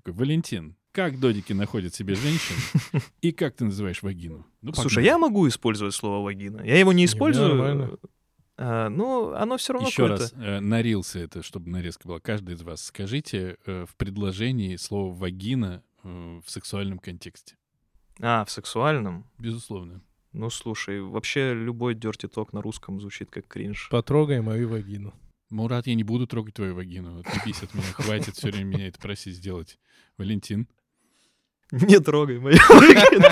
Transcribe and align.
Такой, 0.00 0.14
Валентин, 0.14 0.76
как 0.92 1.20
додики 1.20 1.52
находят 1.52 1.94
себе 1.94 2.14
женщин 2.14 2.56
и 3.20 3.32
как 3.32 3.54
ты 3.54 3.66
называешь 3.66 4.02
вагину? 4.02 4.46
Ну, 4.62 4.72
Слушай, 4.72 5.04
я 5.04 5.18
могу 5.18 5.46
использовать 5.46 5.94
слово 5.94 6.24
вагина. 6.24 6.62
Я 6.62 6.78
его 6.78 6.94
не 6.94 7.04
использую. 7.04 7.48
нормально. 7.48 7.98
а, 8.56 8.88
но 8.88 9.34
оно 9.34 9.58
все 9.58 9.74
равно 9.74 9.88
Еще 9.88 10.06
раз, 10.06 10.32
э, 10.34 10.60
нарился 10.60 11.18
это, 11.18 11.42
чтобы 11.42 11.68
нарезка 11.70 12.08
была. 12.08 12.18
Каждый 12.18 12.54
из 12.54 12.62
вас 12.62 12.82
скажите 12.82 13.58
э, 13.66 13.84
в 13.86 13.94
предложении 13.96 14.76
слово 14.76 15.14
«вагина» 15.14 15.82
э, 16.02 16.40
в 16.42 16.50
сексуальном 16.50 16.98
контексте. 16.98 17.56
А, 18.18 18.46
в 18.46 18.50
сексуальном. 18.50 19.26
Безусловно. 19.38 20.00
Ну, 20.32 20.48
слушай, 20.48 21.02
вообще 21.02 21.52
любой 21.52 21.94
talk 21.94 22.48
на 22.52 22.62
русском 22.62 23.02
звучит 23.02 23.30
как 23.30 23.46
кринж. 23.46 23.90
Потрогай 23.90 24.40
мою 24.40 24.70
вагину. 24.70 25.12
Мурат, 25.50 25.88
я 25.88 25.96
не 25.96 26.04
буду 26.04 26.28
трогать 26.28 26.54
твою 26.54 26.76
вагину. 26.76 27.18
Отъебись 27.20 27.62
от 27.64 27.74
меня, 27.74 27.92
хватит 27.92 28.36
все 28.36 28.50
время 28.50 28.76
меня 28.76 28.86
это 28.86 29.00
просить 29.00 29.34
сделать. 29.34 29.80
Валентин. 30.16 30.68
Не 31.72 31.98
трогай 31.98 32.38
мою 32.38 32.56
вагину. 32.68 33.28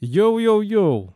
Йоу-йоу-йоу. 0.00 1.14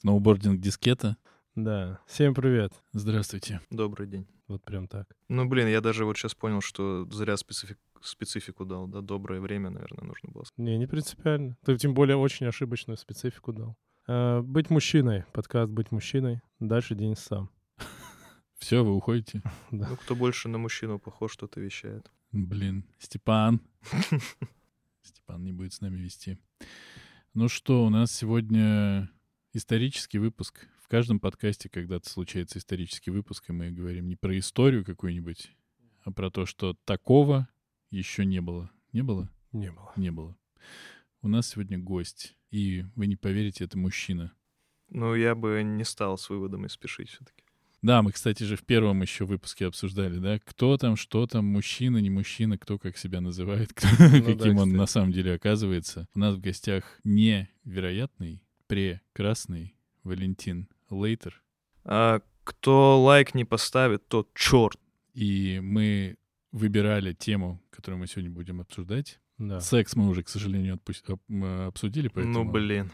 Сноубординг 0.00 0.60
дискета. 0.60 1.16
Да. 1.54 2.00
Всем 2.06 2.34
привет. 2.34 2.72
Здравствуйте. 2.92 3.60
Добрый 3.70 4.06
день. 4.06 4.26
Вот 4.48 4.64
прям 4.64 4.88
так. 4.88 5.06
Ну, 5.28 5.46
блин, 5.46 5.68
я 5.68 5.80
даже 5.82 6.04
вот 6.04 6.16
сейчас 6.16 6.34
понял, 6.34 6.62
что 6.62 7.06
зря 7.10 7.34
специфик- 7.34 7.78
специфику 8.00 8.64
дал. 8.64 8.86
Да, 8.86 9.02
доброе 9.02 9.40
время, 9.40 9.68
наверное, 9.70 10.04
нужно 10.04 10.30
было. 10.30 10.44
сказать. 10.44 10.58
Не, 10.58 10.78
не 10.78 10.86
принципиально. 10.86 11.56
Ты 11.64 11.76
тем 11.76 11.92
более 11.92 12.16
очень 12.16 12.46
ошибочную 12.46 12.96
специфику 12.96 13.52
дал. 13.52 13.76
А, 14.06 14.40
быть 14.40 14.70
мужчиной. 14.70 15.24
Подкаст 15.32 15.70
«Быть 15.70 15.90
мужчиной». 15.92 16.40
Дальше 16.58 16.94
Денис 16.94 17.18
сам. 17.18 17.50
Все, 18.58 18.82
вы 18.82 18.94
уходите? 18.94 19.42
Да. 19.70 19.88
Ну, 19.90 19.96
кто 19.96 20.16
больше 20.16 20.48
на 20.48 20.56
мужчину 20.58 20.98
похож, 20.98 21.32
что-то 21.32 21.60
вещает. 21.60 22.10
Блин, 22.32 22.86
Степан. 22.98 23.60
Степан 25.02 25.44
не 25.44 25.52
будет 25.52 25.74
с 25.74 25.82
нами 25.82 25.98
вести. 25.98 26.38
Ну 27.34 27.48
что, 27.48 27.84
у 27.84 27.90
нас 27.90 28.10
сегодня 28.10 29.10
исторический 29.52 30.18
выпуск. 30.18 30.66
В 30.92 30.94
каждом 30.94 31.20
подкасте 31.20 31.70
когда-то 31.70 32.10
случается 32.10 32.58
исторический 32.58 33.10
выпуск, 33.10 33.48
и 33.48 33.52
мы 33.54 33.70
говорим 33.70 34.08
не 34.08 34.14
про 34.14 34.38
историю 34.38 34.84
какую-нибудь, 34.84 35.50
а 36.02 36.12
про 36.12 36.30
то, 36.30 36.44
что 36.44 36.76
такого 36.84 37.48
еще 37.90 38.26
не 38.26 38.42
было. 38.42 38.70
Не 38.92 39.02
было? 39.02 39.30
Не 39.52 39.72
было. 39.72 39.90
Не 39.96 40.10
было. 40.10 40.36
У 41.22 41.28
нас 41.28 41.48
сегодня 41.48 41.78
гость, 41.78 42.36
и 42.50 42.84
вы 42.94 43.06
не 43.06 43.16
поверите, 43.16 43.64
это 43.64 43.78
мужчина. 43.78 44.34
Ну, 44.90 45.14
я 45.14 45.34
бы 45.34 45.62
не 45.62 45.82
стал 45.84 46.18
с 46.18 46.28
выводами 46.28 46.66
спешить 46.66 47.08
все-таки. 47.08 47.42
Да, 47.80 48.02
мы, 48.02 48.12
кстати 48.12 48.42
же, 48.42 48.56
в 48.56 48.62
первом 48.62 49.00
еще 49.00 49.24
выпуске 49.24 49.68
обсуждали, 49.68 50.18
да, 50.18 50.40
кто 50.40 50.76
там, 50.76 50.96
что 50.96 51.26
там, 51.26 51.46
мужчина, 51.46 51.96
не 52.02 52.10
мужчина, 52.10 52.58
кто 52.58 52.78
как 52.78 52.98
себя 52.98 53.22
называет, 53.22 53.72
кто- 53.74 53.88
Ну 53.98 54.10
да, 54.10 54.20
каким 54.34 54.58
он 54.58 54.66
кстати. 54.66 54.76
на 54.76 54.84
самом 54.84 55.12
деле 55.12 55.32
оказывается. 55.32 56.06
У 56.14 56.18
нас 56.18 56.34
в 56.34 56.40
гостях 56.42 57.00
невероятный, 57.02 58.42
прекрасный 58.66 59.74
Валентин 60.04 60.68
Лейтер. 60.94 61.42
А 61.84 62.20
кто 62.44 63.02
лайк 63.02 63.34
не 63.34 63.44
поставит, 63.44 64.06
тот 64.08 64.28
черт. 64.34 64.78
И 65.14 65.60
мы 65.62 66.16
выбирали 66.52 67.12
тему, 67.12 67.60
которую 67.70 67.98
мы 68.00 68.06
сегодня 68.06 68.30
будем 68.30 68.60
обсуждать. 68.60 69.18
Да. 69.38 69.60
Секс 69.60 69.96
мы 69.96 70.08
уже, 70.08 70.22
к 70.22 70.28
сожалению, 70.28 70.76
отпу- 70.76 71.18
об- 71.28 71.68
обсудили, 71.68 72.08
поэтому... 72.08 72.44
Ну, 72.44 72.50
блин. 72.50 72.90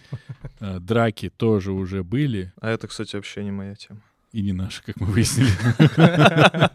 а, 0.60 0.78
Драки 0.78 1.28
тоже 1.30 1.72
уже 1.72 2.02
были, 2.04 2.52
А 2.60 2.70
это, 2.70 2.86
кстати, 2.88 3.16
вообще 3.16 3.44
не 3.44 3.50
моя 3.50 3.74
тема. 3.74 4.00
и 4.32 4.40
не 4.42 4.52
наши, 4.52 4.82
как 4.82 5.00
мы 5.00 5.06
выяснили. 5.08 5.48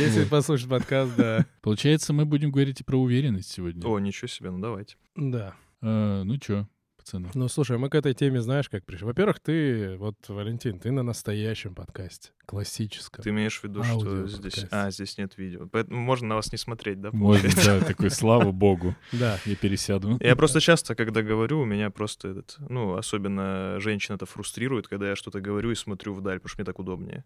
Если 0.00 0.24
послушать 0.24 0.68
подкаст, 0.68 1.14
да. 1.16 1.46
Получается, 1.62 2.12
мы 2.12 2.24
будем 2.26 2.50
говорить 2.50 2.80
и 2.80 2.84
про 2.84 2.96
уверенность 3.00 3.50
сегодня. 3.50 3.86
О, 3.86 3.98
ничего 3.98 4.28
себе, 4.28 4.50
ну 4.50 4.58
давайте. 4.60 4.96
Да. 5.16 5.54
А, 5.80 6.22
ну 6.24 6.36
чё, 6.38 6.68
пацаны? 7.08 7.30
Ну, 7.34 7.48
слушай, 7.48 7.78
мы 7.78 7.88
к 7.88 7.94
этой 7.94 8.14
теме 8.14 8.40
знаешь, 8.40 8.68
как 8.68 8.84
пришли. 8.84 9.06
Во-первых, 9.06 9.40
ты, 9.40 9.96
вот, 9.98 10.16
Валентин, 10.28 10.78
ты 10.78 10.90
на 10.90 11.02
настоящем 11.02 11.74
подкасте. 11.74 12.30
Классическом. 12.46 13.22
Ты 13.22 13.30
имеешь 13.30 13.60
в 13.60 13.64
виду, 13.64 13.82
что 13.82 14.26
здесь... 14.26 14.66
А, 14.70 14.90
здесь 14.90 15.18
нет 15.18 15.36
видео. 15.36 15.68
Поэтому 15.70 16.00
можно 16.00 16.28
на 16.28 16.34
вас 16.36 16.52
не 16.52 16.58
смотреть, 16.58 17.00
да? 17.00 17.10
Можно, 17.12 17.50
да, 17.64 17.80
такой, 17.80 18.10
слава 18.10 18.52
богу. 18.52 18.94
Да. 19.12 19.38
Я 19.46 19.56
пересяду. 19.56 20.18
Я 20.20 20.36
просто 20.36 20.60
часто, 20.60 20.94
когда 20.94 21.22
говорю, 21.22 21.60
у 21.60 21.64
меня 21.64 21.90
просто 21.90 22.28
этот, 22.28 22.56
ну, 22.68 22.94
особенно 22.94 23.80
женщина 23.80 24.16
это 24.16 24.26
фрустрирует, 24.26 24.86
когда 24.86 25.08
я 25.08 25.16
что-то 25.16 25.40
говорю 25.40 25.70
и 25.70 25.74
смотрю 25.74 26.14
вдаль, 26.14 26.38
потому 26.38 26.48
что 26.50 26.58
мне 26.60 26.66
так 26.66 26.78
удобнее. 26.78 27.24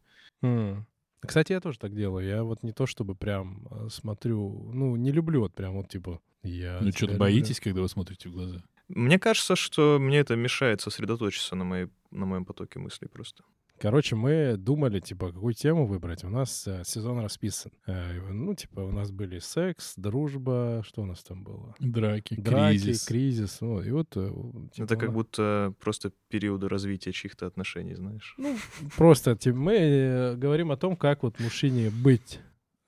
Кстати, 1.20 1.52
я 1.52 1.60
тоже 1.60 1.78
так 1.78 1.94
делаю. 1.94 2.26
Я 2.26 2.42
вот 2.42 2.64
не 2.64 2.72
то 2.72 2.84
чтобы 2.86 3.14
прям 3.14 3.68
э, 3.70 3.88
смотрю, 3.90 4.70
ну, 4.74 4.96
не 4.96 5.12
люблю 5.12 5.42
вот 5.42 5.54
прям 5.54 5.74
вот 5.74 5.88
типа 5.88 6.20
я 6.42 6.80
Ну 6.80 6.90
что-то 6.90 7.12
люблю. 7.12 7.18
боитесь, 7.20 7.60
когда 7.60 7.80
вы 7.80 7.88
смотрите 7.88 8.28
в 8.28 8.32
глаза? 8.32 8.64
Мне 8.94 9.18
кажется, 9.18 9.56
что 9.56 9.98
мне 9.98 10.18
это 10.18 10.36
мешает 10.36 10.80
сосредоточиться 10.80 11.54
на, 11.56 11.64
моей, 11.64 11.88
на 12.10 12.26
моем 12.26 12.44
потоке 12.44 12.78
мыслей 12.78 13.08
просто. 13.08 13.42
Короче, 13.78 14.14
мы 14.14 14.56
думали, 14.56 15.00
типа, 15.00 15.32
какую 15.32 15.54
тему 15.54 15.86
выбрать. 15.86 16.22
У 16.22 16.28
нас 16.28 16.68
э, 16.68 16.82
сезон 16.84 17.18
расписан. 17.18 17.72
Э, 17.86 18.20
ну, 18.30 18.54
типа, 18.54 18.80
у 18.80 18.92
нас 18.92 19.10
были 19.10 19.40
секс, 19.40 19.94
дружба, 19.96 20.82
что 20.86 21.02
у 21.02 21.04
нас 21.04 21.24
там 21.24 21.42
было? 21.42 21.74
Драки, 21.80 22.36
Драки, 22.36 22.78
кризис. 22.78 23.04
кризис. 23.04 23.60
ну, 23.60 23.82
и 23.82 23.90
вот... 23.90 24.16
э, 24.16 24.28
типа, 24.72 24.84
это 24.84 24.96
как 24.96 25.08
нас- 25.08 25.14
будто 25.14 25.74
просто 25.80 26.12
периоды 26.28 26.68
развития 26.68 27.10
чьих-то 27.10 27.46
отношений, 27.46 27.94
знаешь. 27.94 28.36
Ну, 28.38 28.56
просто 28.96 29.34
типа, 29.34 29.56
мы 29.56 29.74
э, 29.74 30.36
говорим 30.36 30.70
о 30.70 30.76
том, 30.76 30.94
как 30.96 31.24
вот 31.24 31.40
мужчине 31.40 31.90
быть, 31.90 32.38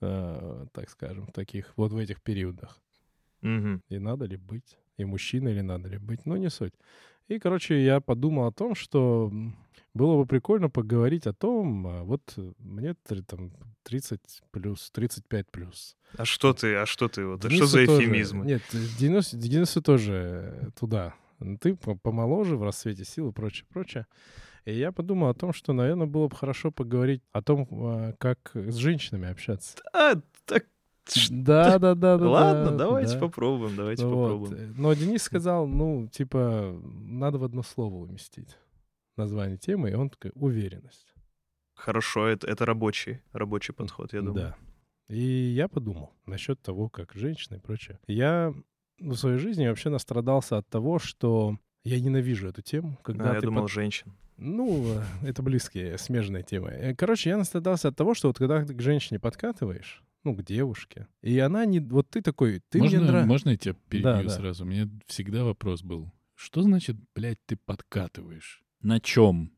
э, 0.01 0.67
так 0.73 0.91
скажем, 0.91 1.27
в 1.27 1.33
таких, 1.33 1.73
вот 1.77 1.91
в 1.91 1.97
этих 1.97 2.23
периодах. 2.23 2.79
Мгм. 3.41 3.83
И 3.89 3.99
надо 3.99 4.27
ли 4.27 4.37
быть? 4.37 4.79
И 4.97 5.05
мужчина 5.05 5.49
или 5.49 5.61
надо 5.61 5.89
ли 5.89 5.99
быть? 5.99 6.27
Ну, 6.27 6.37
не 6.37 6.51
суть. 6.51 6.73
И, 7.29 7.39
короче, 7.39 7.83
я 7.85 8.01
подумал 8.01 8.47
о 8.47 8.53
том, 8.53 8.75
что 8.75 9.33
было 9.95 10.17
бы 10.19 10.27
прикольно 10.27 10.69
поговорить 10.71 11.27
о 11.27 11.33
том, 11.33 11.87
а, 11.87 12.03
вот 12.05 12.35
э, 12.37 12.53
мне 12.59 12.95
там 13.27 13.53
30 13.85 14.21
плюс, 14.51 14.91
35 14.93 15.51
плюс. 15.51 15.97
А 16.17 16.25
что 16.25 16.53
ты, 16.53 16.75
а 16.77 16.87
что 16.87 17.09
ты, 17.09 17.25
вот, 17.27 17.45
а 17.45 17.51
что 17.51 17.67
за 17.67 17.87
тоже- 17.87 18.03
эфемизмы? 18.05 18.45
Нет, 18.45 18.63
Денис, 18.99 19.31
Денису 19.35 19.83
тоже 19.83 20.13
э, 20.13 20.71
туда. 20.79 21.15
Ты 21.61 21.75
по- 21.77 21.97
помоложе, 21.97 22.57
в 22.57 22.63
расцвете 22.63 23.05
сил 23.05 23.31
и 23.31 23.33
прочее, 23.33 23.67
прочее. 23.73 24.07
И 24.65 24.73
я 24.75 24.93
подумал 24.93 25.29
о 25.29 25.35
том, 25.35 25.53
что, 25.53 25.73
наверное, 25.73 26.07
было 26.07 26.29
бы 26.29 26.37
хорошо 26.37 26.71
поговорить 26.71 27.23
о 27.33 27.43
том, 27.43 27.67
а, 27.71 28.13
как 28.19 28.51
с 28.55 28.77
женщинами 28.77 29.29
общаться. 29.31 29.77
А, 29.93 30.15
ш- 30.15 30.23
Да, 31.31 31.79
да, 31.79 31.95
да, 31.95 32.19
да. 32.19 32.29
ладно, 32.29 32.71
да, 32.73 32.77
давайте 32.77 33.15
да. 33.15 33.21
попробуем, 33.21 33.77
давайте 33.77 34.05
Вот. 34.07 34.41
попробуем. 34.41 34.75
Но 34.77 34.93
Денис 34.95 35.23
сказал, 35.23 35.67
ну, 35.67 36.09
типа, 36.09 36.81
надо 36.83 37.39
в 37.39 37.45
одно 37.45 37.63
слово 37.63 37.97
уместить 37.97 38.57
название 39.17 39.59
темы, 39.59 39.91
и 39.91 39.95
он 39.95 40.11
такой, 40.11 40.33
уверенность. 40.35 41.15
Хорошо, 41.75 42.27
это, 42.29 42.47
это 42.47 42.65
рабочий, 42.65 43.21
рабочий 43.33 43.73
подход, 43.75 44.13
я 44.13 44.21
думаю. 44.23 44.35
Да. 44.35 45.15
И 45.15 45.21
я 45.21 45.69
подумал 45.69 46.13
насчет 46.27 46.61
того, 46.63 46.89
как 46.89 47.13
женщины 47.15 47.57
и 47.57 47.61
прочее. 47.61 47.99
Я 48.07 48.55
в 48.99 49.15
своей 49.17 49.39
жизни 49.39 49.67
вообще 49.67 49.91
настрадался 49.91 50.57
от 50.59 50.69
того, 50.69 50.99
что 50.99 51.59
я 51.85 52.01
ненавижу 52.01 52.49
эту 52.49 52.63
тему, 52.63 52.99
когда 53.03 53.33
А, 53.33 53.35
я 53.35 53.41
думал, 53.41 53.63
под- 53.63 53.73
женщин. 53.73 54.15
Ну, 54.37 54.99
это 55.23 55.43
близкие, 55.43 55.97
смежные 55.99 56.43
темы. 56.43 56.71
Э, 56.71 56.95
Короче, 56.95 57.31
я 57.31 57.37
настрадался 57.37 57.89
от 57.89 57.97
того, 57.97 58.15
что 58.15 58.29
вот 58.29 58.39
когда 58.39 58.65
ты 58.65 58.75
к 58.75 58.81
женщине 58.81 59.21
подкатываешь, 59.21 60.03
ну, 60.25 60.35
к 60.35 60.43
девушке, 60.43 61.07
и 61.23 61.39
она 61.39 61.65
не... 61.67 61.81
Вот 61.81 62.09
ты 62.11 62.23
такой, 62.23 62.61
ты 62.71 62.79
можно, 62.79 62.99
мне 62.99 63.07
нравишься. 63.09 63.29
можно 63.29 63.51
я 63.51 63.57
тебя 63.57 63.75
перебью 63.89 64.05
Да, 64.13 64.23
да. 64.23 64.29
сразу? 64.31 64.65
У 64.65 64.67
меня 64.67 64.89
всегда 65.07 65.45
вопрос 65.45 65.83
был. 65.83 66.13
Что 66.35 66.63
значит, 66.63 66.97
блядь, 67.15 67.39
ты 67.47 67.57
подкатываешь? 67.57 68.63
На 68.83 69.01
чем? 69.01 69.53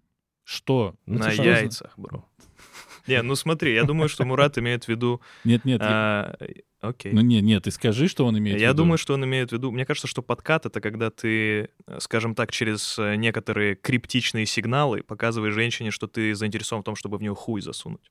Что? 0.44 0.94
Ну, 1.06 1.18
На 1.18 1.30
типа, 1.32 1.42
яйцах, 1.42 1.98
бро. 1.98 2.28
Не, 3.06 3.22
ну 3.22 3.34
смотри, 3.34 3.74
я 3.74 3.84
думаю, 3.84 4.08
что 4.08 4.24
Мурат 4.24 4.58
имеет 4.58 4.84
в 4.84 4.88
виду... 4.88 5.20
Нет, 5.44 5.64
нет, 5.64 5.80
я- 5.80 5.88
а, 5.88 6.38
Окей. 6.80 7.12
ну 7.12 7.20
нет, 7.20 7.42
нет, 7.42 7.64
ты 7.64 7.70
скажи, 7.70 8.06
что 8.08 8.26
он 8.26 8.38
имеет 8.38 8.58
в 8.58 8.60
Я 8.60 8.68
виду. 8.68 8.78
думаю, 8.78 8.98
что 8.98 9.14
он 9.14 9.24
имеет 9.24 9.50
в 9.50 9.52
виду... 9.52 9.70
Мне 9.72 9.84
кажется, 9.84 10.06
что 10.06 10.22
подкат— 10.22 10.66
это 10.66 10.80
когда 10.80 11.10
ты, 11.10 11.70
скажем 11.98 12.34
так, 12.34 12.52
через 12.52 12.96
э, 12.98 13.16
некоторые 13.16 13.74
криптичные 13.76 14.46
сигналы 14.46 15.02
показываешь 15.02 15.54
женщине, 15.54 15.90
что 15.90 16.06
ты 16.06 16.34
заинтересован 16.34 16.82
в 16.82 16.84
том, 16.84 16.94
чтобы 16.96 17.18
в 17.18 17.22
нее 17.22 17.34
хуй 17.34 17.60
засунуть. 17.60 18.10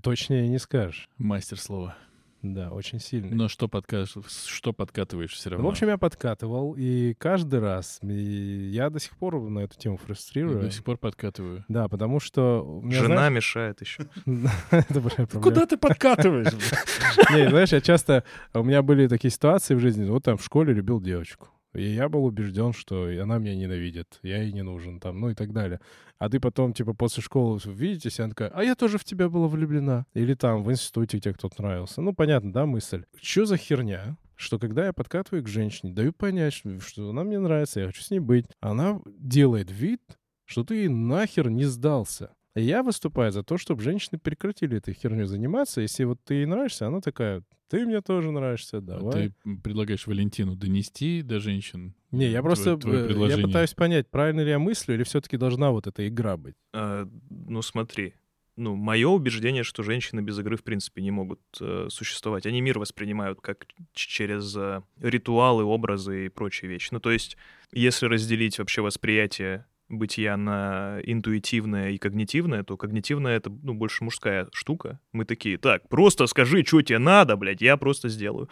Точнее 0.00 0.48
не 0.48 0.58
скажешь. 0.58 1.08
Мастер 1.18 1.58
слова. 1.58 1.96
Да, 2.42 2.70
очень 2.70 2.98
сильный. 2.98 3.36
Но 3.36 3.46
что, 3.46 3.68
подка... 3.68 4.04
что 4.04 4.72
подкатываешь 4.72 5.32
все 5.32 5.50
равно? 5.50 5.62
Ну, 5.62 5.68
в 5.68 5.72
общем, 5.72 5.86
я 5.86 5.96
подкатывал, 5.96 6.74
и 6.76 7.14
каждый 7.14 7.60
раз 7.60 8.00
и 8.02 8.70
я 8.72 8.90
до 8.90 8.98
сих 8.98 9.16
пор 9.16 9.40
на 9.48 9.60
эту 9.60 9.78
тему 9.78 9.96
Я 10.00 10.04
фрустрирую. 10.04 10.60
до 10.60 10.70
сих 10.72 10.82
пор 10.82 10.96
подкатываю. 10.98 11.64
Да, 11.68 11.88
потому 11.88 12.18
что... 12.18 12.80
меня, 12.82 12.96
Жена 12.96 13.14
знаешь, 13.14 13.34
мешает 13.34 13.80
еще. 13.80 14.06
Проблема. 14.24 15.66
ты 15.66 15.76
подкатываешь? 15.76 16.52
Не, 17.30 17.48
знаешь, 17.48 17.72
я 17.72 17.80
часто... 17.80 18.24
У 18.52 18.64
меня 18.64 18.82
были 18.82 19.06
такие 19.06 19.30
ситуации 19.30 19.76
в 19.76 19.80
жизни. 19.80 20.04
Вот 20.10 20.24
там 20.24 20.36
в 20.36 20.44
школе 20.44 20.74
любил 20.74 21.00
девочку. 21.00 21.48
И 21.74 21.82
я 21.82 22.08
был 22.08 22.24
убежден, 22.24 22.72
что 22.72 23.04
она 23.04 23.38
меня 23.38 23.56
ненавидит, 23.56 24.18
я 24.22 24.42
ей 24.42 24.52
не 24.52 24.62
нужен, 24.62 25.00
там, 25.00 25.20
ну 25.20 25.30
и 25.30 25.34
так 25.34 25.52
далее. 25.52 25.80
А 26.18 26.28
ты 26.28 26.38
потом, 26.38 26.72
типа, 26.72 26.94
после 26.94 27.22
школы 27.22 27.58
видитесь, 27.64 28.18
и 28.18 28.22
она 28.22 28.30
такая, 28.30 28.50
а 28.50 28.62
я 28.62 28.74
тоже 28.74 28.98
в 28.98 29.04
тебя 29.04 29.28
была 29.28 29.48
влюблена. 29.48 30.06
Или 30.14 30.34
там 30.34 30.62
в 30.62 30.70
институте 30.70 31.18
тебе 31.18 31.34
кто-то 31.34 31.62
нравился. 31.62 32.00
Ну, 32.02 32.12
понятно, 32.12 32.52
да, 32.52 32.66
мысль. 32.66 33.04
Что 33.20 33.46
за 33.46 33.56
херня? 33.56 34.16
что 34.42 34.58
когда 34.58 34.86
я 34.86 34.92
подкатываю 34.92 35.44
к 35.44 35.48
женщине, 35.48 35.92
даю 35.92 36.12
понять, 36.12 36.52
что, 36.52 37.10
она 37.10 37.22
мне 37.22 37.38
нравится, 37.38 37.78
я 37.78 37.86
хочу 37.86 38.02
с 38.02 38.10
ней 38.10 38.18
быть, 38.18 38.46
она 38.60 39.00
делает 39.06 39.70
вид, 39.70 40.02
что 40.44 40.64
ты 40.64 40.90
нахер 40.90 41.48
не 41.48 41.64
сдался. 41.64 42.34
Я 42.54 42.82
выступаю 42.82 43.32
за 43.32 43.42
то, 43.42 43.56
чтобы 43.56 43.82
женщины 43.82 44.18
прекратили 44.18 44.76
этой 44.76 44.92
херней 44.94 45.24
заниматься. 45.24 45.80
Если 45.80 46.04
вот 46.04 46.18
ты 46.24 46.34
ей 46.34 46.46
нравишься, 46.46 46.86
она 46.86 47.00
такая, 47.00 47.42
ты 47.68 47.86
мне 47.86 48.02
тоже 48.02 48.30
нравишься, 48.30 48.80
давай. 48.82 49.28
А 49.28 49.30
Ты 49.30 49.56
предлагаешь 49.62 50.06
Валентину 50.06 50.54
донести 50.54 51.22
до 51.22 51.40
женщин? 51.40 51.94
Не, 52.10 52.26
я 52.26 52.40
твое- 52.40 52.42
просто 52.42 52.76
твое 52.76 52.98
э, 52.98 53.00
я 53.02 53.06
предложение? 53.08 53.46
пытаюсь 53.46 53.72
понять, 53.72 54.10
правильно 54.10 54.42
ли 54.42 54.50
я 54.50 54.58
мыслю, 54.58 54.94
или 54.94 55.02
все-таки 55.02 55.38
должна 55.38 55.70
вот 55.70 55.86
эта 55.86 56.06
игра 56.06 56.36
быть. 56.36 56.54
А, 56.74 57.08
Ну, 57.30 57.62
смотри. 57.62 58.14
Ну, 58.54 58.76
мое 58.76 59.08
убеждение, 59.08 59.62
что 59.62 59.82
женщины 59.82 60.20
без 60.20 60.38
игры, 60.38 60.58
в 60.58 60.62
принципе, 60.62 61.00
не 61.00 61.10
могут 61.10 61.40
э, 61.58 61.86
существовать. 61.88 62.44
Они 62.44 62.60
мир 62.60 62.78
воспринимают 62.78 63.40
как 63.40 63.66
через 63.94 64.54
э, 64.54 64.82
ритуалы, 65.00 65.64
образы 65.64 66.26
и 66.26 66.28
прочие 66.28 66.70
вещи. 66.70 66.90
Ну, 66.92 67.00
то 67.00 67.10
есть, 67.10 67.38
если 67.72 68.04
разделить 68.04 68.58
вообще 68.58 68.82
восприятие 68.82 69.64
бытия 69.92 70.36
на 70.36 71.00
интуитивное 71.04 71.90
и 71.90 71.98
когнитивное, 71.98 72.64
то 72.64 72.76
когнитивное— 72.76 73.36
это, 73.38 73.50
ну, 73.50 73.74
больше 73.74 74.04
мужская 74.04 74.48
штука. 74.52 74.98
Мы 75.12 75.24
такие, 75.24 75.58
так, 75.58 75.88
просто 75.88 76.26
скажи, 76.26 76.64
что 76.64 76.82
тебе 76.82 76.98
надо, 76.98 77.36
блядь, 77.36 77.60
я 77.60 77.76
просто 77.76 78.08
сделаю. 78.08 78.48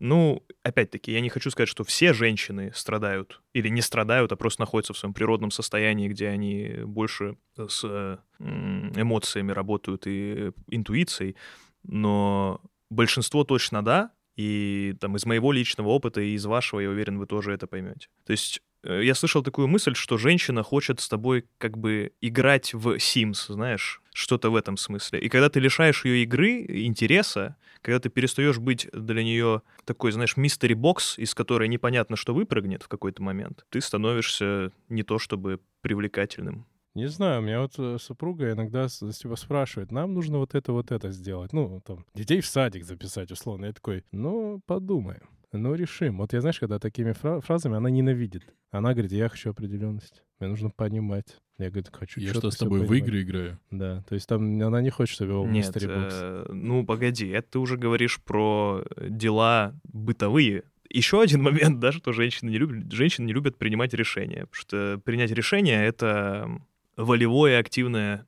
Ну, 0.00 0.44
опять-таки, 0.62 1.12
я 1.12 1.20
не 1.20 1.28
хочу 1.28 1.50
сказать, 1.50 1.68
что 1.68 1.84
все 1.84 2.12
женщины 2.12 2.70
страдают 2.74 3.42
или 3.52 3.68
не 3.68 3.82
страдают, 3.82 4.32
а 4.32 4.36
просто 4.36 4.62
находятся 4.62 4.92
в 4.94 4.98
своем 4.98 5.12
природном 5.12 5.50
состоянии, 5.50 6.08
где 6.08 6.28
они 6.28 6.76
больше 6.84 7.36
с 7.56 7.82
э, 7.84 8.18
эмоциями 8.38 9.52
работают 9.52 10.06
и 10.06 10.52
интуицией, 10.68 11.36
но 11.82 12.60
большинство 12.90 13.44
точно 13.44 13.84
да, 13.84 14.12
и 14.36 14.94
там 15.00 15.16
из 15.16 15.26
моего 15.26 15.50
личного 15.50 15.88
опыта 15.88 16.20
и 16.20 16.34
из 16.34 16.46
вашего, 16.46 16.78
я 16.78 16.90
уверен, 16.90 17.18
вы 17.18 17.26
тоже 17.26 17.52
это 17.52 17.66
поймете. 17.66 18.08
То 18.24 18.30
есть 18.30 18.62
я 18.82 19.14
слышал 19.14 19.42
такую 19.42 19.68
мысль, 19.68 19.94
что 19.94 20.18
женщина 20.18 20.62
хочет 20.62 21.00
с 21.00 21.08
тобой 21.08 21.46
как 21.58 21.78
бы 21.78 22.12
играть 22.20 22.74
в 22.74 22.96
Sims, 22.96 23.52
знаешь, 23.52 24.00
что-то 24.12 24.50
в 24.50 24.56
этом 24.56 24.76
смысле. 24.76 25.20
И 25.20 25.28
когда 25.28 25.48
ты 25.48 25.60
лишаешь 25.60 26.04
ее 26.04 26.22
игры, 26.22 26.64
интереса, 26.68 27.56
когда 27.82 28.00
ты 28.00 28.08
перестаешь 28.08 28.58
быть 28.58 28.88
для 28.92 29.22
нее 29.22 29.62
такой, 29.84 30.12
знаешь, 30.12 30.36
мистери 30.36 30.74
бокс, 30.74 31.18
из 31.18 31.34
которой 31.34 31.68
непонятно, 31.68 32.16
что 32.16 32.34
выпрыгнет 32.34 32.82
в 32.82 32.88
какой-то 32.88 33.22
момент, 33.22 33.64
ты 33.70 33.80
становишься 33.80 34.72
не 34.88 35.02
то 35.02 35.18
чтобы 35.18 35.60
привлекательным. 35.80 36.66
Не 36.94 37.06
знаю, 37.06 37.40
у 37.40 37.44
меня 37.44 37.60
вот 37.60 37.78
э, 37.78 37.96
супруга 38.00 38.50
иногда 38.50 38.88
типа 38.88 39.36
спрашивает, 39.36 39.92
нам 39.92 40.14
нужно 40.14 40.38
вот 40.38 40.56
это, 40.56 40.72
вот 40.72 40.90
это 40.90 41.12
сделать. 41.12 41.52
Ну, 41.52 41.80
там, 41.86 42.04
детей 42.14 42.40
в 42.40 42.46
садик 42.46 42.84
записать, 42.84 43.30
условно. 43.30 43.66
Я 43.66 43.72
такой, 43.72 44.04
ну, 44.10 44.60
подумаем. 44.66 45.28
Ну, 45.52 45.74
решим. 45.74 46.18
Вот 46.18 46.32
я, 46.32 46.40
знаешь, 46.40 46.58
когда 46.58 46.78
такими 46.78 47.12
фра- 47.12 47.40
фразами 47.40 47.76
она 47.76 47.88
ненавидит. 47.90 48.42
Она 48.70 48.92
говорит, 48.92 49.12
я 49.12 49.28
хочу 49.28 49.50
определенность. 49.50 50.22
Мне 50.38 50.50
нужно 50.50 50.70
понимать. 50.70 51.38
Я 51.58 51.70
говорю, 51.70 51.86
хочу 51.90 52.20
Я 52.20 52.34
что, 52.34 52.50
с 52.50 52.56
тобой 52.56 52.80
в 52.80 52.86
понимать». 52.88 53.08
игры 53.08 53.22
играю? 53.22 53.58
Да, 53.70 54.02
то 54.08 54.14
есть 54.14 54.28
там 54.28 54.60
она 54.62 54.80
не 54.82 54.90
хочет, 54.90 55.14
чтобы 55.14 55.32
его 55.32 55.46
Нет, 55.46 55.72
э, 55.74 56.46
ну 56.52 56.84
погоди, 56.84 57.28
это 57.28 57.52
ты 57.52 57.58
уже 57.58 57.76
говоришь 57.76 58.20
про 58.22 58.84
дела 59.00 59.74
бытовые. 59.84 60.64
Еще 60.90 61.20
один 61.20 61.42
момент, 61.72 61.80
да, 61.80 61.92
что 61.92 62.12
женщины 62.12 62.50
не 62.50 62.58
любят, 62.58 62.92
женщины 62.92 63.26
не 63.26 63.32
любят 63.32 63.56
принимать 63.56 63.94
решения, 63.94 64.46
потому 64.46 64.54
что 64.54 65.00
принять 65.04 65.30
решение— 65.32 65.84
это 65.86 66.48
волевое 66.96 67.58
активное 67.58 68.26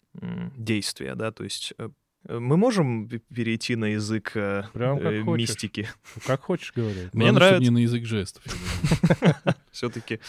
действие, 0.57 1.15
да, 1.15 1.31
то 1.33 1.45
есть 1.45 1.75
э, 1.79 1.91
мы 2.29 2.57
можем 2.57 3.09
перейти 3.09 3.77
на 3.77 3.87
язык 3.87 4.33
э, 4.35 4.65
Прям 4.73 4.99
как 4.99 5.13
э, 5.13 5.23
хочешь. 5.23 5.49
мистики. 5.49 5.89
Как 6.27 6.43
хочешь 6.43 6.73
говорить. 6.75 7.13
Мне 7.15 7.27
Главное, 7.31 7.33
нравится- 7.33 7.63
не 7.63 7.71
на 7.71 7.79
язык 7.79 8.05
жестов. 8.05 8.43
Все-таки 9.71 10.21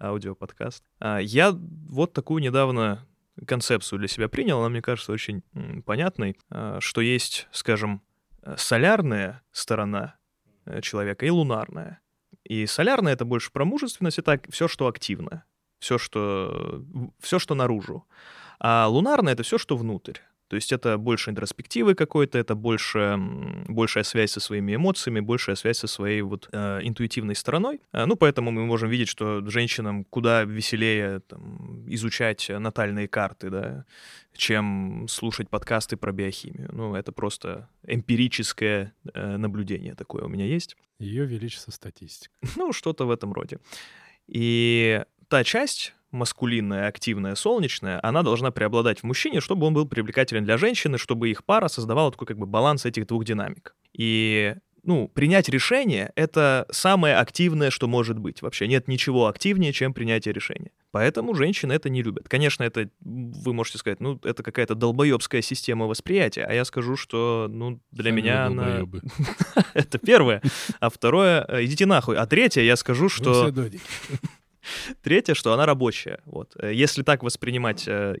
аудиоподкаст. 0.00 0.82
А, 1.00 1.18
Я 1.18 1.50
вот 1.52 2.12
такую 2.12 2.42
недавно 2.42 3.06
концепцию 3.46 3.98
для 3.98 4.08
себя 4.08 4.28
принял, 4.28 4.60
она 4.60 4.68
мне 4.68 4.80
кажется 4.82 5.12
очень 5.12 5.42
понятной, 5.84 6.36
а, 6.50 6.78
что 6.80 7.00
есть, 7.00 7.48
скажем, 7.52 8.00
э, 8.42 8.54
солярная 8.56 9.42
сторона 9.52 10.16
э, 10.66 10.80
человека 10.80 11.26
и 11.26 11.30
лунарная. 11.30 12.00
И 12.44 12.66
солярная— 12.66 13.12
это 13.14 13.24
больше 13.24 13.50
про 13.52 13.64
мужественность, 13.64 14.18
это 14.18 14.40
все, 14.50 14.68
что 14.68 14.86
активно, 14.86 15.44
все, 15.78 15.98
что, 15.98 16.84
все, 17.20 17.38
что 17.38 17.54
наружу. 17.54 18.04
А 18.60 18.86
лунарная— 18.86 19.32
это 19.34 19.42
все, 19.42 19.58
что 19.58 19.76
внутрь. 19.76 20.18
То 20.48 20.56
есть 20.56 20.72
это 20.72 20.98
больше 20.98 21.30
интроспективы 21.30 21.94
какой-то, 21.94 22.38
это 22.38 22.54
больше, 22.54 23.18
большая 23.68 24.04
связь 24.04 24.32
со 24.32 24.40
своими 24.40 24.74
эмоциями, 24.74 25.20
большая 25.20 25.56
связь 25.56 25.78
со 25.78 25.86
своей 25.86 26.22
вот 26.22 26.48
э, 26.52 26.80
интуитивной 26.82 27.34
стороной. 27.34 27.80
А, 27.92 28.06
ну, 28.06 28.16
поэтому 28.16 28.50
мы 28.50 28.66
можем 28.66 28.90
видеть, 28.90 29.08
что 29.08 29.44
женщинам 29.48 30.04
куда 30.04 30.44
веселее 30.44 31.20
там, 31.20 31.84
изучать 31.88 32.50
натальные 32.50 33.08
карты, 33.08 33.50
да, 33.50 33.84
чем 34.36 35.06
слушать 35.08 35.48
подкасты 35.48 35.96
про 35.96 36.12
биохимию. 36.12 36.68
Ну, 36.72 36.94
это 36.94 37.12
просто 37.12 37.68
эмпирическое 37.86 38.94
э, 39.12 39.36
наблюдение 39.36 39.94
такое 39.94 40.24
у 40.24 40.28
меня 40.28 40.44
есть. 40.44 40.76
Ее 40.98 41.24
величество 41.24 41.70
статистика. 41.70 42.34
Ну, 42.56 42.72
что-то 42.72 43.06
в 43.06 43.10
этом 43.10 43.32
роде. 43.32 43.58
И 44.26 45.02
та 45.28 45.44
часть 45.44 45.94
маскулинная, 46.14 46.88
активная, 46.88 47.34
солнечная, 47.34 48.00
она 48.02 48.22
должна 48.22 48.50
преобладать 48.50 49.00
в 49.00 49.04
мужчине, 49.04 49.40
чтобы 49.40 49.66
он 49.66 49.74
был 49.74 49.86
привлекателен 49.86 50.44
для 50.44 50.56
женщины, 50.56 50.96
чтобы 50.96 51.28
их 51.28 51.44
пара 51.44 51.68
создавала 51.68 52.10
такой 52.10 52.26
как 52.26 52.38
бы 52.38 52.46
баланс 52.46 52.86
этих 52.86 53.06
двух 53.06 53.24
динамик. 53.24 53.74
И 53.92 54.54
ну, 54.84 55.08
принять 55.08 55.48
решение— 55.48 56.12
это 56.16 56.66
самое 56.70 57.16
активное, 57.16 57.70
что 57.70 57.88
может 57.88 58.18
быть. 58.18 58.42
Вообще 58.42 58.68
нет 58.68 58.86
ничего 58.86 59.26
активнее, 59.26 59.72
чем 59.72 59.94
принятие 59.94 60.34
решения. 60.34 60.70
Поэтому 60.90 61.34
женщины 61.34 61.72
это 61.72 61.88
не 61.88 62.02
любят. 62.02 62.28
Конечно, 62.28 62.62
это, 62.62 62.90
вы 63.00 63.52
можете 63.52 63.78
сказать, 63.78 64.00
ну, 64.00 64.20
это 64.22 64.42
какая-то 64.42 64.74
долбоебская 64.74 65.42
система 65.42 65.86
восприятия, 65.86 66.44
а 66.44 66.52
я 66.52 66.64
скажу, 66.64 66.96
что, 66.96 67.48
ну, 67.50 67.80
для 67.90 68.10
Сами 68.10 68.20
меня 68.20 68.46
она... 68.46 68.82
Это 69.74 69.98
первое. 69.98 70.42
А 70.80 70.90
второе, 70.90 71.44
э, 71.48 71.64
идите 71.64 71.86
нахуй. 71.86 72.16
А 72.16 72.26
третье, 72.26 72.62
я 72.62 72.76
скажу, 72.76 73.08
что... 73.08 73.52
Третье, 75.02 75.34
что 75.34 75.52
она 75.52 75.66
рабочая. 75.66 76.20
Вот. 76.24 76.54
Э, 76.58 76.72
Если 76.72 77.02
так 77.02 77.22
воспринимать, 77.22 77.86
э, 77.88 78.16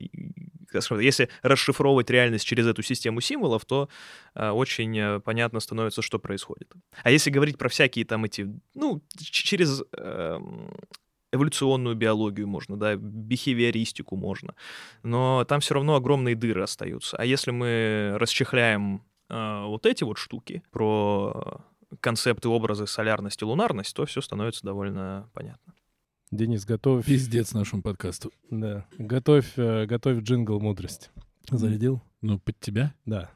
если 1.00 1.28
расшифровывать 1.42 2.10
реальность 2.10 2.44
через 2.44 2.66
эту 2.66 2.82
систему 2.82 3.20
символов, 3.20 3.64
то 3.64 3.88
э, 4.34 4.50
очень 4.50 5.20
понятно 5.20 5.60
становится, 5.60 6.02
что 6.02 6.18
происходит. 6.18 6.72
А 7.02 7.10
если 7.10 7.30
говорить 7.30 7.58
про 7.58 7.68
всякие 7.68 8.04
там 8.04 8.24
эти, 8.24 8.48
ну, 8.74 9.02
через 9.16 9.82
эм, 9.96 10.72
эволюционную 11.34 11.94
биологию 11.96 12.46
можно, 12.46 12.76
да, 12.76 12.96
бихевиористику 12.96 14.16
можно, 14.16 14.54
но 15.02 15.44
там 15.44 15.60
все 15.60 15.74
равно 15.74 15.96
огромные 15.96 16.34
дыры 16.34 16.62
остаются. 16.62 17.16
А 17.16 17.24
если 17.24 17.50
мы 17.50 18.14
расчехляем 18.16 19.02
э, 19.28 19.64
вот 19.64 19.86
эти 19.86 20.04
вот 20.04 20.18
штуки 20.18 20.62
про 20.70 21.60
концепты, 22.00 22.48
образы, 22.48 22.86
солярность 22.86 23.42
и 23.42 23.44
лунарность, 23.44 23.94
то 23.94 24.06
все 24.06 24.20
становится 24.20 24.64
довольно 24.64 25.28
понятно. 25.32 25.74
Денис, 26.30 26.64
готовь. 26.64 27.06
Пиздец 27.06 27.52
нашему 27.52 27.82
подкасту. 27.82 28.32
Да. 28.50 28.86
Готовь, 28.98 29.52
э, 29.56 29.86
готовь 29.86 30.22
джингл 30.22 30.58
мудрости. 30.60 31.10
Зарядил? 31.50 32.02
Ну, 32.22 32.38
под 32.38 32.58
тебя? 32.58 32.94
Да. 33.04 33.30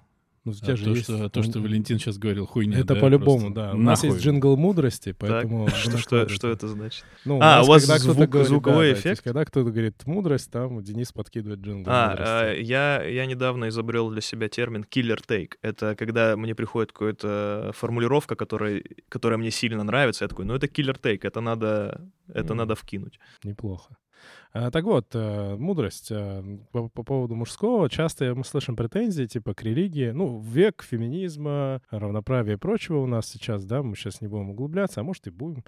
Ну, 0.48 0.54
у 0.68 0.72
А 0.72 0.76
же 0.76 0.84
то, 0.84 0.90
есть... 0.90 1.04
что, 1.04 1.28
то, 1.28 1.42
что 1.42 1.60
Валентин 1.60 1.98
сейчас 1.98 2.18
говорил, 2.18 2.46
хуйня. 2.46 2.78
Это 2.78 2.94
да, 2.94 3.00
по-любому, 3.00 3.50
да. 3.50 3.72
У 3.72 3.78
нас 3.78 4.02
есть 4.04 4.18
джингл 4.18 4.56
мудрости, 4.56 5.14
поэтому... 5.18 5.68
Что, 5.68 6.28
что, 6.28 6.48
это 6.48 6.68
значит? 6.68 7.04
Ну, 7.24 7.38
А, 7.42 7.62
у 7.62 7.66
вас 7.66 7.82
когда 7.82 7.98
кто-то 7.98 8.26
говорит, 8.26 8.48
звуковой 8.48 8.88
да, 8.88 8.94
да, 8.94 9.02
то 9.02 9.08
есть 9.08 9.18
эффект? 9.18 9.22
когда 9.24 9.44
кто-то 9.44 9.70
говорит 9.70 10.06
мудрость, 10.06 10.50
там 10.50 10.82
Денис 10.82 11.12
подкидывает 11.12 11.60
джингл 11.60 11.90
А, 11.92 12.10
мудрости. 12.10 12.60
э, 12.60 12.62
я, 12.62 13.02
я 13.02 13.26
недавно 13.26 13.68
изобрел 13.68 14.10
для 14.10 14.20
себя 14.20 14.48
термин 14.48 14.84
killer 14.88 15.20
take. 15.26 15.52
Это 15.62 15.94
когда 15.96 16.36
мне 16.36 16.54
приходит 16.54 16.92
какая-то 16.92 17.72
формулировка, 17.74 18.36
которая, 18.36 18.82
которая 19.08 19.38
мне 19.38 19.50
сильно 19.50 19.82
нравится. 19.84 20.24
Я 20.24 20.28
такой, 20.28 20.44
ну 20.44 20.54
это 20.54 20.66
killer 20.66 20.98
take, 21.00 21.20
это 21.22 21.40
надо, 21.40 22.08
это 22.32 22.54
надо 22.54 22.74
вкинуть. 22.74 23.18
Неплохо. 23.44 23.96
А, 24.52 24.70
Так 24.70 24.84
вот, 24.84 25.08
э, 25.14 25.56
мудрость 25.56 26.08
э, 26.10 26.58
по, 26.72 26.88
по 26.88 27.02
поводу 27.02 27.34
мужского. 27.34 27.88
Часто 27.88 28.34
мы 28.34 28.44
слышим 28.44 28.76
претензии 28.76 29.24
типа 29.24 29.54
к 29.54 29.62
религии. 29.62 30.10
Ну, 30.10 30.40
век 30.40 30.82
феминизма, 30.82 31.82
равноправия 31.90 32.54
и 32.54 32.56
прочего 32.56 32.98
у 32.98 33.06
нас 33.06 33.26
сейчас, 33.28 33.64
да, 33.64 33.82
мы 33.82 33.94
сейчас 33.96 34.20
не 34.20 34.28
будем 34.28 34.50
углубляться, 34.50 35.00
а 35.00 35.04
может 35.04 35.26
и 35.26 35.30
будем. 35.30 35.64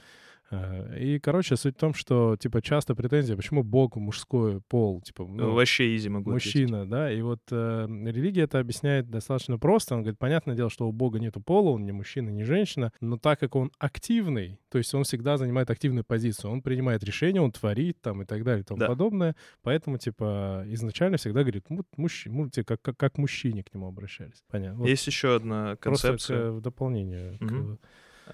Э, 0.51 0.99
И, 0.99 1.19
короче, 1.21 1.57
суть 1.57 1.77
в 1.77 1.79
том, 1.79 1.95
что, 1.95 2.37
типа, 2.37 2.61
часто 2.61 2.95
претензия, 2.95 3.37
почему 3.37 3.63
Бог 3.63 3.97
мужской 3.97 4.61
пол, 4.61 5.01
типа, 5.01 5.25
ну, 5.29 5.55
Вообще 5.55 5.95
изи 5.97 6.09
могу 6.09 6.31
ответить. 6.33 6.47
мужчина, 6.71 6.89
да, 6.89 7.13
и 7.13 7.23
вот 7.23 7.41
э, 7.53 7.87
религия 7.89 8.43
это 8.43 8.59
объясняет 8.59 9.09
достаточно 9.11 9.59
просто. 9.59 9.95
Он 9.95 10.03
говорит, 10.03 10.19
понятное 10.19 10.57
дело, 10.57 10.69
что 10.71 10.89
у 10.89 10.93
Бога 10.93 11.21
нету 11.21 11.41
пола, 11.41 11.71
он 11.71 11.85
не 11.85 11.93
мужчина, 11.93 12.31
не 12.31 12.43
женщина, 12.45 12.93
но 13.01 13.17
так 13.17 13.39
как 13.39 13.55
он 13.55 13.71
активный, 13.79 14.59
то 14.71 14.79
есть 14.79 14.93
он 14.95 15.05
всегда 15.05 15.37
занимает 15.37 15.71
активную 15.71 16.05
позицию, 16.05 16.51
он 16.51 16.63
принимает 16.63 17.05
решения, 17.05 17.41
он 17.41 17.53
творит 17.53 18.01
там 18.01 18.23
и 18.23 18.25
так 18.25 18.43
далее 18.43 18.63
и 18.63 18.65
тому 18.65 18.81
Да. 18.81 18.87
подобное, 18.89 19.37
поэтому, 19.63 19.99
типа, 19.99 20.65
изначально 20.67 21.17
всегда 21.17 21.41
говорит, 21.43 21.67
ну, 21.69 21.85
мужчина, 21.97 22.49
как, 22.67 22.83
как, 22.83 22.97
как 22.97 23.19
мужчине 23.19 23.63
к 23.63 23.73
нему 23.73 23.87
обращались. 23.87 24.43
Понятно. 24.51 24.81
Вот 24.81 24.89
Есть 24.89 25.07
еще 25.07 25.37
одна 25.37 25.77
просто 25.77 26.09
концепция. 26.09 26.51
к- 26.51 26.55
в 26.55 26.61
дополнение 26.61 27.37
Мгм. 27.41 27.77
к 27.77 27.81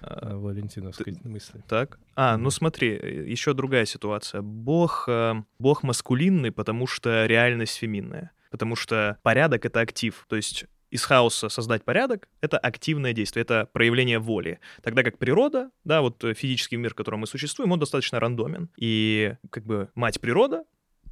э, 0.01 0.35
Валентиновской 0.35 1.17
мысли. 1.23 1.61
Так. 1.67 1.99
А, 2.15 2.37
ну 2.37 2.49
смотри, 2.49 2.89
еще 2.89 3.53
другая 3.53 3.85
ситуация. 3.85 4.41
Бог, 4.41 5.05
э, 5.07 5.35
бог 5.59 5.83
маскулинный, 5.83 6.51
потому 6.51 6.87
что 6.87 7.25
реальность 7.25 7.77
феминная. 7.77 8.31
Потому 8.51 8.75
что 8.75 9.17
порядок— 9.23 9.65
это 9.65 9.81
актив. 9.81 10.25
То 10.29 10.35
есть 10.35 10.65
из 10.89 11.03
хаоса 11.03 11.49
создать 11.49 11.83
порядок— 11.83 12.29
это 12.41 12.57
активное 12.57 13.13
действие, 13.13 13.41
это 13.41 13.67
проявление 13.71 14.19
воли. 14.19 14.59
Тогда 14.81 15.03
как 15.03 15.17
природа, 15.17 15.69
да, 15.83 16.01
вот 16.01 16.23
э, 16.23 16.33
физический 16.33 16.77
мир, 16.77 16.91
в 16.91 16.95
котором 16.95 17.21
мы 17.21 17.27
существуем, 17.27 17.71
он 17.71 17.79
достаточно 17.79 18.19
рандомен. 18.19 18.69
И 18.77 19.35
как 19.49 19.65
бы 19.65 19.89
мать 19.95 20.21
природа 20.21 20.63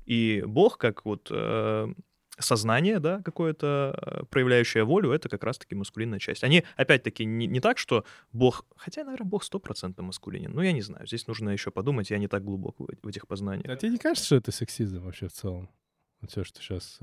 и 0.05 0.43
Бог, 0.45 0.77
как 0.77 1.03
вот 1.05 1.27
э, 1.31 1.87
сознание, 2.39 2.99
да, 2.99 3.21
какое-то 3.21 3.97
э, 4.01 4.25
проявляющее 4.29 4.83
волю, 4.83 5.11
это 5.11 5.29
как 5.29 5.43
раз-таки 5.43 5.75
маскулинная 5.75 6.19
часть. 6.19 6.43
Они, 6.43 6.63
опять-таки, 6.75 7.25
не, 7.25 7.47
не 7.47 7.59
так, 7.59 7.77
что 7.77 8.05
Бог... 8.33 8.65
Хотя, 8.75 9.03
наверное, 9.03 9.27
Бог 9.27 9.43
стопроцентно 9.43 10.03
маскулинен. 10.03 10.51
Ну, 10.53 10.61
я 10.61 10.71
не 10.71 10.81
знаю. 10.81 11.07
Здесь 11.07 11.27
нужно 11.27 11.49
еще 11.49 11.71
подумать. 11.71 12.09
Я 12.09 12.17
не 12.17 12.27
так 12.27 12.43
глубок 12.43 12.79
в, 12.79 12.87
в 13.01 13.07
этих 13.07 13.27
познаниях. 13.27 13.69
А 13.69 13.75
тебе 13.75 13.91
не 13.91 13.97
кажется, 13.97 14.25
что 14.25 14.35
это 14.35 14.51
сексизм 14.51 15.01
вообще 15.03 15.27
в 15.27 15.33
целом? 15.33 15.69
Вот 16.21 16.31
все, 16.31 16.43
что 16.43 16.61
сейчас 16.61 16.97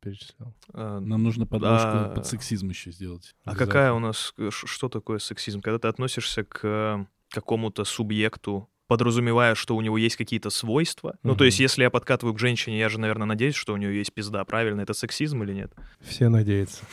перечислял. 0.00 0.54
А, 0.72 1.00
Нам 1.00 1.22
нужно 1.22 1.46
подложку 1.46 1.88
А. 1.88 2.12
под 2.14 2.26
сексизм 2.26 2.68
еще 2.70 2.90
сделать. 2.92 3.34
а 3.44 3.56
какая 3.56 3.92
у 3.92 3.98
нас... 3.98 4.32
э, 4.38 4.50
Что 4.50 4.88
такое 4.88 5.18
сексизм? 5.18 5.60
Когда 5.60 5.78
ты 5.78 5.88
относишься 5.88 6.44
к 6.44 6.60
э, 6.64 7.04
какому-то 7.30 7.84
субъекту, 7.84 8.68
подразумевая, 8.92 9.54
что 9.54 9.74
у 9.74 9.80
него 9.80 9.96
есть 9.96 10.16
какие-то 10.16 10.50
свойства. 10.50 11.16
Ну, 11.22 11.34
то 11.34 11.44
есть, 11.44 11.58
если 11.58 11.82
я 11.82 11.88
подкатываю 11.88 12.34
к 12.34 12.38
женщине, 12.38 12.78
я 12.78 12.90
же, 12.90 13.00
наверное, 13.00 13.26
надеюсь, 13.26 13.54
что 13.54 13.72
у 13.72 13.78
нее 13.78 13.96
есть 13.96 14.12
пизда. 14.12 14.44
Правильно? 14.44 14.82
Это 14.82 14.92
сексизм 14.92 15.42
или 15.44 15.54
нет? 15.54 15.72
Все 16.02 16.28
надеются. 16.28 16.84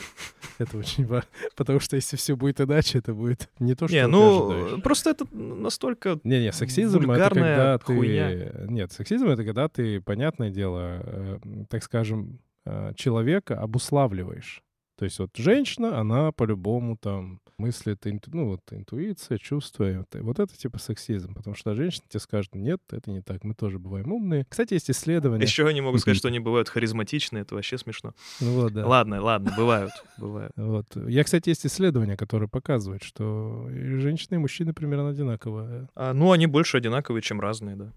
Это 0.56 0.78
очень 0.78 1.04
важно. 1.04 1.28
Потому 1.56 1.78
что 1.78 1.96
если 1.96 2.16
все 2.16 2.36
будет 2.36 2.58
иначе, 2.58 3.00
это 3.00 3.12
будет 3.12 3.50
не 3.58 3.74
то, 3.74 3.86
что 3.86 3.94
не, 3.94 4.06
ну, 4.06 4.80
просто 4.80 5.10
это 5.10 5.26
настолько... 5.30 6.18
Не-не, 6.24 6.52
сексизм 6.52 7.10
это 7.10 7.28
когда 7.34 7.76
ты... 7.76 8.66
Нет, 8.70 8.92
сексизм 8.92 9.28
это 9.28 9.44
когда 9.44 9.68
ты, 9.68 10.00
понятное 10.00 10.48
дело, 10.48 11.02
э, 11.02 11.38
так 11.68 11.84
скажем, 11.84 12.38
э, 12.64 12.94
человека 12.96 13.60
обуславливаешь. 13.60 14.62
То 15.00 15.04
есть 15.04 15.18
вот 15.18 15.30
женщина, 15.34 15.98
она 15.98 16.30
по-любому 16.30 16.94
там 16.94 17.40
мыслит, 17.56 18.04
ну 18.26 18.48
вот 18.48 18.60
интуиция, 18.70 19.38
чувства, 19.38 19.90
и 19.90 20.04
вот, 20.20 20.38
это 20.38 20.54
типа 20.54 20.78
сексизм, 20.78 21.32
потому 21.32 21.56
что 21.56 21.74
женщина 21.74 22.04
тебе 22.06 22.20
скажет, 22.20 22.54
нет, 22.54 22.82
это 22.90 23.10
не 23.10 23.22
так, 23.22 23.42
мы 23.42 23.54
тоже 23.54 23.78
бываем 23.78 24.12
умные. 24.12 24.44
Кстати, 24.46 24.74
есть 24.74 24.90
исследования. 24.90 25.42
Еще 25.42 25.66
они 25.66 25.80
могут 25.80 26.02
сказать, 26.02 26.18
что 26.18 26.28
они 26.28 26.38
бывают 26.38 26.68
харизматичные, 26.68 27.44
это 27.44 27.54
вообще 27.54 27.78
смешно. 27.78 28.12
Ну 28.42 28.52
вот, 28.60 28.74
да. 28.74 28.86
Ладно, 28.86 29.22
ладно, 29.22 29.54
бывают, 29.56 29.92
бывают. 30.18 30.52
Вот. 30.56 30.94
Я, 31.08 31.24
кстати, 31.24 31.48
есть 31.48 31.64
исследования, 31.64 32.18
которые 32.18 32.50
показывают, 32.50 33.02
что 33.02 33.70
и 33.70 33.96
женщины, 33.96 34.34
и 34.34 34.38
мужчины 34.38 34.74
примерно 34.74 35.08
одинаковые. 35.08 35.88
А, 35.94 36.12
ну, 36.12 36.30
они 36.30 36.46
больше 36.46 36.76
одинаковые, 36.76 37.22
чем 37.22 37.40
разные, 37.40 37.76
да. 37.76 37.92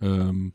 Эм, 0.00 0.54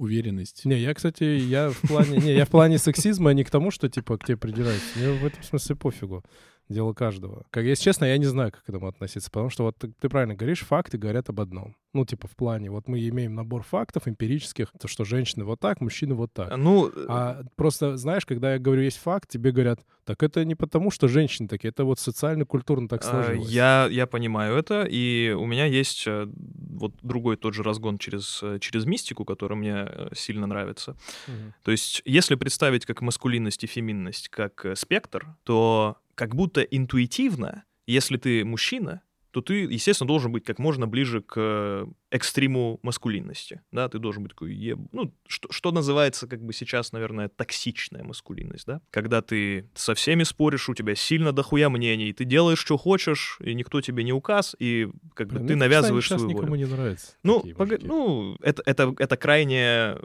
уверенность. 0.00 0.64
Не, 0.64 0.78
я, 0.78 0.94
кстати, 0.94 1.24
я 1.24 1.70
в 1.70 1.80
плане, 1.82 2.18
не, 2.18 2.32
я 2.32 2.44
в 2.44 2.48
плане 2.48 2.78
сексизма 2.78 3.32
не 3.32 3.44
к 3.44 3.50
тому, 3.50 3.70
что 3.70 3.88
типа 3.88 4.16
к 4.16 4.24
тебе 4.24 4.36
придираются. 4.38 4.98
Мне 4.98 5.12
в 5.12 5.24
этом 5.26 5.42
смысле 5.42 5.76
пофигу. 5.76 6.24
Дело 6.70 6.92
каждого. 6.92 7.44
Как, 7.50 7.64
если 7.64 7.82
честно, 7.82 8.04
я 8.04 8.16
не 8.16 8.26
знаю, 8.26 8.52
как 8.52 8.62
к 8.62 8.68
этому 8.68 8.86
относиться, 8.86 9.28
потому 9.28 9.50
что 9.50 9.64
вот 9.64 9.76
ты, 9.76 9.92
ты 10.00 10.08
правильно 10.08 10.36
говоришь, 10.36 10.60
факты 10.60 10.98
говорят 10.98 11.28
об 11.28 11.40
одном. 11.40 11.74
Ну, 11.92 12.04
типа 12.04 12.28
в 12.28 12.36
плане, 12.36 12.70
вот 12.70 12.86
мы 12.86 13.00
имеем 13.08 13.34
набор 13.34 13.64
фактов 13.64 14.06
эмпирических, 14.06 14.72
то, 14.80 14.86
что 14.86 15.04
женщины 15.04 15.44
вот 15.44 15.58
так, 15.58 15.80
мужчины 15.80 16.14
вот 16.14 16.32
так. 16.32 16.56
Ну, 16.56 16.92
А 17.08 17.42
просто, 17.56 17.96
знаешь, 17.96 18.24
когда 18.24 18.52
я 18.52 18.60
говорю, 18.60 18.82
есть 18.82 18.98
факт, 18.98 19.28
тебе 19.28 19.50
говорят, 19.50 19.80
так 20.04 20.22
это 20.22 20.44
не 20.44 20.54
потому, 20.54 20.92
что 20.92 21.08
женщины 21.08 21.48
такие, 21.48 21.70
это 21.70 21.84
вот 21.84 21.98
социально-культурно 21.98 22.88
так 22.88 23.04
а, 23.04 23.10
сложилось. 23.10 23.50
я, 23.50 23.88
я 23.90 24.06
понимаю 24.06 24.56
это, 24.56 24.84
и 24.84 25.34
у 25.36 25.46
меня 25.46 25.66
есть 25.66 26.04
э, 26.06 26.28
вот 26.32 26.94
другой 27.02 27.36
тот 27.36 27.54
же 27.54 27.64
разгон 27.64 27.98
через, 27.98 28.40
э, 28.44 28.58
через 28.60 28.86
мистику, 28.86 29.24
который 29.24 29.56
мне 29.56 29.86
э, 29.88 30.08
сильно 30.14 30.46
нравится. 30.46 30.96
Мгм. 31.26 31.54
То 31.64 31.72
есть, 31.72 32.02
если 32.04 32.36
представить 32.36 32.86
как 32.86 33.02
маскулинность 33.02 33.64
и 33.64 33.66
феминность 33.66 34.28
как 34.28 34.64
э, 34.64 34.76
спектр, 34.76 35.26
то 35.42 35.96
как 36.20 36.34
будто 36.34 36.60
интуитивно, 36.60 37.64
если 37.86 38.18
ты 38.18 38.44
мужчина, 38.44 39.00
то 39.30 39.40
ты, 39.40 39.60
естественно, 39.62 40.06
должен 40.06 40.30
быть 40.30 40.44
как 40.44 40.58
можно 40.58 40.86
ближе 40.86 41.22
к 41.22 41.32
э, 41.34 41.86
экстриму 42.10 42.80
маскулинности. 42.82 43.60
Да, 43.72 43.88
ты 43.88 43.98
должен 43.98 44.22
быть 44.24 44.32
такой, 44.32 44.52
еб- 44.54 44.88
ну, 44.92 45.12
что, 45.26 45.50
что 45.52 45.70
называется, 45.72 46.26
как 46.26 46.42
бы 46.42 46.52
сейчас, 46.52 46.92
наверное, 46.92 47.28
токсичная 47.28 48.02
маскулинность, 48.04 48.66
да? 48.66 48.80
Когда 48.90 49.22
ты 49.22 49.68
со 49.74 49.94
всеми 49.94 50.24
споришь, 50.24 50.68
у 50.68 50.74
тебя 50.74 50.94
сильно 50.94 51.32
дохуя 51.32 51.68
мнений, 51.68 52.12
ты 52.12 52.24
делаешь, 52.24 52.58
что 52.58 52.76
хочешь, 52.76 53.38
и 53.40 53.54
никто 53.54 53.80
тебе 53.80 54.02
не 54.04 54.12
указ, 54.12 54.56
и 54.58 54.88
как 55.14 55.28
бы 55.28 55.36
Блин, 55.36 55.46
ты 55.48 55.54
ну, 55.54 55.60
навязываешь 55.60 56.06
свою 56.08 56.22
волю. 56.24 56.34
никому 56.36 56.54
не 56.56 56.64
нравится. 56.66 57.12
Ну, 57.22 57.44
мужики. 57.56 57.86
ну 57.86 58.36
это, 58.42 58.62
это, 58.66 58.94
это 58.98 59.16
крайнее, 59.16 59.98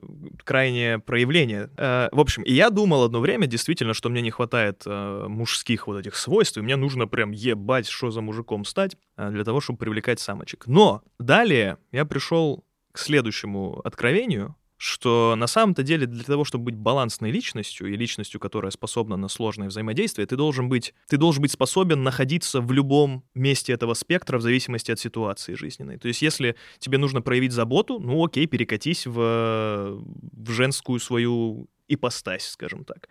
крайнее 0.43 1.00
проявление. 1.00 1.69
Э, 1.77 2.09
в 2.12 2.19
общем, 2.19 2.43
и 2.43 2.53
я 2.53 2.69
думал 2.69 3.03
одно 3.03 3.19
время 3.19 3.47
действительно, 3.47 3.93
что 3.93 4.09
мне 4.09 4.21
не 4.21 4.31
хватает 4.31 4.83
э, 4.85 5.25
мужских 5.27 5.88
вот 5.88 6.00
этих 6.00 6.15
свойств, 6.15 6.57
и 6.57 6.62
мне 6.62 6.75
нужно 6.75 7.07
прям 7.07 7.31
ебать, 7.31 7.88
что 7.88 8.12
за 8.12 8.21
мужиком 8.21 8.65
стать, 8.65 8.97
э, 9.17 9.31
для 9.31 9.43
того, 9.43 9.59
чтобы 9.62 9.79
привлекать 9.79 10.19
самочек. 10.19 10.67
Но 10.67 11.01
далее 11.19 11.77
я 11.96 12.06
пришел 12.06 12.64
к 12.92 13.00
следующему 13.00 13.82
откровению, 13.84 14.56
что 14.78 15.36
на 15.38 15.48
самом-то 15.48 15.84
деле 15.84 16.06
для 16.06 16.24
того, 16.24 16.44
чтобы 16.44 16.66
быть 16.66 16.75
балансной 16.75 17.32
личностью 17.32 17.88
и 17.88 17.96
личностью, 17.96 18.40
которая 18.40 18.72
способна 18.72 19.16
на 19.16 19.30
сложное 19.30 19.70
взаимодействие, 19.70 20.28
ты 20.28 20.36
должен 20.36 20.68
быть, 20.68 20.94
ты 21.08 21.18
должен 21.18 21.42
быть 21.42 21.52
способен 21.52 22.04
находиться 22.04 22.60
в 22.60 22.72
любом 22.72 23.24
месте 23.34 23.72
этого 23.74 23.94
спектра 23.94 24.38
в 24.38 24.42
зависимости 24.42 24.92
от 24.92 25.00
ситуации 25.00 25.54
жизненной. 25.54 25.98
То 25.98 26.10
есть 26.10 26.22
если 26.22 26.56
тебе 26.80 26.98
нужно 26.98 27.22
проявить 27.22 27.54
заботу, 27.54 28.00
ну 28.00 28.24
окей, 28.25 28.48
перекатись 28.48 29.08
в, 29.08 29.98
в 29.98 30.52
женскую 30.52 31.00
свою 31.00 31.70
ипостась, 31.88 32.50
скажем 32.50 32.84
так. 32.84 33.10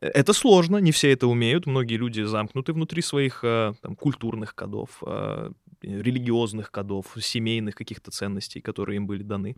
Это 0.00 0.32
сложно, 0.32 0.78
не 0.78 0.92
все 0.92 1.12
это 1.12 1.26
умеют, 1.26 1.66
многие 1.66 1.96
люди 1.96 2.22
замкнуты 2.22 2.72
внутри 2.72 3.02
своих 3.02 3.40
э, 3.42 3.72
там, 3.80 3.96
культурных 3.96 4.54
кодов, 4.54 5.02
э, 5.06 5.50
религиозных 5.84 6.70
кодов, 6.70 7.16
семейных 7.20 7.74
каких-то 7.74 8.10
ценностей, 8.10 8.60
которые 8.60 8.96
им 8.96 9.06
были 9.06 9.22
даны. 9.22 9.56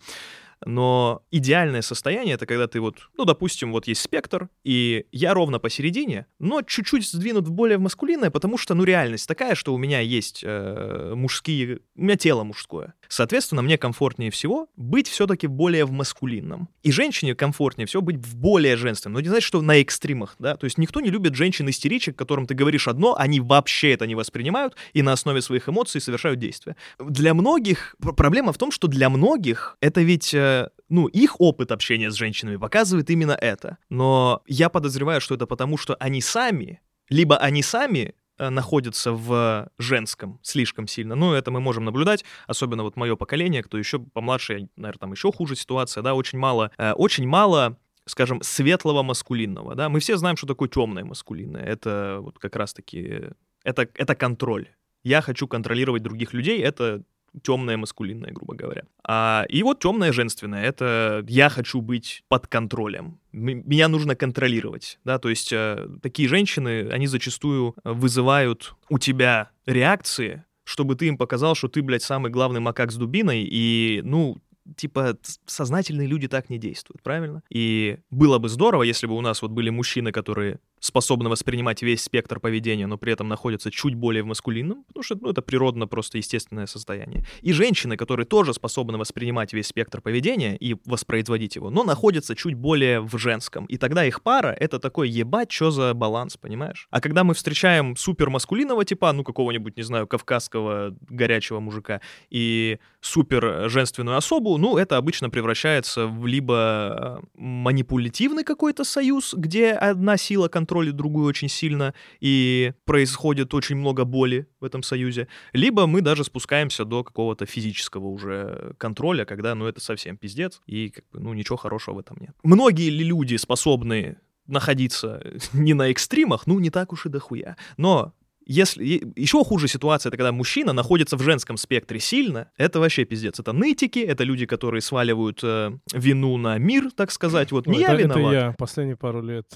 Но 0.65 1.23
идеальное 1.31 1.83
состояние 1.83 2.35
это 2.35 2.47
когда 2.47 2.67
ты 2.67 2.81
вот, 2.81 2.97
ну, 3.17 3.25
допустим, 3.25 3.73
вот 3.73 3.87
есть 3.87 4.01
спектр, 4.01 4.49
и 4.65 5.07
я 5.13 5.35
ровно 5.35 5.59
посередине, 5.59 6.27
но 6.39 6.63
чуть-чуть 6.63 7.07
сдвинут 7.07 7.47
в 7.47 7.53
более 7.53 7.79
маскулинное, 7.79 8.31
потому 8.31 8.57
что, 8.57 8.75
ну, 8.75 8.85
реальность 8.85 9.29
такая, 9.29 9.55
что 9.55 9.75
у 9.75 9.79
меня 9.79 10.01
есть 10.01 10.43
э, 10.43 11.13
мужские, 11.15 11.81
у 11.95 12.03
меня 12.03 12.17
тело 12.17 12.43
мужское. 12.43 12.95
Соответственно, 13.09 13.63
мне 13.63 13.79
комфортнее 13.79 14.31
всего 14.31 14.69
быть 14.77 15.09
все-таки 15.09 15.47
более 15.47 15.85
в 15.85 15.93
маскулинном. 15.93 16.69
И 16.83 16.93
женщине 16.93 17.35
комфортнее 17.35 17.87
всего 17.87 18.03
быть 18.03 18.17
в 18.17 18.37
более 18.37 18.77
женственном. 18.77 19.15
Но 19.15 19.21
не 19.21 19.29
значит, 19.29 19.47
что 19.47 19.63
на 19.63 19.77
экстримах, 19.77 20.37
да? 20.39 20.57
То 20.57 20.65
есть 20.65 20.79
никто 20.79 21.01
не 21.01 21.11
любит 21.11 21.35
женщин-истеричек, 21.35 22.17
которым 22.17 22.47
ты 22.47 22.55
говоришь 22.55 22.89
одно, 22.89 23.17
они 23.17 23.41
вообще 23.41 23.93
это 23.93 24.07
не 24.07 24.15
воспринимают 24.15 24.77
и 24.93 25.03
на 25.03 25.13
основе 25.13 25.43
своих 25.43 25.69
эмоций 25.69 26.01
совершают 26.01 26.39
действия. 26.39 26.77
Для 26.99 27.35
многих 27.35 27.97
пр- 28.01 28.15
проблема 28.15 28.53
в 28.53 28.59
том, 28.59 28.71
что 28.71 28.89
для 28.89 29.11
многих 29.11 29.77
это 29.81 30.03
ведь 30.03 30.35
э, 30.35 30.69
ну, 30.89 31.07
их 31.07 31.41
опыт 31.41 31.73
общения 31.73 32.11
с 32.11 32.15
женщинами 32.15 32.57
показывает 32.57 33.11
именно 33.11 33.33
это. 33.33 33.79
Но 33.89 34.43
я 34.47 34.69
подозреваю, 34.69 35.21
что 35.21 35.35
это 35.35 35.47
потому, 35.47 35.77
что 35.77 35.95
они 35.97 36.21
сами, 36.21 36.81
либо 37.09 37.37
они 37.37 37.63
сами 37.63 38.15
э, 38.39 38.49
находятся 38.49 39.13
в 39.13 39.69
женском 39.79 40.39
слишком 40.43 40.87
сильно. 40.87 41.15
Ну, 41.15 41.33
это 41.33 41.51
мы 41.51 41.61
можем 41.61 41.85
наблюдать, 41.85 42.25
особенно 42.47 42.83
вот 42.83 42.97
мое 42.97 43.17
поколение, 43.17 43.63
кто 43.63 43.79
еще 43.79 43.99
помладше, 43.99 44.69
наверное, 44.77 44.99
там 45.01 45.13
еще 45.13 45.33
хуже 45.33 45.57
ситуация, 45.57 46.03
да, 46.03 46.15
очень 46.15 46.39
мало, 46.39 46.71
э, 46.79 46.93
очень 46.93 47.27
мало 47.27 47.79
скажем, 48.09 48.41
светлого 48.43 49.03
маскулинного, 49.03 49.75
да, 49.75 49.89
мы 49.89 49.99
все 49.99 50.17
знаем, 50.17 50.37
что 50.37 50.47
такое 50.47 50.69
темное 50.69 51.05
маскулинное, 51.05 51.65
это 51.65 52.19
вот 52.21 52.39
как 52.39 52.55
раз-таки, 52.55 53.31
это, 53.65 53.89
это 53.95 54.15
контроль. 54.15 54.69
Я 55.03 55.21
хочу 55.23 55.49
контролировать 55.49 56.05
других 56.05 56.33
людей, 56.33 56.63
это 56.63 57.03
темное 57.43 57.77
маскулинное, 57.77 58.33
грубо 58.33 58.55
говоря. 58.55 58.83
А, 59.05 59.45
и 59.49 59.63
вот 59.63 59.81
темное 59.81 60.13
женственное— 60.13 60.65
это 60.65 61.25
я 61.29 61.49
хочу 61.49 61.81
быть 61.81 62.25
под 62.29 62.47
контролем. 62.47 63.19
Меня 63.33 63.89
нужно 63.89 64.17
контролировать, 64.17 64.99
да, 65.05 65.19
то 65.19 65.29
есть 65.29 65.53
э, 65.53 65.89
такие 66.03 66.29
женщины, 66.29 66.89
они 66.91 67.07
зачастую 67.07 67.75
вызывают 67.85 68.75
у 68.89 68.99
тебя 68.99 69.51
реакции, 69.67 70.45
чтобы 70.65 70.97
ты 70.97 71.07
им 71.07 71.19
показал, 71.19 71.55
что 71.55 71.69
ты, 71.69 71.83
блядь, 71.83 72.03
самый 72.03 72.31
главный 72.31 72.61
макак 72.61 72.91
с 72.91 72.97
дубиной, 72.97 73.47
и, 73.49 74.01
ну, 74.05 74.39
типа, 74.77 75.17
сознательные 75.47 76.09
люди 76.09 76.29
так 76.29 76.51
не 76.51 76.59
действуют, 76.59 77.03
правильно? 77.03 77.43
И 77.51 77.99
было 78.11 78.39
бы 78.39 78.49
здорово, 78.49 78.83
если 78.83 79.07
бы 79.07 79.15
у 79.15 79.21
нас 79.21 79.43
вот 79.43 79.51
были 79.51 79.71
мужчины, 79.71 80.13
которые 80.13 80.59
способны 80.81 81.29
воспринимать 81.29 81.83
весь 81.83 82.03
спектр 82.03 82.41
поведения, 82.41 82.87
но 82.87 82.99
при 82.99 83.13
этом 83.13 83.29
находятся 83.29 83.71
чуть 83.71 83.95
более 83.95 84.23
в 84.23 84.27
маскулинном, 84.27 84.85
потому 84.85 85.03
что 85.03 85.17
ну, 85.21 85.31
это 85.31 85.43
природно 85.43 85.87
просто 85.87 86.19
естественное 86.19 86.67
состояние. 86.67 87.27
И 87.43 87.53
женщины, 87.53 87.97
которые 87.97 88.27
тоже 88.27 88.55
способны 88.55 88.99
воспринимать 88.99 89.53
весь 89.53 89.67
спектр 89.67 90.01
поведения 90.01 90.57
и 90.57 90.77
воспроизводить 90.85 91.57
его, 91.57 91.71
но 91.71 91.85
находятся 91.85 92.35
чуть 92.35 92.55
более 92.55 93.01
в 93.01 93.17
женском. 93.19 93.67
И 93.67 93.79
тогда 93.79 94.05
их 94.05 94.23
пара— 94.23 94.49
это 94.61 94.79
такой 94.79 95.09
ебать, 95.09 95.51
что 95.51 95.71
за 95.71 95.95
баланс, 95.95 96.37
понимаешь? 96.37 96.89
А 96.91 97.01
когда 97.01 97.25
мы 97.25 97.35
встречаем 97.35 97.97
супер 97.97 98.31
маскулинного 98.31 98.85
типа, 98.85 99.13
ну 99.13 99.25
какого-нибудь, 99.25 99.77
не 99.77 99.83
знаю, 99.83 100.07
кавказского 100.07 100.97
горячего 101.09 101.61
мужика, 101.61 102.01
и 102.31 102.79
супер 103.01 103.69
женственную 103.69 104.17
особу, 104.17 104.57
ну 104.59 104.77
это 104.77 104.97
обычно 104.97 105.31
превращается 105.31 106.07
в 106.07 106.27
либо 106.27 107.21
э, 107.23 107.27
манипулятивный 107.35 108.45
какой-то 108.45 108.85
союз, 108.85 109.35
где 109.35 109.73
одна 109.73 110.17
сила 110.17 110.49
контролит 110.67 110.97
другую 110.97 111.27
очень 111.27 111.49
сильно, 111.49 111.95
и 112.21 112.73
происходит 112.85 113.55
очень 113.55 113.77
много 113.77 114.05
боли 114.05 114.49
в 114.61 114.65
этом 114.65 114.83
союзе, 114.83 115.29
либо 115.53 115.87
мы 115.87 116.01
даже 116.01 116.25
спускаемся 116.25 116.85
до 116.85 117.05
какого-то 117.05 117.47
физического 117.47 118.07
уже 118.07 118.75
контроля, 118.79 119.25
когда, 119.25 119.55
ну, 119.55 119.67
это 119.67 119.81
совсем 119.81 120.17
пиздец, 120.17 120.61
и, 120.67 120.91
как 120.91 121.05
бы, 121.13 121.21
ну, 121.21 121.35
ничего 121.35 121.57
хорошего 121.57 121.95
в 121.95 121.99
этом 122.01 122.17
нет. 122.21 122.35
Многие 122.43 122.91
ли 122.91 123.05
люди 123.05 123.37
способны 123.37 124.17
находиться 124.49 125.23
не 125.53 125.75
на 125.75 125.89
экстримах, 125.91 126.49
ну, 126.49 126.59
не 126.59 126.71
так 126.71 126.93
уж 126.93 127.07
и 127.07 127.09
дохуя. 127.09 127.57
Но 127.77 128.13
если 128.47 129.13
еще 129.17 129.45
хуже 129.45 129.67
ситуация, 129.67 130.11
это 130.11 130.17
когда 130.17 130.31
мужчина 130.31 130.73
находится 130.73 131.17
в 131.17 131.23
женском 131.23 131.57
спектре 131.57 131.99
сильно, 131.99 132.51
это 132.57 132.79
вообще 132.79 133.05
пиздец. 133.05 133.41
Это 133.41 133.53
нытики, 133.53 133.99
это 133.99 134.23
люди, 134.23 134.47
которые 134.47 134.81
сваливают 134.81 135.41
э, 135.43 135.73
вину 135.93 136.37
на 136.37 136.57
мир, 136.59 136.91
так 136.93 137.11
сказать. 137.11 137.51
Вот 137.51 137.67
не 137.67 137.81
я 137.81 137.93
это, 137.93 138.03
это 138.03 138.19
виноват. 138.19 138.33
я 138.33 138.55
последние 138.57 138.97
пару 138.97 139.21
лет. 139.21 139.47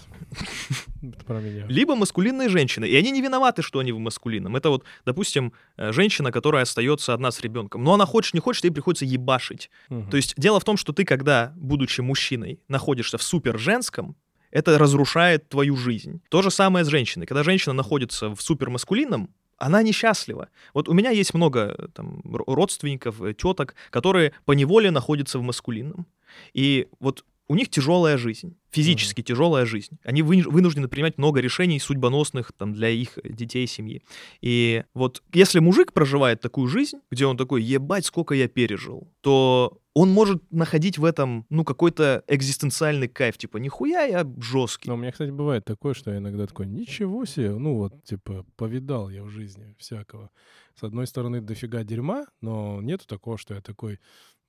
Это 1.03 1.25
про 1.25 1.41
меня. 1.41 1.65
Либо 1.67 1.97
маскулинные 1.97 2.51
женщины. 2.51 2.85
И 2.85 2.95
они 2.95 3.11
не 3.11 3.23
виноваты, 3.23 3.63
что 3.63 3.79
они 3.79 3.91
в 3.91 3.99
маскулинном. 3.99 4.55
Это 4.55 4.69
вот, 4.69 4.85
допустим, 5.07 5.55
э, 5.79 5.93
женщина, 5.93 6.31
которая 6.31 6.65
остается 6.65 7.15
одна 7.15 7.31
с 7.31 7.41
ребенком. 7.41 7.83
Но 7.83 7.95
она 7.95 8.05
хочет, 8.05 8.35
не 8.35 8.41
хочет, 8.41 8.65
ей 8.65 8.71
приходится 8.71 9.07
ебашить. 9.07 9.71
Мгм. 9.89 10.11
То 10.11 10.19
есть 10.19 10.35
дело 10.37 10.61
в 10.61 10.65
том, 10.65 10.77
что 10.77 10.93
ты, 10.93 11.07
когда, 11.07 11.55
будучи 11.57 12.03
мужчиной, 12.03 12.61
находишься 12.69 13.17
в 13.17 13.23
супер 13.23 13.59
женском, 13.59 14.15
это 14.51 14.79
разрушает 14.79 15.49
твою 15.49 15.77
жизнь. 15.77 16.21
То 16.29 16.43
же 16.43 16.51
самое 16.51 16.85
с 16.85 16.89
женщиной. 16.89 17.27
Когда 17.27 17.43
женщина 17.43 17.73
находится 17.73 18.35
в 18.35 18.41
супер 18.41 18.71
маскулинном, 18.71 19.31
она 19.59 19.83
несчастлива. 19.83 20.49
Вот 20.73 20.89
у 20.89 20.95
меня 20.95 21.11
есть 21.11 21.35
много 21.35 21.75
э, 21.77 21.89
там, 21.93 22.21
ро- 22.25 22.45
родственников, 22.47 23.21
э, 23.23 23.35
теток, 23.35 23.75
которые 23.91 24.33
по 24.47 24.53
неволе 24.53 24.91
находятся 24.91 25.39
в 25.39 25.43
маскулинном. 25.43 26.07
И 26.55 26.89
вот 26.99 27.25
у 27.51 27.57
них 27.57 27.69
тяжелая 27.69 28.17
жизнь, 28.17 28.57
физически 28.71 29.23
тяжелая 29.23 29.67
жизнь. 29.67 29.99
Они 30.05 30.23
вы- 30.23 30.45
вынуждены 30.47 30.87
принимать 30.87 31.19
много 31.19 31.41
решений 31.41 31.81
судьбоносных 31.81 32.53
там, 32.53 32.75
для 32.75 32.89
их 32.91 33.19
детей, 33.25 33.67
семьи. 33.67 34.03
И 34.41 34.85
вот 34.95 35.25
если 35.33 35.59
мужик 35.59 35.93
проживает 35.93 36.41
такую 36.41 36.69
жизнь, 36.69 36.99
где 37.11 37.27
он 37.27 37.37
такой, 37.37 37.65
ебать, 37.65 38.07
сколько 38.07 38.37
я 38.37 38.47
пережил, 38.47 39.13
то 39.21 39.81
он 39.95 40.11
может 40.11 40.41
находить 40.53 40.97
в 40.97 41.05
этом, 41.05 41.45
ну, 41.51 41.65
какой-то 41.65 42.23
экзистенциальный 42.29 43.09
кайф, 43.09 43.37
типа, 43.37 43.57
нихуя 43.57 44.05
я 44.05 44.25
жесткий. 44.41 44.89
Но 44.89 44.95
у 44.95 44.99
меня, 44.99 45.11
кстати, 45.11 45.31
бывает 45.31 45.65
такое, 45.65 45.95
что 45.95 46.13
я 46.13 46.19
иногда 46.19 46.47
такой, 46.47 46.69
ничего 46.69 47.25
себе, 47.25 47.51
ну 47.51 47.75
вот, 47.75 48.05
типа, 48.05 48.47
повидал 48.55 49.11
я 49.11 49.25
в 49.25 49.29
жизни 49.29 49.75
всякого. 49.77 50.31
С 50.79 50.85
одной 50.85 51.09
стороны, 51.09 51.41
дофига 51.41 51.83
дерьма, 51.83 52.27
но 52.41 52.81
нету 52.81 53.09
такого, 53.09 53.37
что 53.39 53.55
я 53.55 53.61
такой, 53.61 53.99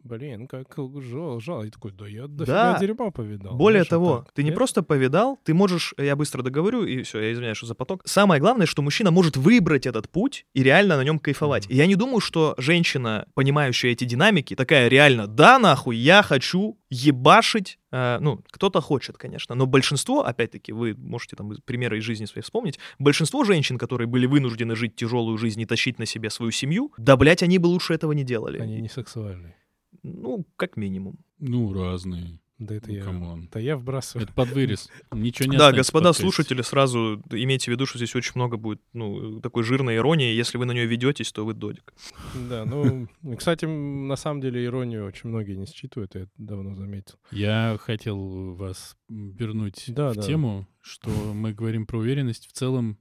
блин, 0.03 0.47
как 0.47 0.67
жал, 1.01 1.39
жал. 1.39 1.63
И 1.63 1.69
такой, 1.69 1.91
да 1.91 2.07
я 2.07 2.27
дофига 2.27 2.73
Да. 2.73 2.79
дерьма 2.79 3.11
повидал. 3.11 3.55
Более 3.55 3.79
Знаешь, 3.83 3.87
того, 3.89 4.17
так. 4.19 4.31
ты 4.33 4.43
не 4.43 4.49
Нет? 4.49 4.55
просто 4.57 4.83
повидал, 4.83 5.39
ты 5.43 5.53
можешь, 5.53 5.93
я 5.97 6.15
быстро 6.15 6.41
договорю, 6.43 6.83
и 6.85 7.03
все, 7.03 7.19
я 7.19 7.33
извиняюсь, 7.33 7.57
что 7.57 7.67
за 7.67 7.75
поток. 7.75 8.01
Самое 8.05 8.39
главное, 8.41 8.65
что 8.65 8.81
мужчина 8.81 9.11
может 9.11 9.37
выбрать 9.37 9.85
этот 9.85 10.09
путь 10.09 10.45
и 10.53 10.63
реально 10.63 10.97
на 10.97 11.03
нем 11.03 11.19
кайфовать. 11.19 11.65
И 11.69 11.75
я 11.75 11.85
не 11.87 11.95
думаю, 11.95 12.19
что 12.19 12.55
женщина, 12.57 13.27
понимающая 13.33 13.91
эти 13.91 14.03
динамики, 14.05 14.55
такая 14.55 14.87
реально, 14.87 15.27
да, 15.27 15.59
нахуй, 15.59 15.95
я 15.97 16.23
хочу 16.23 16.77
ебашить. 16.89 17.79
Э, 17.91 18.17
ну, 18.19 18.41
кто-то 18.51 18.81
хочет, 18.81 19.17
конечно, 19.17 19.55
но 19.55 19.65
большинство, 19.65 20.25
опять-таки, 20.25 20.71
вы 20.71 20.95
можете 20.95 21.35
там 21.35 21.51
примеры 21.65 21.97
из 21.99 22.03
жизни 22.03 22.25
своей 22.25 22.43
вспомнить, 22.43 22.79
большинство 22.99 23.43
женщин, 23.43 23.77
которые 23.77 24.07
были 24.07 24.25
вынуждены 24.25 24.75
жить 24.75 24.95
тяжелую 24.95 25.37
жизнь 25.37 25.59
и 25.61 25.65
тащить 25.65 25.99
на 25.99 26.05
себе 26.05 26.29
свою 26.29 26.51
семью, 26.51 26.91
да, 26.97 27.15
блядь, 27.17 27.43
они 27.43 27.57
бы 27.57 27.67
лучше 27.67 27.93
этого 27.93 28.11
не 28.13 28.23
делали. 28.23 28.59
Они 28.59 28.79
не 28.81 28.89
сексуальные. 28.89 29.55
Ну, 30.03 30.45
как 30.55 30.77
минимум. 30.77 31.19
Ну, 31.39 31.73
разные. 31.73 32.39
Да 32.61 32.75
это 32.75 32.89
Ну, 32.89 32.93
я... 32.93 33.03
come 33.03 33.30
on. 33.30 33.49
Да 33.51 33.59
я 33.59 33.75
вбрасываю. 33.75 34.25
Это 34.25 34.33
под 34.35 34.51
вырез. 34.51 34.87
Ничего 35.11 35.51
не 35.51 35.57
Да, 35.57 35.71
господа 35.71 36.13
слушатели, 36.13 36.61
сразу 36.61 37.19
имейте 37.31 37.71
в 37.71 37.73
виду, 37.73 37.87
что 37.87 37.97
здесь 37.97 38.15
очень 38.15 38.33
много 38.35 38.57
будет 38.57 38.79
ну, 38.93 39.41
такой 39.41 39.63
жирной 39.63 39.95
иронии. 39.95 40.31
Если 40.31 40.59
вы 40.59 40.65
на 40.65 40.71
нее 40.71 40.85
ведетесь, 40.85 41.31
то 41.31 41.43
вы 41.43 41.55
додик. 41.55 41.91
Да, 42.35 42.63
ну, 42.65 43.07
кстати, 43.37 43.65
на 43.65 44.15
самом 44.15 44.41
деле 44.41 44.63
иронию 44.63 45.07
очень 45.07 45.29
многие 45.29 45.55
не 45.55 45.65
считывают, 45.65 46.13
я 46.13 46.21
это 46.21 46.31
давно 46.37 46.75
заметил. 46.75 47.15
Я 47.31 47.77
хотел 47.81 48.53
вас 48.53 48.95
вернуть 49.09 49.85
Да, 49.87 50.11
в 50.11 50.17
да. 50.17 50.21
тему, 50.21 50.67
что 50.81 51.09
мы 51.09 51.53
говорим 51.53 51.87
про 51.87 51.97
уверенность. 51.97 52.47
В 52.47 52.51
целом, 52.51 52.99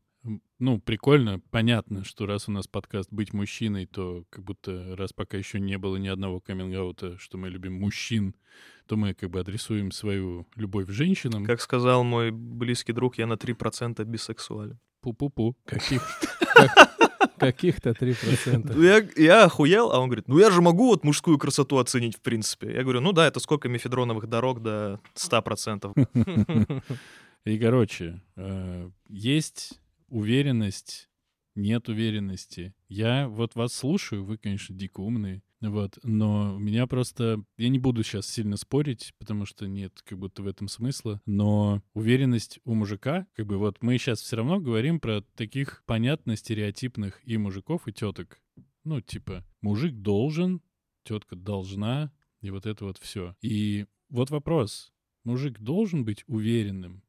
ну, 0.59 0.79
прикольно, 0.81 1.41
понятно, 1.51 2.05
что 2.05 2.27
раз 2.27 2.49
у 2.49 2.53
нас 2.53 2.67
подкаст 2.67 3.11
«Быть 3.11 3.33
мужчиной», 3.33 3.87
то 3.87 4.25
как 4.31 4.45
будто 4.45 4.95
раз 4.97 5.13
пока 5.13 5.39
еще 5.39 5.61
не 5.61 5.79
было 5.79 5.97
ни 5.97 6.09
одного 6.09 6.41
каминг 6.41 6.71
что 7.19 7.39
мы 7.39 7.49
любим 7.49 7.75
мужчин, 7.75 8.35
то 8.87 8.97
мы 8.97 9.15
как 9.15 9.31
бы 9.31 9.41
адресуем 9.41 9.93
свою 9.93 10.47
любовь 10.57 10.89
к 10.89 10.91
женщинам. 10.91 11.47
Как 11.47 11.61
сказал 11.61 12.05
мой 12.05 12.31
близкий 12.31 12.93
друг, 12.93 13.19
я 13.19 13.27
на 13.27 13.35
3% 13.35 14.05
бисексуален. 14.05 14.79
Пу-пу-пу. 15.03 15.57
Каких, 15.65 16.03
как- 16.55 16.91
каких-то 17.39 17.91
3%. 17.91 18.73
Ну, 18.75 18.83
Я, 18.83 19.07
я 19.17 19.45
охуел, 19.45 19.91
а 19.93 19.99
он 19.99 20.09
говорит, 20.09 20.29
ну 20.29 20.39
я 20.39 20.51
же 20.51 20.61
могу 20.61 20.89
вот 20.89 21.05
мужскую 21.05 21.39
красоту 21.39 21.79
оценить 21.79 22.17
в 22.17 22.21
принципе. 22.21 22.73
Я 22.73 22.83
говорю, 22.83 23.01
ну 23.01 23.13
да, 23.13 23.27
это 23.27 23.41
сколько 23.41 23.69
мефедроновых 23.69 24.27
дорог 24.27 24.63
до 24.63 25.01
100%. 25.15 26.83
И, 27.47 27.59
короче, 27.59 28.21
э, 28.37 28.91
есть 29.09 29.80
уверенность, 30.11 31.09
нет 31.55 31.89
уверенности. 31.89 32.75
Я 32.89 33.29
вот 33.29 33.55
вас 33.55 33.73
слушаю, 33.73 34.25
вы, 34.25 34.39
конечно, 34.39 34.75
дико 34.75 35.01
умные, 35.01 35.43
вот, 35.61 35.99
но 36.03 36.55
у 36.55 36.59
меня 36.59 36.87
просто... 36.87 37.43
Я 37.59 37.69
не 37.69 37.79
буду 37.79 38.03
сейчас 38.03 38.27
сильно 38.27 38.57
спорить, 38.57 39.13
потому 39.19 39.45
что 39.45 39.67
нет 39.69 40.01
как 40.05 40.19
будто 40.19 40.43
в 40.43 40.47
этом 40.47 40.69
смысла, 40.69 41.21
но 41.27 41.83
уверенность 41.93 42.61
у 42.65 42.75
мужика, 42.75 43.27
как 43.35 43.47
бы 43.47 43.59
вот 43.59 43.83
мы 43.83 43.99
сейчас 43.99 44.21
все 44.21 44.37
равно 44.37 44.59
говорим 44.59 45.01
про 45.01 45.23
таких 45.37 45.83
понятно 45.87 46.37
стереотипных 46.37 47.21
и 47.25 47.37
мужиков, 47.37 47.89
и 47.89 47.93
теток. 47.93 48.41
Ну, 48.85 49.01
типа, 49.01 49.45
мужик 49.61 49.95
должен, 49.97 50.63
тетка 51.05 51.37
должна, 51.37 52.11
и 52.41 52.51
вот 52.51 52.65
это 52.65 52.87
вот 52.87 52.99
все. 52.99 53.37
И 53.43 53.87
вот 54.09 54.31
вопрос. 54.31 54.93
Мужик 55.25 55.59
должен 55.61 56.05
быть 56.07 56.25
уверенным? 56.27 57.03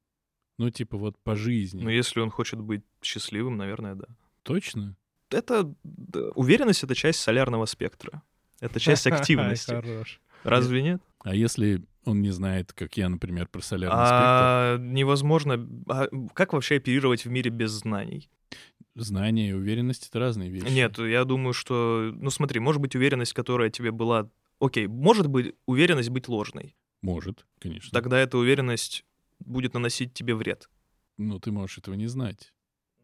Ну, 0.58 0.70
типа, 0.70 0.98
вот 0.98 1.18
по 1.20 1.36
жизни. 1.36 1.84
Но 1.84 1.90
если 1.90 2.20
он 2.20 2.30
хочет 2.30 2.60
быть 2.60 2.84
счастливым, 3.02 3.58
наверное, 3.58 3.96
да. 3.96 4.06
Точно? 4.44 4.96
Это 5.30 5.74
да, 5.84 6.30
уверенность— 6.36 6.84
это 6.84 6.94
часть 6.94 7.20
солярного 7.20 7.66
спектра. 7.66 8.22
Это 8.60 8.80
часть 8.80 9.08
активности. 9.08 9.72
Хорош. 9.72 10.22
Разве 10.44 10.82
нет? 10.82 11.02
А 11.24 11.36
если 11.36 11.84
он 12.04 12.22
не 12.22 12.32
знает, 12.32 12.74
как 12.74 12.98
я, 12.98 13.10
например, 13.10 13.48
про 13.48 13.62
солярный 13.62 13.98
А 14.00 14.78
невозможно... 14.78 15.68
а 15.88 16.08
как 16.34 16.54
вообще 16.54 16.78
оперировать 16.78 17.26
в 17.26 17.30
мире 17.30 17.52
без 17.52 17.72
знаний? 17.72 18.30
спектр? 18.92 19.04
Знание 19.04 19.50
и 19.52 19.54
уверенность— 19.54 20.08
это 20.10 20.20
разные 20.20 20.50
вещи. 20.50 20.72
Нет, 20.72 20.98
я 21.00 21.24
думаю, 21.24 21.54
что... 21.54 22.12
Ну 22.14 22.30
смотри, 22.30 22.60
может 22.60 22.82
быть 22.82 22.96
уверенность, 22.96 23.34
которая 23.34 23.70
тебе 23.70 23.92
была... 23.92 24.30
Окей, 24.60 24.88
может 24.88 25.28
быть 25.28 25.56
уверенность 25.66 26.10
быть 26.10 26.28
ложной. 26.28 26.76
Может, 27.02 27.46
конечно. 27.60 27.90
Тогда 27.92 28.20
эта 28.20 28.38
уверенность 28.38 29.06
будет 29.46 29.74
наносить 29.74 30.14
тебе 30.14 30.36
вред. 30.36 30.70
Ну, 31.18 31.40
ты 31.40 31.52
можешь 31.52 31.78
этого 31.78 31.96
не 31.96 32.08
знать. 32.08 32.54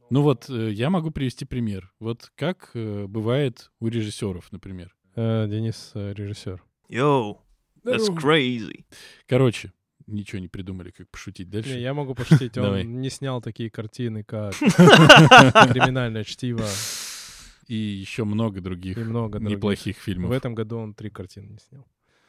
Ну 0.10 0.22
вот, 0.22 0.50
э, 0.50 0.72
я 0.72 0.90
могу 0.90 1.12
привести 1.12 1.46
пример. 1.46 1.94
Вот 2.00 2.32
как 2.36 2.72
э, 2.74 3.06
бывает 3.08 3.72
у 3.80 3.88
режиссеров, 3.90 4.52
например. 4.52 4.96
Э, 5.16 5.48
Денис 5.50 5.92
э, 5.96 6.14
режиссер. 6.14 6.64
Йоу, 6.88 7.42
that's 7.84 8.08
crazy. 8.16 8.86
Короче, 9.28 9.74
ничего 10.08 10.40
не 10.40 10.48
придумали, 10.48 10.92
как 10.92 11.10
пошутить 11.10 11.50
дальше. 11.50 11.76
Не, 11.76 11.82
я 11.82 11.94
могу 11.94 12.16
пошутить, 12.16 12.58
он 12.58 13.02
не 13.02 13.10
снял 13.10 13.42
такие 13.42 13.70
картины, 13.70 14.24
как 14.24 14.54
«Криминальное 14.58 16.24
чтиво». 16.24 16.66
и 17.68 17.76
еще 17.76 18.24
много 18.24 18.62
других 18.62 18.98
И 18.98 19.02
много 19.04 19.40
других. 19.40 19.58
неплохих 19.58 19.98
фильмов. 19.98 20.30
В 20.30 20.34
этом 20.34 20.56
году 20.56 20.78
он 20.78 20.94
три 20.94 21.10
картины 21.10 21.48
не 21.50 21.60
снял. 21.60 21.86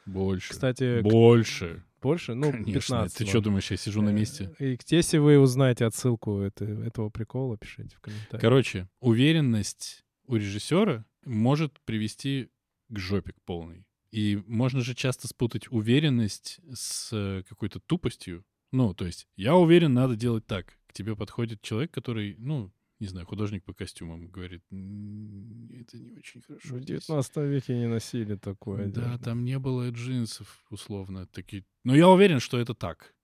Больше. 0.09 0.51
Кстати, 0.51 1.01
к- 1.01 1.05
Больше. 1.05 1.85
больше? 2.01 2.35
Ну, 2.35 2.51
Конечно. 2.53 2.73
15. 2.73 3.19
Ты 3.19 3.27
что 3.27 3.41
думаешь, 3.41 3.71
я 3.71 3.77
сижу 3.77 4.03
на 4.03 4.11
Э, 4.11 4.13
месте? 4.13 4.55
И 4.59 4.79
если 4.89 5.19
вы 5.19 5.39
узнаете 5.39 5.85
отсылку 5.85 6.39
это- 6.41 6.65
этого 6.65 7.11
прикола, 7.11 7.59
пишите 7.59 7.97
в 7.97 8.01
комментариях. 8.01 8.41
Короче, 8.41 8.89
уверенность 9.01 10.05
у 10.27 10.37
режиссера 10.37 11.05
может 11.25 11.81
привести 11.85 12.49
к 12.89 12.99
жопе 12.99 13.33
к 13.33 13.41
полной. 13.45 13.85
И 14.11 14.43
можно 14.47 14.81
же 14.81 14.95
часто 14.95 15.29
спутать 15.29 15.71
уверенность 15.71 16.61
с 16.73 17.11
э, 17.13 17.43
какой-то 17.49 17.81
тупостью. 17.81 18.45
Ну, 18.73 18.95
то 18.95 19.05
есть, 19.07 19.27
я 19.37 19.55
уверен, 19.57 19.93
надо 19.93 20.17
делать 20.17 20.47
так. 20.47 20.79
К 20.87 20.93
тебе 20.95 21.15
подходит 21.17 21.61
человек, 21.63 21.91
который, 21.91 22.35
ну, 22.39 22.73
не 23.01 23.07
знаю, 23.07 23.27
художник 23.27 23.65
по 23.65 23.73
костюмам, 23.73 24.29
говорит, 24.29 24.63
«М, 24.71 25.71
это 25.73 25.99
не 25.99 26.13
очень 26.13 26.41
хорошо. 26.43 26.77
В 26.77 26.81
здесь». 26.83 27.07
19 27.07 27.37
веке 27.49 27.77
не 27.79 27.87
носили 27.89 28.35
такое. 28.37 28.87
Да, 28.89 29.19
там 29.19 29.45
не 29.45 29.59
было 29.59 29.91
джинсов, 29.91 30.65
условно. 30.71 31.27
Такие. 31.27 31.65
Но 31.85 31.95
я 31.95 32.09
уверен, 32.09 32.41
что 32.41 32.59
это 32.59 32.75
так. 32.75 33.15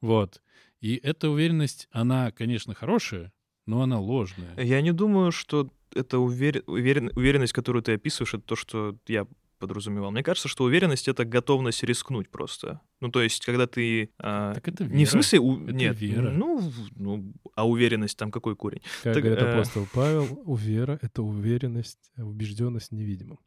Вот. 0.00 0.42
И 0.80 0.96
эта 0.96 1.28
уверенность, 1.28 1.88
она, 1.90 2.30
конечно, 2.32 2.74
хорошая, 2.74 3.32
но 3.66 3.82
она 3.82 4.00
ложная. 4.00 4.58
Я 4.60 4.80
не 4.80 4.92
думаю, 4.92 5.30
что 5.32 5.70
это 5.94 6.16
увер- 6.18 6.64
уверен- 6.66 7.10
уверенность, 7.16 7.52
которую 7.52 7.82
ты 7.82 7.92
описываешь, 7.92 8.34
это 8.34 8.42
то, 8.44 8.56
что 8.56 8.98
я 9.06 9.26
подразумевал. 9.60 10.10
Мне 10.10 10.22
кажется, 10.24 10.48
что 10.48 10.64
уверенность— 10.64 11.06
это 11.08 11.24
готовность 11.24 11.84
рискнуть 11.84 12.28
просто. 12.30 12.80
Ну, 13.00 13.10
то 13.10 13.22
есть, 13.22 13.44
когда 13.44 13.66
ты... 13.68 14.10
а, 14.18 14.54
Так 14.54 14.66
это 14.66 14.84
Не 14.84 14.90
вера. 14.90 15.06
в 15.06 15.10
смысле... 15.10 15.38
у- 15.38 15.62
Это 15.64 15.72
Нет. 15.72 16.00
вера. 16.00 16.30
Ну, 16.30 16.72
ну, 16.96 17.32
а 17.54 17.68
уверенность 17.68 18.18
там 18.18 18.32
какой 18.32 18.56
корень? 18.56 18.80
Как 19.04 19.14
Так, 19.14 19.22
говорит 19.22 19.44
э, 19.44 19.52
апостол 19.52 19.86
Павел, 19.94 20.42
у 20.44 20.56
вера— 20.56 20.98
это 21.02 21.22
уверенность, 21.22 22.10
э, 22.16 22.22
убежденность 22.22 22.90
невидимым. 22.90 23.38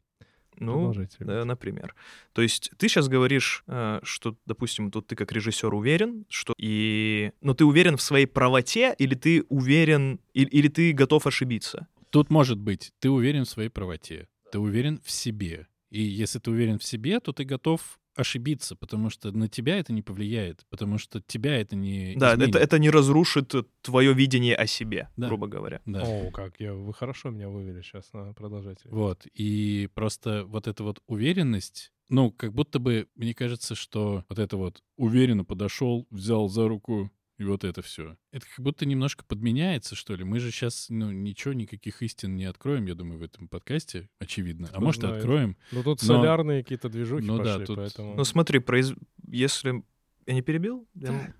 Ну, 0.56 0.94
Да, 1.18 1.44
например. 1.44 1.96
То 2.32 2.40
есть 2.40 2.70
ты 2.78 2.88
сейчас 2.88 3.08
говоришь, 3.08 3.64
э, 3.66 3.98
что, 4.04 4.36
допустим, 4.46 4.92
тут 4.92 5.08
ты 5.08 5.16
как 5.16 5.32
режиссер 5.32 5.74
уверен, 5.74 6.26
что 6.28 6.54
и, 6.58 7.32
но 7.40 7.54
ты 7.54 7.64
уверен 7.64 7.96
в 7.96 8.02
своей 8.02 8.26
правоте 8.26 8.94
или 8.98 9.16
ты 9.16 9.44
уверен 9.48 10.20
или, 10.32 10.46
или 10.48 10.68
ты 10.68 10.92
готов 10.92 11.26
ошибиться? 11.26 11.88
Тут 12.10 12.30
может 12.30 12.58
быть, 12.60 12.92
ты 13.00 13.10
уверен 13.10 13.44
в 13.44 13.48
своей 13.48 13.68
правоте, 13.68 14.28
ты 14.52 14.60
уверен 14.60 15.00
в 15.04 15.10
себе. 15.10 15.66
И 15.94 16.02
если 16.02 16.38
ты 16.40 16.50
уверен 16.50 16.78
в 16.78 16.84
себе, 16.84 17.20
то 17.20 17.32
ты 17.32 17.44
готов 17.44 17.98
ошибиться, 18.16 18.76
потому 18.76 19.10
что 19.10 19.32
на 19.32 19.48
тебя 19.48 19.76
это 19.78 19.92
не 19.92 20.02
повлияет, 20.02 20.64
потому 20.70 20.98
что 20.98 21.20
тебя 21.20 21.56
это 21.60 21.74
не 21.76 22.14
Да, 22.16 22.34
изменит. 22.34 22.50
это, 22.56 22.58
это 22.64 22.78
не 22.78 22.90
разрушит 22.90 23.52
твое 23.82 24.12
видение 24.14 24.54
о 24.54 24.66
себе, 24.66 25.08
Да. 25.16 25.26
грубо 25.28 25.46
говоря. 25.48 25.80
Да. 25.86 26.02
О, 26.04 26.30
как 26.30 26.60
я, 26.60 26.74
вы 26.74 26.92
хорошо 26.94 27.30
меня 27.30 27.48
вывели 27.48 27.82
сейчас 27.82 28.12
на 28.12 28.32
продолжайте. 28.32 28.88
Вот. 28.88 29.26
И 29.34 29.88
просто 29.94 30.44
вот 30.46 30.66
эта 30.68 30.84
вот 30.84 31.00
уверенность, 31.06 31.92
ну, 32.08 32.30
как 32.30 32.52
будто 32.52 32.78
бы, 32.78 33.08
мне 33.16 33.34
кажется, 33.34 33.74
что 33.74 34.24
вот 34.28 34.38
это 34.38 34.56
вот 34.56 34.82
уверенно 34.96 35.44
подошел, 35.44 36.06
взял 36.10 36.48
за 36.48 36.68
руку, 36.68 37.10
и 37.38 37.44
вот 37.44 37.64
это 37.64 37.82
все. 37.82 38.16
Это 38.32 38.46
как 38.46 38.60
будто 38.64 38.86
немножко 38.86 39.24
подменяется, 39.24 39.96
что 39.96 40.14
ли. 40.14 40.22
Мы 40.24 40.38
же 40.40 40.50
сейчас, 40.52 40.86
ну, 40.88 41.10
ничего, 41.10 41.52
никаких 41.52 42.00
истин 42.02 42.36
не 42.36 42.44
откроем, 42.44 42.86
я 42.86 42.94
думаю, 42.94 43.18
в 43.18 43.22
этом 43.22 43.48
подкасте, 43.48 44.08
очевидно. 44.20 44.68
А 44.68 44.76
Кто 44.76 44.80
может, 44.80 45.02
и 45.02 45.06
знает. 45.06 45.18
откроем. 45.22 45.56
Ну 45.72 45.82
тут 45.82 46.00
Но- 46.02 46.06
солярные 46.18 46.62
какие-то 46.62 46.88
движухи 46.88 47.26
Ну 47.26 47.38
да, 47.38 47.52
пошли, 47.54 47.66
тут- 47.66 47.76
поэтому... 47.76 48.14
Ну 48.14 48.24
смотри, 48.24 48.60
произ- 48.60 48.96
если... 49.26 49.82
Я 50.26 50.34
не 50.34 50.42
перебил? 50.42 50.86
Я- 50.94 51.34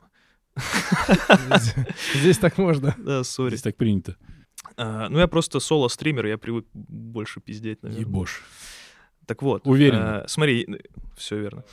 Здесь- 2.15 2.39
так 2.39 2.59
можно. 2.59 2.95
Да, 3.05 3.25
сори. 3.25 3.51
Здесь 3.51 3.63
так 3.63 3.77
принято. 3.77 4.17
А, 4.77 5.09
Ну, 5.09 5.19
я 5.19 5.27
просто 5.29 5.61
соло-стример, 5.61 6.27
я 6.27 6.39
привык 6.39 6.67
больше 6.73 7.41
пиздеть, 7.41 7.83
наверное. 7.83 8.05
Ебошь. 8.07 8.43
Так 9.27 9.43
вот. 9.43 9.67
Уверен. 9.67 9.99
э, 9.99 10.25
смотри, 10.29 10.67
все 11.17 11.39
верно. 11.39 11.65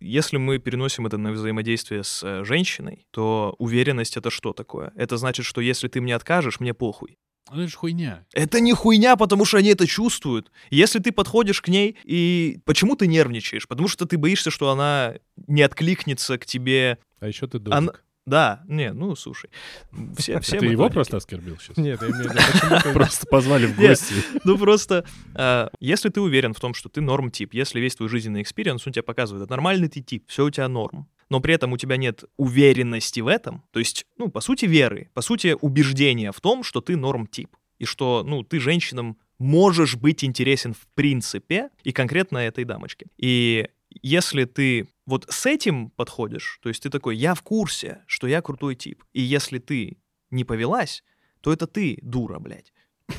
Если 0.00 0.36
мы 0.36 0.58
переносим 0.58 1.06
это 1.06 1.18
на 1.18 1.32
взаимодействие 1.32 2.04
с 2.04 2.22
э, 2.22 2.44
женщиной, 2.44 3.06
то 3.10 3.54
уверенность 3.58 4.16
это 4.16 4.30
что 4.30 4.52
такое? 4.52 4.92
Это 4.96 5.16
значит, 5.16 5.46
что 5.46 5.60
если 5.60 5.88
ты 5.88 6.00
мне 6.00 6.14
откажешь, 6.14 6.60
мне 6.60 6.74
похуй. 6.74 7.18
Ну, 7.50 7.60
это 7.62 7.70
же 7.70 7.76
хуйня. 7.76 8.24
Это 8.32 8.60
не 8.60 8.72
хуйня, 8.72 9.16
потому 9.16 9.44
что 9.44 9.58
они 9.58 9.70
это 9.70 9.86
чувствуют. 9.86 10.50
Если 10.70 11.00
ты 11.00 11.12
подходишь 11.12 11.60
к 11.60 11.68
ней 11.68 11.96
и 12.04 12.60
почему 12.64 12.96
ты 12.96 13.06
нервничаешь? 13.06 13.66
Потому 13.66 13.88
что 13.88 14.06
ты 14.06 14.16
боишься, 14.16 14.50
что 14.50 14.70
она 14.70 15.14
не 15.48 15.62
откликнется 15.62 16.38
к 16.38 16.46
тебе. 16.46 16.98
А 17.20 17.26
еще 17.26 17.46
ты 17.46 17.58
Она- 17.66 17.80
додик. 17.92 18.04
Да, 18.24 18.62
не, 18.68 18.92
ну 18.92 19.16
слушай, 19.16 19.50
все, 20.16 20.38
все 20.40 20.58
Ты 20.60 20.66
его 20.66 20.88
просто 20.90 21.16
оскорбил 21.16 21.58
сейчас? 21.58 21.76
Нет, 21.76 22.00
я 22.02 22.08
имею 22.08 22.30
в 22.30 22.34
виду, 22.34 22.34
почему 22.52 22.80
ты- 22.80 22.92
Просто 22.92 23.26
позвали 23.26 23.66
в 23.66 23.76
гости. 23.76 24.14
Ну 24.44 24.56
просто, 24.56 25.04
э, 25.34 25.68
если 25.80 26.08
ты 26.08 26.20
уверен 26.20 26.54
в 26.54 26.60
том, 26.60 26.72
что 26.74 26.88
ты 26.88 27.00
норм-тип, 27.00 27.52
если 27.52 27.80
весь 27.80 27.96
твой 27.96 28.08
жизненный 28.08 28.42
experience, 28.42 28.86
он 28.86 28.92
тебе 28.92 29.02
показывает, 29.02 29.44
это 29.44 29.50
нормальный 29.50 29.88
ты 29.88 30.00
тип, 30.00 30.24
все 30.28 30.44
у 30.44 30.50
тебя 30.50 30.68
норм, 30.68 31.08
но 31.30 31.40
при 31.40 31.54
этом 31.54 31.72
у 31.72 31.76
тебя 31.76 31.96
нет 31.96 32.24
уверенности 32.36 33.20
в 33.20 33.26
этом, 33.26 33.64
то 33.72 33.80
есть, 33.80 34.06
ну, 34.18 34.28
по 34.30 34.40
сути, 34.40 34.66
веры, 34.66 35.10
по 35.14 35.22
сути, 35.22 35.56
убеждения 35.60 36.30
в 36.30 36.40
том, 36.40 36.62
что 36.62 36.80
ты 36.80 36.96
норм-тип, 36.96 37.56
и 37.78 37.84
что, 37.84 38.22
ну, 38.24 38.44
ты 38.44 38.60
женщинам 38.60 39.16
можешь 39.38 39.96
быть 39.96 40.22
интересен 40.22 40.72
в 40.74 40.86
принципе, 40.94 41.70
и 41.82 41.90
конкретно 41.90 42.38
этой 42.38 42.64
дамочке. 42.64 43.06
И 43.16 43.66
если 44.02 44.44
ты 44.44 44.86
вот 45.12 45.26
с 45.28 45.44
этим 45.44 45.90
подходишь, 45.90 46.58
то 46.62 46.70
есть 46.70 46.82
ты 46.82 46.88
такой, 46.88 47.16
я 47.18 47.34
в 47.34 47.42
курсе, 47.42 48.02
что 48.06 48.26
я 48.26 48.40
крутой 48.40 48.76
тип, 48.76 49.04
и 49.12 49.20
если 49.20 49.58
ты 49.58 49.98
не 50.30 50.42
повелась, 50.42 51.04
то 51.42 51.52
это 51.52 51.66
ты 51.66 51.98
дура, 52.00 52.38
блядь. 52.38 52.72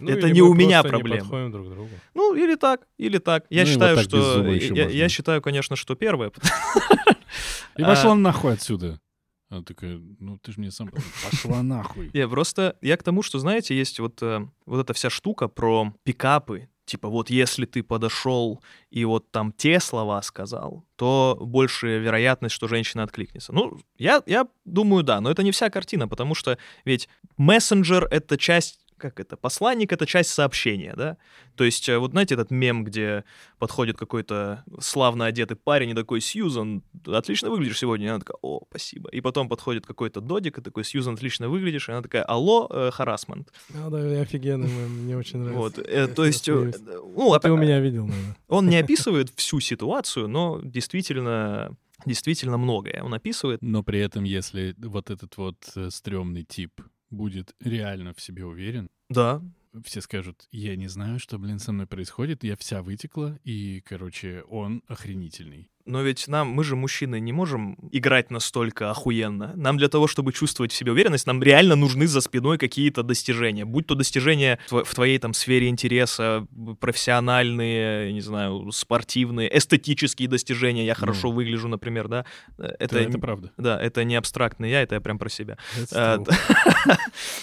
Ну, 0.00 0.10
это 0.10 0.30
не 0.30 0.42
у 0.42 0.54
меня 0.54 0.82
не 0.82 0.88
проблема. 0.88 1.22
подходим 1.22 1.50
друг 1.50 1.66
к 1.66 1.70
другу. 1.70 1.90
Ну, 2.14 2.34
или 2.36 2.54
так, 2.54 2.86
или 2.98 3.18
так. 3.18 3.46
Я 3.50 3.62
Ну 3.64 3.70
и 3.70 3.72
вот 3.72 3.72
считаю, 3.72 3.96
так 3.96 4.04
что... 4.04 4.46
Я, 4.46 4.88
я 4.88 5.08
считаю, 5.08 5.42
конечно, 5.42 5.74
что 5.74 5.96
первое. 5.96 6.30
И 7.76 7.82
А, 7.82 7.86
пошла 7.86 8.14
нахуй 8.14 8.52
отсюда. 8.52 9.00
Она 9.48 9.62
такая, 9.62 10.00
ну 10.20 10.38
ты 10.38 10.52
же 10.52 10.60
мне 10.60 10.70
сам... 10.70 10.92
Пошла 11.24 11.64
нахуй. 11.64 12.10
Я 12.14 12.28
просто... 12.28 12.76
Я 12.80 12.96
к 12.96 13.02
тому, 13.02 13.22
что, 13.22 13.40
знаете, 13.40 13.76
есть 13.76 13.98
вот, 13.98 14.22
э, 14.22 14.46
вот 14.66 14.78
эта 14.78 14.92
вся 14.92 15.10
штука 15.10 15.48
про 15.48 15.92
пикапы. 16.04 16.68
Типа 16.88 17.08
вот 17.08 17.28
если 17.28 17.66
ты 17.66 17.82
подошел 17.82 18.62
и 18.90 19.04
вот 19.04 19.30
там 19.30 19.52
те 19.52 19.78
слова 19.78 20.22
сказал, 20.22 20.86
то 20.96 21.36
больше 21.38 21.98
вероятность, 21.98 22.54
что 22.54 22.66
женщина 22.66 23.02
откликнется. 23.02 23.52
Ну, 23.52 23.78
я, 23.98 24.22
я 24.24 24.46
думаю, 24.64 25.02
да, 25.02 25.20
но 25.20 25.30
это 25.30 25.42
не 25.42 25.52
вся 25.52 25.68
картина, 25.68 26.08
потому 26.08 26.34
что 26.34 26.56
ведь 26.86 27.10
мессенджер— 27.36 28.08
это 28.10 28.38
часть 28.38 28.80
как 28.98 29.20
это, 29.20 29.36
посланник— 29.36 29.92
это 29.92 30.06
часть 30.06 30.30
сообщения, 30.30 30.94
да? 30.96 31.16
То 31.56 31.64
есть, 31.64 31.88
э, 31.88 31.98
вот 31.98 32.10
знаете 32.10 32.34
этот 32.34 32.50
мем, 32.50 32.84
где 32.84 33.24
подходит 33.58 33.96
какой-то 33.96 34.64
славно 34.80 35.26
одетый 35.26 35.56
парень 35.56 35.90
и 35.90 35.94
такой, 35.94 36.20
Сьюзан, 36.20 36.82
отлично 37.06 37.50
выглядишь 37.50 37.78
сегодня. 37.78 38.06
И 38.06 38.08
она 38.10 38.18
такая, 38.18 38.36
о, 38.42 38.62
спасибо. 38.68 39.10
И 39.10 39.20
потом 39.20 39.48
подходит 39.48 39.86
какой-то 39.86 40.20
додик 40.20 40.58
и 40.58 40.62
такой, 40.62 40.84
Сьюзан, 40.84 41.14
отлично 41.14 41.48
выглядишь. 41.48 41.88
И 41.88 41.92
она 41.92 42.02
такая, 42.02 42.24
алло, 42.24 42.68
э, 42.70 42.90
харассмент. 42.92 43.52
А, 43.74 43.90
да, 43.90 43.98
офигенный 44.20 44.68
мем, 44.68 45.04
мне 45.04 45.16
очень 45.16 45.38
нравится. 45.38 45.58
Вот, 45.58 45.78
э, 45.78 46.08
то 46.08 46.24
есть, 46.24 46.48
э, 46.48 46.52
смеюсь. 46.52 46.76
ну, 47.16 47.38
Ты 47.38 47.50
у 47.50 47.56
меня 47.56 47.80
видел, 47.80 48.06
наверное. 48.06 48.36
он 48.48 48.68
не 48.68 48.76
описывает 48.76 49.30
всю 49.36 49.60
ситуацию, 49.60 50.28
но 50.28 50.60
действительно, 50.62 51.76
действительно 52.06 52.58
многое 52.58 53.02
он 53.02 53.14
описывает. 53.14 53.62
Но 53.62 53.82
при 53.82 54.00
этом, 54.00 54.24
если 54.24 54.74
вот 54.78 55.10
этот 55.10 55.36
вот 55.36 55.56
э, 55.76 55.90
стрёмный 55.90 56.44
тип 56.44 56.80
будет 57.10 57.54
реально 57.60 58.14
в 58.14 58.20
себе 58.20 58.44
уверен, 58.44 58.88
Да, 59.08 59.42
все 59.84 60.00
скажут, 60.00 60.48
я 60.50 60.76
не 60.76 60.88
знаю, 60.88 61.18
что, 61.18 61.38
блин, 61.38 61.58
со 61.58 61.72
мной 61.72 61.86
происходит, 61.86 62.44
я 62.44 62.56
вся 62.56 62.82
вытекла, 62.82 63.38
и, 63.44 63.80
короче, 63.80 64.42
он 64.48 64.82
охренительный. 64.86 65.70
Но 65.88 66.02
ведь 66.02 66.28
нам, 66.28 66.48
мы 66.48 66.64
же 66.64 66.76
мужчины, 66.76 67.18
не 67.18 67.32
можем 67.32 67.78
играть 67.92 68.30
настолько 68.30 68.90
охуенно. 68.90 69.52
Нам 69.56 69.78
для 69.78 69.88
того, 69.88 70.06
чтобы 70.06 70.34
чувствовать 70.34 70.70
в 70.70 70.76
себе 70.76 70.92
уверенность, 70.92 71.26
нам 71.26 71.42
реально 71.42 71.76
нужны 71.76 72.06
за 72.06 72.20
спиной 72.20 72.58
какие-то 72.58 73.02
достижения. 73.02 73.64
Будь 73.64 73.86
то 73.86 73.94
достижения 73.94 74.58
в 74.68 74.94
твоей 74.94 75.18
там 75.18 75.32
сфере 75.32 75.68
интереса, 75.68 76.46
профессиональные, 76.80 78.12
не 78.12 78.20
знаю, 78.20 78.70
спортивные, 78.72 79.56
эстетические 79.56 80.28
достижения. 80.28 80.84
Я 80.84 80.94
хорошо 80.94 81.30
выгляжу, 81.30 81.68
например, 81.68 82.08
да. 82.08 82.24
Э, 82.58 82.64
Это, 82.78 82.98
Это, 82.98 83.08
это 83.08 83.18
правда. 83.18 83.50
да, 83.56 83.80
это 83.80 84.04
не 84.04 84.16
абстрактный 84.16 84.70
я, 84.70 84.82
это 84.82 84.96
я 84.96 85.00
прям 85.00 85.18
про 85.18 85.28
себя. 85.30 85.56
Т- 85.90 86.18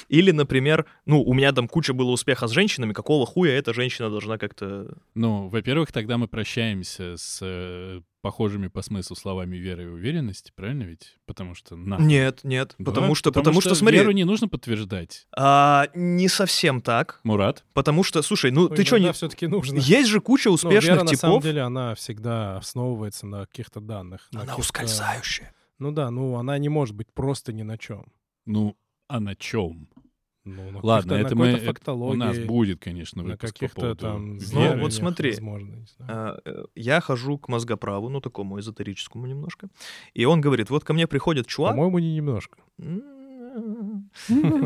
Или, 0.10 0.32
например, 0.32 0.86
ну, 1.06 1.22
у 1.22 1.34
меня 1.34 1.52
там 1.52 1.68
куча 1.68 1.94
было 1.94 2.12
успеха 2.12 2.48
с 2.48 2.52
женщинами, 2.52 2.94
какого 2.94 3.26
хуя 3.26 3.54
эта 3.58 3.74
женщина 3.74 4.10
должна 4.10 4.38
как-то... 4.38 4.96
Ну, 5.16 5.48
во-первых, 5.48 5.92
тогда 5.92 6.18
мы 6.18 6.28
прощаемся 6.28 7.18
с 7.18 7.40
э, 7.42 8.02
похожими 8.26 8.70
по 8.70 8.82
смыслу 8.82 9.16
словами 9.16 9.56
веры 9.56 9.84
и 9.84 9.86
уверенности, 9.86 10.52
правильно 10.56 10.82
ведь? 10.82 11.16
Потому 11.28 11.54
что 11.54 11.76
на. 11.76 11.98
Нет, 12.00 12.40
нет, 12.44 12.74
Да, 12.80 12.86
потому 12.86 13.14
что, 13.14 13.32
потому 13.32 13.62
что, 13.62 13.76
смотри, 13.76 14.00
Веру 14.00 14.10
не 14.14 14.24
нужно 14.24 14.48
подтверждать. 14.48 15.28
а, 15.38 15.90
не 15.94 16.28
совсем 16.28 16.82
так, 16.82 17.20
Мурат? 17.24 17.64
потому 17.74 18.02
что, 18.04 18.24
слушай, 18.24 18.50
ну, 18.50 18.68
ты 18.68 18.84
что, 18.84 18.98
не... 18.98 19.14
все-таки 19.14 19.46
нужно. 19.46 19.78
Есть 19.78 20.10
же 20.10 20.22
куча 20.22 20.50
Ну, 20.50 20.56
успешных 20.56 20.84
вера, 20.96 21.04
на 21.04 21.16
самом 21.16 21.36
типов. 21.38 21.44
деле, 21.44 21.62
она 21.62 21.94
всегда 21.94 22.58
основывается 22.58 23.28
на 23.28 23.46
каких-то 23.46 23.80
данных. 23.80 24.28
на 24.32 24.40
Она 24.40 24.48
каких-то- 24.48 24.62
ускользающая. 24.62 25.54
Ну 25.78 25.92
да, 25.92 26.10
ну 26.10 26.36
она 26.38 26.58
не 26.58 26.70
может 26.70 26.96
быть 26.96 27.14
просто 27.14 27.54
ни 27.54 27.62
на 27.62 27.78
чем. 27.78 28.12
Ну, 28.48 28.76
а 29.08 29.20
на 29.20 29.36
чем? 29.36 29.88
Ну, 30.46 30.72
на 30.72 30.80
Ладно, 30.84 31.14
это 31.14 31.32
на 31.32 31.36
мы... 31.36 31.46
какой-то 31.48 31.58
это 31.58 31.66
фактологии, 31.66 32.14
у 32.14 32.18
нас 32.20 32.38
будет, 32.40 32.80
конечно, 32.80 33.24
на 33.24 33.30
выпуск 33.30 33.42
по 33.42 33.48
каких-то 33.48 33.82
поводу 33.82 33.96
там 34.00 34.38
Ну, 34.38 34.62
веры. 34.62 34.80
вот 34.80 34.94
смотри. 34.94 35.32
возможно. 35.32 35.86
А, 36.08 36.38
э, 36.46 36.66
Я 36.76 37.02
хожу 37.02 37.38
к 37.40 37.48
мозгоправу, 37.50 38.10
ну, 38.10 38.22
такому 38.22 38.60
эзотерическому 38.60 39.26
немножко. 39.26 39.70
И 40.14 40.24
он 40.26 40.42
говорит, 40.42 40.70
вот 40.70 40.84
ко 40.84 40.94
мне 40.94 41.08
приходит 41.08 41.48
чувак... 41.48 41.72
По-моему, 41.74 41.98
не 42.00 42.14
немножко. 42.16 42.60
М, 42.78 43.02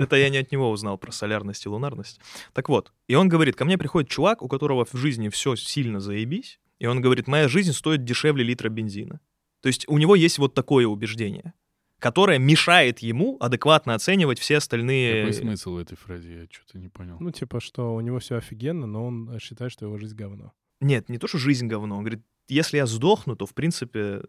Это 0.01 0.15
я 0.15 0.29
не 0.29 0.37
от 0.37 0.51
него 0.51 0.69
узнал 0.71 0.97
про 0.97 1.11
солярность 1.11 1.65
и 1.65 1.69
лунарность. 1.69 2.19
Так 2.53 2.69
вот, 2.69 2.91
и 3.07 3.15
он 3.15 3.29
говорит, 3.29 3.55
ко 3.55 3.65
мне 3.65 3.77
приходит 3.77 4.09
чувак, 4.09 4.41
у 4.41 4.47
которого 4.47 4.85
в 4.85 4.93
жизни 4.95 5.29
все 5.29 5.55
сильно 5.55 5.99
заебись, 5.99 6.59
и 6.79 6.87
он 6.87 7.01
говорит, 7.01 7.27
моя 7.27 7.47
жизнь 7.47 7.71
стоит 7.73 8.03
дешевле 8.03 8.43
литра 8.43 8.69
бензина. 8.69 9.19
То 9.61 9.67
есть 9.67 9.85
у 9.87 9.97
него 9.97 10.15
есть 10.15 10.39
вот 10.39 10.53
такое 10.53 10.87
убеждение, 10.87 11.53
которое 11.99 12.39
мешает 12.39 12.99
ему 12.99 13.37
адекватно 13.39 13.93
оценивать 13.93 14.39
все 14.39 14.57
остальные... 14.57 15.21
Какой 15.25 15.33
смысл 15.33 15.73
в 15.75 15.77
этой 15.77 15.95
фразе? 15.95 16.41
Я 16.41 16.47
что-то 16.51 16.79
не 16.79 16.87
понял. 16.87 17.17
Ну, 17.19 17.31
типа, 17.31 17.59
что 17.59 17.93
у 17.95 18.01
него 18.01 18.19
все 18.19 18.37
офигенно, 18.37 18.87
но 18.87 19.05
он 19.05 19.37
считает, 19.39 19.71
что 19.71 19.85
его 19.85 19.97
жизнь 19.97 20.15
говно. 20.15 20.53
Нет, 20.81 21.09
не 21.09 21.17
то, 21.17 21.27
что 21.27 21.37
жизнь 21.37 21.67
говно. 21.67 21.95
Он 21.97 22.03
говорит, 22.03 22.21
если 22.47 22.77
я 22.77 22.85
сдохну, 22.85 23.35
то, 23.35 23.45
в 23.45 23.53
принципе... 23.53 24.21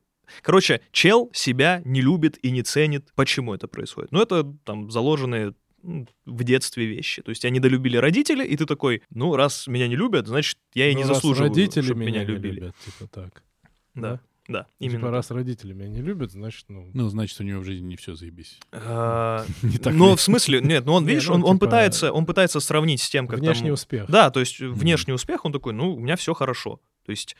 Короче, 0.43 0.81
чел 0.93 1.31
себя 1.33 1.83
не 1.85 2.01
любит 2.03 2.39
и 2.45 2.51
не 2.53 2.63
ценит. 2.63 3.11
Почему 3.17 3.53
это 3.55 3.67
происходит? 3.67 4.13
Ну, 4.13 4.21
это 4.23 4.45
там 4.65 4.89
заложенные 4.91 5.55
м, 5.83 6.07
в 6.25 6.45
детстве 6.45 6.87
вещи. 6.87 7.21
То 7.23 7.31
есть 7.31 7.43
тебя 7.43 7.51
недолюбили 7.51 7.97
родители, 7.97 8.45
и 8.47 8.57
ты 8.57 8.65
такой, 8.67 9.03
ну, 9.11 9.35
раз 9.35 9.67
меня 9.67 9.89
не 9.89 9.97
любят, 9.97 10.29
значит, 10.29 10.59
я 10.75 10.89
и 10.89 10.93
Ну, 10.93 10.99
не 10.99 11.05
раз 11.05 11.17
заслуживаю, 11.17 11.49
родители 11.51 11.83
чтобы 11.85 12.01
меня, 12.01 12.11
меня 12.11 12.21
не 12.25 12.27
любили. 12.33 12.55
любят, 12.61 12.77
типа 12.85 13.09
так. 13.09 13.43
Да, 13.95 14.01
да, 14.13 14.21
Ну, 14.51 14.65
именно. 14.81 14.99
Типа, 14.99 15.11
раз 15.11 15.31
родители 15.31 15.73
меня 15.73 15.89
не 15.89 16.03
любят, 16.03 16.33
значит, 16.33 16.65
ну... 16.69 16.91
Ну, 16.93 17.09
значит, 17.09 17.41
у 17.41 17.45
него 17.45 17.61
в 17.61 17.65
жизни 17.65 17.87
не 17.87 17.97
все 17.97 18.15
заебись. 18.15 18.59
А, 18.73 19.45
Ну, 19.85 20.17
в 20.17 20.21
смысле, 20.21 20.61
нет, 20.61 20.85
ну 20.87 20.95
он, 20.95 21.05
видишь, 21.07 21.29
ну, 21.29 21.35
он, 21.35 21.45
он 21.45 21.57
типа, 21.57 21.67
пытается, 21.67 22.13
он 22.13 22.27
пытается 22.27 22.59
сравнить 22.61 23.01
с 23.01 23.09
тем, 23.09 23.29
как 23.29 23.39
Внешний 23.39 23.71
успех. 23.71 24.07
Да, 24.09 24.31
то 24.31 24.41
есть 24.41 24.59
внешний 24.59 25.15
успех, 25.15 25.45
он 25.45 25.53
такой, 25.53 25.73
ну, 25.73 25.95
у 25.95 26.01
меня 26.01 26.17
все 26.17 26.35
хорошо. 26.35 26.81
То 27.05 27.11
есть 27.11 27.37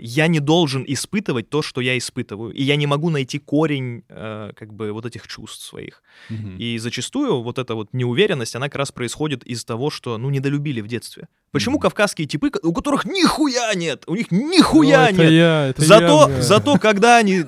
я 0.00 0.28
не 0.28 0.40
должен 0.40 0.84
испытывать 0.86 1.48
то, 1.50 1.60
что 1.62 1.80
я 1.80 1.98
испытываю, 1.98 2.52
и 2.52 2.62
я 2.62 2.76
не 2.76 2.86
могу 2.86 3.10
найти 3.10 3.38
корень 3.38 4.04
а, 4.08 4.52
как 4.52 4.72
бы 4.72 4.92
вот 4.92 5.04
этих 5.06 5.26
чувств 5.26 5.64
своих. 5.66 6.02
Мгм. 6.30 6.56
И 6.58 6.78
зачастую 6.78 7.42
вот 7.42 7.58
эта 7.58 7.74
вот 7.74 7.88
неуверенность, 7.92 8.54
она 8.56 8.66
как 8.68 8.76
раз 8.76 8.92
происходит 8.92 9.42
из 9.44 9.64
того, 9.64 9.90
что, 9.90 10.16
ну, 10.18 10.30
недолюбили 10.30 10.80
в 10.80 10.86
детстве. 10.86 11.26
Почему 11.50 11.76
Мгм. 11.76 11.82
кавказские 11.82 12.26
типы, 12.28 12.50
у 12.62 12.72
которых 12.72 13.04
нихуя 13.04 13.74
нет, 13.74 14.04
у 14.06 14.14
них 14.14 14.26
Ну, 14.30 14.48
нихуя 14.50 15.08
это 15.10 15.22
нет, 15.22 15.32
я, 15.32 15.66
это 15.68 15.82
Зато, 15.84 16.20
я, 16.20 16.26
бля. 16.26 16.42
зато 16.42 16.78
когда 16.78 17.16
они, 17.16 17.44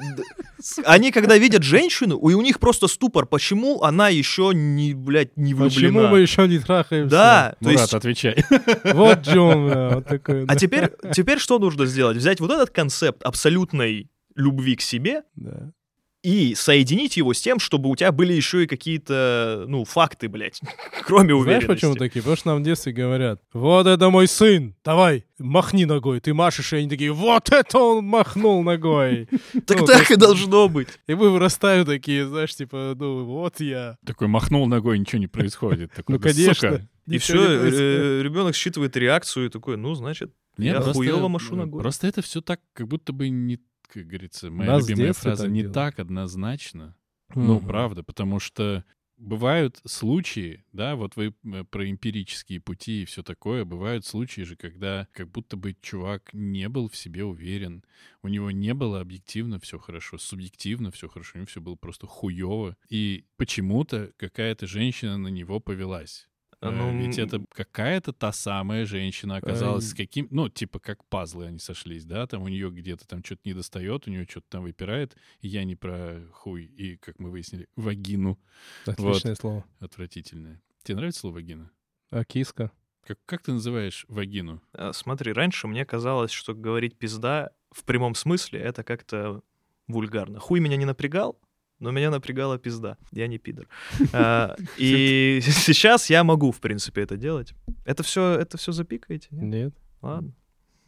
они 0.85 1.11
когда 1.13 1.37
видят 1.39 1.63
женщину, 1.63 2.17
и 2.29 2.35
у 2.35 2.43
них 2.43 2.59
просто 2.59 2.89
ступор, 2.89 3.27
почему 3.27 3.83
она 3.83 4.09
еще 4.09 4.53
не, 4.55 4.95
блядь, 4.95 5.37
не 5.37 5.55
влюблена. 5.55 5.71
Почему 5.71 6.07
мы 6.09 6.21
еще 6.21 6.49
не 6.49 6.59
трахаемся? 6.59 7.11
Да, 7.11 7.57
то 7.61 7.69
Мурат, 7.69 7.81
есть... 7.81 7.95
отвечай. 7.95 8.45
Вот 8.93 9.21
Джон, 9.21 9.67
бля, 9.67 9.91
вот 9.97 10.07
такой. 10.07 10.45
А 10.47 10.57
теперь, 10.57 10.91
теперь 11.13 11.39
что 11.39 11.59
нужно 11.59 11.87
сделать? 11.87 12.17
Взять 12.17 12.41
вот 12.41 12.51
этот 12.51 12.71
концепт 12.71 13.23
абсолютной 13.23 14.11
любви 14.35 14.77
к 14.77 14.81
себе 14.81 15.23
Да. 15.35 15.73
И 16.27 16.57
соединить 16.57 17.17
его 17.17 17.33
с 17.35 17.41
тем, 17.41 17.61
чтобы 17.61 17.89
у 17.89 17.95
тебя 17.95 18.11
были 18.11 18.33
еще 18.33 18.65
и 18.65 18.67
какие-то, 18.67 19.65
ну, 19.69 19.85
факты, 19.85 20.29
блядь, 20.29 20.61
кроме 21.05 21.29
Знаешь, 21.29 21.41
уверенности. 21.41 21.69
почему 21.69 21.95
такие? 21.95 22.21
Потому 22.21 22.37
что 22.37 22.49
нам 22.49 22.63
в 22.63 22.65
детстве 22.65 22.93
говорят, 22.93 23.41
вот 23.53 23.87
это 23.87 24.11
мой 24.11 24.27
сын, 24.27 24.75
давай, 24.85 25.25
махни 25.39 25.85
ногой. 25.85 26.19
Ты 26.19 26.35
машешь, 26.35 26.73
и 26.73 26.79
они 26.79 26.89
такие, 26.89 27.13
вот 27.13 27.53
это 27.53 27.79
он 27.79 28.07
махнул 28.07 28.65
ногой. 28.65 29.29
Так 29.67 29.79
Ну, 29.81 29.87
так 29.87 30.09
то 30.09 30.15
и 30.15 30.17
должно 30.17 30.69
быть. 30.69 30.89
И 31.07 31.15
мы 31.15 31.31
вырастаем 31.31 31.87
такие, 31.87 32.27
знаешь, 32.27 32.57
типа, 32.57 32.97
ну, 32.99 33.25
вот 33.25 33.61
я. 33.61 33.97
Такой 34.05 34.27
махнул 34.27 34.67
ногой, 34.67 34.99
ничего 34.99 35.21
не 35.21 35.29
происходит. 35.29 35.93
Ну, 36.09 36.19
«Да, 36.19 36.29
конечно. 36.29 36.55
сука». 36.55 36.89
И 37.07 37.19
все, 37.19 37.35
происходит. 37.35 38.25
ребенок 38.25 38.57
считывает 38.57 38.97
реакцию 38.97 39.47
и 39.47 39.49
такой, 39.49 39.77
ну, 39.77 39.95
значит, 39.95 40.33
Не, 40.59 40.69
Я 40.69 40.81
просто, 40.81 40.95
хуёво 40.95 41.29
машу 41.29 41.55
э, 41.55 41.59
ногой. 41.59 41.81
Просто 41.81 42.09
это 42.09 42.21
все 42.21 42.41
так, 42.41 42.61
как 42.73 42.89
будто 42.89 43.13
бы 43.13 43.29
не, 43.29 43.61
как 43.87 44.07
говорится, 44.07 44.51
моя 44.51 44.73
Нас 44.73 44.89
любимая 44.89 45.13
фраза, 45.13 45.49
не 45.49 45.63
делают. 45.63 45.75
так 45.75 45.99
однозначно. 45.99 46.97
Ну, 47.35 47.59
Мгм. 47.59 47.67
правда, 47.67 48.03
потому 48.03 48.39
что 48.41 48.85
бывают 49.17 49.81
случаи, 49.85 50.65
да, 50.73 50.95
вот 50.95 51.17
вы 51.17 51.35
э, 51.45 51.65
про 51.65 51.89
эмпирические 51.91 52.61
пути 52.61 53.03
и 53.03 53.05
все 53.05 53.23
такое, 53.23 53.65
бывают 53.65 54.05
случаи 54.05 54.43
же, 54.43 54.57
когда 54.57 55.09
как 55.13 55.31
будто 55.31 55.57
бы 55.57 55.75
чувак 55.81 56.31
не 56.33 56.69
был 56.69 56.89
в 56.89 56.97
себе 56.97 57.25
уверен, 57.25 57.83
у 58.23 58.29
него 58.29 58.51
не 58.51 58.75
было 58.75 59.01
объективно 59.01 59.59
все 59.59 59.79
хорошо, 59.79 60.19
субъективно 60.19 60.91
все 60.91 61.09
хорошо, 61.09 61.33
у 61.35 61.39
него 61.39 61.47
все 61.47 61.61
было 61.61 61.75
просто 61.77 62.07
хуево, 62.07 62.77
и 62.89 63.25
почему-то 63.37 64.13
какая-то 64.17 64.67
женщина 64.67 65.17
на 65.19 65.29
него 65.29 65.61
повелась. 65.61 66.29
Э, 66.61 66.71
ну, 66.71 66.97
Ведь 66.99 67.19
это 67.19 67.45
какая-то 67.53 68.13
та 68.13 68.33
самая 68.33 68.87
женщина 68.87 69.37
оказалась 69.37 69.89
с 69.89 69.95
каким... 69.95 70.29
Ну, 70.31 70.49
типа, 70.49 70.79
как 70.79 71.05
пазлы 71.05 71.47
они 71.47 71.59
сошлись, 71.59 72.05
да? 72.05 72.27
Там 72.27 72.43
у 72.43 72.49
нее 72.49 72.71
где-то 72.71 73.07
там 73.07 73.23
что-то 73.23 73.43
не 73.45 73.55
достает, 73.55 74.07
у 74.07 74.11
нее 74.11 74.27
что-то 74.29 74.47
там 74.49 74.63
выпирает. 74.63 75.17
И 75.41 75.49
я 75.49 75.65
не 75.65 75.77
про 75.77 76.21
хуй 76.33 76.65
и, 76.65 76.97
как 76.97 77.19
мы 77.19 77.31
выяснили, 77.31 77.69
вагину 77.77 78.39
Отличное 78.87 79.35
слово. 79.35 79.65
отвратительное. 79.81 80.63
Тебе 80.83 80.97
нравится 80.97 81.21
слово 81.21 81.35
вагина? 81.35 81.71
А 82.11 82.25
киска? 82.25 82.71
Как, 83.05 83.19
как 83.25 83.43
ты 83.43 83.53
называешь 83.53 84.05
вагину? 84.09 84.63
А, 84.73 84.93
Смотри, 84.93 85.33
раньше 85.33 85.69
мне 85.69 85.85
казалось, 85.85 86.31
что 86.31 86.55
говорить 86.55 86.97
пизда 86.97 87.53
в 87.71 87.85
прямом 87.85 88.15
смысле 88.15 88.61
это 88.61 88.83
как-то 88.83 89.43
вульгарно. 89.87 90.41
Хуй 90.41 90.61
меня 90.61 90.77
не 90.77 90.85
напрягал, 90.85 91.39
но 91.79 91.91
меня 91.91 92.11
напрягала 92.11 92.59
пизда. 92.59 92.97
Я 93.13 93.27
не 93.27 93.39
пидор. 93.39 93.67
А, 94.13 94.57
И 94.77 95.41
сейчас 95.43 96.11
я 96.11 96.25
могу, 96.25 96.51
в 96.53 96.61
принципе, 96.61 97.03
это 97.03 97.17
делать. 97.17 97.53
Это 97.85 98.03
все, 98.03 98.35
это 98.39 98.57
все 98.59 98.73
запикаете? 98.73 99.29
нет? 99.33 99.43
Нет. 99.43 99.75
Ладно. 100.03 100.33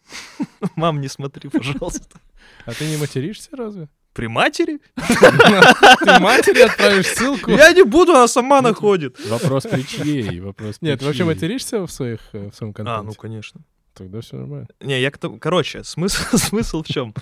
Мам, 0.76 1.00
не 1.00 1.08
смотри, 1.08 1.50
пожалуйста. 1.52 2.20
А 2.64 2.72
ты 2.72 2.86
не 2.86 2.96
материшься 2.96 3.50
разве? 3.56 3.88
При 4.14 4.26
матери? 4.26 4.80
Ты 4.96 6.18
матери 6.18 6.62
отправишь 6.62 7.06
ссылку? 7.06 7.52
Я 7.52 7.72
не 7.72 7.84
буду, 7.84 8.12
она 8.12 8.26
сама 8.26 8.60
находит. 8.62 9.16
Вопрос 9.28 9.64
при 9.64 9.82
чьей? 9.82 10.40
Вопрос 10.40 10.78
Нет, 10.80 10.98
ты 10.98 11.06
вообще 11.06 11.22
материшься 11.24 11.86
в, 11.86 11.92
своих, 11.92 12.20
э, 12.32 12.50
в 12.50 12.54
своем 12.54 12.74
А, 12.78 12.82
ну 12.82 13.12
контенте? 13.12 13.18
конечно. 13.20 13.60
Тогда 13.94 14.20
все 14.20 14.36
нормально. 14.36 14.66
Не, 14.80 15.00
я 15.00 15.10
к 15.12 15.18
тому... 15.18 15.38
Короче, 15.38 15.84
смысл, 15.84 16.36
смысл 16.36 16.82
в 16.82 16.88
чем? 16.88 17.14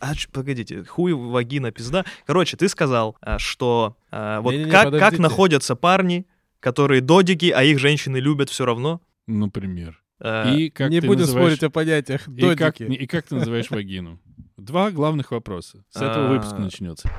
А, 0.00 0.14
ч- 0.14 0.28
погодите, 0.32 0.82
хуй, 0.84 1.12
вагина, 1.12 1.70
пизда. 1.72 2.04
Короче, 2.26 2.56
ты 2.56 2.68
сказал, 2.68 3.16
а, 3.20 3.38
что 3.38 3.96
а, 4.10 4.40
вот 4.40 4.52
Не-не-не, 4.52 4.70
как, 4.70 4.84
как 4.84 4.92
подождите. 4.92 5.22
находятся 5.22 5.76
парни, 5.76 6.26
которые 6.58 7.00
додики, 7.02 7.50
а 7.50 7.62
их 7.62 7.78
женщины 7.78 8.16
любят 8.16 8.48
все 8.50 8.64
равно. 8.64 9.00
Например. 9.26 10.02
А, 10.18 10.50
И 10.54 10.70
как 10.70 10.90
не 10.90 11.00
ты 11.00 11.06
будем 11.06 11.20
называешь- 11.22 11.46
спорить 11.56 11.62
о 11.62 11.70
понятиях. 11.70 12.28
И 12.28 12.54
как, 12.56 12.78
Додики. 12.78 13.02
и 13.02 13.06
как 13.06 13.26
ты 13.26 13.34
называешь 13.36 13.70
вагину? 13.70 14.18
Два 14.56 14.90
главных 14.90 15.30
вопроса. 15.30 15.84
С 15.90 15.96
этого 16.02 16.28
выпуска 16.28 16.56
А. 16.56 16.60
начнется. 16.60 17.10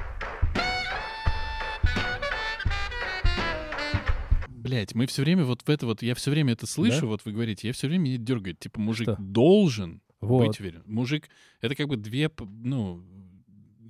Блять, 4.48 4.94
мы 4.94 5.08
все 5.08 5.24
время 5.24 5.44
вот 5.44 5.64
в 5.64 5.70
это 5.70 5.86
вот, 5.88 6.02
я 6.04 6.14
все 6.14 6.30
время 6.30 6.54
это 6.54 6.68
слышу, 6.68 7.02
Да? 7.02 7.08
вот 7.08 7.22
вы 7.26 7.32
говорите, 7.32 7.68
я 7.68 7.74
все 7.74 7.88
время 7.88 8.04
меня 8.04 8.18
дергает, 8.18 8.60
типа 8.60 8.80
мужик 8.80 9.10
Что? 9.10 9.16
должен 9.20 10.02
Вот. 10.22 10.48
быть 10.48 10.60
уверен. 10.60 10.84
Мужик, 10.86 11.30
это 11.62 11.76
как 11.76 11.88
бы 11.88 11.98
две, 11.98 12.30
ну, 12.64 13.04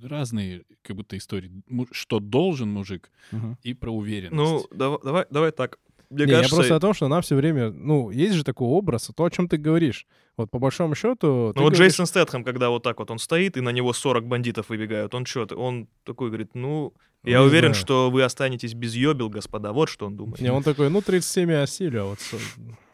разные 0.02 0.62
как 0.82 0.96
будто 0.96 1.16
истории. 1.16 1.50
Что 1.92 2.18
должен 2.20 2.70
мужик 2.72 3.10
Мгм. 3.30 3.56
и 3.62 3.74
про 3.74 3.90
уверенность. 3.92 4.34
ну, 4.36 4.66
дава- 4.76 5.00
давай, 5.04 5.26
давай 5.30 5.52
так. 5.52 5.78
Мне 6.10 6.26
Не, 6.26 6.32
кажется, 6.32 6.54
я 6.54 6.58
просто 6.58 6.76
о 6.76 6.80
том, 6.80 6.92
что 6.92 7.08
нам 7.08 7.22
все 7.22 7.36
время, 7.36 7.70
ну, 7.70 8.10
есть 8.10 8.34
же 8.34 8.44
такой 8.44 8.68
образ, 8.68 9.10
то, 9.16 9.24
о 9.24 9.30
чем 9.30 9.48
ты 9.48 9.56
говоришь. 9.56 10.06
Вот 10.36 10.50
по 10.50 10.58
большому 10.58 10.94
счету... 10.94 11.26
ну 11.26 11.46
вот 11.46 11.56
говоришь- 11.56 11.78
Джейсон 11.78 12.04
Стэтхэм, 12.06 12.44
когда 12.44 12.68
вот 12.68 12.82
так 12.82 12.98
вот 12.98 13.10
он 13.10 13.18
стоит, 13.18 13.56
и 13.56 13.60
на 13.62 13.70
него 13.70 13.92
40 13.94 14.26
бандитов 14.26 14.68
выбегают, 14.68 15.14
он 15.14 15.24
что, 15.24 15.46
он 15.56 15.88
такой 16.04 16.28
говорит, 16.28 16.50
ну, 16.54 16.92
я 17.24 17.38
Не 17.38 17.44
уверен, 17.46 17.72
знаю. 17.72 17.74
что 17.74 18.10
вы 18.10 18.24
останетесь 18.24 18.74
без 18.74 18.94
ёбел, 18.94 19.30
господа, 19.30 19.72
вот 19.72 19.88
что 19.88 20.04
он 20.06 20.16
думает. 20.16 20.40
Не, 20.42 20.52
он 20.52 20.62
такой, 20.62 20.90
ну, 20.90 21.00
37 21.00 21.50
я 21.50 21.62
осилю, 21.62 22.02
а 22.02 22.04
вот... 22.06 22.18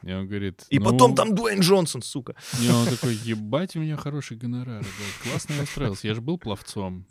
И 0.04 0.12
он 0.12 0.26
говорит... 0.28 0.64
И 0.70 0.78
ну, 0.78 0.84
потом 0.86 1.14
там 1.14 1.34
Дуэйн 1.34 1.60
Джонсон, 1.60 2.02
сука. 2.02 2.34
Не, 2.60 2.70
он 2.70 2.86
такой, 2.86 3.14
ебать, 3.14 3.74
у 3.76 3.80
меня 3.80 3.96
хороший 3.96 4.36
гонорар. 4.36 4.82
да, 4.82 5.30
Классно 5.30 5.54
я 5.54 5.62
устроился. 5.62 6.06
Я 6.06 6.14
же 6.14 6.20
был 6.20 6.38
пловцом. 6.38 7.06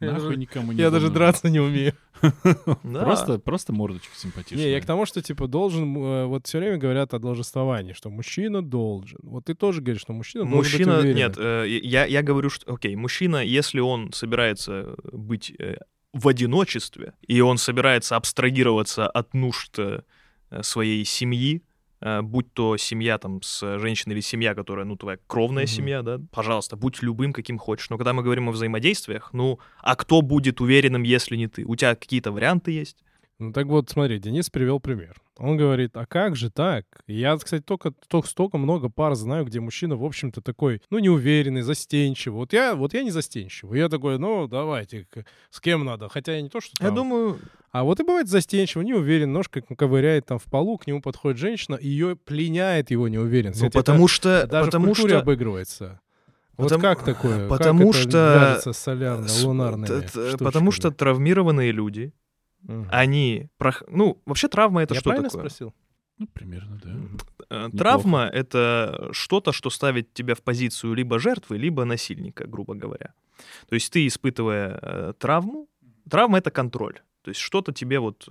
Я 0.00 0.12
Нахуй 0.12 0.24
даже- 0.28 0.38
никому 0.38 0.72
не 0.72 0.80
Я 0.80 0.90
даже 0.90 1.10
драться 1.10 1.50
не 1.50 1.60
умею. 1.60 1.92
Просто, 2.82 3.38
просто 3.38 3.72
мордочка 3.74 4.16
симпатичная. 4.16 4.64
Не, 4.64 4.70
я 4.72 4.80
к 4.80 4.86
тому, 4.86 5.04
что, 5.04 5.20
типа, 5.20 5.46
должен... 5.46 5.94
э, 5.96 6.24
Вот 6.24 6.46
все 6.46 6.58
время 6.58 6.78
говорят 6.78 7.12
о 7.12 7.18
должествовании, 7.18 7.92
что 7.92 8.08
мужчина 8.08 8.62
должен. 8.62 9.18
Вот 9.22 9.44
ты 9.44 9.54
тоже 9.54 9.82
говоришь, 9.82 10.00
что 10.00 10.14
мужчина, 10.14 10.44
должен 10.44 10.56
Мужчина, 10.58 11.02
нет, 11.02 11.34
э, 11.36 11.66
я, 11.68 12.06
я 12.06 12.22
говорю, 12.22 12.48
что, 12.48 12.72
окей, 12.72 12.96
мужчина, 12.96 13.44
если 13.44 13.80
он 13.80 14.12
собирается 14.14 14.94
быть 15.12 15.52
э, 15.58 15.76
в 16.14 16.26
одиночестве, 16.28 17.12
и 17.26 17.40
он 17.42 17.58
собирается 17.58 18.16
абстрагироваться 18.16 19.06
от 19.06 19.34
нужд 19.34 19.78
своей 20.62 21.04
семьи, 21.04 21.62
будь 22.22 22.52
то 22.52 22.76
семья 22.76 23.18
там 23.18 23.40
с 23.42 23.78
женщиной 23.78 24.12
или 24.14 24.20
семья, 24.20 24.54
которая, 24.54 24.84
ну, 24.84 24.96
твоя 24.96 25.18
кровная 25.26 25.64
Мгм. 25.64 25.68
семья, 25.68 26.02
да, 26.02 26.20
пожалуйста, 26.32 26.76
будь 26.76 27.02
любым, 27.02 27.32
каким 27.32 27.58
хочешь. 27.58 27.88
Но 27.90 27.96
когда 27.96 28.12
мы 28.12 28.22
говорим 28.22 28.48
о 28.48 28.52
взаимодействиях, 28.52 29.30
ну, 29.32 29.58
а 29.80 29.96
кто 29.96 30.20
будет 30.20 30.60
уверенным, 30.60 31.02
если 31.02 31.36
не 31.36 31.46
ты? 31.48 31.64
У 31.64 31.76
тебя 31.76 31.94
какие-то 31.94 32.30
варианты 32.32 32.72
есть? 32.72 33.02
Ну 33.40 33.52
так 33.52 33.66
вот, 33.66 33.90
смотри, 33.90 34.18
Денис 34.20 34.48
привел 34.48 34.78
пример. 34.78 35.16
Он 35.38 35.56
говорит, 35.56 35.96
а 35.96 36.06
как 36.06 36.36
же 36.36 36.50
так? 36.50 36.84
Я, 37.08 37.36
кстати, 37.36 37.62
только, 37.62 37.90
только 38.06 38.28
столько 38.28 38.56
много 38.58 38.88
пар 38.88 39.16
знаю, 39.16 39.44
где 39.44 39.58
мужчина, 39.58 39.96
в 39.96 40.04
общем-то, 40.04 40.40
такой, 40.40 40.80
ну, 40.90 41.00
неуверенный, 41.00 41.62
застенчивый. 41.62 42.36
Вот 42.38 42.52
я, 42.52 42.76
вот 42.76 42.94
я 42.94 43.02
не 43.02 43.10
застенчивый. 43.10 43.80
Я 43.80 43.88
такой, 43.88 44.18
ну, 44.18 44.46
давайте, 44.46 45.08
с 45.50 45.60
кем 45.60 45.84
надо. 45.84 46.08
Хотя 46.08 46.36
я 46.36 46.42
не 46.42 46.48
то, 46.48 46.60
что 46.60 46.72
Я 46.78 46.86
там- 46.86 46.94
думаю, 46.94 47.38
А 47.72 47.82
вот 47.82 47.98
и 47.98 48.04
бывает 48.04 48.28
застенчивый, 48.28 48.86
неуверен, 48.86 49.32
ножка 49.32 49.60
ковыряет 49.62 50.26
там 50.26 50.38
в 50.38 50.44
полу, 50.44 50.78
к 50.78 50.86
нему 50.86 51.02
подходит 51.02 51.38
женщина, 51.40 51.74
и 51.74 51.88
ее 51.88 52.14
пленяет 52.14 52.92
его 52.92 53.08
неуверенность. 53.08 53.60
ну, 53.60 53.66
Это- 53.66 53.78
потому 53.80 54.06
что... 54.06 54.28
это 54.28 54.46
даже 54.46 54.66
потому 54.66 54.84
в 54.84 54.88
культуре 54.90 55.14
что... 55.14 55.18
обыгрывается. 55.22 56.00
Вот 56.56 56.66
Потому- 56.68 56.82
как 56.82 57.04
такое? 57.04 57.48
потому 57.48 57.90
как 57.90 58.00
что- 58.00 58.60
солярно-лунарными 58.72 59.86
т- 59.86 60.08
штучками? 60.08 60.36
Потому 60.44 60.70
что 60.70 60.92
травмированные 60.92 61.72
люди, 61.72 62.12
Мгм. 62.66 62.88
они... 62.90 63.48
прох- 63.58 63.84
Ну, 63.88 64.20
вообще 64.26 64.48
травма— 64.48 64.82
это 64.84 64.94
Я 64.94 65.00
что 65.00 65.10
правильно 65.10 65.28
такое? 65.28 65.42
спросил? 65.48 65.74
Ну, 66.18 66.26
примерно, 66.32 66.80
да. 66.82 67.66
Э. 67.66 67.70
Травма— 67.76 68.24
это 68.32 69.08
что-то, 69.12 69.52
что 69.52 69.70
ставит 69.70 70.14
тебя 70.14 70.34
в 70.34 70.42
позицию 70.42 70.94
либо 70.94 71.18
жертвы, 71.18 71.58
либо 71.58 71.84
насильника, 71.84 72.46
грубо 72.46 72.74
говоря. 72.74 73.12
То 73.68 73.74
есть 73.74 73.92
ты, 73.92 74.06
испытывая 74.06 74.78
э, 74.80 75.12
травму, 75.18 75.68
травма— 76.08 76.38
это 76.38 76.50
контроль. 76.50 77.00
То 77.22 77.30
есть 77.30 77.40
что-то 77.40 77.72
тебе 77.72 77.98
вот 77.98 78.28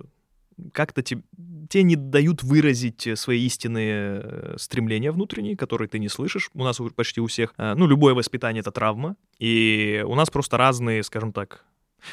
как-то 0.72 1.02
те- 1.02 1.22
тебе 1.68 1.82
не 1.82 1.96
дают 1.96 2.42
выразить 2.42 3.06
э, 3.06 3.16
свои 3.16 3.44
истинные 3.44 4.56
стремления 4.56 5.12
внутренние, 5.12 5.56
которые 5.56 5.88
ты 5.88 5.98
не 5.98 6.08
слышишь. 6.08 6.50
У 6.54 6.64
нас 6.64 6.80
почти 6.96 7.20
у 7.20 7.26
всех, 7.26 7.52
ну, 7.58 7.86
любое 7.86 8.14
воспитание— 8.14 8.60
это 8.62 8.70
травма. 8.70 9.16
И 9.38 10.02
у 10.06 10.14
нас 10.14 10.30
просто 10.30 10.56
разные, 10.56 11.02
скажем 11.02 11.32
так, 11.32 11.64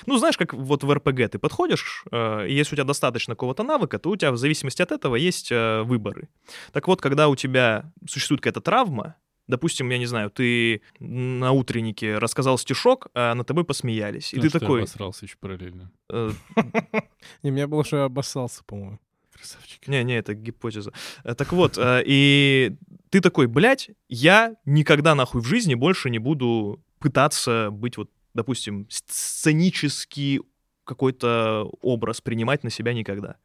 ну, 0.05 0.17
знаешь, 0.17 0.37
как 0.37 0.53
вот 0.53 0.83
в 0.83 0.93
РПГ 0.93 1.29
ты 1.31 1.39
подходишь, 1.39 2.03
э, 2.11 2.47
и 2.47 2.53
если 2.53 2.75
у 2.75 2.77
тебя 2.77 2.85
достаточно 2.85 3.35
какого-то 3.35 3.63
навыка, 3.63 3.99
то 3.99 4.09
у 4.09 4.15
тебя 4.15 4.31
в 4.31 4.37
зависимости 4.37 4.81
от 4.81 4.91
этого 4.91 5.15
есть 5.15 5.51
э, 5.51 5.81
выборы. 5.83 6.29
Так 6.71 6.87
вот, 6.87 7.01
когда 7.01 7.27
у 7.27 7.35
тебя 7.35 7.91
существует 8.09 8.41
какая-то 8.41 8.61
травма, 8.61 9.15
допустим, 9.47 9.89
я 9.89 9.97
не 9.97 10.05
знаю, 10.05 10.29
ты 10.29 10.81
на 10.99 11.51
утреннике 11.51 12.17
рассказал 12.17 12.57
стишок, 12.57 13.07
а 13.13 13.33
над 13.35 13.47
тобой 13.47 13.63
посмеялись, 13.65 14.33
и 14.33 14.37
Потому 14.37 14.51
ты 14.51 14.59
такой... 14.59 14.79
обосрался 14.81 15.25
еще 15.25 15.35
параллельно. 15.39 15.91
э, 16.09 16.31
Не, 17.43 17.51
меня 17.51 17.67
было, 17.67 17.83
что 17.83 17.97
я 17.97 18.03
обоссался, 18.05 18.63
по-моему. 18.63 18.99
Красавчик. 19.33 19.87
Не-не, 19.87 20.17
это 20.17 20.33
гипотеза. 20.35 20.93
Э, 21.23 21.33
Так 21.35 21.51
вот, 21.53 21.77
э, 21.77 22.03
и 22.05 22.75
ты 23.09 23.19
такой, 23.21 23.47
блядь, 23.47 23.89
я 24.07 24.55
никогда 24.65 25.15
нахуй 25.15 25.41
в 25.41 25.45
жизни 25.45 25.73
больше 25.75 26.09
не 26.09 26.19
буду 26.19 26.81
пытаться 26.99 27.69
быть 27.71 27.97
вот, 27.97 28.09
допустим, 28.33 28.87
сценический 28.89 30.41
какой-то 30.83 31.69
образ 31.81 32.21
принимать 32.21 32.63
на 32.63 32.69
себя 32.69 32.93
никогда. 32.93 33.37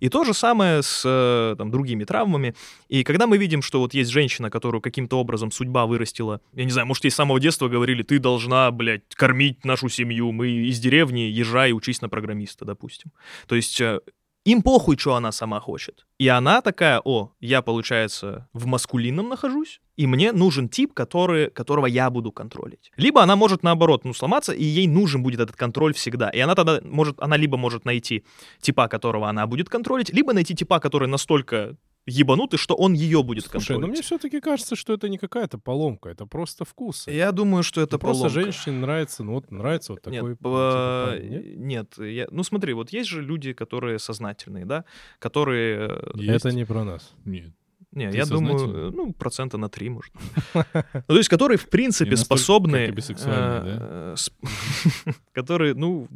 И 0.00 0.08
то 0.08 0.24
же 0.24 0.34
самое 0.34 0.82
с 0.82 1.02
э, 1.04 1.54
там, 1.56 1.70
другими 1.70 2.04
травмами. 2.04 2.54
И 2.88 3.04
когда 3.04 3.26
мы 3.26 3.38
видим, 3.38 3.62
что 3.62 3.78
вот 3.78 3.94
есть 3.94 4.10
женщина, 4.10 4.50
которую 4.50 4.80
каким-то 4.80 5.18
образом 5.20 5.52
судьба 5.52 5.86
вырастила, 5.86 6.40
я 6.54 6.64
не 6.64 6.72
знаю, 6.72 6.88
может, 6.88 7.04
ей 7.04 7.10
с 7.10 7.14
самого 7.14 7.38
детства 7.38 7.68
говорили, 7.68 8.02
ты 8.02 8.18
должна, 8.18 8.70
блядь, 8.72 9.14
кормить 9.14 9.64
нашу 9.64 9.88
семью, 9.88 10.32
мы 10.32 10.48
из 10.48 10.80
деревни 10.80 11.20
езжай 11.20 11.70
и 11.70 11.72
учись 11.72 12.02
на 12.02 12.08
программиста, 12.08 12.64
допустим. 12.64 13.12
То 13.46 13.54
есть 13.54 13.80
э, 13.80 14.00
им 14.44 14.62
похуй, 14.62 14.96
что 14.98 15.14
она 15.14 15.32
сама 15.32 15.60
хочет. 15.60 16.06
И 16.18 16.28
она 16.28 16.60
такая, 16.60 17.00
о, 17.04 17.32
я, 17.40 17.62
получается, 17.62 18.48
в 18.52 18.66
маскулинном 18.66 19.28
нахожусь, 19.28 19.80
и 19.96 20.06
мне 20.06 20.32
нужен 20.32 20.68
тип, 20.68 20.92
который, 20.92 21.50
которого 21.50 21.86
я 21.86 22.10
буду 22.10 22.30
контролить. 22.32 22.92
Либо 22.96 23.22
она 23.22 23.36
может, 23.36 23.62
наоборот, 23.62 24.04
ну, 24.04 24.12
сломаться, 24.12 24.52
и 24.52 24.62
ей 24.62 24.86
нужен 24.86 25.22
будет 25.22 25.40
этот 25.40 25.56
контроль 25.56 25.94
всегда. 25.94 26.28
И 26.28 26.40
она 26.40 26.54
тогда 26.54 26.80
может, 26.82 27.20
она 27.20 27.36
либо 27.36 27.56
может 27.56 27.84
найти 27.84 28.24
типа, 28.60 28.88
которого 28.88 29.28
она 29.28 29.46
будет 29.46 29.68
контролить, 29.68 30.10
либо 30.10 30.32
найти 30.32 30.54
типа, 30.54 30.78
который 30.78 31.08
настолько 31.08 31.76
ебанутый, 32.06 32.58
что 32.58 32.74
он 32.74 32.92
ее 32.92 33.22
будет 33.22 33.44
Слушай, 33.44 33.52
контролить. 33.52 33.80
ну 33.82 33.86
мне 33.88 34.02
все-таки 34.02 34.40
кажется, 34.40 34.76
что 34.76 34.92
это 34.92 35.08
не 35.08 35.18
какая-то 35.18 35.58
поломка, 35.58 36.08
это 36.10 36.26
просто 36.26 36.64
вкус. 36.64 37.06
Я 37.06 37.32
думаю, 37.32 37.62
что 37.62 37.80
это 37.80 37.98
просто 37.98 38.24
поломка. 38.28 38.42
женщине 38.42 38.78
нравится, 38.78 39.24
ну 39.24 39.32
вот 39.32 39.50
нравится 39.50 39.92
вот 39.92 40.02
такой. 40.02 40.20
Нет, 40.20 40.38
типа, 40.38 41.16
нет? 41.22 41.56
нет, 41.56 41.98
я- 41.98 42.28
ну 42.30 42.42
смотри, 42.42 42.74
вот 42.74 42.90
есть 42.90 43.08
же 43.08 43.22
люди, 43.22 43.52
которые 43.52 43.98
сознательные, 43.98 44.64
да, 44.66 44.84
которые, 45.18 45.88
э, 45.90 46.10
Есть? 46.14 46.44
Это 46.44 46.54
не 46.54 46.64
про 46.64 46.84
нас. 46.84 47.12
Нет. 47.24 47.52
не, 47.92 48.10
Ты 48.10 48.16
я 48.16 48.26
думаю, 48.26 48.92
ну 48.92 49.12
процента 49.12 49.56
на 49.56 49.68
три, 49.68 49.88
может. 49.88 50.12
Ну, 50.54 51.02
то 51.06 51.16
есть, 51.16 51.28
которые 51.28 51.56
в 51.58 51.68
принципе 51.70 52.16
способны, 52.16 52.92
э, 53.26 54.14
которые, 55.32 55.74
ну, 55.74 56.08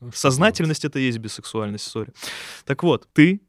Ну, 0.00 0.10
сознательность 0.12 0.84
это 0.84 0.98
и 0.98 1.02
есть 1.04 1.18
бисексуальность, 1.18 1.84
сори. 1.86 2.12
Так 2.64 2.82
вот, 2.82 3.08
ты, 3.12 3.40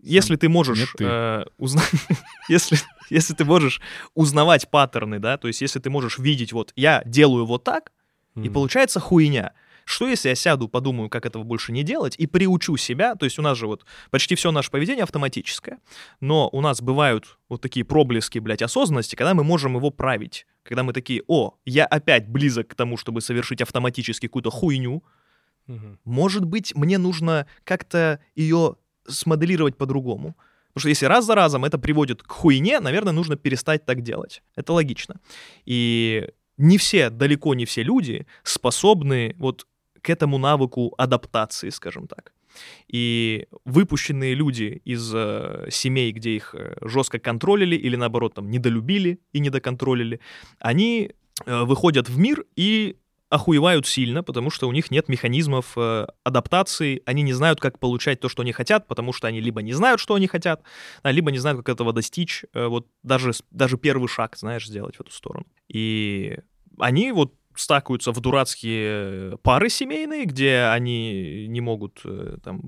если 0.00 0.36
ты 0.36 0.48
можешь 0.48 0.94
э, 1.00 1.44
узнать, 1.58 1.90
если 2.48 2.78
если 3.10 3.34
ты 3.34 3.44
можешь 3.44 3.80
узнавать 4.14 4.70
паттерны, 4.70 5.18
да, 5.18 5.38
то 5.38 5.48
есть 5.48 5.60
если 5.62 5.80
ты 5.80 5.90
можешь 5.90 6.18
видеть, 6.18 6.52
вот 6.52 6.72
я 6.76 7.02
делаю 7.06 7.46
вот 7.46 7.64
так, 7.64 7.92
и 8.36 8.40
Мгм. 8.40 8.52
получается 8.52 9.00
хуйня. 9.00 9.52
Что 9.84 10.06
если 10.06 10.28
я 10.28 10.34
сяду, 10.34 10.68
подумаю, 10.68 11.08
как 11.08 11.24
этого 11.24 11.44
больше 11.44 11.72
не 11.72 11.82
делать, 11.82 12.14
и 12.18 12.26
приучу 12.26 12.76
себя, 12.76 13.14
то 13.14 13.24
есть 13.24 13.38
у 13.38 13.42
нас 13.42 13.56
же 13.56 13.66
вот 13.66 13.86
почти 14.10 14.34
все 14.34 14.52
наше 14.52 14.70
поведение 14.70 15.02
автоматическое, 15.04 15.78
но 16.20 16.50
у 16.52 16.60
нас 16.60 16.82
бывают 16.82 17.38
вот 17.48 17.62
такие 17.62 17.86
проблески, 17.86 18.38
блядь, 18.38 18.60
осознанности, 18.60 19.16
когда 19.16 19.32
мы 19.32 19.44
можем 19.44 19.76
его 19.76 19.90
править. 19.90 20.46
Когда 20.62 20.82
мы 20.82 20.92
такие, 20.92 21.22
о, 21.26 21.54
я 21.64 21.86
опять 21.86 22.28
близок 22.28 22.68
к 22.68 22.74
тому, 22.74 22.98
чтобы 22.98 23.22
совершить 23.22 23.62
автоматически 23.62 24.26
какую-то 24.26 24.50
хуйню, 24.50 25.02
Мгм. 25.66 25.98
может 26.04 26.44
быть, 26.44 26.74
мне 26.74 26.98
нужно 26.98 27.46
как-то 27.64 28.20
ее 28.34 28.76
смоделировать 29.08 29.76
по-другому. 29.76 30.36
Потому 30.68 30.80
что 30.80 30.88
если 30.90 31.06
раз 31.06 31.24
за 31.24 31.34
разом 31.34 31.64
это 31.64 31.78
приводит 31.78 32.22
к 32.22 32.30
хуйне, 32.30 32.80
наверное, 32.80 33.12
нужно 33.12 33.36
перестать 33.36 33.84
так 33.84 34.02
делать. 34.02 34.42
Это 34.54 34.72
логично. 34.72 35.16
И 35.64 36.28
не 36.56 36.78
все, 36.78 37.10
далеко 37.10 37.54
не 37.54 37.64
все 37.64 37.82
люди 37.82 38.26
способны 38.42 39.34
вот 39.38 39.66
к 40.02 40.10
этому 40.10 40.38
навыку 40.38 40.94
адаптации, 40.98 41.70
скажем 41.70 42.06
так. 42.06 42.32
И 42.88 43.46
выпущенные 43.64 44.34
люди 44.34 44.80
из 44.84 45.12
э, 45.14 45.68
семей, 45.70 46.12
где 46.12 46.30
их 46.30 46.54
э, 46.54 46.76
жестко 46.82 47.18
контролили 47.18 47.76
или 47.76 47.96
наоборот 47.96 48.34
там 48.34 48.50
недолюбили 48.50 49.20
и 49.32 49.40
недоконтролили, 49.40 50.20
они 50.58 51.12
э, 51.44 51.64
выходят 51.64 52.08
в 52.08 52.18
мир 52.18 52.44
и 52.56 52.96
охуевают 53.30 53.86
сильно, 53.86 54.22
потому 54.22 54.50
что 54.50 54.68
у 54.68 54.72
них 54.72 54.90
нет 54.90 55.08
механизмов 55.08 55.72
э, 55.76 56.06
адаптации, 56.24 57.02
они 57.04 57.22
не 57.22 57.34
знают, 57.34 57.60
как 57.60 57.78
получать 57.78 58.20
то, 58.20 58.28
что 58.28 58.42
они 58.42 58.52
хотят, 58.52 58.86
потому 58.86 59.12
что 59.12 59.26
они 59.26 59.40
либо 59.40 59.60
не 59.60 59.72
знают, 59.74 60.00
что 60.00 60.14
они 60.14 60.26
хотят, 60.26 60.62
а, 61.02 61.10
либо 61.10 61.30
не 61.30 61.38
знают, 61.38 61.58
как 61.58 61.68
этого 61.74 61.92
достичь, 61.92 62.44
э, 62.54 62.66
вот 62.66 62.86
даже, 63.02 63.32
даже 63.50 63.76
первый 63.76 64.08
шаг, 64.08 64.36
знаешь, 64.36 64.66
сделать 64.66 64.96
в 64.96 65.00
эту 65.02 65.12
сторону. 65.12 65.46
И 65.68 66.38
они 66.78 67.12
вот 67.12 67.34
стакаются 67.54 68.12
в 68.12 68.20
дурацкие 68.20 69.36
пары 69.38 69.68
семейные, 69.68 70.24
где 70.24 70.70
они 70.72 71.46
не 71.48 71.60
могут 71.60 72.00
э, 72.04 72.38
там 72.42 72.62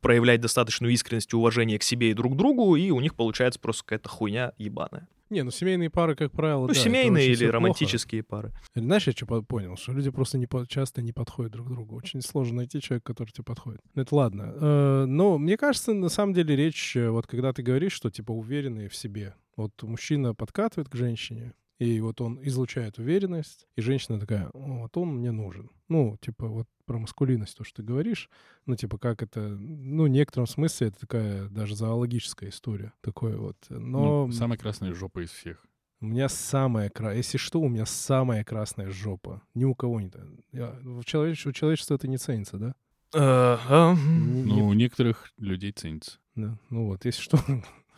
проявлять 0.00 0.40
достаточную 0.40 0.92
искренность 0.92 1.32
и 1.32 1.36
уважение 1.36 1.78
к 1.78 1.82
себе 1.84 2.10
и 2.10 2.14
друг 2.14 2.36
другу, 2.36 2.74
и 2.74 2.90
у 2.90 3.00
них 3.00 3.14
получается 3.14 3.60
просто 3.60 3.84
какая-то 3.84 4.08
хуйня 4.08 4.52
ебаная. 4.58 5.06
Не, 5.32 5.42
ну 5.42 5.50
семейные 5.50 5.88
пары, 5.90 6.14
как 6.14 6.30
правило, 6.32 6.62
Ну, 6.62 6.68
да, 6.68 6.74
семейные 6.74 7.26
или 7.28 7.36
плохо. 7.44 7.52
романтические 7.52 8.22
пары. 8.22 8.52
Знаешь, 8.74 9.06
я 9.06 9.12
что 9.12 9.26
по- 9.26 9.42
понял? 9.42 9.76
Что 9.76 9.92
люди 9.92 10.10
просто 10.10 10.38
не 10.38 10.46
по- 10.46 10.66
часто 10.66 11.00
не 11.02 11.12
подходят 11.12 11.52
друг 11.52 11.66
к 11.68 11.70
другу. 11.70 11.96
Очень 11.96 12.20
сложно 12.22 12.56
найти 12.58 12.80
человека, 12.80 13.12
который 13.12 13.30
тебе 13.30 13.44
подходит. 13.44 13.80
Ну, 13.94 14.02
это 14.02 14.14
ладно. 14.14 14.52
Э, 14.54 15.04
Но 15.06 15.38
мне 15.38 15.56
кажется, 15.56 15.92
на 15.94 16.08
самом 16.08 16.34
деле 16.34 16.54
речь, 16.54 16.96
э, 16.96 17.08
вот 17.10 17.26
когда 17.26 17.52
ты 17.52 17.62
говоришь, 17.62 17.92
что 17.92 18.10
типа 18.10 18.32
уверенные 18.32 18.88
в 18.88 18.94
себе. 18.94 19.34
Вот 19.56 19.72
мужчина 19.82 20.34
подкатывает 20.34 20.88
к 20.88 20.94
женщине, 20.94 21.52
и 21.82 22.00
вот 22.00 22.20
он 22.20 22.38
излучает 22.42 22.98
уверенность, 22.98 23.66
и 23.76 23.80
женщина 23.80 24.20
такая, 24.20 24.48
«О, 24.52 24.82
вот 24.82 24.96
он 24.96 25.16
мне 25.16 25.32
нужен. 25.32 25.70
Ну, 25.88 26.16
типа 26.20 26.46
вот 26.46 26.68
про 26.84 26.98
маскулинность, 26.98 27.56
то, 27.56 27.64
что 27.64 27.76
ты 27.76 27.82
говоришь, 27.82 28.30
ну, 28.66 28.76
типа 28.76 28.98
как 28.98 29.22
это, 29.22 29.40
ну, 29.40 30.04
в 30.04 30.08
некотором 30.08 30.46
смысле 30.46 30.88
это 30.88 31.00
такая 31.00 31.48
даже 31.48 31.74
зоологическая 31.74 32.50
история. 32.50 32.92
Такое 33.00 33.36
вот. 33.36 33.56
Но... 33.68 34.26
Ну, 34.26 34.32
самая 34.32 34.58
красная 34.58 34.94
жопа 34.94 35.24
из 35.24 35.30
всех. 35.30 35.64
У 36.00 36.06
меня 36.06 36.28
самая 36.28 36.88
красная... 36.88 37.16
Если 37.16 37.38
что, 37.38 37.60
у 37.60 37.68
меня 37.68 37.86
самая 37.86 38.44
красная 38.44 38.90
жопа. 38.90 39.42
Ни 39.54 39.64
у 39.64 39.74
кого 39.74 40.00
не... 40.00 40.10
Я... 40.52 40.76
В 40.82 41.04
человеч... 41.04 41.46
У 41.46 41.52
человечества 41.52 41.94
это 41.96 42.08
не 42.08 42.16
ценится, 42.16 42.58
да? 42.58 42.74
А, 43.14 43.94
Не- 43.94 44.52
Ну, 44.52 44.68
у 44.68 44.72
некоторых 44.72 45.32
людей 45.36 45.72
ценится. 45.72 46.18
да. 46.36 46.58
Ну 46.70 46.86
вот, 46.86 47.04
если 47.04 47.22
что... 47.22 47.38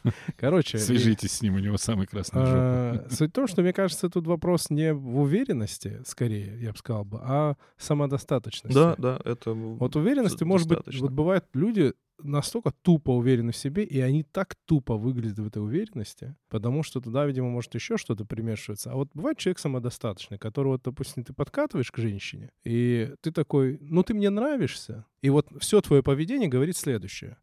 Короче... 0.37 0.79
Свяжитесь 0.79 1.33
с 1.33 1.43
ним, 1.43 1.55
у 1.55 1.59
него 1.59 1.77
самая 1.77 2.07
красная 2.07 2.45
жопа. 2.45 2.57
а, 2.57 3.07
Суть 3.11 3.31
в 3.31 3.33
том, 3.33 3.47
что, 3.47 3.63
мне 3.63 3.73
кажется, 3.73 4.09
тут 4.09 4.27
вопрос 4.27 4.71
не 4.71 4.93
в 4.93 5.19
уверенности, 5.19 6.01
скорее, 6.05 6.59
я 6.61 6.73
бы 6.73 6.79
сказал 6.79 7.05
бы, 7.05 7.19
а 7.23 7.57
самодостаточности. 7.77 8.75
Да, 8.75 8.95
да, 8.99 9.21
это... 9.25 9.53
Вот 9.53 9.97
уверенности, 9.97 10.45
может 10.45 10.69
быть, 10.69 11.01
вот 11.01 11.11
бывают 11.11 11.47
люди 11.55 11.95
настолько 12.23 12.73
тупо 12.83 13.11
уверены 13.11 13.53
в 13.53 13.57
себе, 13.57 13.85
и 13.85 14.01
они 14.01 14.23
так 14.23 14.55
тупо 14.67 14.97
выглядят 14.97 15.39
в 15.39 15.47
этой 15.47 15.63
уверенности, 15.63 16.37
потому 16.49 16.83
что 16.83 17.01
туда, 17.01 17.27
видимо, 17.27 17.51
может 17.51 17.75
еще 17.75 17.97
что-то 17.97 18.25
примешиваться. 18.25 18.93
А 18.93 18.95
вот 18.95 19.11
бывает 19.15 19.39
человек 19.39 19.59
самодостаточный, 19.59 20.39
который, 20.39 20.69
вот, 20.69 20.83
допустим, 20.83 21.25
ты 21.25 21.33
подкатываешь 21.33 21.91
к 21.91 21.99
женщине, 21.99 22.51
и 22.65 23.13
ты 23.21 23.33
такой, 23.33 23.79
ну 23.81 24.03
ты 24.03 24.15
мне 24.15 24.31
нравишься, 24.31 25.07
и 25.23 25.31
вот 25.31 25.49
все 25.59 25.81
твое 25.81 26.03
поведение 26.03 26.49
говорит 26.49 26.77
следующее. 26.77 27.37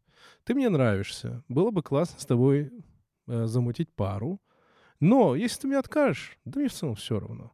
Ты 0.44 0.54
мне 0.54 0.68
нравишься, 0.68 1.44
было 1.48 1.70
бы 1.70 1.82
классно 1.82 2.18
с 2.18 2.26
тобой 2.26 2.70
э, 3.26 3.46
замутить 3.46 3.92
пару, 3.94 4.40
но 5.00 5.34
если 5.34 5.62
ты 5.62 5.66
мне 5.68 5.78
откажешь, 5.78 6.38
да 6.44 6.60
мне 6.60 6.68
в 6.68 6.72
целом 6.72 6.94
все 6.94 7.18
равно. 7.18 7.52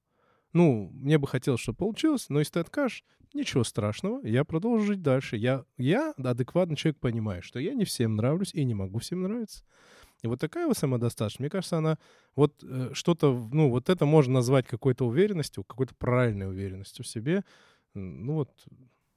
Ну, 0.52 0.90
мне 0.92 1.18
бы 1.18 1.26
хотелось, 1.26 1.60
чтобы 1.60 1.76
получилось, 1.76 2.26
но 2.28 2.38
если 2.38 2.54
ты 2.54 2.60
откажешь, 2.60 3.04
ничего 3.34 3.64
страшного, 3.64 4.26
я 4.26 4.44
продолжу 4.44 4.86
жить 4.86 5.02
дальше. 5.02 5.36
Я, 5.36 5.64
я 5.76 6.12
адекватный 6.16 6.76
человек, 6.76 6.98
понимаю, 6.98 7.42
что 7.42 7.58
я 7.58 7.74
не 7.74 7.84
всем 7.84 8.16
нравлюсь 8.16 8.54
и 8.54 8.64
не 8.64 8.74
могу 8.74 8.98
всем 8.98 9.22
нравиться. 9.22 9.64
И 10.22 10.26
вот 10.26 10.40
такая 10.40 10.66
вот 10.66 10.76
самодостаточность, 10.76 11.40
мне 11.40 11.50
кажется, 11.50 11.78
она 11.78 11.98
вот 12.34 12.64
э, 12.64 12.90
что-то, 12.92 13.32
ну, 13.52 13.70
вот 13.70 13.88
это 13.88 14.04
можно 14.04 14.34
назвать 14.34 14.66
какой-то 14.66 15.06
уверенностью, 15.06 15.64
какой-то 15.64 15.94
правильной 15.94 16.48
уверенностью 16.48 17.04
в 17.04 17.08
себе. 17.08 17.44
Ну 17.94 18.34
вот 18.34 18.50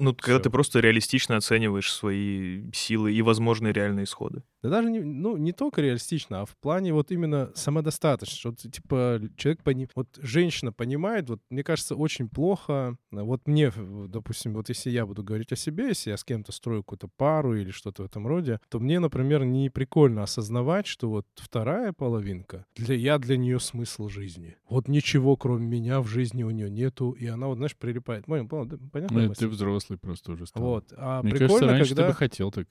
Ну, 0.02 0.16
когда 0.16 0.38
Всё. 0.38 0.44
ты 0.44 0.50
просто 0.50 0.80
реалистично 0.80 1.38
оцениваешь 1.38 1.92
свои 1.92 2.72
силы 2.74 3.14
и 3.14 3.22
возможные 3.22 3.72
реальные 3.72 4.06
исходы. 4.06 4.42
Да 4.64 4.70
даже 4.70 4.90
не, 4.90 5.00
ну, 5.00 5.38
не 5.38 5.54
только 5.54 5.82
реалистично, 5.82 6.42
а 6.42 6.46
в 6.46 6.56
плане 6.58 6.94
вот 6.94 7.12
именно 7.12 7.52
самодостаточности. 7.56 8.48
Вот, 8.48 8.58
типа, 8.58 9.22
человек, 9.38 9.64
пони... 9.64 9.88
вот 9.96 10.08
женщина 10.20 10.72
понимает, 10.72 11.30
вот 11.30 11.42
мне 11.50 11.64
кажется, 11.64 11.96
очень 11.96 12.30
плохо, 12.30 12.98
вот 13.12 13.48
мне, 13.48 13.72
допустим, 14.08 14.54
вот 14.54 14.70
если 14.70 14.90
я 14.90 15.06
буду 15.06 15.24
говорить 15.24 15.52
о 15.52 15.56
себе, 15.56 15.90
если 15.90 16.10
я 16.10 16.18
с 16.18 16.24
кем-то 16.24 16.52
строю 16.52 16.84
какую-то 16.84 17.08
пару 17.08 17.56
или 17.56 17.70
что-то 17.70 18.04
в 18.04 18.06
этом 18.08 18.26
роде, 18.26 18.60
то 18.70 18.80
мне, 18.80 19.00
например, 19.00 19.46
не 19.46 19.70
прикольно 19.70 20.24
осознавать, 20.24 20.88
что 20.88 21.10
вот 21.10 21.28
вторая 21.36 21.94
половинка, 21.94 22.66
для, 22.76 22.96
я 22.96 23.20
для 23.20 23.38
нее 23.38 23.60
смысл 23.60 24.10
жизни. 24.10 24.58
Вот 24.68 24.88
ничего, 24.88 25.36
кроме 25.36 25.68
меня, 25.68 26.02
в 26.02 26.08
жизни 26.08 26.44
у 26.44 26.50
нее 26.50 26.70
нету, 26.72 27.12
и 27.12 27.28
она 27.28 27.48
вот, 27.48 27.58
знаешь, 27.58 27.76
прилипает. 27.76 28.26
Понял, 28.26 28.48
понял, 28.48 28.80
понятно? 28.92 29.22
Ну, 29.22 29.34
ты 29.34 29.48
взрослый 29.48 29.91
просто 29.98 30.32
уже 30.34 30.46
стал. 30.46 30.64
Вот. 30.64 30.94
А 30.96 31.22
Мне 31.22 31.32
прикольно, 31.32 31.48
кажется, 31.54 31.68
раньше 31.74 31.90
когда... 31.90 32.04
ты 32.04 32.10
бы 32.10 32.16
хотел 32.16 32.52
так. 32.52 32.68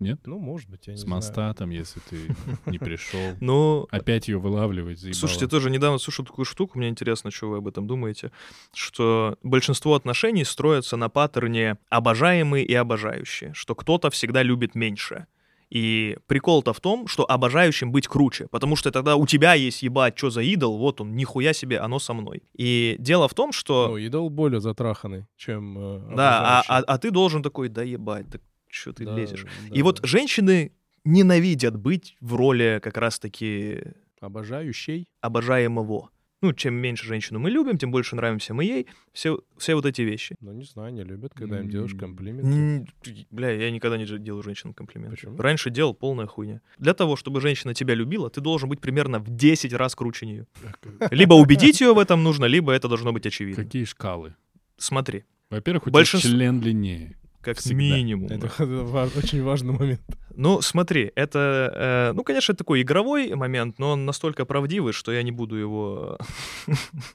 Нет? 0.00 0.18
Ну, 0.24 0.38
может 0.38 0.70
быть, 0.70 0.86
я 0.86 0.94
не 0.94 0.96
С 0.96 1.02
знаю. 1.02 1.16
моста 1.16 1.52
там, 1.52 1.68
если 1.68 2.00
ты 2.00 2.34
не 2.66 2.78
пришел. 2.78 3.20
Ну, 3.40 3.86
Опять 3.90 4.28
ее 4.28 4.38
вылавливать, 4.38 4.98
заебало. 4.98 5.18
Слушайте, 5.18 5.44
я 5.44 5.48
тоже 5.50 5.68
недавно 5.68 5.98
слушал 5.98 6.24
такую 6.24 6.46
штуку, 6.46 6.78
мне 6.78 6.88
интересно, 6.88 7.30
что 7.30 7.50
вы 7.50 7.58
об 7.58 7.68
этом 7.68 7.86
думаете, 7.86 8.32
что 8.72 9.36
большинство 9.42 9.94
отношений 9.94 10.44
строятся 10.44 10.96
на 10.96 11.10
паттерне 11.10 11.76
обожаемый 11.90 12.62
и 12.62 12.72
обожающий, 12.72 13.52
что 13.52 13.74
кто-то 13.74 14.08
всегда 14.08 14.42
любит 14.42 14.74
меньше. 14.74 15.26
И 15.70 16.16
прикол-то 16.26 16.72
в 16.72 16.80
том, 16.80 17.06
что 17.06 17.24
обожающим 17.30 17.92
быть 17.92 18.08
круче, 18.08 18.48
потому 18.50 18.74
что 18.76 18.90
тогда 18.90 19.14
у 19.16 19.26
тебя 19.26 19.54
есть 19.54 19.82
ебать, 19.82 20.18
что 20.18 20.30
за 20.30 20.42
идол, 20.42 20.78
вот 20.78 21.00
он, 21.00 21.14
нихуя 21.14 21.52
себе, 21.52 21.78
оно 21.78 21.98
со 22.00 22.12
мной. 22.12 22.42
И 22.58 22.96
дело 22.98 23.28
в 23.28 23.34
том, 23.34 23.52
что... 23.52 23.88
Ну, 23.88 23.96
идол 23.96 24.30
более 24.30 24.60
затраханный, 24.60 25.26
чем 25.36 25.78
э, 25.78 26.16
да, 26.16 26.60
а, 26.60 26.78
а- 26.78 26.84
а 26.86 26.98
ты 26.98 27.10
должен 27.12 27.42
такой, 27.42 27.68
да 27.68 27.82
ебать, 27.84 28.28
да 28.30 28.38
что 28.68 28.92
ты 28.92 29.04
Да, 29.04 29.16
лезешь. 29.16 29.44
да, 29.44 29.74
И 29.76 29.82
вот 29.82 30.00
да. 30.00 30.08
женщины 30.08 30.72
ненавидят 31.04 31.76
быть 31.76 32.16
в 32.20 32.34
роли 32.34 32.80
как 32.82 32.96
раз-таки 32.96 33.82
Обожающий. 34.20 35.08
обожаемого. 35.20 36.10
Ну, 36.42 36.54
чем 36.54 36.74
меньше 36.74 37.06
женщину 37.06 37.38
мы 37.38 37.50
любим, 37.50 37.76
тем 37.76 37.90
больше 37.90 38.16
нравимся 38.16 38.54
мы 38.54 38.64
ей. 38.64 38.86
Все, 39.12 39.40
все 39.58 39.74
вот 39.74 39.84
эти 39.84 40.00
вещи. 40.02 40.36
Ну, 40.40 40.52
не 40.52 40.64
знаю, 40.64 40.92
не 40.92 41.04
любят, 41.04 41.32
когда 41.34 41.60
им 41.60 41.68
делаешь 41.68 41.94
комплименты. 41.94 42.86
Бля, 43.30 43.50
я 43.50 43.70
никогда 43.70 43.98
не 43.98 44.06
делаю 44.06 44.42
женщинам 44.42 44.72
комплименты. 44.72 45.16
Почему? 45.16 45.36
Раньше 45.36 45.70
делал 45.70 45.92
полная 45.92 46.26
хуйня. 46.26 46.62
Для 46.78 46.94
того, 46.94 47.16
чтобы 47.16 47.40
женщина 47.40 47.74
тебя 47.74 47.94
любила, 47.94 48.30
ты 48.30 48.40
должен 48.40 48.68
быть 48.70 48.80
примерно 48.80 49.18
в 49.18 49.28
10 49.28 49.72
раз 49.74 49.94
круче 49.94 50.26
нее. 50.26 50.46
Либо 51.10 51.34
убедить 51.34 51.80
ее 51.80 51.92
в 51.92 51.98
этом 51.98 52.22
нужно, 52.22 52.46
либо 52.46 52.72
это 52.72 52.88
должно 52.88 53.12
быть 53.12 53.26
очевидно. 53.26 53.62
Какие 53.62 53.84
шкалы? 53.84 54.34
Смотри, 54.78 55.24
Во-первых, 55.50 55.88
у 55.88 55.90
тебя 55.90 56.04
член 56.04 56.60
длиннее. 56.60 57.16
Как 57.42 57.58
Всегда. 57.58 57.76
минимум. 57.76 58.28
Это 58.28 59.10
очень 59.16 59.42
важный 59.42 59.72
момент. 59.72 60.00
Ну, 60.36 60.60
смотри, 60.62 61.10
это, 61.16 62.08
э, 62.10 62.12
ну, 62.14 62.22
конечно, 62.24 62.52
это 62.52 62.58
такой 62.58 62.82
игровой 62.82 63.34
момент, 63.34 63.78
но 63.78 63.90
он 63.92 64.04
настолько 64.06 64.44
правдивый, 64.44 64.92
что 64.92 65.12
я 65.12 65.22
не 65.22 65.32
буду 65.32 65.56
его 65.56 66.18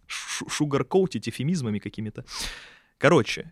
шу- 0.08 0.50
шугаркоутить 0.50 1.30
эфемизмами 1.30 1.80
какими-то. 1.80 2.26
Короче, 2.98 3.52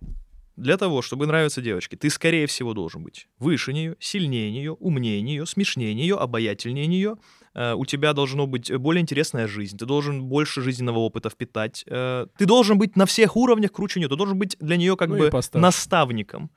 для 0.56 0.78
того, 0.78 1.02
чтобы 1.02 1.26
нравиться 1.26 1.62
девочке, 1.62 1.98
ты, 1.98 2.10
скорее 2.10 2.46
всего, 2.46 2.74
должен 2.74 3.04
быть 3.04 3.28
выше 3.40 3.74
нее, 3.74 3.96
сильнее 4.00 4.52
нее, 4.52 4.72
умнее 4.74 5.22
нее, 5.22 5.46
смешнее 5.46 5.94
нее, 5.96 6.16
обаятельнее 6.16 6.86
нее. 6.88 7.16
Э, 7.56 7.74
У 7.74 7.86
тебя 7.86 8.14
должна 8.14 8.46
быть 8.46 8.72
более 8.78 9.02
интересная 9.02 9.48
жизнь, 9.48 9.78
ты 9.78 9.86
должен 9.86 10.24
больше 10.24 10.62
жизненного 10.62 11.00
опыта 11.00 11.30
впитать. 11.30 11.84
Э, 11.88 12.28
Ты 12.38 12.46
должен 12.46 12.78
быть 12.78 12.96
на 12.96 13.06
всех 13.06 13.36
уровнях 13.36 13.72
круче 13.72 14.00
нее, 14.00 14.10
ты 14.10 14.16
должен 14.16 14.38
быть 14.38 14.56
для 14.60 14.78
нее 14.78 14.96
как 14.96 15.10
Ну 15.10 15.18
бы 15.18 15.32
наставником. 15.54 16.52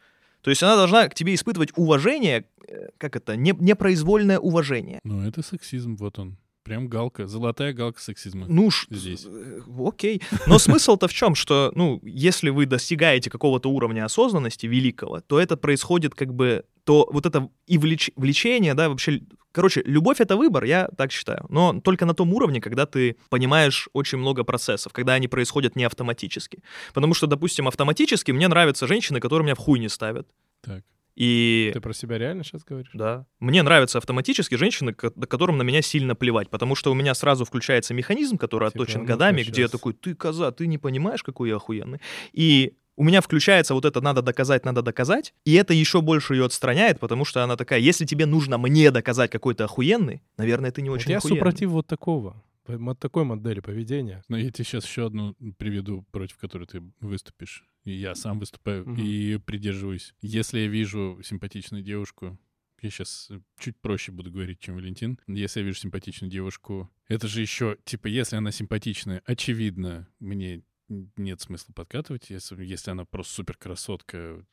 То 0.47 0.51
есть 0.51 0.63
она 0.63 0.77
должна 0.77 1.09
к 1.09 1.15
тебе 1.17 1.35
испытывать 1.35 1.71
уважение, 1.75 2.45
э, 2.69 2.91
как 2.99 3.17
это, 3.17 3.35
не, 3.35 3.53
непроизвольное 3.59 4.39
уважение. 4.39 5.01
Ну, 5.03 5.27
это 5.27 5.43
сексизм, 5.43 5.97
вот 5.97 6.21
он. 6.21 6.37
Прям 6.63 6.87
галка, 6.87 7.27
золотая 7.27 7.73
галка 7.73 8.01
сексизма. 8.01 8.47
Ну, 8.49 8.71
Здесь. 8.89 9.27
э, 9.29 9.61
окей. 9.77 10.23
Но 10.47 10.61
смысл-то 10.61 11.09
в 11.09 11.13
чем, 11.13 11.35
что, 11.35 11.73
ну, 11.75 11.99
если 12.05 12.51
вы 12.51 12.67
достигаете 12.67 13.29
какого-то 13.29 13.69
уровня 13.69 14.05
осознанности 14.05 14.67
великого, 14.67 15.21
то 15.21 15.41
это 15.41 15.57
происходит 15.57 16.15
как 16.15 16.33
бы, 16.33 16.65
то 16.85 17.09
вот 17.13 17.27
это 17.27 17.51
и 17.67 17.77
влеч- 17.77 18.13
влечение, 18.15 18.75
да, 18.75 18.89
вообще, 18.89 19.23
короче, 19.57 19.83
любовь— 19.87 20.21
это 20.21 20.37
выбор, 20.37 20.65
я 20.65 20.89
так 20.99 21.11
считаю, 21.11 21.47
но 21.49 21.81
только 21.81 22.05
на 22.05 22.13
том 22.13 22.33
уровне, 22.35 22.61
когда 22.61 22.85
ты 22.85 23.17
понимаешь 23.31 23.89
очень 23.95 24.19
много 24.19 24.45
процессов, 24.45 24.93
когда 24.93 25.15
они 25.15 25.29
происходят 25.29 25.77
не 25.77 25.85
автоматически. 25.85 26.63
Потому 26.93 27.15
что, 27.15 27.27
допустим, 27.27 27.67
автоматически 27.67 28.33
мне 28.33 28.49
нравятся 28.49 28.87
женщины, 28.87 29.19
которые 29.19 29.45
меня 29.47 29.55
в 29.55 29.59
хуй 29.59 29.79
не 29.79 29.89
ставят. 29.89 30.29
Так. 30.61 30.85
И 31.15 31.71
Ты 31.73 31.81
про 31.81 31.95
себя 31.95 32.19
реально 32.19 32.45
сейчас 32.45 32.65
говоришь? 32.65 32.91
Да. 32.93 33.25
Мне 33.41 33.63
нравятся 33.63 33.97
автоматически 33.97 34.57
женщины, 34.57 34.93
ко- 34.93 35.11
которым 35.11 35.57
на 35.57 35.63
меня 35.63 35.81
сильно 35.81 36.15
плевать, 36.15 36.51
потому 36.51 36.75
что 36.75 36.93
у 36.93 36.95
меня 36.95 37.15
сразу 37.15 37.47
включается 37.47 37.95
механизм, 37.95 38.37
который 38.37 38.69
Типа, 38.69 38.83
отточен 38.83 39.01
ну-ка 39.01 39.13
годами, 39.15 39.43
где 39.43 39.63
я 39.63 39.69
такой, 39.69 39.95
ты 39.95 40.15
коза, 40.15 40.51
ты 40.53 40.67
не 40.67 40.77
понимаешь, 40.77 41.23
какой 41.23 41.49
я 41.49 41.57
охуенный. 41.57 42.01
И 42.35 42.75
у 42.97 43.05
меня 43.05 43.21
включается 43.21 43.75
вот 43.75 43.85
это 43.85 44.01
«надо 44.01 44.23
доказать, 44.23 44.65
надо 44.65 44.83
доказать», 44.83 45.35
и 45.45 45.53
это 45.55 45.75
еще 45.75 46.01
больше 46.01 46.35
ее 46.35 46.45
отстраняет, 46.47 46.99
потому 47.01 47.25
что 47.25 47.45
она 47.45 47.57
такая, 47.57 47.79
если 47.81 48.05
тебе 48.05 48.27
нужно 48.27 48.59
мне 48.59 48.91
доказать, 48.91 49.31
какой 49.31 49.55
ты 49.55 49.65
охуенный, 49.65 50.23
наверное, 50.37 50.73
ты 50.73 50.83
не 50.83 50.91
Вот 50.91 50.97
очень 51.01 51.11
я 51.13 51.19
охуенный. 51.19 51.39
супротив 51.39 51.69
вот 51.71 51.87
такого, 51.87 52.43
вот 52.67 52.99
такой 52.99 53.25
модели 53.25 53.61
поведения. 53.61 54.23
Но 54.29 54.37
я 54.37 54.51
тебе 54.51 54.65
сейчас 54.65 54.85
еще 54.87 55.07
одну 55.07 55.35
приведу, 55.59 56.05
против 56.11 56.37
которой 56.39 56.67
ты 56.67 56.83
выступишь. 57.01 57.65
И 57.85 57.93
я 57.93 58.15
сам 58.17 58.41
выступаю 58.41 58.85
Мгм. 58.89 59.01
и 59.01 59.37
придерживаюсь. 59.39 60.15
Если 60.21 60.59
я 60.61 60.67
вижу 60.67 61.21
симпатичную 61.23 61.85
девушку, 61.85 62.37
я 62.83 62.91
сейчас 62.91 63.31
чуть 63.59 63.77
проще 63.81 64.11
буду 64.13 64.31
говорить, 64.33 64.59
чем 64.61 64.75
Валентин. 64.75 65.19
Если 65.29 65.61
я 65.61 65.67
вижу 65.67 65.79
симпатичную 65.79 66.31
девушку, 66.31 66.91
это 67.09 67.29
же 67.29 67.41
еще, 67.41 67.77
типа, 67.85 68.09
если 68.09 68.37
она 68.37 68.51
симпатичная, 68.51 69.23
очевидно, 69.25 70.09
мне 70.19 70.63
нет 70.89 71.41
смысла 71.41 71.72
подкатывать, 71.72 72.30
если, 72.30 72.64
если 72.64 72.91
она 72.91 73.05
просто 73.05 73.34
супер 73.34 73.57
красотка, 73.57 74.45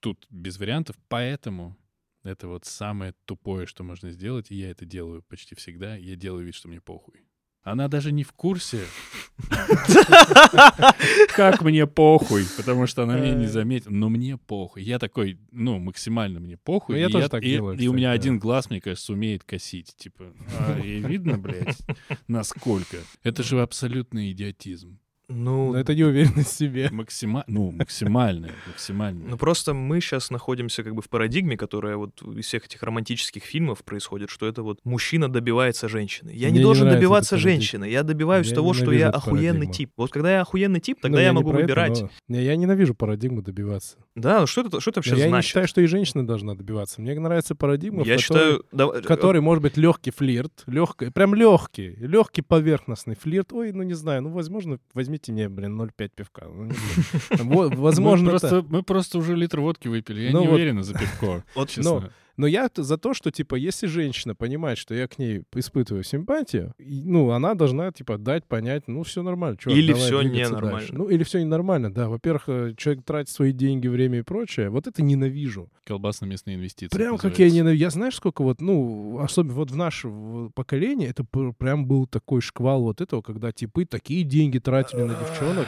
тут 0.00 0.26
без 0.30 0.58
вариантов. 0.58 0.96
Поэтому 1.08 1.76
это 2.22 2.48
вот 2.48 2.64
самое 2.64 3.14
тупое, 3.24 3.66
что 3.66 3.82
можно 3.82 4.10
сделать, 4.10 4.50
и 4.50 4.56
я 4.56 4.70
это 4.70 4.84
делаю 4.84 5.22
почти 5.22 5.54
всегда. 5.54 5.96
Я 5.96 6.16
делаю 6.16 6.44
вид, 6.44 6.54
что 6.54 6.68
мне 6.68 6.80
похуй. 6.80 7.24
Она 7.62 7.88
даже 7.88 8.10
не 8.10 8.24
в 8.24 8.32
курсе, 8.32 8.86
как 11.36 11.60
мне 11.60 11.86
похуй, 11.86 12.46
потому 12.56 12.86
что 12.86 13.02
она 13.02 13.18
меня 13.18 13.34
не 13.34 13.48
заметила, 13.48 13.92
но 13.92 14.08
мне 14.08 14.38
похуй. 14.38 14.82
Я 14.82 14.98
такой, 14.98 15.38
ну, 15.50 15.78
максимально 15.78 16.40
мне 16.40 16.56
похуй. 16.56 16.94
Ну, 16.94 17.00
я 17.02 17.08
и 17.08 17.12
тоже 17.12 17.28
так 17.28 17.42
делаю, 17.42 17.78
И 17.78 17.86
у 17.86 17.92
меня 17.92 18.12
один 18.12 18.38
глаз, 18.38 18.70
мне 18.70 18.80
кажется, 18.80 19.12
умеет 19.12 19.44
косить. 19.44 19.94
Типа, 19.94 20.32
а, 20.58 20.78
и 20.78 21.00
видно, 21.00 21.36
блядь, 21.36 21.76
насколько. 22.28 22.96
Это 23.22 23.42
же 23.42 23.60
абсолютный 23.60 24.32
идиотизм. 24.32 24.98
Ну, 25.30 25.72
Но 25.72 25.78
это 25.78 25.94
неуверенность 25.94 26.50
в 26.54 26.56
себе. 26.56 26.88
Максима... 26.90 27.44
Ну, 27.46 27.70
максимальный, 27.70 28.50
максимальный. 28.66 29.24
Ну 29.28 29.36
просто 29.36 29.74
мы 29.74 30.00
сейчас 30.00 30.30
находимся 30.30 30.82
как 30.82 30.94
бы 30.94 31.02
в 31.02 31.08
парадигме, 31.08 31.56
которая 31.56 31.96
вот 31.96 32.20
из 32.22 32.46
всех 32.46 32.66
этих 32.66 32.82
романтических 32.82 33.42
фильмов 33.44 33.84
происходит, 33.84 34.30
что 34.30 34.46
это 34.46 34.62
вот 34.62 34.80
мужчина 34.84 35.28
добивается 35.30 35.88
женщины. 35.88 36.30
Я 36.30 36.48
Мне 36.48 36.52
не 36.54 36.58
не 36.58 36.62
должен 36.64 36.84
нравится 36.86 37.00
добиваться 37.00 37.36
женщины, 37.38 37.84
я 37.88 38.02
добиваюсь 38.02 38.48
Я 38.48 38.54
того, 38.56 38.72
что 38.74 38.90
я 38.92 39.08
охуенный 39.10 39.52
парадигму. 39.52 39.72
тип. 39.72 39.90
Вот 39.96 40.10
когда 40.10 40.32
я 40.32 40.40
охуенный 40.42 40.80
тип, 40.80 40.98
тогда 41.00 41.18
Ну, 41.18 41.22
я, 41.22 41.28
не 41.30 41.34
могу 41.34 41.50
про 41.50 41.58
это, 41.58 41.62
выбирать. 41.66 42.00
но- 42.02 42.10
Не, 42.28 42.42
я 42.44 42.56
ненавижу 42.56 42.94
парадигму 42.94 43.42
добиваться. 43.42 43.98
Да, 44.16 44.40
ну 44.40 44.46
что 44.46 44.62
это, 44.62 44.80
что 44.80 44.90
это 44.90 44.98
вообще 44.98 45.16
я 45.16 45.24
не 45.24 45.28
значит? 45.28 45.48
считаю, 45.48 45.68
что 45.68 45.80
и 45.80 45.86
женщина 45.86 46.26
должна 46.26 46.54
добиваться. 46.54 47.00
Мне 47.00 47.18
нравится 47.18 47.54
парадигма, 47.54 48.02
я 48.04 48.18
в 48.18 48.26
которой, 48.26 48.58
считаю, 48.62 48.64
в 49.02 49.06
которой 49.06 49.40
может 49.40 49.62
быть 49.62 49.76
легкий 49.76 50.10
флирт, 50.10 50.64
легкий, 50.66 51.10
прям 51.10 51.34
легкий, 51.34 51.94
легкий 51.96 52.42
поверхностный 52.42 53.14
флирт. 53.14 53.52
Ой, 53.52 53.72
ну 53.72 53.82
не 53.84 53.94
знаю, 53.94 54.22
ну 54.22 54.30
возможно, 54.30 54.78
возьмите 55.20 55.32
мне, 55.32 55.48
блин, 55.48 55.80
0,5 55.80 56.10
пивка. 56.14 56.46
Ну, 56.46 57.70
Возможно, 57.76 58.24
мы 58.24 58.30
просто, 58.30 58.64
мы 58.68 58.82
просто 58.82 59.18
уже 59.18 59.36
литр 59.36 59.60
водки 59.60 59.88
выпили. 59.88 60.22
Я 60.22 60.32
Ну 60.32 60.42
не 60.42 60.48
уверен 60.48 60.82
за 60.82 60.94
пивко, 60.94 61.44
честно. 61.66 62.12
Но 62.40 62.46
я 62.46 62.70
за 62.74 62.96
то, 62.96 63.12
что, 63.12 63.30
типа, 63.30 63.56
если 63.56 63.86
женщина 63.86 64.34
понимает, 64.34 64.78
что 64.78 64.94
я 64.94 65.06
к 65.06 65.18
ней 65.18 65.42
испытываю 65.54 66.02
симпатию, 66.04 66.72
и, 66.78 67.02
ну, 67.04 67.32
она 67.32 67.52
должна, 67.54 67.92
типа, 67.92 68.16
дать 68.16 68.46
понять, 68.46 68.84
ну, 68.86 69.02
все 69.02 69.22
нормально. 69.22 69.58
чувак, 69.58 69.76
Или 69.76 69.92
двигаться 69.92 70.22
ненормально. 70.22 70.70
дальше. 70.78 70.94
Ну, 70.94 71.08
или 71.10 71.22
все 71.22 71.40
ненормально, 71.40 71.92
да. 71.92 72.08
Во-первых, 72.08 72.44
э, 72.46 72.72
человек 72.78 73.04
тратит 73.04 73.28
свои 73.28 73.52
деньги, 73.52 73.88
время 73.88 74.20
и 74.20 74.22
прочее. 74.22 74.70
Вот 74.70 74.86
это 74.86 75.02
ненавижу. 75.02 75.68
Колбасно-мясные 75.84 76.56
инвестиции. 76.56 76.96
Прям 76.96 77.18
как 77.18 77.24
называется. 77.24 77.42
я 77.42 77.50
ненавижу. 77.50 77.80
Я 77.82 77.90
знаешь, 77.90 78.14
сколько 78.14 78.42
вот, 78.42 78.62
ну, 78.62 79.18
особенно 79.20 79.52
вот 79.52 79.70
в 79.70 79.76
наше 79.76 80.08
поколение, 80.54 81.10
это 81.10 81.24
пр- 81.24 81.52
прям 81.52 81.84
был 81.84 82.06
такой 82.06 82.40
шквал 82.40 82.84
вот 82.84 83.02
этого, 83.02 83.20
когда 83.20 83.52
типы 83.52 83.84
такие 83.84 84.24
деньги 84.24 84.58
тратили 84.58 85.02
на 85.02 85.14
девчонок, 85.14 85.66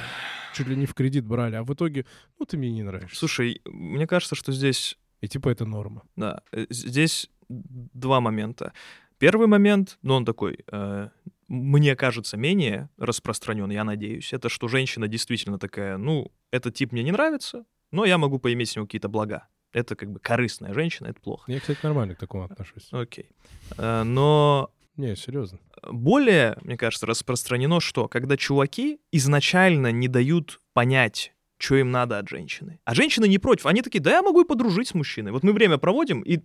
чуть 0.54 0.68
ли 0.68 0.76
не 0.76 0.86
в 0.86 0.94
кредит 0.94 1.26
брали, 1.26 1.56
а 1.56 1.64
в 1.64 1.74
итоге, 1.74 2.06
ну, 2.38 2.46
ты 2.46 2.56
мне 2.56 2.70
не 2.72 2.82
нравишься. 2.82 3.18
Слушай, 3.18 3.60
мне 3.66 4.06
кажется, 4.06 4.34
что 4.34 4.52
здесь 4.52 4.96
И 5.22 5.28
типа 5.28 5.48
это 5.48 5.64
норма. 5.64 6.02
Да, 6.16 6.42
э, 6.52 6.66
здесь 6.68 7.30
два 7.48 8.20
момента. 8.20 8.72
Первый 9.18 9.46
момент, 9.46 9.98
ну 10.02 10.14
он 10.14 10.24
такой, 10.24 10.58
э, 10.70 11.08
мне 11.48 11.96
кажется, 11.96 12.36
менее 12.36 12.88
распространен, 12.98 13.70
я 13.70 13.84
надеюсь, 13.84 14.32
это 14.32 14.48
что 14.48 14.68
женщина 14.68 15.06
действительно 15.08 15.58
такая, 15.58 15.96
ну, 15.96 16.30
этот 16.50 16.74
тип 16.74 16.92
мне 16.92 17.02
не 17.04 17.12
нравится, 17.12 17.64
но 17.92 18.04
я 18.04 18.18
могу 18.18 18.38
поиметь 18.38 18.70
с 18.70 18.76
него 18.76 18.86
какие-то 18.86 19.08
блага. 19.08 19.46
Это 19.72 19.94
как 19.96 20.10
бы 20.10 20.18
корыстная 20.20 20.74
женщина, 20.74 21.06
это 21.08 21.20
плохо. 21.20 21.50
Я, 21.50 21.60
кстати, 21.60 21.78
нормально 21.82 22.14
к 22.14 22.18
такому 22.18 22.44
отношусь. 22.44 22.88
Окей. 22.90 23.30
Э, 23.78 24.02
Но 24.02 24.70
Не, 24.96 25.14
серьезно. 25.16 25.58
более, 25.90 26.58
мне 26.62 26.76
кажется, 26.76 27.06
распространено 27.06 27.80
что? 27.80 28.08
Когда 28.08 28.36
чуваки 28.36 29.00
изначально 29.12 29.92
не 29.92 30.08
дают 30.08 30.60
понять, 30.72 31.32
что 31.62 31.76
им 31.76 31.92
надо 31.92 32.18
от 32.18 32.28
женщины. 32.28 32.80
А 32.84 32.94
женщины 32.94 33.28
не 33.28 33.38
против. 33.38 33.66
Они 33.66 33.82
такие, 33.82 34.00
да 34.00 34.10
я 34.10 34.22
могу 34.22 34.40
и 34.40 34.44
подружить 34.44 34.88
с 34.88 34.94
мужчиной. 34.94 35.30
Вот 35.30 35.44
мы 35.44 35.52
время 35.52 35.78
проводим, 35.78 36.20
и 36.22 36.40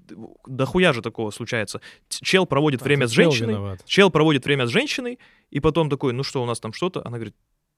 дохуя 0.45 0.93
же 0.93 1.01
такого 1.01 1.31
случается. 1.31 1.81
Чел 2.07 2.45
проводит 2.45 2.83
время 2.83 3.05
Это 3.05 3.09
с 3.09 3.15
женщиной, 3.15 3.53
виноват. 3.53 3.83
чел 3.85 4.11
проводит 4.11 4.45
время 4.45 4.67
с 4.67 4.69
женщиной, 4.69 5.17
и 5.49 5.59
потом 5.59 5.89
такой, 5.89 6.13
ну 6.13 6.21
что, 6.21 6.43
у 6.43 6.45
нас 6.45 6.59
там 6.59 6.71
что-то? 6.71 7.01
Она 7.03 7.17
говорит, 7.17 7.35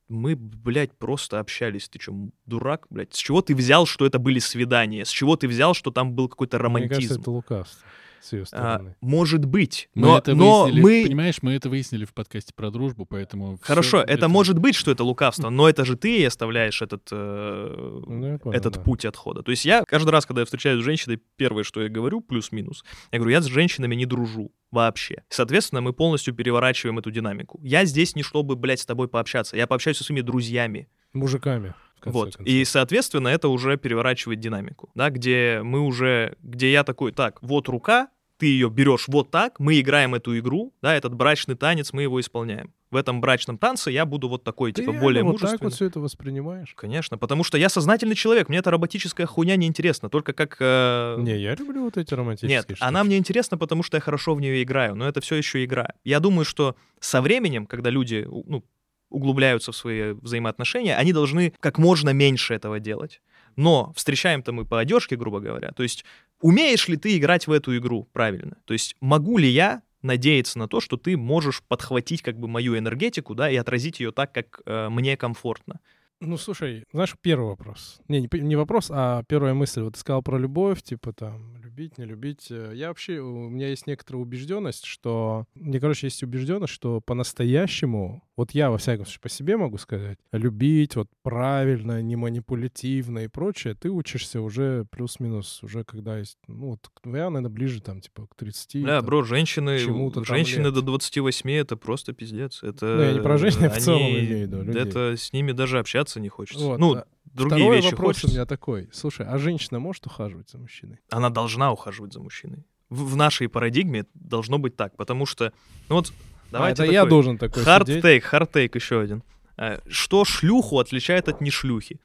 мы, 0.09 0.35
блядь, 0.35 0.91
просто 0.97 1.39
общались. 1.39 1.87
Ты 1.87 1.99
что, 2.01 2.13
дурак, 2.45 2.87
блядь? 2.89 3.13
С 3.13 3.17
чего 3.17 3.41
ты 3.41 3.55
взял, 3.55 3.85
что 3.85 4.05
это 4.05 4.19
были 4.19 4.39
свидания? 4.39 5.05
С 5.05 5.09
чего 5.09 5.37
ты 5.37 5.47
взял, 5.47 5.73
что 5.73 5.91
там 5.91 6.11
был 6.13 6.27
какой-то 6.27 6.57
Мне 6.57 6.63
романтизм? 6.63 6.93
кажется, 6.95 7.19
это 7.21 7.31
лукавство 7.31 7.87
с 8.21 8.33
ее 8.33 8.43
А, 8.43 8.45
стороны. 8.45 8.95
может 9.01 9.45
быть, 9.45 9.89
Мы 9.95 10.07
но, 10.07 10.17
это 10.17 10.35
но 10.35 10.63
выяснили, 10.63 10.81
мы... 10.81 11.03
понимаешь, 11.05 11.35
мы 11.41 11.53
это 11.53 11.69
выяснили 11.69 12.05
в 12.05 12.13
подкасте 12.13 12.53
про 12.53 12.71
дружбу, 12.71 13.05
поэтому... 13.05 13.57
Хорошо, 13.61 14.01
это, 14.01 14.27
может 14.27 14.59
быть, 14.59 14.75
что 14.75 14.91
это 14.91 15.03
лукавство, 15.03 15.49
но 15.49 15.69
это 15.69 15.85
же 15.85 15.95
ты 15.95 16.19
и 16.19 16.23
оставляешь 16.25 16.81
этот, 16.81 17.07
э, 17.11 18.03
Ну, 18.07 18.39
понял, 18.39 18.57
этот 18.57 18.75
да. 18.75 18.81
путь 18.81 19.05
отхода. 19.05 19.43
То 19.43 19.51
есть 19.51 19.65
я 19.65 19.83
каждый 19.85 20.09
раз, 20.09 20.25
когда 20.25 20.41
я 20.41 20.45
встречаюсь 20.45 20.81
с 20.81 20.85
женщиной, 20.85 21.19
первое, 21.35 21.63
что 21.63 21.81
я 21.81 21.89
говорю, 21.89 22.21
плюс-минус, 22.21 22.83
я 23.11 23.19
говорю, 23.19 23.31
я 23.33 23.41
с 23.41 23.45
женщинами 23.45 23.95
не 23.95 24.05
дружу 24.05 24.51
вообще. 24.71 25.23
Соответственно, 25.29 25.81
мы 25.81 25.93
полностью 25.93 26.33
переворачиваем 26.33 26.99
эту 26.99 27.11
динамику. 27.11 27.59
Я 27.63 27.85
здесь 27.85 28.15
не 28.15 28.23
чтобы, 28.23 28.55
блядь, 28.55 28.79
с 28.81 28.85
тобой 28.85 29.07
пообщаться, 29.07 29.57
я 29.57 29.65
пообщаюсь 29.67 29.97
со 29.97 30.03
своими 30.03 30.21
друзьями. 30.21 30.87
Мужиками, 31.13 31.73
Вот. 32.05 32.35
концов. 32.35 32.45
И, 32.45 32.63
соответственно, 32.65 33.27
это 33.29 33.47
уже 33.49 33.77
переворачивает 33.77 34.39
динамику, 34.39 34.89
да, 34.95 35.09
где 35.09 35.61
мы 35.63 35.81
уже, 35.81 36.35
где 36.41 36.71
я 36.71 36.83
такой, 36.83 37.11
так, 37.11 37.41
вот 37.41 37.67
рука, 37.67 38.09
ты 38.37 38.45
ее 38.45 38.69
берешь 38.69 39.05
вот 39.07 39.31
так, 39.31 39.59
мы 39.59 39.79
играем 39.81 40.15
эту 40.15 40.37
игру, 40.39 40.73
да, 40.81 40.95
этот 40.95 41.13
брачный 41.13 41.55
танец, 41.55 41.91
мы 41.91 42.03
его 42.03 42.21
исполняем. 42.21 42.73
В 42.89 42.95
этом 42.95 43.19
брачном 43.21 43.57
танце 43.59 43.91
я 43.91 44.05
буду 44.05 44.29
вот 44.29 44.43
такой, 44.43 44.71
Ты 44.71 44.81
типа, 44.81 44.93
более 44.93 45.23
вот 45.23 45.33
мужественный. 45.33 45.57
так 45.57 45.63
вот 45.65 45.73
все 45.73 45.85
это 45.85 45.99
воспринимаешь? 45.99 46.73
Конечно, 46.75 47.17
потому 47.17 47.43
что 47.43 47.57
я 47.57 47.67
сознательный 47.69 48.15
человек, 48.15 48.47
мне 48.49 48.59
эта 48.59 48.71
роботическая 48.71 49.27
хуйня 49.27 49.57
не 49.57 49.67
интересна, 49.67 50.09
только 50.09 50.31
как... 50.33 50.55
э, 50.59 51.17
Не, 51.19 51.37
я 51.37 51.53
люблю 51.53 51.83
вот 51.83 51.97
эти 51.97 52.13
романтические 52.13 52.55
Нет, 52.57 52.65
штуки. 52.65 52.79
она 52.81 53.03
мне 53.03 53.17
интересна, 53.17 53.57
потому 53.57 53.83
что 53.83 53.97
я 53.97 54.01
хорошо 54.01 54.33
в 54.33 54.41
нее 54.41 54.63
играю, 54.63 54.95
но 54.95 55.07
это 55.07 55.19
все 55.21 55.35
еще 55.35 55.63
игра. 55.65 55.89
Я 56.03 56.19
думаю, 56.19 56.45
что 56.45 56.75
со 56.99 57.21
временем, 57.21 57.67
когда 57.67 57.89
люди 57.91 58.25
ну, 58.27 58.63
углубляются 59.09 59.71
в 59.71 59.75
свои 59.75 60.13
взаимоотношения, 60.13 60.95
они 60.95 61.13
должны 61.13 61.53
как 61.59 61.77
можно 61.77 62.11
меньше 62.11 62.53
этого 62.53 62.79
делать. 62.79 63.21
Но 63.55 63.91
встречаем-то 63.95 64.51
мы 64.51 64.65
по 64.65 64.79
одежке, 64.79 65.15
грубо 65.15 65.39
говоря. 65.39 65.71
То 65.71 65.83
есть 65.83 66.05
умеешь 66.41 66.87
ли 66.87 66.97
ты 66.97 67.17
играть 67.17 67.47
в 67.47 67.51
эту 67.51 67.75
игру 67.77 68.07
правильно? 68.13 68.57
То 68.65 68.73
есть 68.73 68.95
могу 69.01 69.37
ли 69.37 69.49
я 69.49 69.81
надеяться 70.01 70.57
на 70.59 70.67
то, 70.67 70.79
что 70.79 70.97
ты 70.97 71.17
можешь 71.17 71.61
подхватить 71.67 72.21
как 72.21 72.39
бы 72.39 72.47
мою 72.47 72.77
энергетику, 72.77 73.35
да, 73.35 73.49
и 73.49 73.55
отразить 73.55 73.99
ее 73.99 74.11
так, 74.11 74.31
как 74.33 74.61
э, 74.65 74.89
мне 74.89 75.17
комфортно. 75.17 75.79
Ну, 76.21 76.35
слушай, 76.37 76.83
знаешь, 76.91 77.15
первый 77.21 77.47
вопрос. 77.47 78.01
Не, 78.09 78.21
не, 78.21 78.27
не 78.41 78.55
вопрос, 78.57 78.91
а 78.93 79.23
первая 79.23 79.53
мысль. 79.53 79.81
Вот 79.81 79.93
ты 79.93 79.99
сказал 79.99 80.21
про 80.21 80.37
любовь, 80.37 80.81
типа 80.81 81.13
там, 81.13 81.57
любить, 81.61 81.97
не 81.97 82.05
любить. 82.05 82.47
Э, 82.49 82.73
Я 82.75 82.89
вообще, 82.89 83.19
у 83.19 83.49
меня 83.49 83.69
есть 83.69 83.87
некоторая 83.87 84.21
убежденность, 84.21 84.85
что... 84.85 85.45
Мне, 85.55 85.79
короче, 85.79 86.07
есть 86.07 86.21
убежденность, 86.21 86.73
что 86.73 86.99
по-настоящему, 86.99 88.21
вот 88.39 88.51
я, 88.51 88.71
во 88.71 88.77
всяком 88.77 89.05
случае, 89.05 89.19
по 89.19 89.27
себе 89.27 89.57
могу 89.57 89.77
сказать, 89.77 90.17
любить 90.31 90.95
вот 90.95 91.09
правильно, 91.23 92.01
не 92.01 92.15
манипулятивно 92.15 93.19
и 93.19 93.27
прочее, 93.27 93.75
ты 93.75 93.89
учишься 93.89 94.39
уже 94.39 94.85
плюс-минус, 94.91 95.61
уже 95.61 95.83
когда 95.83 96.17
есть... 96.17 96.37
Ну, 96.47 96.69
вот 96.69 96.89
я, 97.03 97.29
наверное, 97.29 97.49
ближе 97.49 97.81
там, 97.81 97.99
типа, 97.99 98.27
к 98.27 98.35
30. 98.35 98.81
Да, 98.85 98.99
там. 98.99 99.05
бро, 99.05 99.23
женщины, 99.23 99.77
женщины 100.23 100.71
до 100.71 100.81
28 100.81 101.51
это 101.51 101.75
просто 101.75 102.13
пиздец. 102.13 102.63
Это, 102.63 102.85
Ну, 102.85 103.01
я 103.01 103.11
не 103.11 103.19
про 103.19 103.37
женщин, 103.37 103.69
в 103.69 103.77
целом 103.77 104.03
имею 104.03 104.25
в 104.25 104.41
виду, 104.41 104.61
людей. 104.61 104.83
Это 104.83 105.17
с 105.17 105.33
ними 105.33 105.51
даже 105.51 105.77
общаться 105.77 106.21
не 106.21 106.29
хочется. 106.29 106.63
Вот, 106.63 106.79
ну, 106.79 106.95
а 106.95 107.05
другие 107.25 107.65
Второй 107.65 107.75
вещи 107.75 107.91
вопрос 107.91 108.07
хочется. 108.07 108.27
у 108.27 108.31
меня 108.31 108.45
такой. 108.45 108.89
Слушай, 108.93 109.25
а 109.27 109.37
женщина 109.37 109.79
может 109.79 110.05
ухаживать 110.05 110.49
за 110.49 110.59
мужчиной? 110.59 110.99
Она 111.09 111.29
должна 111.29 111.73
ухаживать 111.73 112.13
за 112.13 112.21
мужчиной. 112.21 112.63
В, 112.89 113.11
в 113.11 113.15
нашей 113.17 113.49
парадигме 113.49 114.05
должно 114.13 114.59
быть 114.59 114.77
так, 114.77 114.95
потому 114.95 115.25
что, 115.25 115.51
ну 115.89 115.95
вот, 115.95 116.13
давайте 116.51 116.83
а, 116.83 116.85
это 116.85 116.93
я 116.93 116.99
такой 117.01 117.09
должен 117.09 117.37
такой 117.37 117.63
hard 117.63 117.85
сидеть. 117.87 118.03
take, 118.03 118.23
hard 118.31 118.51
take 118.51 118.71
еще 118.75 119.01
один. 119.01 119.23
Э, 119.57 119.79
Что 119.89 120.25
шлюху 120.25 120.79
отличает 120.79 121.27
от 121.27 121.41
не 121.41 121.51
шлюхи? 121.51 121.99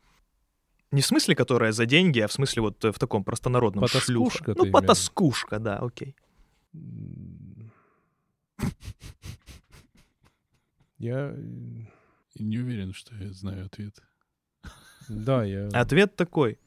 Не 0.91 1.01
в 1.01 1.07
смысле, 1.07 1.35
которая 1.35 1.73
за 1.73 1.87
деньги, 1.87 2.21
а 2.21 2.29
в 2.29 2.33
смысле 2.33 2.63
вот 2.63 2.85
э, 2.85 2.93
в 2.93 2.99
таком 2.99 3.25
простонародном 3.25 3.83
Потаскушка 3.83 4.45
шлюха. 4.45 4.45
ты 4.45 4.59
Ну, 4.59 4.63
имеешь? 4.65 4.73
потаскушка, 4.73 5.59
да, 5.59 5.79
окей. 5.79 6.15
Я... 10.99 11.31
э, 11.35 11.87
Не 12.39 12.59
уверен, 12.59 12.93
что 12.95 13.15
я 13.17 13.33
знаю 13.33 13.67
ответ. 13.67 13.97
Да, 15.09 15.45
я... 15.45 15.69
Ответ 15.69 16.17
такой. 16.17 16.59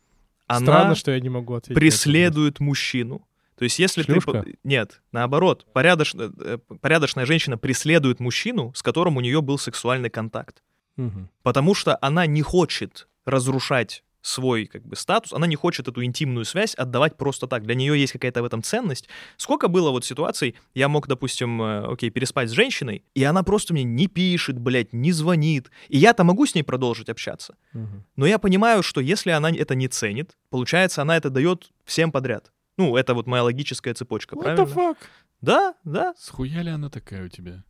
Она 0.47 0.59
Странно, 0.59 0.95
что 0.95 1.11
я 1.11 1.19
не 1.19 1.29
могу 1.29 1.55
ответить. 1.55 1.75
преследует 1.79 2.59
мужчину. 2.59 3.26
То 3.57 3.63
есть 3.63 3.79
если 3.79 4.03
Шлюшка? 4.03 4.43
ты... 4.43 4.57
Нет, 4.63 5.01
наоборот. 5.11 5.65
Порядоч- 5.73 6.15
э, 6.15 6.57
Порядочная 6.79 7.25
женщина 7.25 7.57
преследует 7.57 8.19
мужчину, 8.19 8.71
с 8.75 8.83
которым 8.83 9.17
у 9.17 9.21
нее 9.21 9.41
был 9.41 9.57
сексуальный 9.57 10.09
контакт. 10.09 10.61
Мгм. 10.95 11.29
Потому 11.43 11.73
что 11.73 11.97
она 12.01 12.25
не 12.25 12.41
хочет 12.41 13.07
разрушать 13.25 14.03
свой 14.21 14.65
как 14.65 14.85
бы 14.85 14.95
статус, 14.95 15.31
она 15.33 15.47
не 15.47 15.55
хочет 15.55 15.87
эту 15.87 16.03
интимную 16.03 16.45
связь 16.45 16.75
отдавать 16.75 17.15
просто 17.15 17.47
так. 17.47 17.63
Для 17.63 17.75
нее 17.75 17.99
есть 17.99 18.13
какая-то 18.13 18.41
в 18.41 18.45
этом 18.45 18.61
ценность. 18.61 19.07
Сколько 19.37 19.69
было 19.69 19.89
вот 19.91 20.05
ситуаций, 20.05 20.55
я 20.75 20.89
мог, 20.89 21.07
допустим, 21.07 21.61
э, 21.61 21.93
окей, 21.93 22.09
переспать 22.09 22.49
с 22.49 22.51
женщиной, 22.51 23.03
и 23.15 23.23
она 23.23 23.43
просто 23.43 23.73
мне 23.73 23.83
не 23.83 24.07
пишет, 24.07 24.59
блядь, 24.59 24.93
не 24.93 25.11
звонит. 25.11 25.71
И 25.87 25.97
я-то 25.97 26.23
могу 26.23 26.45
с 26.45 26.55
ней 26.55 26.63
продолжить 26.63 27.09
общаться. 27.09 27.55
Мгм. 27.73 28.03
Но 28.17 28.25
я 28.25 28.37
понимаю, 28.37 28.83
что 28.83 29.01
если 29.01 29.31
она 29.31 29.49
это 29.49 29.75
не 29.75 29.87
ценит, 29.87 30.35
получается, 30.49 31.01
она 31.01 31.15
это 31.15 31.29
дает 31.29 31.71
всем 31.85 32.11
подряд. 32.11 32.51
Ну, 32.77 32.95
это 32.95 33.13
вот 33.15 33.25
моя 33.27 33.43
логическая 33.43 33.93
цепочка, 33.93 34.35
What 34.35 34.41
правильно? 34.43 34.63
the 34.63 34.73
fuck? 34.73 34.97
Да, 35.41 35.73
да. 35.83 36.13
Схуя 36.17 36.61
ли 36.61 36.69
она 36.69 36.89
такая 36.89 37.25
у 37.25 37.29
тебя? 37.29 37.63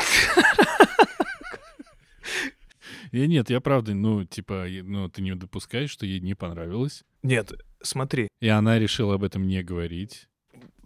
И 3.11 3.25
нет, 3.25 3.49
я 3.49 3.61
правда, 3.61 3.93
ну, 3.93 4.25
типа, 4.25 4.65
ну, 4.83 5.09
ты 5.09 5.21
не 5.21 5.33
допускаешь, 5.33 5.89
что 5.89 6.05
ей 6.05 6.19
не 6.19 6.33
понравилось, 6.35 7.03
Нет, 7.23 7.53
смотри. 7.81 8.27
и 8.41 8.47
она 8.49 8.79
решила 8.79 9.15
об 9.15 9.23
этом 9.23 9.47
не 9.47 9.63
говорить. 9.63 10.27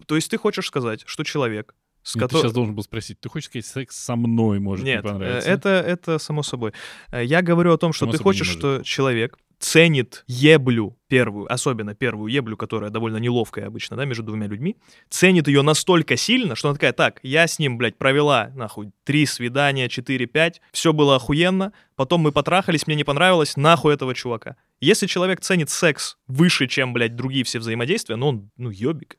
То 0.05 0.15
есть 0.15 0.29
ты 0.29 0.37
хочешь 0.37 0.67
сказать, 0.67 1.01
что 1.07 1.23
человек, 1.23 1.73
с 2.03 2.15
Нет, 2.15 2.21
Ты 2.21 2.27
которым... 2.27 2.41
сейчас 2.43 2.53
должен 2.53 2.75
был 2.75 2.83
спросить, 2.83 3.19
ты 3.19 3.27
хочешь 3.29 3.47
сказать, 3.49 3.65
секс 3.65 3.95
со 3.97 4.15
мной 4.15 4.59
может 4.59 4.85
Нет, 4.85 5.03
не 5.03 5.09
э, 5.09 5.11
понравиться? 5.13 5.49
это, 5.49 5.69
это 5.69 6.19
само 6.19 6.43
собой. 6.43 6.73
Э, 7.11 7.23
Я 7.25 7.41
говорю 7.41 7.73
о 7.73 7.77
том, 7.77 7.91
что 7.91 8.05
Само 8.05 8.11
ты 8.11 8.17
хочешь, 8.23 8.47
что 8.47 8.81
человек 8.83 9.37
ценит 9.61 10.23
еблю 10.27 10.97
первую, 11.07 11.51
особенно 11.51 11.93
первую 11.95 12.31
еблю, 12.31 12.57
которая 12.57 12.89
довольно 12.89 13.17
неловкая 13.17 13.67
обычно, 13.67 13.95
да, 13.95 14.05
между 14.05 14.23
двумя 14.23 14.47
людьми, 14.47 14.75
ценит 15.09 15.47
ее 15.47 15.61
настолько 15.61 16.17
сильно, 16.17 16.55
что 16.55 16.69
она 16.69 16.75
такая, 16.75 16.93
так, 16.93 17.19
я 17.23 17.47
с 17.47 17.59
ним, 17.59 17.77
блядь, 17.77 17.97
провела, 17.97 18.51
нахуй, 18.55 18.91
три 19.03 19.25
свидания, 19.25 19.87
четыре, 19.87 20.25
пять, 20.25 20.61
все 20.71 20.93
было 20.93 21.15
охуенно, 21.15 21.73
потом 21.95 22.21
мы 22.21 22.31
потрахались, 22.31 22.87
мне 22.87 22.95
не 22.95 23.03
понравилось, 23.03 23.55
нахуй 23.55 23.93
этого 23.93 24.15
чувака. 24.15 24.55
Если 24.79 25.05
человек 25.05 25.41
ценит 25.41 25.69
секс 25.69 26.17
выше, 26.27 26.67
чем, 26.67 26.91
блядь, 26.91 27.15
другие 27.15 27.43
все 27.43 27.59
взаимодействия, 27.59 28.15
ну 28.15 28.27
он, 28.29 28.49
ну, 28.57 28.71
ёбик. 28.71 29.17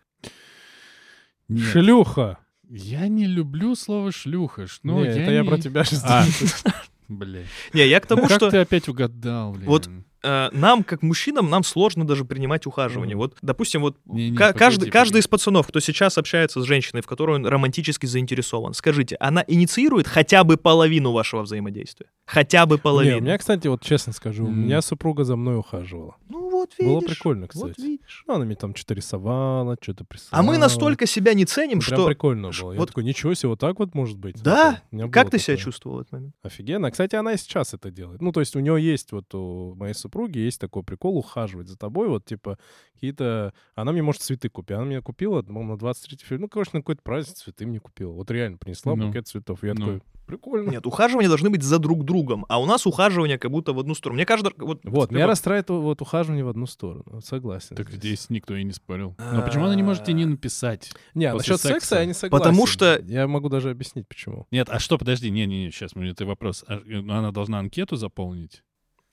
Нет, 1.48 1.70
Шлюха. 1.72 2.38
я 2.68 3.06
не 3.08 3.26
люблю 3.26 3.74
слово 3.76 4.10
шлюха. 4.10 4.66
Ну, 4.82 5.00
Не, 5.00 5.06
я 5.06 5.22
это 5.22 5.30
я 5.30 5.42
не- 5.42 5.48
про 5.48 5.58
тебя 5.58 5.84
сейчас. 5.84 6.64
Бля. 7.08 7.40
Не, 7.72 7.86
я 7.86 8.00
к 8.00 8.06
тому, 8.06 8.22
Как 8.22 8.32
что 8.36 8.50
ты 8.50 8.58
опять 8.58 8.88
угадал, 8.88 9.52
блин? 9.52 9.66
Вот 9.66 9.88
э, 10.24 10.48
нам, 10.52 10.82
как 10.84 11.02
мужчинам, 11.02 11.50
нам 11.50 11.64
сложно 11.64 12.06
даже 12.06 12.24
принимать 12.24 12.64
ухаживание. 12.66 13.16
Мгм. 13.16 13.22
Вот, 13.22 13.36
допустим, 13.42 13.80
вот 13.82 13.96
ка- 13.96 14.02
погоди, 14.06 14.34
каждый, 14.36 14.90
каждый 14.90 14.90
погоди. 14.90 15.18
из 15.18 15.28
пацанов, 15.28 15.66
кто 15.66 15.80
сейчас 15.80 16.16
общается 16.18 16.60
с 16.60 16.64
женщиной, 16.64 17.02
в 17.02 17.06
которой 17.06 17.36
он 17.36 17.46
романтически 17.46 18.06
заинтересован, 18.06 18.72
скажите, 18.74 19.16
она 19.20 19.44
инициирует 19.46 20.06
хотя 20.06 20.44
бы 20.44 20.56
половину 20.56 21.12
вашего 21.12 21.42
взаимодействия? 21.42 22.06
Хотя 22.24 22.66
бы 22.66 22.76
Не, 22.76 22.80
половину. 22.80 23.18
у 23.18 23.20
меня, 23.20 23.36
кстати, 23.36 23.66
вот 23.68 23.82
честно 23.82 24.12
скажу, 24.12 24.44
у 24.44 24.48
М. 24.48 24.64
меня 24.64 24.80
супруга 24.80 25.24
за 25.24 25.36
мной 25.36 25.56
ухаживала. 25.58 26.16
Ну 26.28 26.41
вот 26.62 26.74
видишь. 26.78 26.92
Было 26.92 27.00
прикольно, 27.00 27.42
Вот 27.54 27.70
кстати. 27.72 27.80
видишь. 27.86 28.24
Ну, 28.26 28.34
она 28.34 28.44
мне 28.44 28.56
там 28.56 28.74
что-то 28.74 28.94
рисовала, 28.94 29.76
что-то 29.80 30.04
присылала. 30.04 30.40
А 30.40 30.42
мы 30.42 30.58
настолько 30.58 31.06
себя 31.06 31.34
не 31.34 31.44
ценим, 31.44 31.80
Прям 31.80 31.98
что... 31.98 32.06
прикольно 32.06 32.50
было. 32.50 32.72
Я 32.72 32.78
вот- 32.78 32.88
такой, 32.88 33.04
ничего 33.04 33.34
себе, 33.34 33.50
вот 33.50 33.60
так 33.60 33.78
вот 33.78 33.94
может 33.94 34.18
быть. 34.18 34.42
Да? 34.42 34.82
Как 35.10 35.30
ты 35.30 35.38
себя 35.38 35.54
такое. 35.54 35.64
чувствовал 35.64 35.96
в 35.98 36.00
этот 36.00 36.12
момент? 36.12 36.34
Офигенно. 36.42 36.90
Кстати, 36.90 37.14
она 37.16 37.32
и 37.34 37.36
сейчас 37.36 37.74
это 37.74 37.90
делает. 37.90 38.20
Ну, 38.20 38.32
то 38.32 38.40
есть 38.40 38.56
у 38.56 38.60
нее 38.60 38.82
есть 38.82 39.12
вот 39.12 39.34
у 39.34 39.74
моей 39.74 39.94
супруги 39.94 40.38
есть 40.38 40.60
такой 40.60 40.82
прикол 40.82 41.16
ухаживать 41.18 41.68
за 41.68 41.76
тобой. 41.76 42.08
Вот, 42.08 42.24
типа, 42.24 42.58
какие-то... 42.94 43.52
Она 43.74 43.92
мне 43.92 44.02
может 44.02 44.22
цветы 44.22 44.48
купить. 44.48 44.76
Она 44.76 44.84
мне 44.86 45.00
купила, 45.02 45.42
по-моему, 45.42 45.72
на 45.72 45.78
23 45.78 46.18
февраля. 46.22 46.40
Ну, 46.42 46.48
короче, 46.48 46.70
на 46.74 46.80
какой-то 46.80 47.02
праздник 47.02 47.36
цветы 47.36 47.66
мне 47.66 47.80
купила. 47.80 48.12
Вот 48.12 48.30
реально 48.30 48.58
принесла 48.58 48.94
Ну. 48.94 49.06
букет 49.08 49.26
цветов. 49.26 49.58
Я 49.62 49.74
Ну. 49.74 49.80
такой, 49.80 50.02
прикольно. 50.26 50.70
Нет, 50.70 50.86
ухаживания 50.86 51.28
должны 51.28 51.50
быть 51.50 51.62
за 51.62 51.78
друг 51.78 52.04
другом, 52.04 52.44
а 52.48 52.60
у 52.60 52.66
нас 52.66 52.86
ухаживание 52.86 53.38
как 53.38 53.50
будто 53.50 53.72
в 53.72 53.78
одну 53.78 53.94
сторону. 53.94 54.16
Мне 54.16 54.26
кажется, 54.26 54.52
вот... 54.58 54.80
Вот, 54.84 55.10
меня 55.10 55.26
расстраивает 55.26 55.70
вот 55.70 56.00
ухаживание 56.02 56.44
в 56.44 56.48
одну 56.48 56.66
сторону. 56.66 57.04
Вот 57.06 57.24
Согласен. 57.24 57.76
Так 57.76 57.88
здесь. 57.88 57.98
здесь 57.98 58.30
никто 58.30 58.54
и 58.56 58.64
не 58.64 58.72
спорил. 58.72 59.16
Но 59.18 59.42
почему 59.42 59.64
она 59.64 59.74
не 59.74 59.82
может 59.82 60.08
и 60.08 60.12
не 60.12 60.24
написать? 60.24 60.92
Не, 61.14 61.32
насчет 61.32 61.60
секса, 61.60 61.68
секса. 61.68 61.98
я 62.00 62.06
не 62.06 62.14
согласен. 62.14 62.44
Потому 62.44 62.66
что- 62.66 63.00
Я 63.04 63.26
могу 63.26 63.48
даже 63.48 63.70
объяснить, 63.70 64.08
почему. 64.08 64.46
Нет, 64.50 64.68
а 64.70 64.78
что, 64.78 64.98
подожди, 64.98 65.30
не-не-не, 65.30 65.70
сейчас, 65.70 65.92
это 65.94 66.26
вопрос. 66.26 66.64
А, 66.66 66.78
э, 66.78 66.98
Она 66.98 67.30
должна 67.32 67.58
анкету 67.58 67.96
заполнить? 67.96 68.62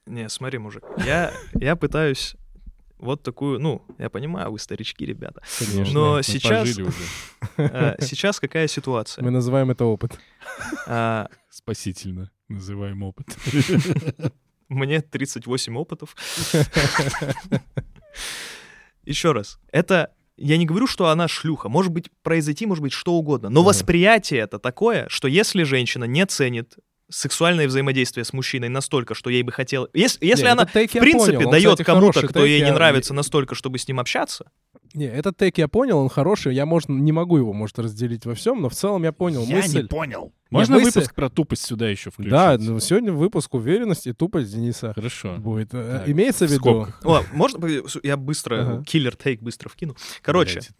Не, 0.06 0.28
смотри, 0.30 0.58
мужик, 0.58 0.84
я, 1.06 1.32
я 1.54 1.76
пытаюсь 1.76 2.36
вот 3.00 3.24
такую, 3.24 3.60
ну, 3.60 3.82
я 3.98 4.10
понимаю, 4.10 4.52
вы 4.52 4.60
старички, 4.60 5.06
ребята. 5.06 5.42
Конечно. 5.58 5.94
Но 5.94 6.16
Мы 6.16 6.24
сейчас, 6.24 6.60
пожили 6.60 6.84
уже. 6.84 6.98
э, 7.58 7.96
сейчас 8.02 8.40
какая 8.40 8.68
ситуация? 8.68 9.24
Мы 9.24 9.32
называем 9.32 9.72
это 9.72 9.86
опыт. 9.86 10.20
А, 10.88 11.30
Спасительно 11.50 12.30
называем 12.50 13.04
опыт. 13.04 13.28
Мне 14.68 15.02
38 15.02 15.78
опытов. 15.78 16.16
Еще 19.06 19.32
раз, 19.32 19.60
это 19.72 20.14
я 20.38 20.58
не 20.58 20.66
говорю, 20.66 20.88
что 20.88 21.08
она 21.10 21.28
шлюха. 21.28 21.70
Может 21.70 21.92
быть, 21.92 22.10
произойти, 22.22 22.66
может 22.66 22.82
быть, 22.82 22.94
что 22.94 23.14
угодно. 23.14 23.50
Но 23.50 23.64
восприятие 23.64 24.42
это 24.42 24.60
такое, 24.60 25.08
что 25.10 25.28
если 25.28 25.64
женщина 25.64 26.06
не 26.06 26.26
ценит 26.26 26.78
сексуальное 27.10 27.68
взаимодействие 27.68 28.24
с 28.24 28.34
мужчиной 28.34 28.70
настолько, 28.70 29.16
что 29.16 29.30
ей 29.30 29.44
бы 29.44 29.52
хотелось... 29.52 29.90
Если, 29.94 30.26
если 30.26 30.46
Не, 30.46 30.52
она, 30.52 30.66
в 30.66 30.76
я 30.76 30.88
принципе, 30.88 31.34
понял. 31.34 31.48
Он, 31.48 31.52
дает 31.52 31.72
кстати, 31.72 31.84
кому-то, 31.86 32.28
кто 32.28 32.46
ей 32.46 32.62
не 32.62 32.68
я- 32.68 32.74
нравится 32.74 33.14
настолько, 33.14 33.56
чтобы 33.56 33.78
с 33.80 33.88
ним 33.88 34.00
общаться, 34.00 34.52
Не, 34.94 35.06
этот 35.06 35.38
тейк 35.38 35.58
я 35.58 35.68
понял, 35.68 35.98
он 36.00 36.10
хороший. 36.10 36.54
Я, 36.56 36.66
может, 36.66 36.90
не 36.90 37.12
могу 37.12 37.38
его, 37.38 37.54
может, 37.54 37.78
разделить 37.80 38.26
во 38.26 38.34
всем, 38.36 38.62
но 38.62 38.70
в 38.70 38.74
целом 38.76 39.04
я 39.04 39.12
понял 39.12 39.44
Я 39.44 39.58
мысль. 39.58 39.82
не 39.84 39.88
понял. 39.88 40.34
Можно 40.50 40.78
мысль- 40.80 40.86
выпуск 41.00 41.14
про 41.14 41.30
тупость 41.30 41.64
сюда 41.66 41.90
еще 41.90 42.10
включить? 42.10 42.32
Да, 42.32 42.58
ну, 42.60 42.80
сегодня 42.80 43.12
выпуск 43.12 43.54
уверенность 43.54 44.08
и 44.08 44.14
тупость 44.14 44.52
Дениса 44.52 44.94
Хорошо. 44.96 45.36
будет. 45.38 45.70
Э, 45.74 46.00
Так, 46.00 46.10
Имеется 46.10 46.48
в 46.48 46.52
виду... 46.52 46.88
О, 47.04 47.22
можно 47.34 47.68
я 48.02 48.18
быстро, 48.18 48.84
киллер 48.88 49.16
тейк 49.16 49.42
быстро 49.42 49.70
вкину? 49.70 49.96
Короче, 50.24 50.60
а, 50.60 50.74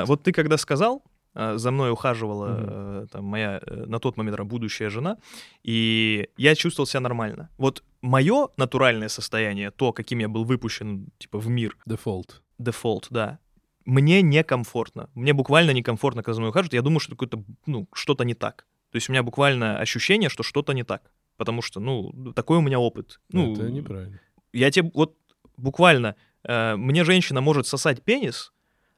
убьет. 0.00 0.08
вот 0.08 0.22
ты 0.24 0.32
когда 0.32 0.56
сказал, 0.56 1.04
за 1.34 1.70
мной 1.70 1.90
ухаживала 1.90 2.56
э, 2.58 3.06
там, 3.10 3.24
моя 3.24 3.60
э, 3.66 3.84
на 3.86 3.98
тот 3.98 4.16
момент 4.16 4.38
будущая 4.40 4.90
жена, 4.90 5.18
и 5.62 6.28
я 6.36 6.54
чувствовал 6.54 6.86
себя 6.86 7.00
нормально. 7.00 7.48
Вот 7.58 7.82
мое 8.02 8.48
натуральное 8.56 9.08
состояние, 9.08 9.70
то, 9.70 9.92
каким 9.92 10.18
я 10.18 10.28
был 10.28 10.44
выпущен 10.44 11.08
типа 11.18 11.38
в 11.38 11.48
мир, 11.48 11.76
Дефолт. 11.86 12.42
дефолт, 12.58 13.06
да, 13.10 13.38
мне 13.84 14.22
некомфортно. 14.22 15.08
Мне 15.14 15.32
буквально 15.32 15.70
некомфортно, 15.72 16.22
когда 16.22 16.34
за 16.34 16.40
мной 16.40 16.50
ухаживают. 16.50 16.74
Я 16.74 16.82
думаю, 16.82 17.00
что 17.00 17.12
какое-то, 17.16 17.42
ну, 17.66 17.88
что-то 17.92 18.24
не 18.24 18.34
так. 18.34 18.66
То 18.90 18.96
есть 18.96 19.08
у 19.08 19.12
меня 19.12 19.22
буквально 19.22 19.78
ощущение, 19.78 20.28
что 20.28 20.42
что-то 20.42 20.72
не 20.72 20.84
так. 20.84 21.10
Потому 21.36 21.62
что, 21.62 21.80
ну, 21.80 22.32
такой 22.34 22.58
у 22.58 22.60
меня 22.60 22.78
опыт. 22.78 23.20
Ну, 23.32 23.54
это 23.54 23.70
неправильно. 23.70 24.20
я 24.52 24.70
тебе 24.70 24.90
вот 24.94 25.16
буквально, 25.56 26.14
э, 26.44 26.76
мне 26.76 27.04
женщина 27.04 27.40
может 27.40 27.66
сосать 27.66 28.02
пенис, 28.02 28.52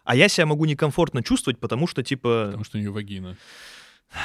а 0.05 0.15
я 0.17 0.29
себя 0.29 0.47
могу 0.47 0.65
некомфортно 0.67 1.23
чувствовать, 1.23 1.59
потому 1.59 1.87
что, 1.87 2.03
типа, 2.03 2.45
Потому 2.47 2.65
что 2.65 2.77
у 2.79 2.81
нее 2.81 2.91
вагина. 2.91 3.37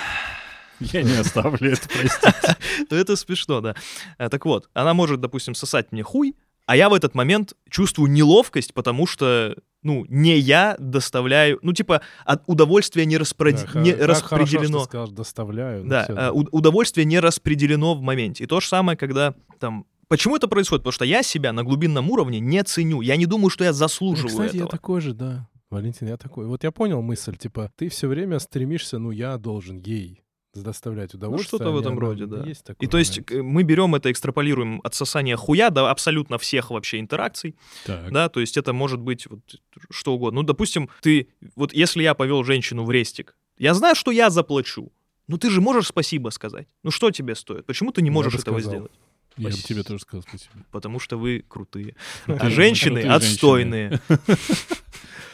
Я 0.80 1.04
не 1.04 1.14
оставлю 1.20 1.72
это, 1.74 1.88
простите. 1.90 2.58
ну 2.90 2.96
это 2.98 3.16
смешно, 3.18 3.60
да. 3.62 3.76
Э, 4.18 4.30
Так 4.30 4.46
вот, 4.46 4.70
она 4.74 4.94
может, 4.94 5.20
допустим, 5.20 5.54
сосать 5.54 5.92
мне 5.92 6.04
хуй, 6.04 6.36
а 6.66 6.76
я 6.78 6.88
в 6.90 6.94
этот 6.94 7.16
момент 7.16 7.54
чувствую 7.70 8.10
неловкость, 8.12 8.74
потому 8.74 9.06
что, 9.08 9.56
ну, 9.84 10.06
не 10.08 10.38
я 10.38 10.76
доставляю, 10.80 11.60
ну, 11.64 11.74
типа, 11.74 12.02
от 12.24 12.44
удовольствия 12.48 13.06
не, 13.06 13.18
распро- 13.18 13.52
Да, 13.74 13.80
не 13.82 13.92
хорошо, 13.94 14.38
распределено. 14.38 14.80
ты 14.80 14.86
сказал, 14.86 15.08
доставляю. 15.10 15.84
Да, 15.86 16.06
э, 16.08 16.30
уд- 16.32 16.48
удовольствие 16.52 17.06
не 17.06 17.20
распределено 17.20 17.96
в 17.96 18.02
моменте. 18.02 18.44
И 18.44 18.48
то 18.48 18.60
же 18.62 18.68
самое, 18.68 18.98
когда 18.98 19.34
там... 19.60 19.86
Почему 20.08 20.36
это 20.38 20.48
происходит? 20.48 20.84
Потому 20.84 20.94
что 20.94 21.06
я 21.06 21.24
себя 21.24 21.52
на 21.54 21.64
глубинном 21.64 22.10
уровне 22.10 22.40
не 22.40 22.64
ценю. 22.64 23.02
Я 23.02 23.16
не 23.18 23.26
думаю, 23.26 23.50
что 23.50 23.64
я 23.64 23.72
Ну, 23.72 23.76
заслуживаю 23.76 24.30
Кстати, 24.30 24.56
я 24.56 24.64
этого. 24.64 24.72
такой 24.72 25.02
же, 25.02 25.14
да. 25.14 25.48
Валентин, 25.70 26.07
я 26.07 26.17
такой. 26.17 26.45
Вот 26.47 26.63
я 26.63 26.72
понял 26.72 27.01
мысль, 27.01 27.36
типа, 27.38 27.72
ты 27.76 27.89
все 27.89 28.07
время 28.07 28.39
стремишься, 28.39 28.97
ну, 28.97 29.11
я 29.11 29.38
должен 29.38 29.80
ей 29.80 30.24
доставлять 30.55 31.13
удовольствие. 31.13 31.47
что-то 31.47 31.72
в 31.72 31.78
а 31.78 31.80
этом 31.82 31.93
не 31.93 31.99
роде, 31.99 32.26
да. 32.26 32.43
Есть 32.43 32.63
такой 32.65 32.84
И 32.86 32.89
то 32.89 32.97
есть 32.97 33.17
момент. 33.20 33.32
э, 33.32 33.41
мы 33.43 33.61
берем 33.63 33.93
это, 33.93 34.11
экстраполируем 34.11 34.82
от 34.84 34.95
сосания 34.95 35.38
хуя 35.38 35.70
до 35.70 35.89
абсолютно 35.91 36.38
всех 36.39 36.72
вообще 36.72 36.99
интеракций, 36.99 37.55
Так. 37.86 38.11
да, 38.11 38.30
то 38.30 38.39
есть 38.39 38.57
это 38.57 38.74
может 38.74 38.99
быть 38.99 39.28
вот 39.28 39.39
что 39.91 40.13
угодно. 40.15 40.41
Ну, 40.41 40.47
допустим, 40.47 40.89
ты, 41.01 41.28
вот 41.55 41.72
если 41.72 42.01
я 42.01 42.15
повел 42.15 42.43
женщину 42.43 42.84
в 42.84 42.89
рестик, 42.91 43.38
я 43.59 43.74
знаю, 43.76 43.93
что 43.95 44.09
я 44.11 44.32
заплачу, 44.32 44.91
но 45.28 45.38
ты 45.38 45.51
же 45.51 45.61
можешь 45.61 45.88
спасибо 45.88 46.30
сказать. 46.30 46.67
Ну 46.84 46.89
что 46.89 47.11
тебе 47.11 47.36
стоит? 47.36 47.67
Почему 47.67 47.91
ты 47.91 48.01
не 48.01 48.09
можешь 48.09 48.34
этого 48.34 48.59
сказал. 48.59 48.72
сделать? 48.74 48.91
Я 49.38 49.49
бы 49.49 49.53
тебе 49.55 49.84
тоже 49.84 49.99
сказал 50.01 50.24
спасибо. 50.28 50.51
Потому 50.72 50.99
что 50.99 51.15
вы 51.17 51.45
крутые. 51.47 51.95
Крутые- 52.26 52.39
А 52.47 52.49
женщины 52.49 53.01
крутые 53.01 53.13
отстойные. 53.15 54.01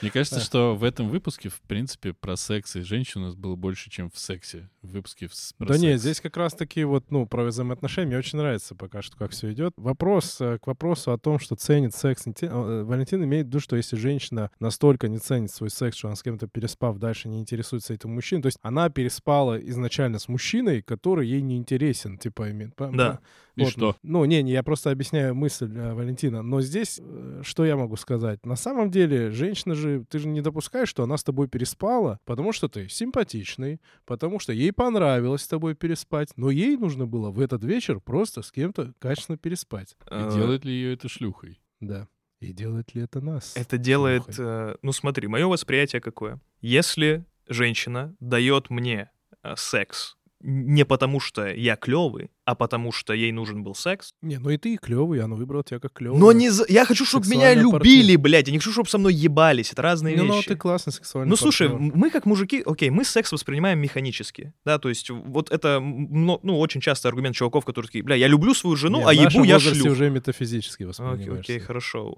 Мне 0.01 0.11
кажется, 0.11 0.39
что 0.39 0.75
в 0.75 0.83
этом 0.83 1.09
выпуске, 1.09 1.49
в 1.49 1.61
принципе, 1.61 2.13
про 2.13 2.35
секс 2.35 2.75
и 2.75 2.81
женщин 2.81 3.21
у 3.21 3.25
нас 3.25 3.35
было 3.35 3.55
больше, 3.55 3.89
чем 3.89 4.09
в 4.11 4.17
сексе. 4.19 4.69
В 4.81 4.91
выпуске 4.91 5.27
с- 5.31 5.53
про 5.57 5.67
Да 5.67 5.77
нет, 5.77 5.93
секс. 5.93 6.01
здесь 6.01 6.21
как 6.21 6.37
раз-таки 6.37 6.83
вот, 6.83 7.09
ну, 7.11 7.25
про 7.25 7.45
взаимоотношения 7.45 8.07
мне 8.07 8.17
очень 8.17 8.37
нравится 8.37 8.75
пока 8.75 9.01
что, 9.01 9.17
как 9.17 9.31
все 9.31 9.51
идет. 9.53 9.73
Вопрос 9.77 10.39
э, 10.41 10.59
к 10.59 10.67
вопросу 10.67 11.11
о 11.11 11.17
том, 11.17 11.39
что 11.39 11.55
ценит 11.55 11.95
секс. 11.95 12.23
э, 12.27 12.83
Валентин 12.83 13.23
имеет 13.23 13.45
в 13.45 13.49
виду, 13.49 13.59
что 13.59 13.75
если 13.75 13.95
женщина 13.95 14.51
настолько 14.59 15.07
не 15.07 15.17
ценит 15.19 15.51
свой 15.51 15.69
секс, 15.69 15.97
что 15.97 16.07
она 16.07 16.15
с 16.15 16.23
кем-то 16.23 16.47
переспав, 16.47 16.97
дальше 16.97 17.27
не 17.29 17.39
интересуется 17.39 17.93
этим 17.93 18.11
мужчиной, 18.13 18.43
то 18.43 18.47
есть 18.47 18.59
она 18.61 18.89
переспала 18.89 19.57
изначально 19.59 20.19
с 20.19 20.27
мужчиной, 20.27 20.81
который 20.81 21.27
ей 21.27 21.41
не 21.41 21.57
интересен, 21.57 22.17
типа, 22.17 22.51
имеет. 22.51 22.73
Да. 22.77 23.19
И 23.55 23.61
Вот, 23.61 23.71
что? 23.71 23.95
Ну, 24.03 24.25
не, 24.25 24.43
не, 24.43 24.51
я 24.51 24.63
просто 24.63 24.91
объясняю 24.91 25.33
мысль 25.33 25.71
э, 25.73 25.93
Валентина. 25.93 26.41
Но 26.41 26.59
здесь, 26.61 26.99
что 27.41 27.63
я 27.65 27.77
могу 27.77 27.95
сказать? 27.95 28.45
На 28.45 28.57
самом 28.57 28.91
деле, 28.91 29.31
женщина 29.31 29.75
же, 29.75 29.84
ты 30.09 30.19
же 30.19 30.27
не 30.27 30.41
допускаешь, 30.41 30.89
что 30.89 31.03
она 31.03 31.17
с 31.17 31.23
тобой 31.23 31.47
переспала, 31.47 32.19
потому 32.25 32.51
что 32.53 32.67
ты 32.67 32.87
симпатичный, 32.89 33.81
потому 34.05 34.39
что 34.39 34.53
ей 34.53 34.71
понравилось 34.71 35.41
с 35.43 35.47
тобой 35.47 35.75
переспать, 35.75 36.29
но 36.35 36.49
ей 36.49 36.77
нужно 36.77 37.05
было 37.05 37.31
в 37.31 37.39
этот 37.39 37.63
вечер 37.63 37.99
просто 37.99 38.41
с 38.41 38.51
кем-то 38.51 38.93
качественно 38.99 39.37
переспать. 39.37 39.95
И 40.11 40.13
Э, 40.13 40.31
делает 40.35 40.65
ли 40.65 40.73
ее 40.73 40.93
это 40.93 41.07
шлюхой? 41.09 41.59
Да. 41.79 42.07
И 42.39 42.51
делает 42.53 42.93
ли 42.95 43.01
это 43.01 43.21
нас? 43.21 43.53
Это 43.55 43.77
делает... 43.77 44.23
э, 44.37 44.75
Ну 44.81 44.91
смотри, 44.91 45.27
мое 45.27 45.47
восприятие 45.47 46.01
какое. 46.01 46.39
Если 46.61 47.25
женщина 47.47 48.15
дает 48.19 48.69
мне 48.69 49.09
э, 49.43 49.53
секс 49.57 50.17
не 50.41 50.85
потому, 50.85 51.19
что 51.19 51.47
я 51.47 51.75
клевый, 51.75 52.29
а 52.45 52.53
потому, 52.55 52.91
что 52.91 53.13
ей 53.13 53.31
нужен 53.31 53.63
был 53.63 53.73
секс, 53.75 54.11
Не, 54.21 54.37
ну 54.37 54.49
и 54.51 54.57
ты 54.57 54.77
клевый, 54.77 55.19
она 55.21 55.35
выбрала 55.35 55.63
тебя 55.63 55.79
как 55.79 55.93
клевый. 55.93 56.19
но 56.19 56.31
не 56.31 56.49
за- 56.51 56.65
я 56.69 56.85
хочу, 56.85 57.03
чтобы 57.05 57.27
меня 57.27 57.53
любили, 57.55 58.01
партнер. 58.15 58.19
блядь, 58.19 58.47
я 58.47 58.53
не 58.53 58.59
хочу, 58.59 58.71
чтобы 58.71 58.87
со 58.89 58.97
мной 58.97 59.13
ебались. 59.13 59.71
Это 59.71 59.81
разные 59.81 60.15
Ну, 60.15 60.25
ну, 60.25 60.35
вещи. 60.37 60.49
ты 60.49 60.55
классный 60.55 60.93
сексуальный 60.93 61.29
Ну, 61.29 61.35
слушай, 61.35 61.67
партнер. 61.69 61.91
м- 61.93 61.99
мы 61.99 62.09
как 62.11 62.25
мужики, 62.25 62.61
окей, 62.65 62.89
мы 62.91 63.03
секс 63.03 63.31
воспринимаем 63.31 63.79
механически, 63.79 64.53
да, 64.63 64.77
то 64.77 64.89
есть 64.89 65.09
вот 65.09 65.49
это, 65.51 65.79
ну, 65.79 66.39
очень 66.59 66.81
часто 66.81 67.07
аргумент 67.09 67.35
чуваков, 67.35 67.65
которые 67.65 67.87
такие, 67.87 68.03
бля, 68.03 68.15
я 68.15 68.27
люблю 68.27 68.53
свою 68.53 68.75
жену, 68.75 68.99
Не, 68.99 69.05
а 69.09 69.13
ебу 69.13 69.43
я 69.43 69.59
шлюх. 69.59 69.91
уже 69.91 70.09
метафизически 70.09 70.83
Окей, 70.83 70.87
воспринимаешь. 70.87 71.39
окей, 71.39 71.57
всё. 71.57 71.67
хорошо. 71.67 72.15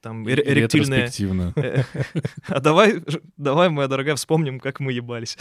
Там 0.00 0.28
И 0.28 0.32
эре- 0.32 0.42
эректильная... 0.46 0.98
ретроспективно. 1.06 1.54
А 2.48 2.60
давай, 2.60 3.02
давай, 3.36 3.68
моя 3.70 3.88
дорогая, 3.88 4.16
вспомним, 4.16 4.60
как 4.60 4.80
мы 4.80 4.92
ебались. 4.92 5.38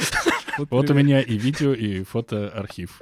Вот 0.70 0.90
у 0.90 0.94
меня 0.94 1.22
и 1.22 1.38
видео, 1.38 1.74
и 1.74 2.04
фотоархив. 2.04 3.02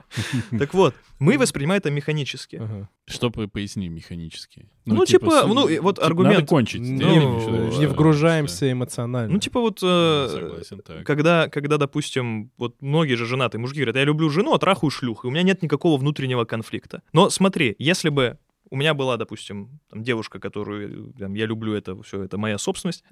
Так 0.58 0.74
вот, 0.74 0.96
Мы 1.20 1.38
воспринимаем 1.38 1.80
это 1.80 1.92
механически. 1.92 2.56
Ага. 2.58 2.90
Что 3.06 3.30
по- 3.30 3.48
поясни 3.48 3.90
механически? 3.90 4.70
Ну, 4.86 5.06
типа, 5.06 5.32
с- 5.42 5.46
ну, 5.46 5.82
вот 5.82 5.96
типа, 5.96 6.06
аргумент- 6.08 6.36
Надо 6.36 6.46
кончить. 6.48 6.82
Ну, 6.82 7.70
Ты 7.72 7.78
не 7.80 7.86
вгружаемся 7.88 8.72
эмоционально. 8.72 9.34
Ну, 9.34 9.40
типа 9.40 9.60
вот... 9.60 9.80
э, 9.84 10.28
Согласен, 10.32 10.82
так. 10.82 11.06
Когда, 11.06 11.48
когда, 11.50 11.78
допустим, 11.78 12.52
вот 12.58 12.82
многие 12.82 13.16
же 13.16 13.26
женатые 13.26 13.60
мужики 13.60 13.80
говорят, 13.82 13.98
я 13.98 14.06
люблю 14.06 14.30
жену, 14.30 14.54
а 14.54 14.60
трахаю 14.60 14.90
шлюх, 14.90 15.26
и 15.26 15.28
у 15.28 15.32
меня 15.32 15.44
нет 15.44 15.62
никакого 15.62 15.98
внутреннего 16.00 16.46
конфликта. 16.46 17.02
Но 17.14 17.30
смотри, 17.30 17.76
если 17.80 18.10
бы 18.10 18.38
у 18.72 18.78
меня 18.78 18.94
была, 18.94 19.18
допустим, 19.18 19.80
там, 19.90 20.04
девушка, 20.04 20.40
которую 20.40 21.12
там, 21.20 21.34
я 21.34 21.46
люблю, 21.48 21.74
это 21.74 22.02
все, 22.04 22.24
это 22.24 22.38
моя 22.38 22.58
собственность, 22.58 23.04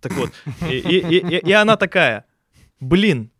так 0.00 0.12
вот, 0.12 0.30
и, 0.70 0.76
и- 0.78 1.18
и- 1.18 1.48
и 1.48 1.52
она 1.52 1.76
такая, 1.76 2.24
блин, 2.78 3.30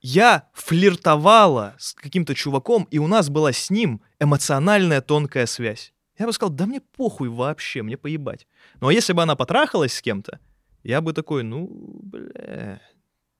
я 0.00 0.48
флиртовала 0.54 1.74
с 1.78 1.92
каким-то 1.94 2.34
чуваком, 2.34 2.86
и 2.90 2.98
у 2.98 3.06
нас 3.06 3.28
была 3.30 3.52
с 3.52 3.70
ним 3.70 4.00
эмоциональная 4.20 5.00
тонкая 5.00 5.46
связь. 5.46 5.92
Я 6.18 6.26
бы 6.26 6.32
сказал, 6.32 6.52
да 6.54 6.66
мне 6.66 6.80
похуй 6.80 7.28
вообще, 7.28 7.82
мне 7.82 7.96
поебать. 7.96 8.46
Ну 8.80 8.88
а 8.88 8.92
если 8.92 9.12
бы 9.12 9.22
она 9.22 9.36
потрахалась 9.36 9.92
с 9.94 10.02
кем-то, 10.02 10.40
я 10.82 11.00
бы 11.00 11.12
такой, 11.12 11.42
ну, 11.42 11.68
бля, 12.02 12.80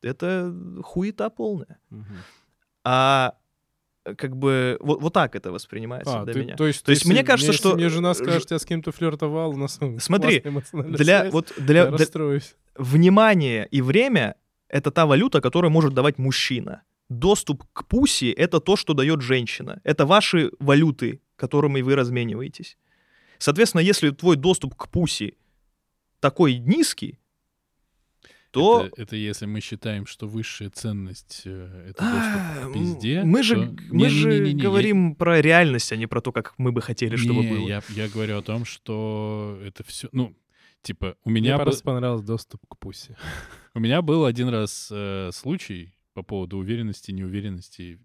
это 0.02 0.54
хуета 0.84 1.30
полная. 1.30 1.78
Мгм. 1.90 2.16
А 2.84 3.34
э, 4.04 4.14
как 4.14 4.36
бы 4.36 4.76
вот, 4.80 5.00
вот 5.02 5.12
так 5.12 5.34
это 5.36 5.50
воспринимается 5.52 6.20
А, 6.20 6.24
для 6.24 6.34
ты- 6.34 6.40
меня. 6.40 6.56
то 6.56 6.66
есть, 6.66 6.84
То 6.84 6.90
есть 6.90 7.02
если- 7.02 7.12
мне 7.12 7.24
кажется, 7.24 7.52
если 7.52 7.59
что, 7.68 7.74
мне 7.76 7.88
жена 7.88 8.14
скажет, 8.14 8.50
я 8.50 8.59
с 8.59 8.64
кем-то 8.64 8.92
флиртовал, 8.92 9.50
у 9.50 9.56
нас 9.56 9.78
Смотри, 9.98 10.40
Для, 10.72 11.20
связь, 11.20 11.32
вот, 11.32 11.52
для, 11.56 11.84
я 11.84 11.90
для- 11.90 12.40
внимание 12.76 13.66
и 13.70 13.80
время— 13.82 14.34
это 14.68 14.90
та 14.90 15.06
валюта, 15.06 15.40
которую 15.40 15.70
может 15.70 15.94
давать 15.94 16.18
мужчина. 16.18 16.82
Доступ 17.08 17.64
к 17.72 17.86
пуси— 17.86 18.30
это 18.36 18.60
то, 18.60 18.76
что 18.76 18.92
дает 18.94 19.22
женщина. 19.22 19.80
Это 19.84 20.04
ваши 20.06 20.50
валюты, 20.58 21.20
которыми 21.36 21.80
вы 21.82 21.94
размениваетесь. 21.96 22.76
Соответственно, 23.38 23.80
если 23.82 24.10
твой 24.10 24.36
доступ 24.36 24.74
к 24.74 24.88
пуси 24.88 25.36
такой 26.20 26.58
низкий, 26.58 27.18
то... 28.50 28.86
Это, 28.86 29.02
это 29.02 29.16
если 29.16 29.46
мы 29.46 29.60
считаем, 29.60 30.06
что 30.06 30.26
высшая 30.26 30.70
ценность 30.70 31.42
э, 31.44 31.90
это 31.90 32.02
А, 32.02 32.12
доступ 32.12 32.70
к 32.70 32.74
пизде. 32.74 33.22
мы 33.22 33.42
же, 33.42 33.54
то- 33.54 33.76
мы 33.90 34.08
же 34.08 34.28
Не-не-не-не, 34.30 34.58
я- 34.62 34.64
говорим 34.68 35.14
про 35.14 35.40
реальность, 35.42 35.92
а 35.92 35.96
не 35.96 36.06
про 36.06 36.20
то, 36.22 36.32
как 36.32 36.54
мы 36.58 36.72
бы 36.72 36.80
хотели, 36.80 37.16
чтобы 37.16 37.42
Не, 37.44 37.50
было. 37.50 37.68
Я, 37.68 37.82
я 37.90 38.08
говорю 38.08 38.38
о 38.38 38.42
том, 38.42 38.64
что 38.64 39.60
это 39.64 39.84
все. 39.84 40.08
Ну, 40.12 40.34
типа, 40.89 41.16
у 41.24 41.30
Мне 41.30 41.41
меня, 41.41 41.57
был, 41.59 41.64
просто 41.64 41.84
понравился 41.84 42.24
доступ 42.26 42.61
к 42.68 42.78
пусе. 42.78 43.16
у 43.74 43.80
меня 43.80 44.03
был 44.03 44.24
один 44.24 44.49
раз 44.49 44.89
э, 44.91 45.30
случай 45.32 45.95
по 46.14 46.22
поводу 46.22 46.59
уверенности, 46.59 47.11
неуверенности. 47.12 48.01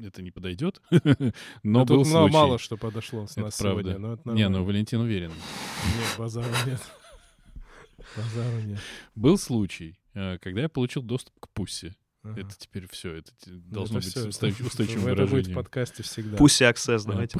Это 0.00 0.22
не 0.22 0.30
подойдет. 0.30 0.80
Но 1.62 1.80
А 1.80 1.84
был 1.84 2.04
тут 2.04 2.12
мало- 2.12 2.26
случай. 2.28 2.32
мало 2.34 2.58
что 2.58 2.76
подошло 2.76 3.26
с 3.26 3.32
Это 3.32 3.40
нас 3.42 3.58
правда. 3.58 3.82
сегодня. 3.82 3.98
но 3.98 4.12
это 4.14 4.30
Не, 4.30 4.48
ну. 4.48 4.64
Валентин 4.64 5.00
уверен. 5.00 5.30
Нет, 5.30 6.14
базара 6.18 6.46
нет. 6.66 6.80
Базара 8.16 8.60
нет. 8.62 8.78
Был 9.14 9.38
случай, 9.38 9.98
э, 10.14 10.38
когда 10.38 10.62
я 10.62 10.68
получил 10.68 11.02
доступ 11.02 11.34
к 11.40 11.48
пуссе. 11.50 11.96
Ага. 12.22 12.40
Это 12.40 12.58
теперь 12.58 12.86
все. 12.90 13.14
Это 13.14 13.32
Ну, 13.46 13.60
должно 13.70 13.98
это 13.98 14.06
быть 14.06 14.14
всё, 14.16 14.28
устав- 14.28 14.52
это- 14.54 14.66
устойчивым 14.66 15.06
Это 15.06 15.16
будет 15.22 15.28
в 15.28 15.30
выражением. 15.32 15.54
подкасте 15.56 16.02
всегда. 16.02 16.36
Пусть 16.36 16.62
аксесс, 16.62 17.04
Да, 17.04 17.12
давайте. 17.12 17.38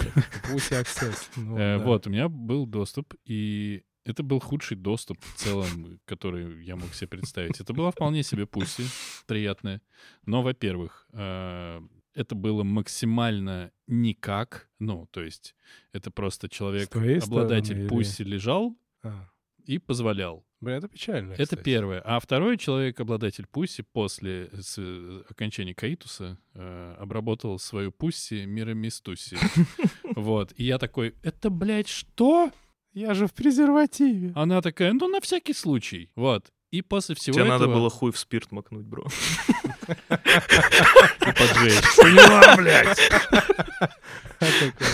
Пусть 0.51 0.73
аксесс. 0.73 1.31
Ну, 1.37 1.59
Э. 1.59 1.79
Вот, 1.79 2.07
у 2.07 2.11
меня 2.11 2.29
был 2.29 2.67
доступ, 2.67 3.15
и 3.25 3.83
это 4.09 4.23
был 4.23 4.41
худший 4.41 4.77
доступ 4.77 5.19
в 5.23 5.35
целом, 5.37 6.01
который 6.05 6.65
я 6.65 6.77
мог 6.77 6.93
себе 6.95 7.09
представить. 7.09 7.61
Это 7.61 7.73
была 7.73 7.91
вполне 7.91 8.23
себе 8.23 8.47
пуси, 8.47 8.85
приятная. 9.27 9.81
Но, 10.27 10.43
во-первых, 10.43 11.07
э, 11.13 11.81
это 12.15 12.35
было 12.35 12.63
максимально 12.65 13.71
никак. 13.87 14.69
Ну, 14.79 15.07
то 15.11 15.23
есть 15.23 15.55
это 15.93 16.11
просто 16.11 16.49
человек, 16.49 16.95
обладатель 17.23 17.89
пуси 17.89 18.23
лежал 18.23 18.77
А, 19.03 19.29
и 19.65 19.79
позволял. 19.79 20.45
Бля, 20.61 20.79
это 20.79 20.89
печально, 20.89 21.35
Это 21.35 21.45
кстати. 21.45 21.63
первое. 21.63 22.01
А 22.05 22.19
второй 22.19 22.57
человек, 22.59 22.99
обладатель 22.99 23.47
пуси, 23.47 23.85
после 23.93 24.51
с- 24.61 24.75
э, 24.79 25.23
окончания 25.31 25.73
каитуса 25.73 26.37
э, 26.55 26.97
обработал 26.99 27.61
свою 27.61 27.93
пусси 27.93 28.45
миромистуси. 28.47 29.37
Вот. 30.17 30.53
И 30.57 30.65
я 30.65 30.79
такой, 30.79 31.15
это, 31.23 31.49
блядь, 31.51 31.87
что? 31.87 32.51
Я 32.99 33.15
же 33.15 33.29
в 33.29 33.33
презервативе. 33.33 34.33
Она 34.35 34.61
такая, 34.61 34.93
ну, 34.93 35.07
на 35.07 35.21
всякий 35.21 35.55
случай. 35.55 36.11
Вот. 36.17 36.51
И 36.73 36.83
после 36.83 37.15
всего 37.15 37.35
Тебе 37.35 37.45
этого... 37.45 37.59
надо 37.59 37.73
было 37.73 37.91
хуй 37.91 38.11
в 38.11 38.19
спирт 38.19 38.51
макнуть, 38.51 38.87
бро. 38.87 39.05
и 39.87 40.17
поджечь. 41.33 41.97
Поняла, 41.97 42.57
блядь. 42.57 42.99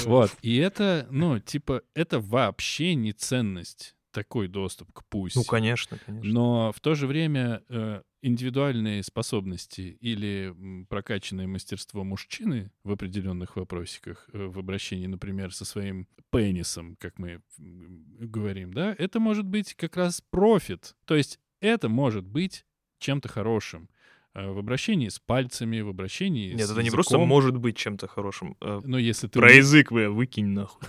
Вот. 0.04 0.30
И 0.42 0.58
это, 0.58 1.06
ну, 1.10 1.38
типа, 1.40 1.80
это 1.94 2.20
вообще 2.20 2.94
не 2.94 3.14
ценность, 3.14 3.96
такой 4.10 4.48
доступ 4.48 4.92
к 4.92 5.02
пусть. 5.08 5.36
Ну, 5.36 5.42
конечно, 5.42 5.98
конечно. 6.04 6.30
Но 6.30 6.72
в 6.72 6.80
то 6.80 6.94
же 6.94 7.06
время 7.06 7.62
э, 7.70 8.02
индивидуальные 8.26 9.02
способности 9.02 9.96
или 10.00 10.54
прокачанное 10.88 11.46
мастерство 11.46 12.04
мужчины 12.04 12.70
в 12.82 12.92
определенных 12.92 13.56
вопросиках, 13.56 14.28
э, 14.32 14.46
в 14.46 14.58
обращении, 14.58 15.06
например, 15.06 15.52
со 15.52 15.64
своим 15.64 16.06
пенисом, 16.30 16.96
как 16.98 17.18
мы 17.18 17.40
говорим, 17.58 18.72
да, 18.72 18.94
это 18.98 19.20
может 19.20 19.44
быть 19.46 19.74
как 19.74 19.96
раз 19.96 20.22
профит. 20.30 20.94
То 21.04 21.14
есть 21.16 21.38
это 21.60 21.88
может 21.88 22.24
быть 22.24 22.64
чем-то 22.98 23.28
хорошим. 23.28 23.88
Э, 24.34 24.50
В 24.50 24.58
обращении 24.58 25.08
с 25.10 25.18
пальцами, 25.20 25.80
в 25.80 25.88
обращении 25.88 26.54
Нет, 26.54 26.66
с 26.66 26.70
это 26.70 26.82
не 26.82 26.90
просто 26.90 27.14
языком. 27.16 27.28
может 27.28 27.56
быть 27.58 27.76
чем-то 27.76 28.08
хорошим. 28.08 28.56
э, 28.60 28.80
Но 28.84 28.98
если 28.98 29.26
ты... 29.28 29.38
Про 29.38 29.52
язык, 29.52 29.92
бля, 29.92 30.10
выкинь 30.10 30.48
нахуй. 30.48 30.88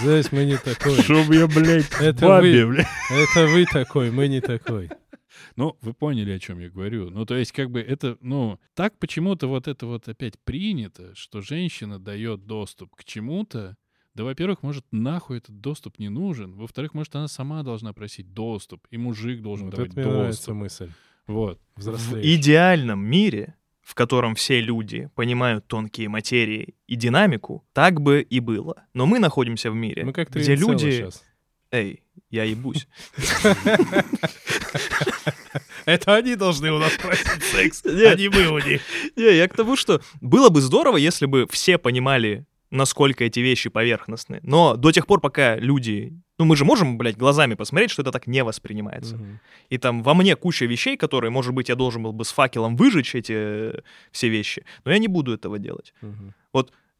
Здесь 0.00 0.32
мы 0.32 0.44
не 0.46 0.56
такой. 0.56 1.00
Чтоб 1.02 1.28
я, 1.30 1.46
блядь, 1.46 1.90
Это 2.00 2.26
бабе, 2.26 2.64
вы. 2.66 2.72
блядь. 2.76 2.86
Это 3.10 3.46
вы 3.46 3.66
такой, 3.66 4.10
мы 4.10 4.26
не 4.28 4.40
такой. 4.40 4.88
Ну, 5.56 5.76
вы 5.80 5.92
поняли, 5.94 6.30
о 6.32 6.38
чем 6.38 6.58
я 6.58 6.68
говорю. 6.70 7.10
Ну, 7.10 7.24
то 7.26 7.36
есть, 7.36 7.52
как 7.52 7.70
бы 7.70 7.80
это, 7.80 8.16
ну, 8.20 8.58
так 8.74 8.98
почему-то 8.98 9.46
вот 9.46 9.68
это 9.68 9.86
вот 9.86 10.08
опять 10.08 10.38
принято, 10.40 11.14
что 11.14 11.40
женщина 11.40 11.98
дает 11.98 12.46
доступ 12.46 12.94
к 12.96 13.04
чему-то. 13.04 13.76
Да, 14.14 14.24
во-первых, 14.24 14.62
может, 14.62 14.84
нахуй 14.90 15.38
этот 15.38 15.60
доступ 15.60 15.98
не 15.98 16.10
нужен. 16.10 16.54
Во-вторых, 16.54 16.92
может, 16.92 17.14
она 17.16 17.28
сама 17.28 17.62
должна 17.62 17.92
просить 17.94 18.34
доступ, 18.34 18.86
и 18.90 18.98
мужик 18.98 19.40
должен 19.40 19.66
Вот 19.66 19.74
давать 19.76 19.92
это 19.92 20.00
мне 20.00 20.08
нравится 20.10 20.38
доступ. 20.38 20.54
мысль. 20.56 20.90
Вот. 21.26 21.60
В 21.76 22.20
идеальном 22.20 23.02
мире, 23.04 23.54
в 23.80 23.94
котором 23.94 24.34
все 24.34 24.60
люди 24.60 25.10
понимают 25.14 25.66
тонкие 25.66 26.08
материи 26.08 26.74
и 26.86 26.96
динамику, 26.96 27.64
так 27.72 28.00
бы 28.00 28.20
и 28.20 28.40
было. 28.40 28.84
Но 28.92 29.06
мы 29.06 29.18
находимся 29.18 29.70
в 29.70 29.74
мире, 29.74 30.04
Мы 30.04 30.12
как 30.12 30.30
где 30.30 30.56
люди... 30.56 30.98
щас. 30.98 31.24
Эй, 31.70 32.02
я 32.28 32.44
ебусь. 32.44 32.86
Это 35.84 36.16
они 36.16 36.36
должны 36.36 36.72
у 36.72 36.78
нас 36.78 36.92
просить 36.92 37.42
секс, 37.42 37.84
а 37.84 38.14
не 38.14 38.28
мы 38.28 38.48
у 38.48 38.58
них. 38.58 38.82
Не, 39.16 39.36
я 39.36 39.48
к 39.48 39.54
тому, 39.54 39.76
что 39.76 40.00
было 40.20 40.48
бы 40.48 40.60
здорово, 40.60 40.96
если 40.96 41.26
бы 41.26 41.46
все 41.50 41.78
понимали, 41.78 42.46
насколько 42.70 43.24
эти 43.24 43.40
вещи 43.40 43.68
поверхностны. 43.68 44.40
Но 44.42 44.76
до 44.76 44.92
тех 44.92 45.06
пор, 45.06 45.20
пока 45.20 45.56
люди... 45.56 46.12
Ну, 46.38 46.46
мы 46.46 46.56
же 46.56 46.64
можем, 46.64 46.98
блядь, 46.98 47.16
глазами 47.16 47.54
посмотреть, 47.54 47.90
что 47.90 48.02
это 48.02 48.10
так 48.10 48.26
не 48.26 48.42
воспринимается. 48.42 49.16
Мгм. 49.16 49.40
И 49.68 49.78
там 49.78 50.02
во 50.02 50.14
мне 50.14 50.34
куча 50.34 50.64
вещей, 50.64 50.96
которые, 50.96 51.30
может 51.30 51.52
быть, 51.52 51.68
я 51.68 51.74
должен 51.74 52.02
был 52.02 52.12
бы 52.12 52.24
с 52.24 52.32
факелом 52.32 52.76
выжечь 52.76 53.14
эти 53.14 53.32
э, 53.34 53.80
все 54.10 54.28
вещи, 54.28 54.64
но 54.84 54.92
я 54.92 54.98
не 54.98 55.08
буду 55.08 55.34
этого 55.34 55.58
делать. 55.58 55.92
Мгм. 56.00 56.34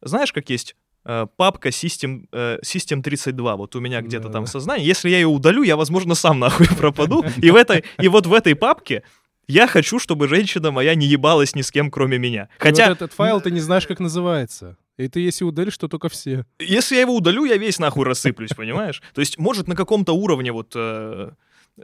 Знаешь, 0.05 0.33
как 0.33 0.49
есть 0.49 0.75
папка 1.03 1.69
System, 1.69 2.27
э, 2.31 2.59
System 2.63 3.01
32, 3.01 3.55
вот 3.55 3.75
у 3.75 3.79
меня 3.79 4.01
где-то 4.01 4.29
там 4.29 4.45
в 4.45 4.49
сознании. 4.49 4.85
Если 4.85 5.09
я 5.09 5.17
ее 5.17 5.27
удалю, 5.27 5.63
я, 5.63 5.75
возможно, 5.75 6.15
сам 6.15 6.39
нахуй 6.39 6.67
пропаду. 6.67 7.25
И, 7.37 7.51
в 7.51 7.55
этой, 7.55 7.83
и 7.99 8.07
вот 8.07 8.25
в 8.25 8.33
этой 8.33 8.55
папке 8.55 9.03
я 9.47 9.67
хочу, 9.67 9.99
чтобы 9.99 10.27
женщина 10.27 10.71
моя 10.71 10.95
не 10.95 11.05
ебалась 11.05 11.55
ни 11.55 11.61
с 11.61 11.71
кем, 11.71 11.91
кроме 11.91 12.17
меня. 12.17 12.43
И 12.43 12.63
Хотя, 12.63 12.89
вот 12.89 12.97
этот 12.97 13.13
файл 13.13 13.41
ты 13.41 13.51
не 13.51 13.59
знаешь, 13.59 13.85
как 13.85 13.99
называется. 13.99 14.77
И 14.97 15.07
ты, 15.07 15.19
если 15.19 15.43
удалишь, 15.43 15.77
то 15.77 15.87
только 15.87 16.07
все. 16.07 16.45
если 16.59 16.95
я 16.95 17.01
его 17.01 17.15
удалю, 17.15 17.45
я 17.45 17.57
весь 17.57 17.79
нахуй 17.79 18.05
рассыплюсь, 18.05 18.51
понимаешь? 18.51 19.01
То 19.13 19.21
есть, 19.21 19.39
может, 19.39 19.67
на 19.67 19.75
каком-то 19.75 20.13
уровне 20.13 20.51
вот 20.51 20.73
э, 20.75 21.31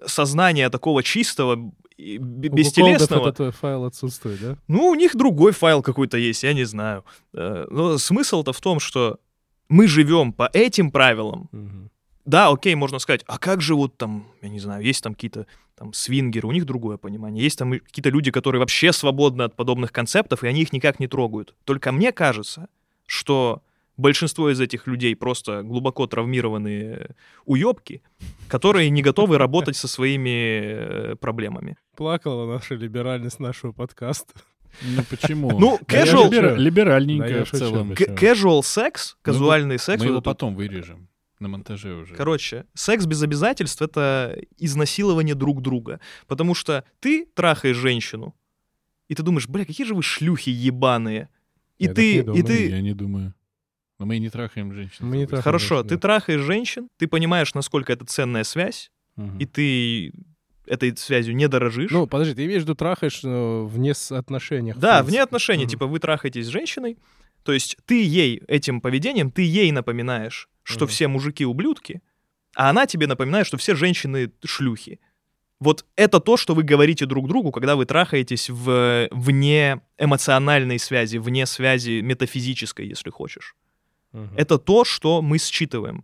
сознания 0.06 0.70
такого 0.70 1.04
чистого, 1.04 1.56
У 1.56 1.72
бестелесного... 1.98 3.20
куколдов 3.20 3.40
этот 3.40 3.56
файл 3.56 3.86
отсутствует, 3.86 4.42
да? 4.42 4.58
Ну, 4.68 4.88
у 4.88 4.96
них 4.96 5.16
другой 5.16 5.52
файл 5.52 5.82
какой-то 5.82 6.18
есть, 6.18 6.44
я 6.44 6.54
не 6.54 6.64
знаю. 6.64 7.04
Э, 7.34 7.66
Но 7.70 7.98
смысл-то 7.98 8.54
в 8.54 8.62
том, 8.62 8.80
что 8.80 9.20
мы 9.68 9.88
живем 9.88 10.34
по 10.34 10.50
этим 10.54 10.92
правилам. 10.92 11.50
Мгм. 11.52 11.90
Да, 12.26 12.50
окей, 12.50 12.76
можно 12.76 13.00
сказать, 13.00 13.24
а 13.26 13.40
как 13.40 13.62
же 13.62 13.74
вот 13.76 13.98
там, 13.98 14.28
я 14.42 14.50
не 14.50 14.60
знаю, 14.60 14.84
есть 14.84 15.04
там 15.04 15.16
какие-то 15.16 15.48
там 15.76 15.94
свингеры, 15.94 16.48
у 16.48 16.52
них 16.52 16.66
другое 16.66 16.98
понимание. 16.98 17.44
Есть 17.44 17.58
там 17.58 17.72
какие-то 17.72 18.10
люди, 18.10 18.32
которые 18.32 18.60
вообще 18.60 18.94
свободны 18.94 19.44
от 19.44 19.56
подобных 19.56 19.92
концептов, 19.92 20.44
и 20.44 20.48
они 20.48 20.62
их 20.62 20.74
никак 20.74 21.00
не 21.00 21.08
трогают. 21.08 21.56
Только 21.64 21.92
мне 21.92 22.12
кажется, 22.12 22.68
что 23.06 23.64
большинство 24.00 24.50
из 24.50 24.60
этих 24.60 24.88
людей 24.88 25.16
просто 25.16 25.62
глубоко 25.64 26.08
травмированные 26.08 27.16
уебки, 27.45 28.02
которые 28.47 28.89
не 28.89 29.02
готовы 29.02 29.38
работать 29.38 29.76
со 29.76 29.88
своими 29.88 30.62
э, 31.12 31.16
проблемами. 31.16 31.78
Плакала 31.95 32.52
наша 32.52 32.76
либеральность 32.76 33.39
нашего 33.39 33.72
подкаста. 33.72 34.34
Ну 34.84 35.04
почему? 35.10 35.60
Ну, 35.60 35.80
casual- 35.86 36.30
либера- 36.30 36.56
Либеральненько 36.56 37.28
Да, 37.28 37.36
я 37.38 37.45
в 37.45 37.52
целом. 37.52 37.91
Casual 37.91 38.62
секс, 38.64 39.18
казуальный 39.22 39.80
секс. 39.80 40.02
Мы 40.02 40.08
вот 40.10 40.14
его 40.14 40.22
потом 40.22 40.56
вырежем. 40.56 41.10
На 41.39 41.47
монтаже 41.47 41.93
уже. 41.95 42.16
Короче, 42.16 42.66
секс 42.74 43.06
без 43.06 43.24
обязательств— 43.24 43.82
это 43.84 44.38
изнасилование 44.58 45.36
друг 45.36 45.62
друга. 45.62 46.02
Потому 46.28 46.54
что 46.54 46.84
ты 47.00 47.26
трахаешь 47.34 47.78
женщину, 47.78 48.36
и 49.08 49.16
ты 49.16 49.24
думаешь, 49.24 49.47
бля, 49.47 49.66
какие 49.66 49.88
же 49.88 49.95
вы 49.95 50.04
шлюхи 50.04 50.50
ебаные. 50.50 51.30
И 51.78 51.84
Я 51.86 51.89
так 51.89 51.95
ты, 51.95 52.16
и 52.18 52.22
думаю. 52.22 52.43
ты, 52.43 52.70
Я 52.70 52.82
не 52.82 52.93
думаю. 52.93 53.34
Но 54.00 54.06
мы 54.06 54.18
не 54.18 54.30
трахаем 54.30 54.74
женщин. 54.74 55.06
Мы 55.06 55.18
не 55.18 55.26
трахаем. 55.26 55.43
хорошо, 55.43 55.76
женщин, 55.76 55.89
ты 55.89 55.95
да. 55.95 56.02
трахаешь 56.02 56.41
женщин, 56.41 56.88
ты 56.97 57.08
понимаешь, 57.08 57.54
насколько 57.54 57.91
это 57.91 58.06
ценная 58.06 58.45
связь, 58.45 58.91
Мгм. 59.18 59.38
и 59.38 59.45
ты 59.45 60.14
этой 60.66 60.95
связью 60.95 61.36
не 61.36 61.47
дорожишь. 61.50 61.91
Ну, 61.91 62.08
подожди, 62.08 62.34
ты 62.36 62.45
имеешь 62.45 62.62
в 62.62 62.66
виду 62.66 62.76
трахаешь 62.76 63.22
э, 63.24 63.64
вне 63.64 63.93
в 63.93 64.80
да, 64.80 65.04
вне 65.04 65.22
отношений, 65.22 65.64
Мгм. 65.64 65.70
типа 65.70 65.86
вы 65.88 66.00
трахаетесь 66.00 66.45
с 66.45 66.50
женщиной, 66.50 66.97
то 67.43 67.52
есть 67.52 67.76
ты 67.86 68.02
ей 68.04 68.41
этим 68.47 68.80
поведением, 68.80 69.32
ты 69.32 69.41
ей 69.41 69.72
напоминаешь, 69.72 70.47
что 70.64 70.86
Мгм. 70.86 70.91
все 70.91 71.08
мужики 71.10 71.45
ублюдки, 71.45 72.02
а 72.56 72.70
она 72.70 72.86
тебе 72.86 73.06
напоминает, 73.08 73.47
что 73.47 73.58
все 73.58 73.76
женщины 73.76 74.32
шлюхи. 74.45 75.00
Вот 75.60 75.86
это 75.97 76.22
то, 76.22 76.38
что 76.38 76.56
вы 76.56 76.64
говорите 76.64 77.06
друг 77.06 77.28
другу, 77.28 77.52
когда 77.52 77.76
вы 77.76 77.86
трахаетесь 77.86 78.50
в, 78.50 79.10
вне 79.12 79.82
эмоциональной 79.97 80.80
связи, 80.80 81.18
вне 81.18 81.45
связи 81.45 82.00
метафизической, 82.00 82.88
если 82.88 83.10
хочешь. 83.10 83.56
Это 84.36 84.57
то, 84.57 84.84
что 84.86 85.22
мы 85.22 85.38
считываем. 85.38 86.03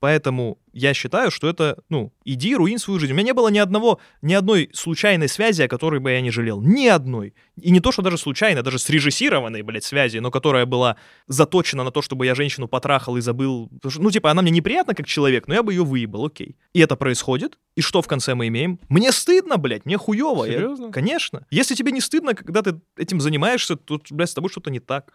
Поэтому 0.00 0.58
я 0.72 0.94
считаю, 0.94 1.30
что 1.30 1.48
это, 1.48 1.78
ну, 1.88 2.12
иди 2.24 2.56
руин 2.56 2.80
свою 2.80 2.98
жизнь. 2.98 3.12
У 3.12 3.14
меня 3.14 3.26
не 3.26 3.32
было 3.34 3.46
ни 3.50 3.58
одного, 3.58 4.00
ни 4.20 4.34
одной 4.34 4.68
случайной 4.72 5.28
связи, 5.28 5.62
о 5.62 5.68
которой 5.68 6.00
бы 6.00 6.10
я 6.10 6.20
не 6.20 6.32
жалел. 6.32 6.60
Ни 6.60 6.88
одной. 6.88 7.34
И 7.60 7.70
не 7.70 7.78
то, 7.78 7.92
что 7.92 8.02
даже 8.02 8.18
случайно, 8.18 8.64
даже 8.64 8.80
срежиссированной, 8.80 9.62
блядь, 9.62 9.84
связи, 9.84 10.18
но 10.18 10.32
которая 10.32 10.66
была 10.66 10.96
заточена 11.28 11.84
на 11.84 11.92
то, 11.92 12.02
чтобы 12.02 12.26
я 12.26 12.34
женщину 12.34 12.66
потрахал 12.66 13.16
и 13.16 13.20
забыл. 13.20 13.70
Что, 13.86 14.02
ну, 14.02 14.10
типа, 14.10 14.32
она 14.32 14.42
мне 14.42 14.50
неприятна 14.50 14.96
как 14.96 15.06
человек, 15.06 15.46
но 15.46 15.54
я 15.54 15.62
бы 15.62 15.72
ее 15.72 15.84
выебал, 15.84 16.26
окей. 16.26 16.56
И 16.72 16.80
это 16.80 16.96
происходит. 16.96 17.56
И 17.76 17.80
что 17.80 18.02
в 18.02 18.08
конце 18.08 18.34
мы 18.34 18.48
имеем? 18.48 18.80
Мне 18.88 19.12
стыдно, 19.12 19.56
блядь, 19.56 19.86
мне 19.86 19.98
хуево. 19.98 20.46
Я- 20.46 20.54
Серьезно? 20.54 20.90
Конечно. 20.90 21.46
Если 21.52 21.76
тебе 21.76 21.92
не 21.92 22.00
стыдно, 22.00 22.34
когда 22.34 22.62
ты 22.62 22.80
этим 22.96 23.20
занимаешься, 23.20 23.76
то, 23.76 24.00
блядь, 24.10 24.30
с 24.30 24.34
тобой 24.34 24.50
что-то 24.50 24.70
не 24.72 24.80
так. 24.80 25.12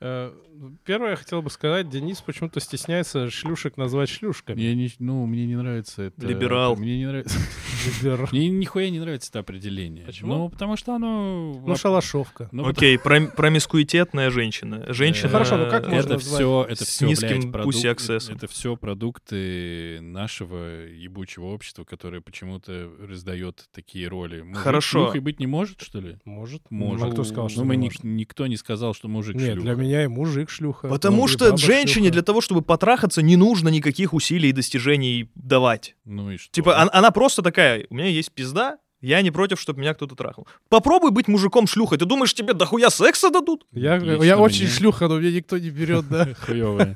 Э, 0.00 0.32
Первое, 0.84 1.10
я 1.10 1.16
хотел 1.16 1.42
бы 1.42 1.50
сказать, 1.50 1.88
Денис 1.88 2.20
почему-то 2.20 2.60
стесняется 2.60 3.30
шлюшек 3.30 3.76
назвать 3.76 4.08
шлюшками. 4.08 4.60
Я 4.60 4.74
не, 4.74 4.90
ну, 4.98 5.24
мне 5.26 5.46
не 5.46 5.56
нравится 5.56 6.02
это. 6.02 6.26
Либерал. 6.26 6.76
Мне 6.76 6.98
не 6.98 7.06
нравится. 7.06 7.38
Либер- 8.02 8.28
Мне 8.32 8.48
нихуя 8.50 8.90
не 8.90 9.00
нравится 9.00 9.30
это 9.30 9.38
определение. 9.38 10.04
Почему? 10.04 10.34
Ну, 10.34 10.48
потому 10.50 10.76
что 10.76 10.94
оно... 10.94 11.62
Ну, 11.66 11.76
шалашовка. 11.76 12.48
Ну, 12.52 12.66
Окей, 12.66 12.98
пром- 12.98 13.34
промискуитетная 13.34 14.30
женщина. 14.30 14.84
Женщина. 14.92 15.28
Ну, 15.28 15.32
хорошо, 15.32 15.56
ну 15.56 15.70
как 15.70 15.88
можно 15.88 16.14
это 16.14 16.18
все, 16.18 16.66
это 16.68 16.84
все, 16.84 17.06
низким 17.06 17.50
блядь. 17.50 18.28
Это 18.30 18.46
все 18.46 18.76
продукты 18.76 20.00
нашего 20.02 20.86
ебучего 20.86 21.46
общества, 21.46 21.84
которое 21.84 22.20
почему-то 22.20 22.90
раздает 23.00 23.68
такие 23.72 24.08
роли. 24.08 24.42
Мужик 24.42 24.62
Хорошо. 24.62 25.04
шлюхой 25.04 25.20
быть 25.20 25.40
не 25.40 25.46
может, 25.46 25.80
что 25.80 26.00
ли? 26.00 26.18
Может. 26.24 26.70
Может. 26.70 27.00
Ну, 27.00 27.08
а 27.08 27.12
кто 27.12 27.24
сказал, 27.24 27.48
что 27.48 27.60
Ну, 27.60 27.66
мы 27.66 27.76
не 27.76 27.90
никто 28.02 28.46
не 28.46 28.56
сказал, 28.56 28.94
что 28.94 29.08
мужик 29.08 29.36
Нет, 29.36 29.54
шлюха. 29.54 29.60
для 29.62 29.74
меня 29.74 30.04
и 30.04 30.06
мужик 30.06 30.49
шлюха. 30.50 30.88
Потому 30.88 31.26
что 31.28 31.56
женщине 31.56 32.04
шлюха. 32.06 32.12
для 32.12 32.22
того, 32.22 32.40
чтобы 32.42 32.60
потрахаться, 32.62 33.22
не 33.22 33.36
нужно 33.36 33.68
никаких 33.70 34.12
усилий 34.12 34.50
и 34.50 34.52
достижений 34.52 35.30
давать. 35.34 35.96
Ну 36.04 36.30
и 36.32 36.36
что? 36.36 36.52
Типа, 36.52 36.70
он- 36.82 36.90
она 36.92 37.10
просто 37.10 37.40
такая, 37.42 37.86
у 37.88 37.94
меня 37.94 38.08
есть 38.08 38.32
пизда, 38.32 38.76
я 39.02 39.22
не 39.22 39.30
против, 39.30 39.58
чтобы 39.58 39.80
меня 39.80 39.94
кто-то 39.94 40.14
трахал. 40.14 40.46
Попробуй 40.68 41.10
быть 41.10 41.26
мужиком 41.26 41.66
шлюхой. 41.66 41.96
Ты 41.96 42.04
думаешь, 42.04 42.34
тебе 42.34 42.52
дохуя 42.52 42.90
секса 42.90 43.30
дадут? 43.30 43.64
Я, 43.72 43.96
Лично 43.96 44.22
я 44.22 44.36
очень 44.36 44.64
мне. 44.66 44.70
шлюха, 44.74 45.08
но 45.08 45.18
меня 45.18 45.32
никто 45.32 45.56
не 45.56 45.70
берет, 45.70 46.06
да. 46.10 46.28
Хуёвая. 46.40 46.94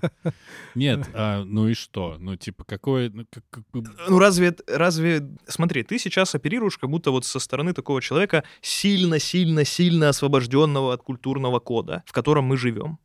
Нет, 0.74 1.08
а, 1.14 1.44
ну 1.44 1.66
и 1.66 1.72
что? 1.72 2.16
Ну, 2.18 2.36
типа, 2.36 2.64
какое... 2.64 3.08
ну, 3.08 3.24
как- 3.30 3.44
как 3.50 3.64
Ну 4.10 4.18
разве, 4.18 4.48
это- 4.48 4.64
разве... 4.76 5.26
Смотри, 5.48 5.82
ты 5.82 5.98
сейчас 5.98 6.34
оперируешь 6.34 6.76
как 6.76 6.90
будто 6.90 7.10
вот 7.10 7.24
со 7.24 7.38
стороны 7.38 7.72
такого 7.72 8.02
человека 8.02 8.44
сильно-сильно-сильно 8.60 10.08
освобожденного 10.10 10.92
от 10.94 11.02
культурного 11.02 11.58
кода, 11.58 12.02
в 12.06 12.12
котором 12.12 12.44
мы 12.44 12.56
живем. 12.56 12.98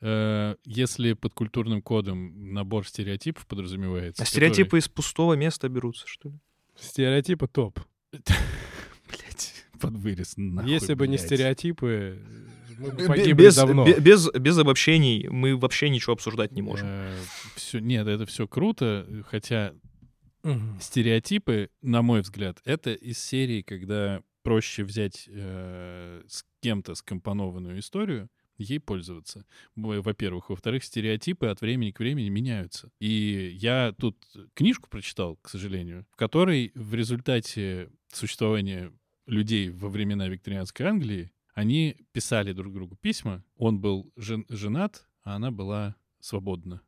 Э, 0.00 0.56
Если 0.64 1.12
под 1.14 1.34
культурным 1.34 1.82
кодом 1.82 2.52
набор 2.52 2.86
стереотипов 2.86 3.46
подразумевается... 3.46 4.22
А 4.22 4.26
который- 4.26 4.30
стереотипы 4.50 4.78
из 4.78 4.88
пустого 4.88 5.34
места 5.34 5.68
берутся, 5.68 6.06
что 6.06 6.28
ли? 6.30 6.38
Стереотипы 6.76 7.46
топ. 7.48 7.80
Блять, 8.12 9.64
под 9.80 9.94
вырез. 9.96 10.34
нахуй, 10.36 10.70
Если 10.70 10.94
бы 10.94 11.06
не 11.06 11.16
блядь. 11.16 11.26
стереотипы, 11.26 12.22
мы 12.78 12.90
бы 12.90 13.06
погибли 13.06 13.32
без, 13.44 13.56
давно. 13.56 13.84
бе- 13.86 14.00
без, 14.00 14.30
без 14.32 14.58
обобщений 14.58 15.28
мы 15.28 15.56
вообще 15.56 15.88
ничего 15.88 16.14
обсуждать 16.14 16.52
не 16.52 16.62
можем. 16.62 16.88
Все, 17.54 17.78
нет, 17.78 18.06
это 18.08 18.26
все 18.26 18.48
круто, 18.48 19.06
хотя 19.28 19.74
стереотипы, 20.80 21.70
на 21.82 22.02
мой 22.02 22.20
взгляд, 22.20 22.60
это 22.64 22.92
из 22.92 23.18
серии, 23.18 23.62
когда 23.62 24.20
проще 24.42 24.84
взять 24.84 25.26
э, 25.28 26.22
с 26.28 26.44
кем-то 26.60 26.94
скомпонованную 26.94 27.78
историю, 27.78 28.28
ей 28.58 28.78
пользоваться. 28.80 29.44
Во- 29.76 30.00
Во-первых. 30.02 30.50
Во-вторых, 30.50 30.84
стереотипы 30.84 31.46
от 31.46 31.60
времени 31.60 31.90
к 31.90 31.98
времени 31.98 32.28
меняются. 32.28 32.90
И 33.00 33.50
я 33.60 33.92
тут 33.98 34.16
книжку 34.54 34.88
прочитал, 34.88 35.36
к 35.36 35.48
сожалению, 35.48 36.06
в 36.12 36.16
которой 36.16 36.72
в 36.74 36.94
результате 36.94 37.90
существования 38.12 38.92
людей 39.26 39.70
во 39.70 39.88
времена 39.88 40.28
викторианской 40.28 40.86
Англии 40.86 41.30
они 41.54 41.96
писали 42.12 42.52
друг 42.52 42.74
другу 42.74 42.96
письма. 42.96 43.44
Он 43.56 43.80
был 43.80 44.12
жен- 44.16 44.46
женат, 44.48 45.06
а 45.22 45.36
она 45.36 45.50
была 45.50 45.94
свободна. 46.20 46.80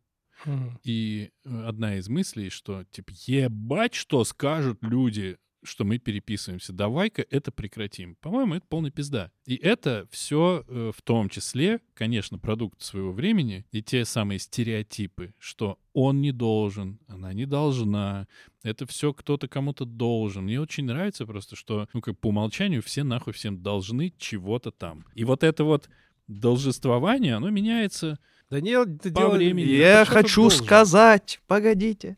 Мгм. 0.45 0.79
И 0.83 1.31
э, 1.45 1.62
одна 1.64 1.97
из 1.97 2.09
мыслей, 2.09 2.51
что, 2.51 2.85
типа, 2.91 3.12
ебать, 3.27 3.95
что 3.95 4.23
скажут 4.25 4.79
люди, 4.83 5.39
что 5.63 5.85
мы 5.85 5.99
переписываемся. 5.99 6.73
Давай-ка 6.73 7.25
это 7.31 7.51
прекратим. 7.51 8.17
По-моему, 8.21 8.55
это 8.55 8.67
полная 8.69 8.91
пизда. 8.91 9.31
И 9.47 9.57
это 9.57 10.07
все 10.11 10.65
в 10.69 11.03
том 11.03 11.29
числе, 11.29 11.81
конечно, 11.95 12.39
продукт 12.39 12.81
своего 12.83 13.13
времени 13.13 13.67
и 13.73 13.83
те 13.83 14.05
самые 14.05 14.39
стереотипы, 14.39 15.35
что 15.39 15.79
он 15.93 16.21
не 16.21 16.31
должен, 16.33 16.99
она 17.09 17.33
не 17.33 17.47
должна. 17.47 18.29
Это 18.63 18.87
все 18.87 19.13
кто-то 19.13 19.49
кому-то 19.49 19.85
должен. 19.85 20.45
Мне 20.45 20.61
очень 20.61 20.85
нравится 20.85 21.27
просто, 21.27 21.57
что, 21.57 21.89
ну, 21.93 22.01
как 22.01 22.19
по 22.19 22.29
умолчанию, 22.29 22.83
все 22.83 23.03
нахуй 23.03 23.33
всем 23.33 23.63
должны 23.63 24.13
чего-то 24.19 24.71
там. 24.71 25.05
И 25.15 25.25
вот 25.25 25.43
это 25.43 25.65
вот 25.65 25.89
должествование, 26.29 27.35
оно 27.37 27.51
меняется 27.51 28.19
Да 28.51 28.61
не, 28.61 28.71
это 28.71 29.11
По 29.11 29.21
дело- 29.21 29.35
времени. 29.35 29.71
Я 29.71 30.05
хочу 30.05 30.49
сказать, 30.51 31.41
погодите. 31.47 32.17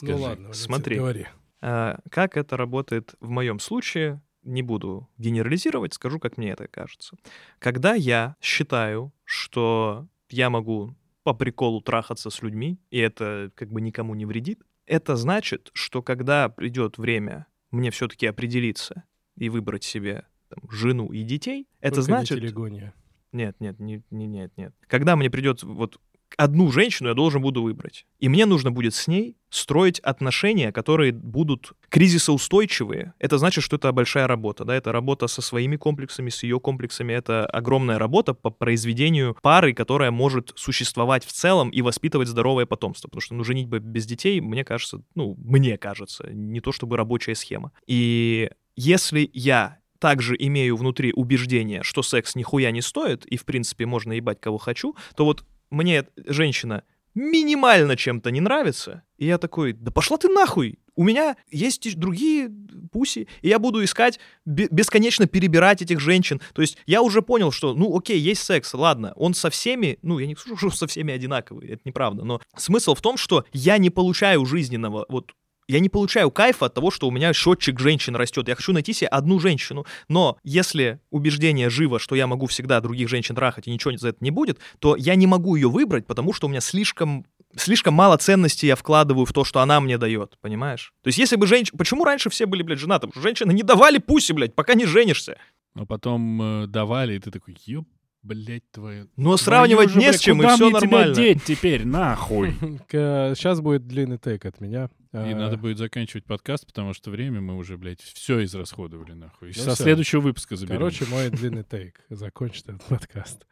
Ну 0.00 0.08
Скажи. 0.08 0.14
ладно, 0.22 0.42
Валентин, 0.48 0.54
Смотри. 0.64 0.96
говори. 0.96 1.26
А, 1.68 1.98
как 2.10 2.36
это 2.36 2.56
работает 2.56 3.16
в 3.18 3.28
моем 3.28 3.58
случае, 3.58 4.22
не 4.44 4.62
буду 4.62 5.10
генерализировать, 5.18 5.94
скажу, 5.94 6.20
как 6.20 6.36
мне 6.36 6.50
это 6.50 6.68
кажется. 6.68 7.16
Когда 7.58 7.94
я 7.94 8.36
считаю, 8.40 9.12
что 9.24 10.06
я 10.30 10.48
могу 10.48 10.94
по 11.24 11.34
приколу 11.34 11.80
трахаться 11.80 12.30
с 12.30 12.40
людьми, 12.40 12.78
и 12.90 12.98
это 12.98 13.50
как 13.56 13.72
бы 13.72 13.80
никому 13.80 14.14
не 14.14 14.26
вредит, 14.26 14.62
это 14.86 15.16
значит, 15.16 15.70
что 15.72 16.02
когда 16.02 16.48
придет 16.48 16.98
время 16.98 17.48
мне 17.72 17.90
все-таки 17.90 18.28
определиться 18.28 19.02
и 19.34 19.48
выбрать 19.48 19.82
себе 19.82 20.24
там, 20.48 20.70
жену 20.70 21.10
и 21.10 21.24
детей, 21.24 21.66
это 21.80 21.96
Только 21.96 22.00
не 22.12 22.16
значит... 22.16 22.38
телегония. 22.38 22.94
Нет, 23.32 23.56
нет, 23.58 23.80
не, 23.80 24.04
не- 24.12 24.28
нет, 24.28 24.52
нет. 24.56 24.72
Когда 24.86 25.16
мне 25.16 25.30
придет 25.30 25.64
вот 25.64 26.00
одну 26.36 26.70
женщину, 26.70 27.08
я 27.08 27.14
должен 27.14 27.42
буду 27.42 27.62
выбрать. 27.62 28.06
И 28.18 28.28
мне 28.28 28.46
нужно 28.46 28.70
будет 28.70 28.94
с 28.94 29.06
ней 29.06 29.36
строить 29.48 30.00
отношения, 30.00 30.70
которые 30.72 31.12
будут 31.12 31.72
кризисоустойчивые. 31.88 33.14
Это 33.18 33.38
значит, 33.38 33.64
что 33.64 33.76
это 33.76 33.90
большая 33.92 34.26
работа, 34.26 34.64
да, 34.64 34.74
это 34.74 34.92
работа 34.92 35.28
со 35.28 35.40
своими 35.40 35.76
комплексами, 35.76 36.28
с 36.30 36.42
ее 36.42 36.60
комплексами, 36.60 37.12
это 37.12 37.46
огромная 37.46 37.98
работа 37.98 38.34
по 38.34 38.50
произведению 38.50 39.36
пары, 39.40 39.72
которая 39.72 40.10
может 40.10 40.52
существовать 40.56 41.24
в 41.24 41.32
целом 41.32 41.70
и 41.70 41.80
воспитывать 41.80 42.28
здоровое 42.28 42.66
потомство. 42.66 43.08
Потому 43.08 43.20
что, 43.20 43.34
ну, 43.34 43.44
женитьба 43.44 43.78
без 43.78 44.06
детей, 44.06 44.40
мне 44.40 44.64
кажется, 44.64 45.02
ну, 45.14 45.36
мне 45.38 45.78
кажется, 45.78 46.28
не 46.32 46.60
то 46.60 46.72
чтобы 46.72 46.96
рабочая 46.96 47.34
схема. 47.34 47.72
И 47.86 48.50
если 48.74 49.30
я 49.32 49.78
также 49.98 50.36
имею 50.38 50.76
внутри 50.76 51.12
убеждение, 51.14 51.82
что 51.82 52.02
секс 52.02 52.34
нихуя 52.34 52.70
не 52.70 52.82
стоит, 52.82 53.24
и, 53.26 53.36
в 53.36 53.44
принципе, 53.44 53.86
можно 53.86 54.12
ебать 54.12 54.40
кого 54.40 54.58
хочу, 54.58 54.94
то 55.16 55.24
вот 55.24 55.44
мне 55.70 56.06
женщина 56.26 56.84
минимально 57.14 57.96
чем-то 57.96 58.30
не 58.30 58.40
нравится, 58.40 59.02
и 59.16 59.26
я 59.26 59.38
такой, 59.38 59.72
да 59.72 59.90
пошла 59.90 60.18
ты 60.18 60.28
нахуй, 60.28 60.78
у 60.96 61.04
меня 61.04 61.36
есть 61.50 61.96
другие 61.96 62.50
пуси, 62.90 63.28
и 63.42 63.48
я 63.48 63.58
буду 63.58 63.84
искать, 63.84 64.18
бе- 64.44 64.68
бесконечно 64.70 65.26
перебирать 65.26 65.82
этих 65.82 66.00
женщин. 66.00 66.40
То 66.54 66.62
есть 66.62 66.78
я 66.86 67.02
уже 67.02 67.22
понял, 67.22 67.52
что, 67.52 67.74
ну 67.74 67.96
окей, 67.96 68.18
есть 68.18 68.42
секс, 68.42 68.72
ладно, 68.74 69.12
он 69.16 69.34
со 69.34 69.50
всеми, 69.50 69.98
ну 70.02 70.18
я 70.18 70.26
не 70.26 70.34
скажу, 70.34 70.56
что 70.70 70.70
со 70.70 70.86
всеми 70.86 71.12
одинаковый, 71.12 71.68
это 71.68 71.82
неправда, 71.84 72.24
но 72.24 72.40
смысл 72.56 72.94
в 72.94 73.02
том, 73.02 73.16
что 73.16 73.44
я 73.52 73.78
не 73.78 73.90
получаю 73.90 74.44
жизненного 74.46 75.06
вот 75.08 75.32
я 75.68 75.80
не 75.80 75.88
получаю 75.88 76.30
кайфа 76.30 76.66
от 76.66 76.74
того, 76.74 76.90
что 76.90 77.08
у 77.08 77.10
меня 77.10 77.32
счетчик 77.32 77.78
женщин 77.80 78.14
растет. 78.16 78.48
Я 78.48 78.54
хочу 78.54 78.72
найти 78.72 78.92
себе 78.92 79.08
одну 79.08 79.38
женщину. 79.38 79.84
Но 80.08 80.38
если 80.44 81.00
убеждение 81.10 81.70
живо, 81.70 81.98
что 81.98 82.14
я 82.14 82.26
могу 82.26 82.46
всегда 82.46 82.80
других 82.80 83.08
женщин 83.08 83.34
трахать 83.34 83.66
и 83.66 83.70
ничего 83.70 83.96
за 83.96 84.08
это 84.10 84.18
не 84.20 84.30
будет, 84.30 84.58
то 84.78 84.96
я 84.96 85.14
не 85.14 85.26
могу 85.26 85.56
ее 85.56 85.68
выбрать, 85.68 86.06
потому 86.06 86.32
что 86.32 86.46
у 86.46 86.50
меня 86.50 86.60
слишком 86.60 87.26
слишком 87.56 87.94
мало 87.94 88.16
ценностей 88.18 88.66
я 88.66 88.76
вкладываю 88.76 89.24
в 89.24 89.32
то, 89.32 89.44
что 89.44 89.60
она 89.60 89.80
мне 89.80 89.98
дает, 89.98 90.36
понимаешь? 90.40 90.92
То 91.02 91.08
есть 91.08 91.18
если 91.18 91.36
бы 91.36 91.46
женщина... 91.46 91.78
Почему 91.78 92.04
раньше 92.04 92.28
все 92.28 92.46
были, 92.46 92.62
блядь, 92.62 92.78
женаты? 92.78 93.08
Женщины 93.14 93.52
не 93.52 93.62
давали 93.62 93.98
пуси, 93.98 94.32
блядь, 94.32 94.54
пока 94.54 94.74
не 94.74 94.84
женишься. 94.84 95.38
Но 95.74 95.86
потом 95.86 96.64
э, 96.64 96.66
давали, 96.66 97.16
и 97.16 97.18
ты 97.18 97.30
такой, 97.30 97.56
ёб, 97.64 97.86
блядь, 98.26 98.68
твою... 98.70 99.08
Но 99.16 99.36
сравнивать 99.36 99.90
же, 99.90 99.98
не 99.98 100.12
с 100.12 100.20
чем, 100.20 100.38
и 100.38 100.42
куда 100.42 100.56
все 100.56 100.70
нормально. 100.70 101.14
тебя 101.14 101.24
деть 101.24 101.44
теперь, 101.44 101.86
нахуй? 101.86 102.52
Сейчас 102.90 103.60
будет 103.60 103.86
длинный 103.86 104.18
тейк 104.18 104.44
от 104.44 104.60
меня. 104.60 104.90
И 105.12 105.16
А, 105.16 105.34
надо 105.34 105.56
будет 105.56 105.78
заканчивать 105.78 106.24
подкаст, 106.24 106.66
потому 106.66 106.92
что 106.92 107.10
время 107.10 107.40
мы 107.40 107.56
уже, 107.56 107.78
блядь, 107.78 108.00
все 108.00 108.44
израсходовали, 108.44 109.12
нахуй. 109.12 109.52
Ну 109.56 109.62
Со 109.62 109.74
следующего 109.76 110.20
выпуска 110.20 110.56
заберем. 110.56 110.78
Короче, 110.78 111.06
мой 111.06 111.30
длинный 111.30 111.64
тейк. 111.64 112.00
Закончит 112.10 112.68
этот 112.68 112.84
подкаст. 112.84 113.46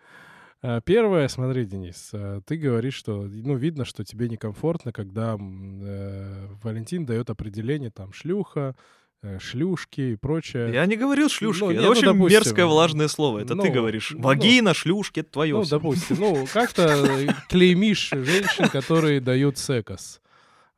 А, 0.60 0.80
Первое, 0.80 1.28
смотри, 1.28 1.64
Денис, 1.64 2.10
а, 2.12 2.40
ты 2.40 2.56
говоришь, 2.56 2.94
что, 2.94 3.22
ну, 3.22 3.56
видно, 3.56 3.84
что 3.84 4.04
тебе 4.04 4.28
некомфортно, 4.28 4.92
когда 4.92 5.38
э, 5.38 6.48
Валентин 6.62 7.06
дает 7.06 7.30
определение, 7.30 7.90
там, 7.90 8.12
шлюха, 8.12 8.74
шлюшки 9.40 10.00
и 10.00 10.16
прочее. 10.16 10.72
Я 10.72 10.86
не 10.86 10.96
говорил 10.96 11.28
шлюшки. 11.28 11.60
Ну, 11.64 11.70
это 11.70 11.80
не, 11.80 11.84
ну, 11.86 11.90
очень 11.92 12.02
допустим. 12.02 12.38
мерзкое 12.38 12.66
влажное 12.66 13.08
слово. 13.08 13.38
Это 13.40 13.48
ты 13.48 13.54
Ну, 13.54 13.72
говоришь. 13.72 14.10
ну, 14.12 14.20
Вагина, 14.22 14.74
шлюшки, 14.74 15.20
это 15.20 15.30
твое. 15.30 15.54
Ну, 15.54 15.64
допустим, 15.64 16.16
ну, 16.18 16.46
как-то 16.52 16.82
э, 17.06 17.28
клеймишь 17.48 18.10
женщин, 18.12 18.68
которые 18.68 19.20
дают 19.20 19.58
секос. 19.58 20.20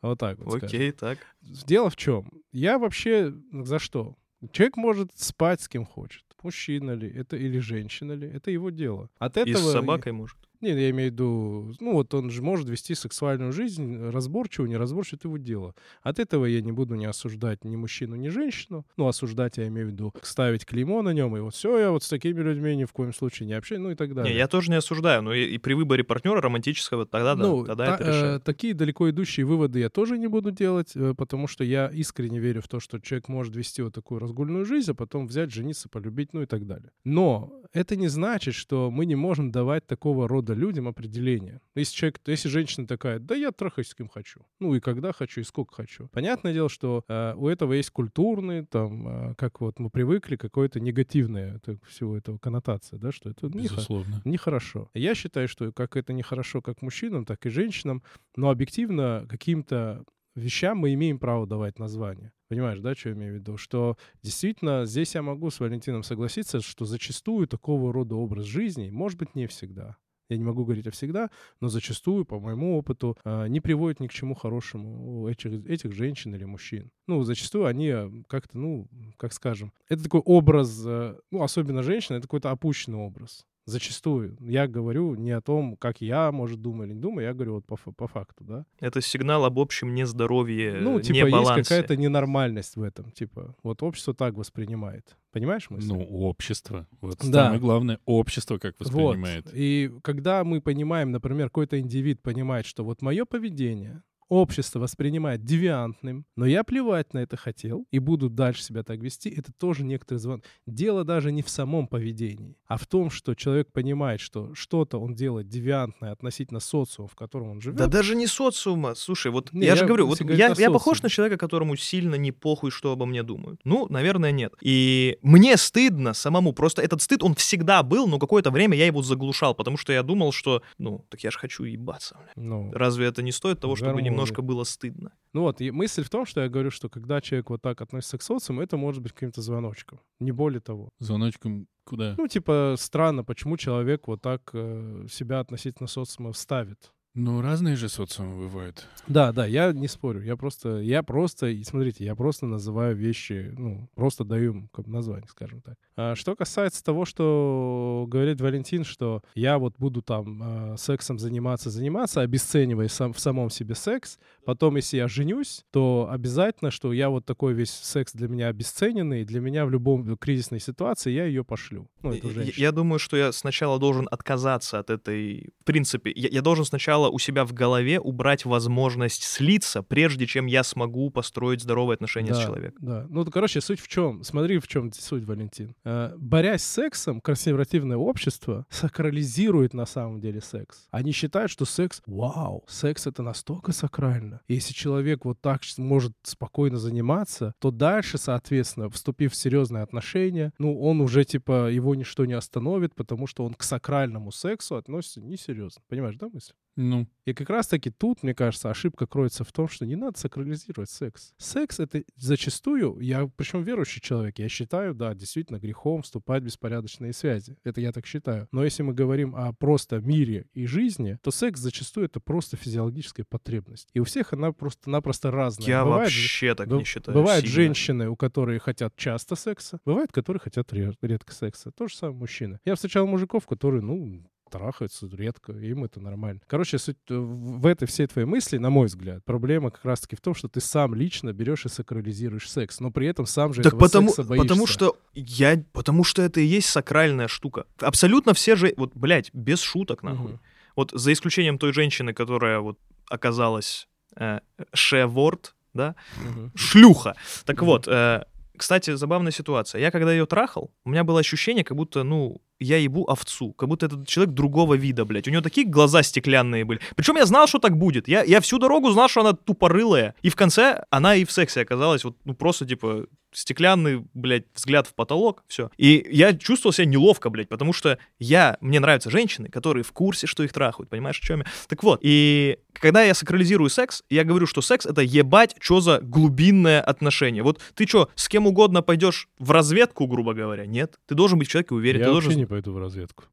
Вот 0.02 0.18
так 0.18 0.38
вот 0.38 0.58
скажем. 0.58 0.66
Окей, 0.68 0.92
так. 0.92 1.18
Дело 1.40 1.90
в 1.90 1.96
чем? 1.96 2.28
Я 2.52 2.78
вообще 2.78 3.32
за 3.52 3.78
что? 3.78 4.14
Человек 4.52 4.76
может 4.76 5.10
спать 5.16 5.60
с 5.60 5.68
кем 5.68 5.84
хочет. 5.84 6.22
Мужчина 6.42 6.92
ли 6.92 7.10
это 7.10 7.36
или 7.36 7.58
женщина 7.58 8.12
ли, 8.12 8.28
это 8.28 8.50
его 8.52 8.70
дело. 8.70 9.08
От 9.18 9.36
И 9.36 9.40
этого... 9.40 9.56
с 9.56 9.72
собакой, 9.72 10.12
может. 10.12 10.36
Нет, 10.60 10.76
я 10.78 10.90
имею 10.90 11.10
в 11.10 11.12
виду, 11.12 11.74
ну 11.80 11.92
вот 11.94 12.12
он 12.14 12.30
же 12.30 12.42
может 12.42 12.68
вести 12.68 12.94
сексуальную 12.94 13.52
жизнь, 13.52 13.98
разборчиво, 14.10 14.66
неразборчиво, 14.66 15.16
это 15.18 15.28
его 15.28 15.36
дело. 15.38 15.74
От 16.02 16.18
этого 16.18 16.44
я 16.46 16.60
не 16.60 16.72
буду 16.72 16.94
не 16.94 17.06
осуждать 17.06 17.64
ни 17.64 17.76
мужчину, 17.76 18.16
ни 18.16 18.28
женщину. 18.28 18.86
Ну, 18.96 19.08
осуждать 19.08 19.58
я 19.58 19.66
имею 19.68 19.88
в 19.88 19.90
виду 19.90 20.14
ставить 20.22 20.64
клеймо 20.64 21.02
на 21.02 21.10
нем, 21.10 21.36
и 21.36 21.40
вот 21.40 21.54
все, 21.54 21.78
я 21.78 21.90
вот 21.90 22.02
с 22.02 22.08
такими 22.08 22.40
людьми 22.40 22.74
ни 22.76 22.84
в 22.84 22.92
коем 22.92 23.12
случае 23.12 23.46
не 23.46 23.52
общаюсь, 23.54 23.82
ну 23.82 23.90
и 23.90 23.94
так 23.94 24.14
далее. 24.14 24.32
Не, 24.32 24.38
я 24.38 24.48
тоже 24.48 24.70
не 24.70 24.76
осуждаю, 24.76 25.22
но 25.22 25.34
и, 25.34 25.44
и 25.44 25.58
при 25.58 25.74
выборе 25.74 26.04
партнера 26.04 26.40
романтического 26.40 27.06
тогда 27.06 27.34
да, 27.34 27.42
ну, 27.46 27.64
тогда 27.64 27.86
та- 27.86 27.94
это 27.96 28.04
решает. 28.04 28.40
э, 28.42 28.44
такие 28.44 28.74
далеко 28.74 29.10
идущие 29.10 29.44
выводы 29.46 29.80
я 29.80 29.90
тоже 29.90 30.18
не 30.18 30.26
буду 30.26 30.50
делать, 30.50 30.92
э, 30.94 31.14
потому 31.16 31.46
что 31.46 31.64
я 31.64 31.88
искренне 31.88 32.38
верю 32.38 32.62
в 32.62 32.68
то, 32.68 32.80
что 32.80 32.98
человек 33.00 33.28
может 33.28 33.54
вести 33.56 33.82
вот 33.82 33.94
такую 33.94 34.20
разгульную 34.20 34.64
жизнь, 34.64 34.90
а 34.90 34.94
потом 34.94 35.26
взять, 35.26 35.52
жениться, 35.52 35.88
полюбить, 35.88 36.32
ну 36.32 36.42
и 36.42 36.46
так 36.46 36.66
далее. 36.66 36.90
Но 37.04 37.52
это 37.72 37.96
не 37.96 38.08
значит, 38.08 38.54
что 38.54 38.90
мы 38.90 39.06
не 39.06 39.14
можем 39.16 39.50
давать 39.50 39.86
такого 39.86 40.28
рода 40.28 40.45
людям 40.54 40.88
определение. 40.88 41.60
Если 41.74 41.94
человек, 41.94 42.20
если 42.26 42.48
женщина 42.48 42.86
такая, 42.86 43.18
да 43.18 43.34
я 43.34 43.52
трахаюсь 43.52 43.88
с 43.88 43.94
кем 43.94 44.08
хочу, 44.08 44.40
ну 44.60 44.74
и 44.74 44.80
когда 44.80 45.12
хочу, 45.12 45.40
и 45.40 45.44
сколько 45.44 45.74
хочу. 45.74 46.08
Понятное 46.08 46.52
дело, 46.52 46.68
что 46.68 47.04
э, 47.08 47.34
у 47.36 47.48
этого 47.48 47.72
есть 47.72 47.90
культурный, 47.90 48.64
там, 48.66 49.30
э, 49.30 49.34
как 49.36 49.60
вот 49.60 49.78
мы 49.78 49.90
привыкли, 49.90 50.36
какое-то 50.36 50.80
негативное 50.80 51.56
это, 51.56 51.78
всего 51.86 52.16
этого 52.16 52.38
коннотация, 52.38 52.98
да, 52.98 53.12
что 53.12 53.30
это 53.30 53.46
не 53.46 53.64
Безусловно. 53.64 54.22
нехорошо. 54.24 54.90
Я 54.94 55.14
считаю, 55.14 55.48
что 55.48 55.72
как 55.72 55.96
это 55.96 56.12
нехорошо 56.12 56.62
как 56.62 56.82
мужчинам, 56.82 57.24
так 57.24 57.44
и 57.46 57.50
женщинам, 57.50 58.02
но 58.36 58.50
объективно 58.50 59.26
каким-то 59.28 60.04
вещам 60.36 60.78
мы 60.78 60.94
имеем 60.94 61.18
право 61.18 61.46
давать 61.46 61.78
название. 61.78 62.32
Понимаешь, 62.48 62.78
да, 62.78 62.94
что 62.94 63.08
я 63.08 63.14
имею 63.16 63.32
в 63.32 63.36
виду? 63.36 63.56
Что 63.56 63.96
действительно 64.22 64.86
здесь 64.86 65.14
я 65.14 65.22
могу 65.22 65.50
с 65.50 65.58
Валентином 65.58 66.04
согласиться, 66.04 66.60
что 66.60 66.84
зачастую 66.84 67.48
такого 67.48 67.92
рода 67.92 68.14
образ 68.14 68.44
жизни, 68.44 68.90
может 68.90 69.18
быть, 69.18 69.34
не 69.34 69.46
всегда. 69.46 69.96
Я 70.28 70.36
не 70.36 70.44
могу 70.44 70.64
говорить 70.64 70.86
о 70.86 70.90
всегда, 70.90 71.30
но 71.60 71.68
зачастую, 71.68 72.24
по 72.24 72.40
моему 72.40 72.76
опыту, 72.76 73.16
а, 73.24 73.46
не 73.46 73.60
приводит 73.60 74.00
ни 74.00 74.08
к 74.08 74.12
чему 74.12 74.34
хорошему 74.34 75.28
этих, 75.28 75.66
этих 75.66 75.92
женщин 75.92 76.34
или 76.34 76.44
мужчин. 76.44 76.90
Ну, 77.06 77.22
зачастую 77.22 77.66
они 77.66 77.90
а, 77.90 78.10
как-то, 78.28 78.58
ну, 78.58 78.88
как 79.16 79.32
скажем, 79.32 79.72
это 79.88 80.02
такой 80.02 80.20
образ, 80.20 80.82
э, 80.84 81.16
ну, 81.30 81.42
особенно 81.42 81.82
женщина, 81.82 82.16
это 82.16 82.26
какой-то 82.26 82.50
опущенный 82.50 82.98
образ. 82.98 83.46
Зачастую. 83.66 84.36
Я 84.40 84.68
говорю 84.68 85.16
не 85.16 85.32
о 85.32 85.40
том, 85.40 85.76
как 85.76 86.00
я, 86.00 86.30
может, 86.30 86.62
думаю 86.62 86.86
или 86.88 86.94
не 86.94 87.00
думаю, 87.00 87.26
я 87.26 87.34
говорю 87.34 87.54
вот 87.54 87.66
по, 87.66 87.76
фа- 87.76 87.90
по 87.92 88.06
факту, 88.06 88.44
да. 88.44 88.64
Это 88.78 89.00
сигнал 89.00 89.44
об 89.44 89.58
общем 89.58 89.92
нездоровье, 89.94 90.78
Ну, 90.80 91.00
типа, 91.00 91.16
есть 91.16 91.26
небалансе. 91.26 91.62
какая-то 91.62 91.96
ненормальность 91.96 92.76
в 92.76 92.82
этом. 92.82 93.10
Типа, 93.10 93.56
вот 93.64 93.82
общество 93.82 94.14
так 94.14 94.34
воспринимает. 94.34 95.16
Понимаешь 95.32 95.68
мысль? 95.68 95.88
Ну, 95.88 96.00
общество. 96.04 96.86
Вот 97.00 97.18
Да. 97.18 97.44
самое 97.46 97.60
главное, 97.60 97.98
общество 98.04 98.58
как 98.58 98.76
воспринимает. 98.78 99.46
Вот. 99.46 99.54
И 99.54 99.90
когда 100.02 100.44
мы 100.44 100.60
понимаем, 100.60 101.10
например, 101.10 101.48
какой-то 101.48 101.78
индивид 101.80 102.22
понимает, 102.22 102.66
что 102.66 102.84
вот 102.84 103.02
мое 103.02 103.24
поведение 103.24 104.02
общество 104.28 104.80
воспринимает 104.80 105.44
девиантным, 105.44 106.24
но 106.36 106.46
я 106.46 106.64
плевать 106.64 107.14
на 107.14 107.18
это 107.20 107.36
хотел 107.36 107.86
и 107.90 107.98
буду 107.98 108.28
дальше 108.28 108.62
себя 108.62 108.82
так 108.82 109.00
вести, 109.00 109.30
это 109.30 109.52
тоже 109.52 109.84
некоторый 109.84 110.18
звон. 110.18 110.42
Дело 110.66 111.04
даже 111.04 111.32
не 111.32 111.42
в 111.42 111.48
самом 111.48 111.86
поведении, 111.86 112.56
а 112.66 112.76
в 112.76 112.86
том, 112.86 113.10
что 113.10 113.34
человек 113.34 113.72
понимает, 113.72 114.20
что 114.20 114.54
что-то 114.54 114.98
он 114.98 115.14
делает 115.14 115.48
девиантное 115.48 116.12
относительно 116.12 116.60
социума, 116.60 117.08
в 117.08 117.14
котором 117.14 117.50
он 117.50 117.60
живет. 117.60 117.78
Да 117.78 117.86
даже 117.86 118.14
не 118.14 118.26
социума. 118.26 118.94
Слушай, 118.94 119.30
вот 119.30 119.52
Не, 119.52 119.66
я, 119.66 119.76
же 119.76 119.82
я 119.82 119.86
говорю, 119.86 120.06
вот 120.06 120.20
я, 120.20 120.54
я 120.56 120.70
похож 120.70 121.02
на 121.02 121.08
человека, 121.08 121.38
которому 121.38 121.76
сильно 121.76 122.16
не 122.16 122.32
похуй, 122.32 122.70
что 122.70 122.92
обо 122.92 123.06
мне 123.06 123.22
думают. 123.22 123.60
Ну, 123.64 123.86
наверное, 123.88 124.32
нет. 124.32 124.54
И 124.60 125.18
мне 125.22 125.56
стыдно 125.56 126.14
самому. 126.14 126.52
Просто 126.52 126.82
этот 126.82 127.02
стыд, 127.02 127.22
он 127.22 127.34
всегда 127.34 127.82
был, 127.82 128.06
но 128.06 128.18
какое-то 128.18 128.50
время 128.50 128.76
я 128.76 128.86
его 128.86 129.02
заглушал, 129.02 129.54
потому 129.54 129.76
что 129.76 129.92
я 129.92 130.02
думал, 130.02 130.32
что, 130.32 130.62
ну, 130.78 131.04
так 131.08 131.20
я 131.20 131.30
же 131.30 131.38
хочу 131.38 131.64
ебаться. 131.64 132.18
Ну, 132.36 132.70
Разве 132.72 133.06
это 133.06 133.22
не 133.22 133.32
стоит 133.32 133.60
того, 133.60 133.76
чтобы 133.76 133.92
Гормоны. 133.92 134.15
Немножко 134.16 134.42
было 134.42 134.64
стыдно? 134.64 135.12
Ну 135.32 135.42
вот, 135.42 135.60
и 135.60 135.70
мысль 135.70 136.02
в 136.02 136.10
том, 136.10 136.26
что 136.26 136.40
я 136.42 136.48
говорю, 136.48 136.70
что 136.70 136.88
когда 136.88 137.20
человек 137.20 137.50
вот 137.50 137.62
так 137.62 137.80
относится 137.80 138.18
к 138.18 138.22
социуму, 138.22 138.62
это 138.62 138.76
может 138.76 139.02
быть 139.02 139.12
каким-то 139.12 139.42
звоночком. 139.42 140.00
Не 140.20 140.32
более 140.32 140.60
того. 140.60 140.90
Звоночком 140.98 141.68
куда? 141.84 142.14
Ну, 142.18 142.26
типа, 142.28 142.74
странно, 142.78 143.24
почему 143.24 143.56
человек 143.56 144.08
вот 144.08 144.22
так 144.22 144.50
э, 144.52 145.06
себя 145.10 145.40
относительно 145.40 145.86
социума 145.86 146.32
ставит. 146.32 146.92
Ну, 147.16 147.40
разные 147.40 147.76
же 147.76 147.88
социумы 147.88 148.44
бывают. 148.44 148.86
Да, 149.06 149.32
да, 149.32 149.46
я 149.46 149.72
не 149.72 149.88
спорю. 149.88 150.22
Я 150.22 150.36
просто, 150.36 150.80
я 150.80 151.02
просто, 151.02 151.46
и 151.46 151.64
смотрите, 151.64 152.04
я 152.04 152.14
просто 152.14 152.44
называю 152.44 152.94
вещи, 152.94 153.54
ну, 153.56 153.88
просто 153.94 154.22
даю 154.24 154.52
им 154.52 154.68
как 154.68 154.86
название, 154.86 155.26
скажем 155.26 155.62
так. 155.62 155.76
А 155.96 156.14
что 156.14 156.36
касается 156.36 156.84
того, 156.84 157.06
что 157.06 158.04
говорит 158.06 158.42
Валентин, 158.42 158.84
что 158.84 159.22
я 159.34 159.58
вот 159.58 159.76
буду 159.78 160.02
там 160.02 160.74
э, 160.74 160.76
сексом 160.76 161.18
заниматься, 161.18 161.70
заниматься, 161.70 162.20
обесценивая 162.20 162.88
сам, 162.88 163.14
в 163.14 163.18
самом 163.18 163.48
себе 163.48 163.74
секс, 163.74 164.18
потом, 164.44 164.76
если 164.76 164.98
я 164.98 165.08
женюсь, 165.08 165.64
то 165.70 166.08
обязательно, 166.10 166.70
что 166.70 166.92
я 166.92 167.08
вот 167.08 167.24
такой 167.24 167.54
весь 167.54 167.70
секс 167.70 168.12
для 168.12 168.28
меня 168.28 168.48
обесцененный, 168.48 169.22
и 169.22 169.24
для 169.24 169.40
меня 169.40 169.64
в 169.64 169.70
любом 169.70 170.18
кризисной 170.18 170.60
ситуации 170.60 171.12
я 171.12 171.24
ее 171.24 171.44
пошлю. 171.44 171.88
Ну, 172.02 172.12
эту 172.12 172.28
Я-. 172.28 172.52
Я 172.56 172.72
думаю, 172.72 172.98
что 172.98 173.16
я 173.16 173.32
сначала 173.32 173.78
должен 173.78 174.06
отказаться 174.10 174.78
от 174.78 174.90
этой... 174.90 175.48
В 175.62 175.64
принципе, 175.64 176.12
я, 176.14 176.28
я 176.28 176.42
должен 176.42 176.66
сначала 176.66 177.05
у 177.10 177.18
себя 177.18 177.44
в 177.44 177.52
голове 177.52 178.00
убрать 178.00 178.44
возможность 178.44 179.22
слиться, 179.22 179.82
прежде 179.82 180.26
чем 180.26 180.46
я 180.46 180.62
смогу 180.62 181.10
построить 181.10 181.62
здоровые 181.62 181.94
отношения 181.94 182.34
с 182.34 182.38
Да, 182.38 182.44
человеком. 182.44 182.78
Да. 182.80 183.06
Ну, 183.08 183.24
короче, 183.26 183.60
суть 183.60 183.80
в 183.80 183.88
чем? 183.88 184.22
Смотри, 184.22 184.58
в 184.58 184.68
чем 184.68 184.92
суть, 184.92 185.24
Валентин. 185.24 185.74
Э, 185.84 186.14
борясь 186.16 186.62
с 186.62 186.66
сексом, 186.66 187.20
консервативное 187.20 187.96
общество 187.96 188.66
сакрализирует 188.70 189.74
на 189.74 189.86
самом 189.86 190.20
деле 190.20 190.40
секс. 190.40 190.86
Они 190.90 191.12
считают, 191.12 191.50
что 191.50 191.64
секс, 191.64 192.02
вау, 192.06 192.64
секс 192.66 193.06
это 193.06 193.22
настолько 193.22 193.72
сакрально. 193.72 194.40
Если 194.48 194.72
человек 194.72 195.24
вот 195.24 195.40
так 195.40 195.64
с- 195.64 195.78
может 195.78 196.12
спокойно 196.22 196.78
заниматься, 196.78 197.52
то 197.60 197.70
дальше, 197.70 198.18
соответственно, 198.18 198.88
вступив 198.90 199.32
в 199.32 199.36
серьезные 199.36 199.82
отношения, 199.82 200.52
ну, 200.58 200.80
он 200.80 201.00
уже, 201.00 201.24
типа, 201.24 201.70
его 201.70 201.94
ничто 201.94 202.24
не 202.24 202.32
остановит, 202.34 202.94
потому 202.94 203.26
что 203.26 203.44
он 203.44 203.54
к 203.54 203.62
сакральному 203.62 204.32
сексу 204.32 204.76
относится 204.76 205.20
несерьезно. 205.20 205.82
Понимаешь, 205.88 206.16
да, 206.16 206.28
мысль? 206.32 206.52
Ну, 206.76 207.08
И 207.24 207.32
как 207.32 207.48
раз-таки 207.50 207.90
тут, 207.90 208.22
мне 208.22 208.34
кажется, 208.34 208.70
ошибка 208.70 209.06
кроется 209.06 209.44
в 209.44 209.50
том, 209.52 209.66
что 209.66 209.86
не 209.86 209.96
надо 209.96 210.18
сакрализировать 210.18 210.90
секс. 210.90 211.32
Секс— 211.38 211.80
это 211.80 212.04
зачастую, 212.16 212.98
я 213.00 213.28
причем 213.36 213.62
верующий 213.62 214.00
человек, 214.00 214.38
я 214.38 214.48
считаю, 214.48 214.94
да, 214.94 215.14
действительно 215.14 215.58
грехом 215.58 216.02
вступать 216.02 216.42
в 216.42 216.46
беспорядочные 216.46 217.12
связи. 217.12 217.56
Это 217.64 217.80
я 217.80 217.92
так 217.92 218.06
считаю. 218.06 218.46
Но 218.52 218.62
если 218.62 218.82
мы 218.82 218.92
говорим 218.92 219.34
о 219.34 219.52
просто 219.54 220.00
мире 220.00 220.46
и 220.52 220.66
жизни, 220.66 221.18
то 221.22 221.30
секс 221.30 221.60
зачастую 221.60 222.06
это 222.06 222.20
просто 222.20 222.56
физиологическая 222.56 223.24
потребность. 223.28 223.88
И 223.94 224.00
у 224.00 224.04
всех 224.04 224.32
она 224.34 224.52
просто-напросто 224.52 225.30
разная. 225.30 225.66
Я 225.66 225.84
Бывает 225.84 226.04
вообще 226.04 226.54
так 226.54 226.68
Б- 226.68 226.76
не 226.78 226.84
считаю. 226.84 227.16
Бывают 227.16 227.44
сильно. 227.46 227.54
женщины, 227.54 228.08
у 228.10 228.16
которых 228.16 228.62
хотят 228.64 228.94
часто 228.96 229.34
секса, 229.34 229.80
бывают, 229.84 230.12
которые 230.12 230.40
хотят 230.40 230.72
ре- 230.72 230.92
редко 231.00 231.32
секса. 231.32 231.70
То 231.72 231.88
же 231.88 231.96
самое 231.96 232.18
мужчины. 232.18 232.60
Я 232.64 232.74
встречал 232.74 233.06
мужиков, 233.06 233.46
которые, 233.46 233.82
ну, 233.82 234.22
трахаются 234.50 235.08
редко, 235.12 235.52
им 235.52 235.84
это 235.84 236.00
нормально. 236.00 236.40
Короче, 236.46 236.78
суть 236.78 236.96
э, 237.08 237.14
в 237.16 237.66
этой 237.66 237.86
всей 237.86 238.06
твоей 238.06 238.26
мысли, 238.26 238.58
на 238.58 238.70
мой 238.70 238.86
взгляд, 238.86 239.24
проблема 239.24 239.70
как 239.70 239.84
раз-таки 239.84 240.16
в 240.16 240.20
том, 240.20 240.34
что 240.34 240.48
ты 240.48 240.60
сам 240.60 240.94
лично 240.94 241.32
берешь 241.32 241.64
и 241.66 241.68
сакрализируешь 241.68 242.48
секс, 242.50 242.80
но 242.80 242.90
при 242.90 243.06
этом 243.08 243.26
сам 243.26 243.52
же 243.52 243.62
Так 243.62 243.74
этого 243.74 243.80
потому, 243.80 244.08
секса 244.08 244.24
боишься. 244.24 244.48
потому 244.48 244.66
что 244.66 244.96
я, 245.14 245.62
потому 245.72 246.04
что 246.04 246.22
это 246.22 246.40
и 246.40 246.44
есть 246.44 246.68
сакральная 246.68 247.28
штука. 247.28 247.66
Абсолютно 247.80 248.34
все 248.34 248.56
же, 248.56 248.74
вот, 248.76 248.92
блядь, 248.94 249.30
без 249.32 249.60
шуток 249.60 250.02
нахуй. 250.02 250.32
Мгм. 250.32 250.40
Вот 250.76 250.90
за 250.92 251.12
исключением 251.12 251.58
той 251.58 251.72
женщины, 251.72 252.12
которая 252.12 252.60
вот 252.60 252.78
оказалась 253.08 253.88
э, 254.16 254.40
шеворд, 254.72 255.54
да, 255.74 255.94
Мгм. 256.24 256.52
шлюха. 256.54 257.14
Так 257.44 257.56
Мгм. 257.56 257.66
вот, 257.66 257.88
э, 257.88 258.24
кстати, 258.56 258.94
забавная 258.94 259.32
ситуация. 259.32 259.80
Я 259.80 259.90
когда 259.90 260.12
ее 260.12 260.26
трахал, 260.26 260.72
у 260.84 260.90
меня 260.90 261.04
было 261.04 261.20
ощущение, 261.20 261.64
как 261.64 261.76
будто, 261.76 262.02
ну, 262.02 262.40
я 262.58 262.76
ебу 262.78 263.04
овцу, 263.08 263.52
как 263.52 263.68
будто 263.68 263.86
этот 263.86 264.06
человек 264.06 264.34
другого 264.34 264.74
вида, 264.74 265.04
блядь. 265.04 265.28
У 265.28 265.30
нее 265.30 265.42
такие 265.42 265.66
глаза 265.66 266.02
стеклянные 266.02 266.64
были. 266.64 266.80
Причем 266.94 267.16
я 267.16 267.26
знал, 267.26 267.46
что 267.46 267.58
так 267.58 267.76
будет. 267.76 268.08
Я, 268.08 268.22
я 268.22 268.40
всю 268.40 268.58
дорогу 268.58 268.90
знал, 268.90 269.08
что 269.08 269.20
она 269.20 269.32
тупорылая. 269.32 270.14
И 270.22 270.28
в 270.28 270.36
конце 270.36 270.84
она 270.90 271.16
и 271.16 271.24
в 271.24 271.32
сексе 271.32 271.60
оказалась 271.60 272.04
вот, 272.04 272.16
ну, 272.24 272.34
просто, 272.34 272.66
типа, 272.66 273.06
стеклянный, 273.36 274.04
блядь, 274.14 274.44
взгляд 274.54 274.86
в 274.86 274.94
потолок, 274.94 275.44
все. 275.46 275.70
И 275.76 276.06
я 276.10 276.32
чувствовал 276.34 276.72
себя 276.72 276.86
неловко, 276.86 277.28
блядь, 277.28 277.48
потому 277.48 277.74
что 277.74 277.98
я, 278.18 278.56
мне 278.60 278.80
нравятся 278.80 279.10
женщины, 279.10 279.48
которые 279.48 279.84
в 279.84 279.92
курсе, 279.92 280.26
что 280.26 280.42
их 280.42 280.52
трахают, 280.52 280.88
понимаешь, 280.88 281.20
о 281.20 281.26
чем 281.26 281.40
я? 281.40 281.46
Так 281.68 281.82
вот, 281.82 282.00
и 282.02 282.58
когда 282.72 283.02
я 283.02 283.14
сакрализирую 283.14 283.68
секс, 283.68 284.02
я 284.08 284.24
говорю, 284.24 284.46
что 284.46 284.62
секс— 284.62 284.86
это 284.86 285.02
ебать, 285.02 285.54
что 285.60 285.80
за 285.80 286.00
глубинное 286.00 286.80
отношение. 286.80 287.42
Вот 287.42 287.60
ты 287.74 287.86
что, 287.86 288.10
с 288.14 288.28
кем 288.28 288.46
угодно 288.46 288.82
пойдешь 288.82 289.28
в 289.38 289.50
разведку, 289.50 290.06
грубо 290.06 290.32
говоря? 290.34 290.66
Нет. 290.66 290.98
Ты 291.06 291.14
должен 291.14 291.38
быть 291.38 291.48
в 291.48 291.50
человеке 291.50 291.74
уверен. 291.74 292.00
Я 292.00 292.06
ты 292.06 292.12
должен... 292.12 292.32
не 292.32 292.45
пойду 292.46 292.72
в 292.72 292.78
разведку. 292.78 293.24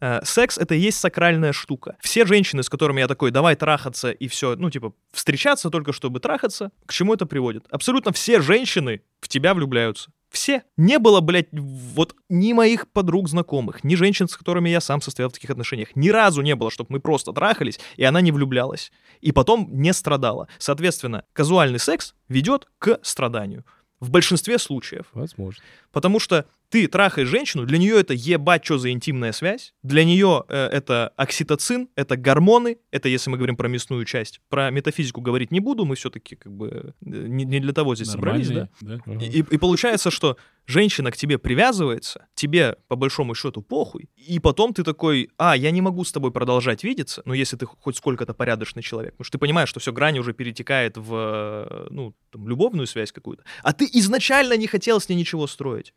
Э, 0.00 0.20
Секс— 0.24 0.58
это 0.58 0.74
и 0.74 0.78
есть 0.78 0.98
сакральная 0.98 1.52
штука. 1.52 1.96
Все 2.00 2.24
женщины, 2.24 2.62
с 2.62 2.68
которыми 2.68 3.00
я 3.00 3.08
такой, 3.08 3.30
давай 3.30 3.54
трахаться 3.56 4.10
и 4.10 4.28
все, 4.28 4.56
ну, 4.56 4.70
типа, 4.70 4.92
встречаться 5.12 5.70
только 5.70 5.92
чтобы 5.92 6.20
трахаться, 6.20 6.70
к 6.86 6.92
чему 6.92 7.14
это 7.14 7.26
приводит? 7.26 7.66
Абсолютно 7.70 8.12
все 8.12 8.40
женщины 8.40 9.02
в 9.20 9.28
тебя 9.28 9.54
влюбляются. 9.54 10.10
Все. 10.30 10.62
Не 10.76 10.98
было, 11.00 11.20
блядь, 11.20 11.48
вот 11.52 12.14
ни 12.28 12.52
моих 12.52 12.88
подруг, 12.88 13.28
знакомых, 13.28 13.82
ни 13.82 13.96
женщин, 13.96 14.28
с 14.28 14.36
которыми 14.36 14.68
я 14.68 14.80
сам 14.80 15.02
состоял 15.02 15.28
в 15.28 15.32
таких 15.32 15.50
отношениях. 15.50 15.88
Ни 15.96 16.08
разу 16.10 16.40
не 16.40 16.54
было, 16.54 16.70
чтобы 16.70 16.92
мы 16.92 17.00
просто 17.00 17.32
трахались, 17.32 17.80
и 17.96 18.04
она 18.04 18.20
не 18.20 18.30
влюблялась. 18.30 18.92
И 19.20 19.32
потом 19.32 19.68
не 19.72 19.92
страдала. 19.92 20.46
Соответственно, 20.58 21.24
казуальный 21.32 21.80
секс 21.80 22.14
ведет 22.28 22.68
к 22.78 23.00
страданию. 23.02 23.64
В 23.98 24.10
большинстве 24.10 24.58
случаев. 24.58 25.06
Возможно. 25.12 25.62
Потому 25.90 26.20
что 26.20 26.46
ты 26.70 26.86
трахаешь 26.86 27.28
женщину, 27.28 27.66
для 27.66 27.78
нее 27.78 27.98
это 27.98 28.14
ебать, 28.14 28.64
что 28.64 28.78
за 28.78 28.90
интимная 28.92 29.32
связь. 29.32 29.74
Для 29.82 30.04
нее 30.04 30.44
э, 30.48 30.66
это 30.66 31.12
окситоцин, 31.16 31.88
это 31.96 32.16
гормоны, 32.16 32.78
это 32.92 33.08
если 33.08 33.28
мы 33.28 33.36
говорим 33.36 33.56
про 33.56 33.68
мясную 33.68 34.04
часть. 34.04 34.40
Про 34.48 34.70
метафизику 34.70 35.20
говорить 35.20 35.50
не 35.50 35.58
буду, 35.58 35.84
мы 35.84 35.96
все-таки 35.96 36.36
как 36.36 36.52
бы 36.52 36.68
э, 36.68 36.92
не, 37.00 37.44
не 37.44 37.58
для 37.58 37.72
того 37.72 37.96
здесь 37.96 38.10
собрались, 38.10 38.48
да? 38.48 38.68
Нормальный, 38.80 39.30
да? 39.30 39.38
И, 39.38 39.40
и 39.40 39.58
получается, 39.58 40.12
что 40.12 40.36
женщина 40.66 41.10
к 41.10 41.16
тебе 41.16 41.38
привязывается, 41.38 42.28
тебе 42.34 42.76
по 42.86 42.94
большому 42.94 43.34
счету 43.34 43.62
похуй, 43.62 44.08
и 44.16 44.38
потом 44.38 44.72
ты 44.72 44.84
такой, 44.84 45.30
а, 45.36 45.56
я 45.56 45.72
не 45.72 45.80
могу 45.80 46.04
с 46.04 46.12
тобой 46.12 46.30
продолжать 46.30 46.84
видеться, 46.84 47.22
ну, 47.24 47.34
если 47.34 47.56
ты 47.56 47.66
хоть 47.66 47.96
сколько-то 47.96 48.32
порядочный 48.32 48.82
человек, 48.82 49.14
потому 49.14 49.24
что 49.24 49.32
ты 49.32 49.40
понимаешь, 49.40 49.68
что 49.68 49.80
все, 49.80 49.92
грани 49.92 50.20
уже 50.20 50.32
перетекает 50.32 50.96
в, 50.96 51.14
э, 51.14 51.86
ну, 51.90 52.14
там, 52.30 52.48
любовную 52.48 52.86
связь 52.86 53.10
какую-то, 53.10 53.42
а 53.64 53.72
ты 53.72 53.88
изначально 53.92 54.56
не 54.56 54.68
хотел 54.68 55.00
с 55.00 55.08
ней 55.08 55.16
ничего 55.16 55.48
строить. 55.48 55.92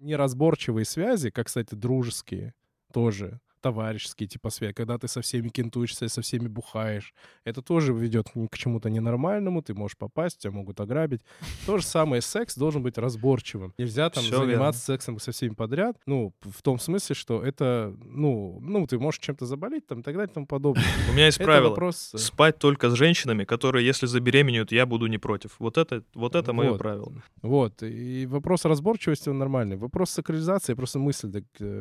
Неразборчивые 0.00 0.84
связи, 0.84 1.30
как, 1.30 1.46
кстати, 1.46 1.74
дружеские, 1.74 2.54
тоже 2.92 3.40
товарищеские 3.60 4.28
типа 4.28 4.50
связи, 4.50 4.72
когда 4.72 4.98
ты 4.98 5.08
со 5.08 5.20
всеми 5.20 5.48
кентуешься, 5.48 6.08
со 6.08 6.22
всеми 6.22 6.48
бухаешь. 6.48 7.14
Это 7.44 7.62
тоже 7.62 7.92
ведет 7.92 8.28
к 8.50 8.56
чему-то 8.58 8.90
ненормальному, 8.90 9.62
ты 9.62 9.74
можешь 9.74 9.96
попасть, 9.96 10.38
тебя 10.38 10.52
могут 10.52 10.80
ограбить. 10.80 11.22
То 11.66 11.78
же 11.78 11.84
самое 11.84 12.22
секс 12.22 12.56
должен 12.56 12.82
быть 12.82 12.98
разборчивым. 12.98 13.74
Нельзя 13.78 14.10
там 14.10 14.22
Всё 14.24 14.44
заниматься 14.44 14.80
сексом 14.84 15.18
со 15.18 15.32
всеми 15.32 15.54
подряд, 15.54 15.96
ну, 16.06 16.32
в 16.42 16.62
том 16.62 16.78
смысле, 16.78 17.14
что 17.14 17.42
это, 17.42 17.94
ну, 18.04 18.58
ну, 18.62 18.86
ты 18.86 18.98
можешь 18.98 19.20
чем-то 19.20 19.46
заболеть 19.46 19.86
там 19.86 20.00
и 20.00 20.02
так 20.02 20.14
далее 20.14 20.30
и 20.30 20.34
тому 20.34 20.46
подобное. 20.46 20.84
У 21.10 21.12
меня 21.12 21.26
есть 21.26 21.38
Это 21.38 21.46
правило. 21.46 21.68
вопрос... 21.70 22.10
э, 22.14 22.18
Спать 22.18 22.58
только 22.58 22.90
с 22.90 22.94
женщинами, 22.94 23.44
которые, 23.44 23.84
если 23.86 24.06
забеременеют, 24.06 24.72
я 24.72 24.86
буду 24.86 25.06
не 25.06 25.18
против. 25.18 25.56
Вот 25.58 25.78
это, 25.78 26.02
вот 26.14 26.34
это 26.34 26.52
мое 26.52 26.70
Вот. 26.70 26.78
правило. 26.78 27.12
Вот. 27.42 27.82
И 27.82 28.26
вопрос 28.26 28.64
разборчивости, 28.64 29.28
он 29.28 29.38
нормальный. 29.38 29.76
Вопрос 29.76 30.10
сакрализации, 30.10 30.72
я 30.72 30.76
просто 30.76 30.98
мысль 30.98 31.30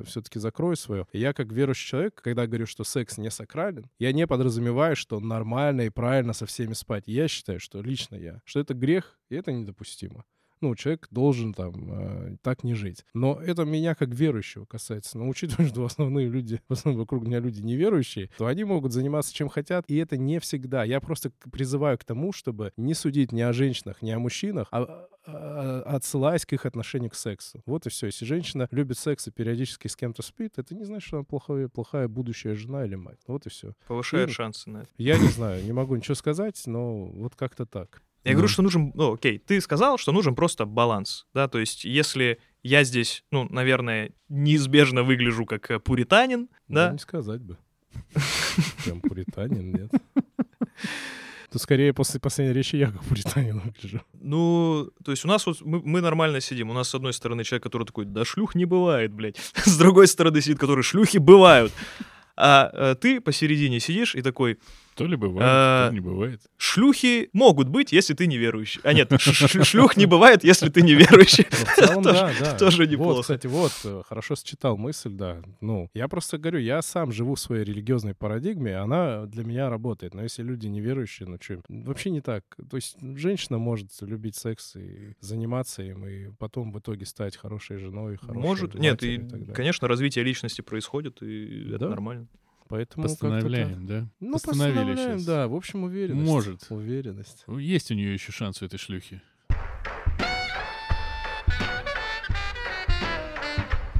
все-таки 0.05 0.39
закрою 0.39 0.75
свою. 0.75 1.07
Я, 1.13 1.33
как 1.33 1.51
верующий 1.67 1.89
человек, 1.89 2.21
когда 2.21 2.47
говорю, 2.47 2.65
что 2.65 2.83
секс 2.83 3.17
не 3.17 3.29
сакрален, 3.29 3.89
я 3.99 4.13
не 4.13 4.25
подразумеваю, 4.25 4.95
что 4.95 5.19
нормально 5.19 5.81
и 5.81 5.89
правильно 5.89 6.33
со 6.33 6.45
всеми 6.45 6.73
спать. 6.73 7.03
Я 7.07 7.27
считаю, 7.27 7.59
что 7.59 7.81
лично 7.81 8.15
я, 8.15 8.41
что 8.45 8.59
это 8.61 8.73
грех, 8.73 9.19
и 9.29 9.35
это 9.35 9.51
недопустимо. 9.51 10.23
Ну, 10.61 10.75
человек 10.75 11.07
должен 11.11 11.53
там 11.53 11.91
э, 11.91 12.37
так 12.41 12.63
не 12.63 12.73
жить. 12.73 13.05
Но 13.13 13.39
это 13.39 13.63
меня 13.65 13.95
как 13.95 14.09
верующего 14.09 14.65
касается. 14.65 15.17
Но 15.17 15.27
учитывая, 15.27 15.67
что 15.67 15.85
основные 15.85 16.27
люди, 16.27 16.61
в 16.67 16.73
основном 16.73 17.01
вокруг 17.01 17.23
меня 17.23 17.39
люди 17.39 17.61
неверующие, 17.61 18.29
то 18.37 18.47
они 18.47 18.63
могут 18.63 18.93
заниматься 18.93 19.33
чем 19.33 19.49
хотят, 19.49 19.85
и 19.87 19.95
это 19.97 20.17
не 20.17 20.39
всегда. 20.39 20.83
Я 20.83 20.99
просто 20.99 21.31
призываю 21.51 21.97
к 21.97 22.03
тому, 22.03 22.31
чтобы 22.31 22.71
не 22.77 22.93
судить 22.93 23.31
ни 23.31 23.41
о 23.41 23.53
женщинах, 23.53 24.01
ни 24.01 24.09
о 24.11 24.19
мужчинах, 24.19 24.67
а, 24.71 25.07
а, 25.25 25.81
отсылаясь 25.85 26.45
к 26.45 26.53
их 26.53 26.65
отношению 26.65 27.11
к 27.11 27.15
сексу. 27.15 27.61
Вот 27.65 27.85
и 27.85 27.89
все. 27.89 28.07
Если 28.07 28.25
женщина 28.25 28.67
любит 28.71 28.97
секс 28.97 29.27
и 29.27 29.31
периодически 29.31 29.87
с 29.87 29.95
кем-то 29.95 30.21
спит, 30.21 30.53
это 30.57 30.73
не 30.73 30.85
значит, 30.85 31.07
что 31.07 31.17
она 31.17 31.23
плохая, 31.25 31.67
плохая 31.67 32.07
будущая 32.07 32.55
жена 32.55 32.85
или 32.85 32.95
мать. 32.95 33.19
Вот 33.27 33.45
и 33.45 33.49
все. 33.49 33.73
Повышает 33.87 34.29
И- 34.29 34.33
шансы 34.33 34.69
на 34.69 34.79
это. 34.79 34.89
Я 34.97 35.17
не 35.19 35.27
знаю, 35.27 35.63
не 35.63 35.71
могу 35.73 35.95
ничего 35.95 36.15
сказать, 36.15 36.61
но 36.65 37.05
вот 37.05 37.35
как-то 37.35 37.65
так. 37.65 38.01
Я 38.23 38.33
говорю, 38.33 38.47
что 38.47 38.61
нужен, 38.61 38.91
ну, 38.93 39.13
окей, 39.13 39.39
ты 39.39 39.61
сказал, 39.61 39.97
что 39.97 40.11
нужен 40.11 40.35
просто 40.35 40.65
баланс, 40.65 41.25
да, 41.33 41.47
то 41.47 41.59
есть 41.59 41.85
если 41.85 42.39
я 42.61 42.83
здесь, 42.83 43.23
ну, 43.31 43.47
наверное, 43.49 44.11
неизбежно 44.27 45.03
выгляжу 45.03 45.45
как 45.45 45.71
э, 45.71 45.79
пуританин, 45.79 46.49
да, 46.67 46.91
не 46.91 46.99
сказать 46.99 47.41
бы. 47.41 47.57
Прям 48.83 48.99
пуританин, 49.01 49.71
нет. 49.71 49.91
То 51.49 51.59
скорее 51.59 51.93
после 51.93 52.19
последней 52.19 52.53
речи 52.53 52.75
я 52.75 52.91
как 52.91 53.01
пуританин 53.05 53.59
выгляжу. 53.59 54.01
ну, 54.13 54.91
то 55.03 55.11
есть 55.11 55.23
у 55.23 55.29
нас 55.29 55.45
вот, 55.45 55.61
мы, 55.61 55.81
мы 55.81 56.01
нормально 56.01 56.41
сидим, 56.41 56.69
у 56.69 56.73
нас 56.73 56.89
с 56.89 56.95
одной 56.95 57.13
стороны 57.13 57.45
человек, 57.45 57.63
который 57.63 57.85
такой, 57.85 58.03
да 58.03 58.25
шлюх 58.25 58.53
не 58.53 58.65
бывает, 58.65 59.13
блядь, 59.13 59.37
с 59.55 59.77
другой 59.77 60.07
стороны 60.07 60.41
сидит, 60.41 60.59
который, 60.59 60.83
шлюхи 60.83 61.19
бывают, 61.19 61.71
а 62.35 62.69
э, 62.73 62.95
ты 62.95 63.21
посередине 63.21 63.79
сидишь 63.79 64.13
и 64.13 64.21
такой, 64.21 64.59
То 64.97 65.05
ли 65.05 65.15
бывает, 65.15 65.47
А, 65.47 65.87
то 65.87 65.93
ли 65.93 65.99
не 65.99 66.05
бывает. 66.05 66.41
шлюхи 66.57 67.29
могут 67.33 67.69
быть, 67.69 67.91
если 67.91 68.13
ты 68.13 68.25
неверующий. 68.27 68.81
А 68.83 68.93
нет, 68.93 69.11
шлюх 69.19 69.95
не 69.95 70.05
бывает, 70.07 70.43
если 70.43 70.69
ты 70.69 70.81
неверующий. 70.81 71.45
Тоже- 72.57 72.87
неплохо. 72.87 73.21
кстати, 73.21 73.47
вот, 73.47 73.71
э, 73.83 74.01
хорошо 74.07 74.35
считал 74.35 74.77
мысль, 74.77 75.11
да. 75.11 75.41
Ну, 75.61 75.89
я 75.93 76.07
просто 76.07 76.37
говорю, 76.37 76.59
я 76.59 76.81
сам 76.81 77.11
живу 77.11 77.35
в 77.35 77.39
своей 77.39 77.63
религиозной 77.63 78.15
парадигме, 78.15 78.75
она 78.77 79.25
для 79.25 79.43
меня 79.43 79.69
работает. 79.69 80.13
Но 80.13 80.23
если 80.23 80.43
люди 80.43 80.67
неверующие, 80.67 81.27
ну 81.27 81.37
что, 81.39 81.61
вообще 81.69 82.09
не 82.09 82.21
так. 82.21 82.43
То 82.69 82.77
есть 82.77 82.97
женщина 83.01 83.57
может 83.57 83.91
любить 84.01 84.35
секс 84.35 84.75
и 84.75 85.13
заниматься 85.19 85.83
им, 85.83 86.07
и 86.07 86.31
потом 86.39 86.71
в 86.71 86.79
итоге 86.79 87.05
стать 87.05 87.37
хорошей 87.37 87.77
женой, 87.77 88.17
хорошей 88.17 88.41
Может, 88.41 88.75
нет, 88.75 89.03
и, 89.03 89.19
конечно, 89.53 89.87
развитие 89.87 90.23
личности 90.23 90.61
происходит, 90.61 91.21
и 91.21 91.71
это 91.73 91.89
нормально. 91.89 92.27
Поэтому. 92.67 93.07
Постановляем, 93.07 93.85
да? 93.85 94.09
Ну, 94.19 94.33
Постановили 94.33 94.73
постановляем, 94.75 95.17
щас. 95.17 95.25
да. 95.25 95.47
В 95.47 95.55
общем, 95.55 95.83
уверенность. 95.83 96.27
Может. 96.27 96.65
Уверенность. 96.69 97.43
Ну, 97.47 97.57
Есть 97.59 97.91
у 97.91 97.93
нее 97.93 98.13
еще 98.13 98.31
шанс 98.31 98.61
у 98.61 98.65
этой 98.65 98.77
шлюхи. 98.77 99.21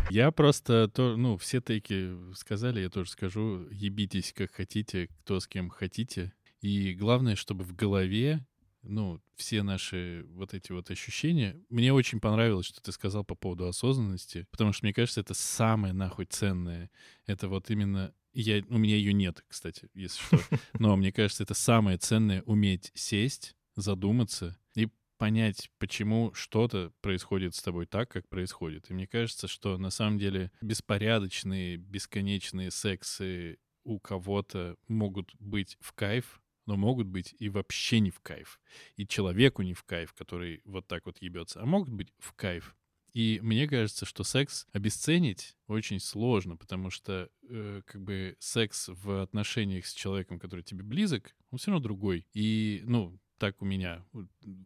Я 0.09 0.31
просто, 0.31 0.87
то, 0.87 1.17
ну, 1.17 1.37
все 1.37 1.59
тейки 1.61 2.15
сказали, 2.33 2.79
я 2.79 2.89
тоже 2.89 3.09
скажу, 3.09 3.67
ебитесь 3.71 4.31
как 4.33 4.53
хотите, 4.53 5.09
кто 5.19 5.39
с 5.39 5.47
кем 5.47 5.69
хотите. 5.69 6.33
И 6.61 6.93
главное, 6.93 7.35
чтобы 7.35 7.65
в 7.65 7.75
голове, 7.75 8.45
ну, 8.83 9.21
все 9.35 9.63
наши 9.63 10.25
вот 10.29 10.53
эти 10.53 10.71
вот 10.71 10.89
ощущения... 10.89 11.61
Мне 11.69 11.91
очень 11.91 12.21
понравилось, 12.21 12.67
что 12.67 12.81
ты 12.81 12.91
сказал 12.93 13.25
по 13.25 13.35
поводу 13.35 13.67
осознанности, 13.67 14.47
потому 14.49 14.71
что, 14.71 14.85
мне 14.85 14.93
кажется, 14.93 15.19
это 15.19 15.33
самое 15.33 15.93
нахуй 15.93 16.25
ценное. 16.25 16.89
Это 17.25 17.49
вот 17.49 17.69
именно... 17.69 18.13
Я, 18.39 18.63
у 18.69 18.77
меня 18.77 18.95
ее 18.95 19.13
нет, 19.13 19.43
кстати, 19.47 19.89
если 19.95 20.21
что. 20.21 20.39
Но 20.79 20.95
мне 20.95 21.11
кажется, 21.11 21.41
это 21.41 21.55
самое 21.55 21.97
ценное— 21.97 22.43
уметь 22.45 22.91
сесть, 22.93 23.55
задуматься 23.75 24.55
и 24.75 24.89
понять, 25.17 25.71
почему 25.79 26.31
что-то 26.35 26.93
происходит 27.01 27.55
с 27.55 27.63
тобой 27.63 27.87
так, 27.87 28.11
как 28.11 28.29
происходит. 28.29 28.91
И 28.91 28.93
мне 28.93 29.07
кажется, 29.07 29.47
что 29.47 29.79
на 29.79 29.89
самом 29.89 30.19
деле 30.19 30.51
беспорядочные, 30.61 31.77
бесконечные 31.77 32.69
сексы 32.69 33.57
у 33.83 33.99
кого-то 33.99 34.75
могут 34.87 35.33
быть 35.39 35.75
в 35.79 35.93
кайф, 35.93 36.39
но 36.67 36.75
могут 36.75 37.07
быть 37.07 37.33
и 37.39 37.49
вообще 37.49 37.99
не 37.99 38.11
в 38.11 38.19
кайф. 38.19 38.59
И 38.97 39.07
человеку 39.07 39.63
не 39.63 39.73
в 39.73 39.81
кайф, 39.81 40.13
который 40.13 40.61
вот 40.63 40.85
так 40.85 41.07
вот 41.07 41.17
ебется, 41.21 41.59
а 41.59 41.65
могут 41.65 41.89
быть 41.89 42.13
в 42.19 42.33
кайф. 42.33 42.76
И 43.13 43.39
мне 43.41 43.67
кажется, 43.67 44.05
что 44.05 44.23
секс 44.23 44.67
обесценить 44.73 45.55
очень 45.67 45.99
сложно, 45.99 46.55
потому 46.57 46.89
что 46.89 47.29
э, 47.49 47.81
как 47.85 48.01
бы 48.01 48.35
секс 48.39 48.89
в 48.89 49.21
отношениях 49.21 49.85
с 49.85 49.93
человеком, 49.93 50.39
который 50.39 50.61
тебе 50.61 50.83
близок, 50.83 51.35
он 51.51 51.57
все 51.57 51.71
равно 51.71 51.83
другой. 51.83 52.27
И, 52.33 52.83
ну, 52.85 53.19
так 53.37 53.61
у 53.61 53.65
меня 53.65 54.05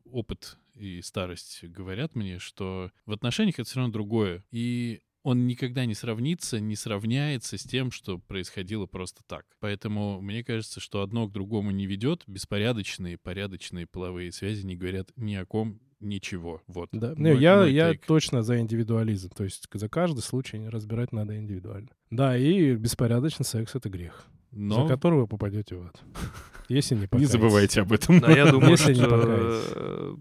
опыт 0.05 0.57
и 0.75 1.01
старость 1.01 1.63
говорят 1.63 2.15
мне, 2.15 2.39
что 2.39 2.91
в 3.05 3.11
отношениях 3.11 3.59
это 3.59 3.69
все 3.69 3.79
равно 3.79 3.93
другое. 3.93 4.43
И 4.51 5.01
он 5.23 5.45
никогда 5.45 5.85
не 5.85 5.93
сравнится, 5.93 6.59
не 6.59 6.75
сравняется 6.75 7.57
с 7.57 7.63
тем, 7.63 7.91
что 7.91 8.17
происходило 8.17 8.87
просто 8.87 9.23
так. 9.27 9.45
Поэтому 9.59 10.19
мне 10.21 10.43
кажется, 10.43 10.79
что 10.79 11.01
одно 11.01 11.27
к 11.27 11.31
другому 11.31 11.71
не 11.71 11.85
ведет. 11.85 12.23
Беспорядочные, 12.27 13.17
порядочные 13.17 13.85
половые 13.85 14.31
связи 14.31 14.65
не 14.65 14.75
говорят 14.75 15.11
ни 15.15 15.35
о 15.35 15.45
ком 15.45 15.79
ничего. 16.01 16.61
Вот. 16.67 16.89
Да. 16.91 17.13
Мой, 17.15 17.39
я 17.39 17.57
мой 17.57 17.71
я 17.71 17.93
точно 17.93 18.43
за 18.43 18.59
индивидуализм. 18.59 19.29
То 19.29 19.43
есть 19.43 19.67
за 19.71 19.89
каждый 19.89 20.21
случай 20.21 20.67
разбирать 20.67 21.11
надо 21.11 21.37
индивидуально. 21.37 21.89
Да, 22.09 22.37
и 22.37 22.75
беспорядочный 22.75 23.45
секс— 23.45 23.75
это 23.75 23.89
грех. 23.89 24.25
Но... 24.51 24.83
За 24.83 24.93
которого 24.93 25.21
вы 25.21 25.27
попадете 25.27 25.75
в 25.75 25.83
ад. 25.83 26.01
Если 26.69 26.95
не 26.95 27.07
Не 27.11 27.25
забывайте 27.25 27.81
об 27.81 27.93
этом. 27.93 28.19
Да, 28.19 28.31
я 28.31 28.51
думаю, 28.51 28.77
что... 28.77 30.17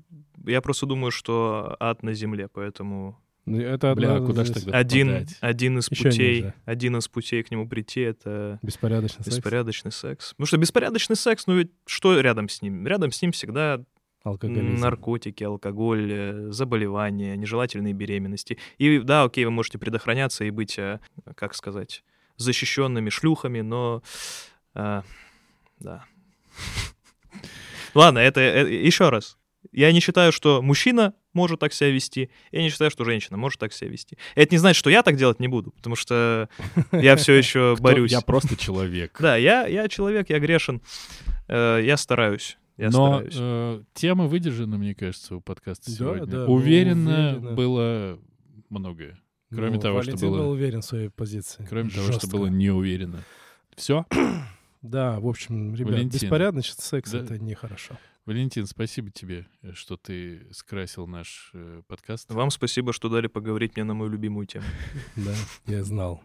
Я 0.47 0.61
просто 0.61 0.87
думаю, 0.87 1.11
что 1.11 1.77
ад 1.81 2.03
на 2.03 2.15
земле, 2.15 2.49
поэтому 2.49 3.19
ну, 3.47 3.61
это 3.61 3.95
Бля, 3.95 4.17
а 4.17 4.21
куда 4.21 4.45
же 4.45 4.53
тогда 4.53 4.77
один, 4.77 5.27
один 5.41 5.79
из 5.79 5.91
Еще 5.91 6.05
путей, 6.05 6.37
ниже. 6.37 6.55
один 6.65 6.97
из 6.97 7.09
путей 7.09 7.43
к 7.43 7.51
нему 7.51 7.67
прийти 7.67 8.01
это 8.01 8.59
беспорядочный, 8.63 9.25
беспорядочный 9.25 9.91
секс. 9.91 10.27
секс. 10.27 10.31
Потому 10.35 10.47
что 10.47 10.57
беспорядочный 10.59 11.17
секс, 11.17 11.47
ну 11.47 11.57
ведь 11.57 11.71
что 11.87 12.21
рядом 12.21 12.49
с 12.49 12.63
ним? 12.63 12.87
Рядом 12.87 13.11
с 13.11 13.21
ним 13.21 13.33
всегда 13.33 13.83
Алкоголизм. 14.23 14.81
наркотики, 14.81 15.45
алкоголь, 15.45 16.13
э, 16.13 16.51
заболевания, 16.51 17.37
нежелательные 17.37 17.95
беременности. 17.95 18.59
И 18.79 18.99
да, 18.99 19.25
окей, 19.25 19.45
вы 19.45 19.51
можете 19.51 19.79
предохраняться 19.79 20.45
и 20.45 20.51
быть, 20.51 20.79
э, 20.79 21.01
как 21.35 21.55
сказать, 21.55 22.05
защищенными 22.37 23.11
шлюхами, 23.11 23.61
но 23.61 24.03
а, 24.75 25.03
да. 25.79 26.05
Ладно, 27.95 28.19
это, 28.19 28.41
это 28.41 28.71
еще 28.71 29.09
раз. 29.09 29.37
Я 29.73 29.93
не 29.93 30.01
считаю, 30.01 30.33
что 30.33 30.63
мужчина 30.63 31.15
может 31.33 31.61
так 31.61 31.73
себя 31.73 31.91
вести. 31.91 32.31
Я 32.51 32.63
не 32.63 32.71
считаю, 32.71 32.91
что 32.91 33.05
женщина 33.05 33.37
может 33.37 33.61
так 33.61 33.73
себя 33.73 33.91
вести. 33.91 34.17
Это 34.35 34.55
не 34.55 34.59
значит, 34.59 34.79
что 34.79 34.91
я 34.91 35.03
так 35.03 35.17
делать 35.17 35.39
не 35.39 35.49
буду, 35.49 35.71
потому 35.73 35.97
что 35.97 36.49
я 36.93 37.17
все 37.17 37.33
еще 37.39 37.77
борюсь. 37.79 38.11
Я 38.11 38.21
просто 38.21 38.57
человек. 38.57 39.17
Да, 39.21 39.37
я, 39.37 39.67
я 39.67 39.89
человек, 39.89 40.31
я 40.31 40.39
грешен. 40.39 40.81
Э, 41.49 41.81
я 41.83 41.97
стараюсь. 41.97 42.59
Я 42.81 42.89
Но 42.89 43.09
стараюсь. 43.09 43.35
Э, 43.39 43.83
тема 43.93 44.27
выдержана, 44.27 44.79
мне 44.79 44.95
кажется, 44.95 45.37
у 45.37 45.43
подкаста 45.43 45.91
сегодня. 45.91 46.25
Да, 46.25 46.47
уверенно, 46.47 47.35
уверенно 47.37 47.55
было 47.55 48.19
многое. 48.71 49.21
Кроме 49.51 49.75
ну, 49.75 49.81
того, 49.83 49.99
Валентин 49.99 50.17
что 50.17 50.29
было... 50.29 50.39
был 50.39 50.51
уверен 50.53 50.81
в 50.81 50.85
своей 50.87 51.11
позиции. 51.11 51.67
Кроме 51.69 51.91
Жестко. 51.91 52.07
того, 52.07 52.19
что 52.19 52.29
было 52.29 52.47
неуверенно. 52.47 53.23
Все? 53.77 54.07
Да, 54.83 55.21
в 55.21 55.27
общем, 55.29 55.75
ребят, 55.75 55.93
Валентин. 55.93 56.21
беспорядочный 56.23 56.83
секс 56.83 57.11
да.— 57.11 57.19
это 57.21 57.39
нехорошо. 57.39 57.99
Валентин, 58.25 58.67
спасибо 58.67 59.11
тебе, 59.11 59.47
э, 59.61 59.73
что 59.75 59.99
ты 59.99 60.47
скрасил 60.53 61.07
наш 61.07 61.51
э, 61.53 61.83
подкаст. 61.87 62.33
Вам 62.33 62.51
спасибо, 62.51 62.95
что 62.95 63.11
дали 63.11 63.27
поговорить 63.27 63.77
мне 63.77 63.85
на 63.85 63.93
мою 63.93 64.11
любимую 64.11 64.47
тему. 64.47 64.65
Да, 65.17 65.35
я 65.67 65.85
знал, 65.85 66.23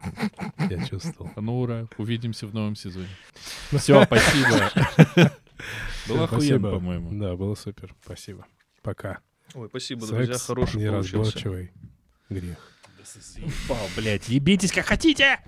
я 0.69 0.86
чувствовал. 0.86 1.32
Ну, 1.36 1.60
ура, 1.60 1.90
увидимся 1.98 2.48
в 2.48 2.53
новом 2.53 2.77
сезоне. 2.77 3.10
Все, 3.72 4.06
спасибо. 4.06 4.72
Было 6.07 6.26
охуенно, 6.26 6.72
по-моему. 6.72 7.19
Да, 7.19 7.36
было 7.36 7.56
супер. 7.56 7.95
Спасибо. 8.03 8.45
Пока. 8.82 9.19
Ой, 9.53 9.68
спасибо, 9.69 10.07
друзья, 10.07 10.38
хороший 10.38 10.82
неразборчивый 10.82 11.72
грех. 12.30 12.57
Заебал, 13.06 13.88
блядь, 13.95 14.27
ебитесь 14.30 14.72
как 14.72 14.86
хотите! 14.86 15.40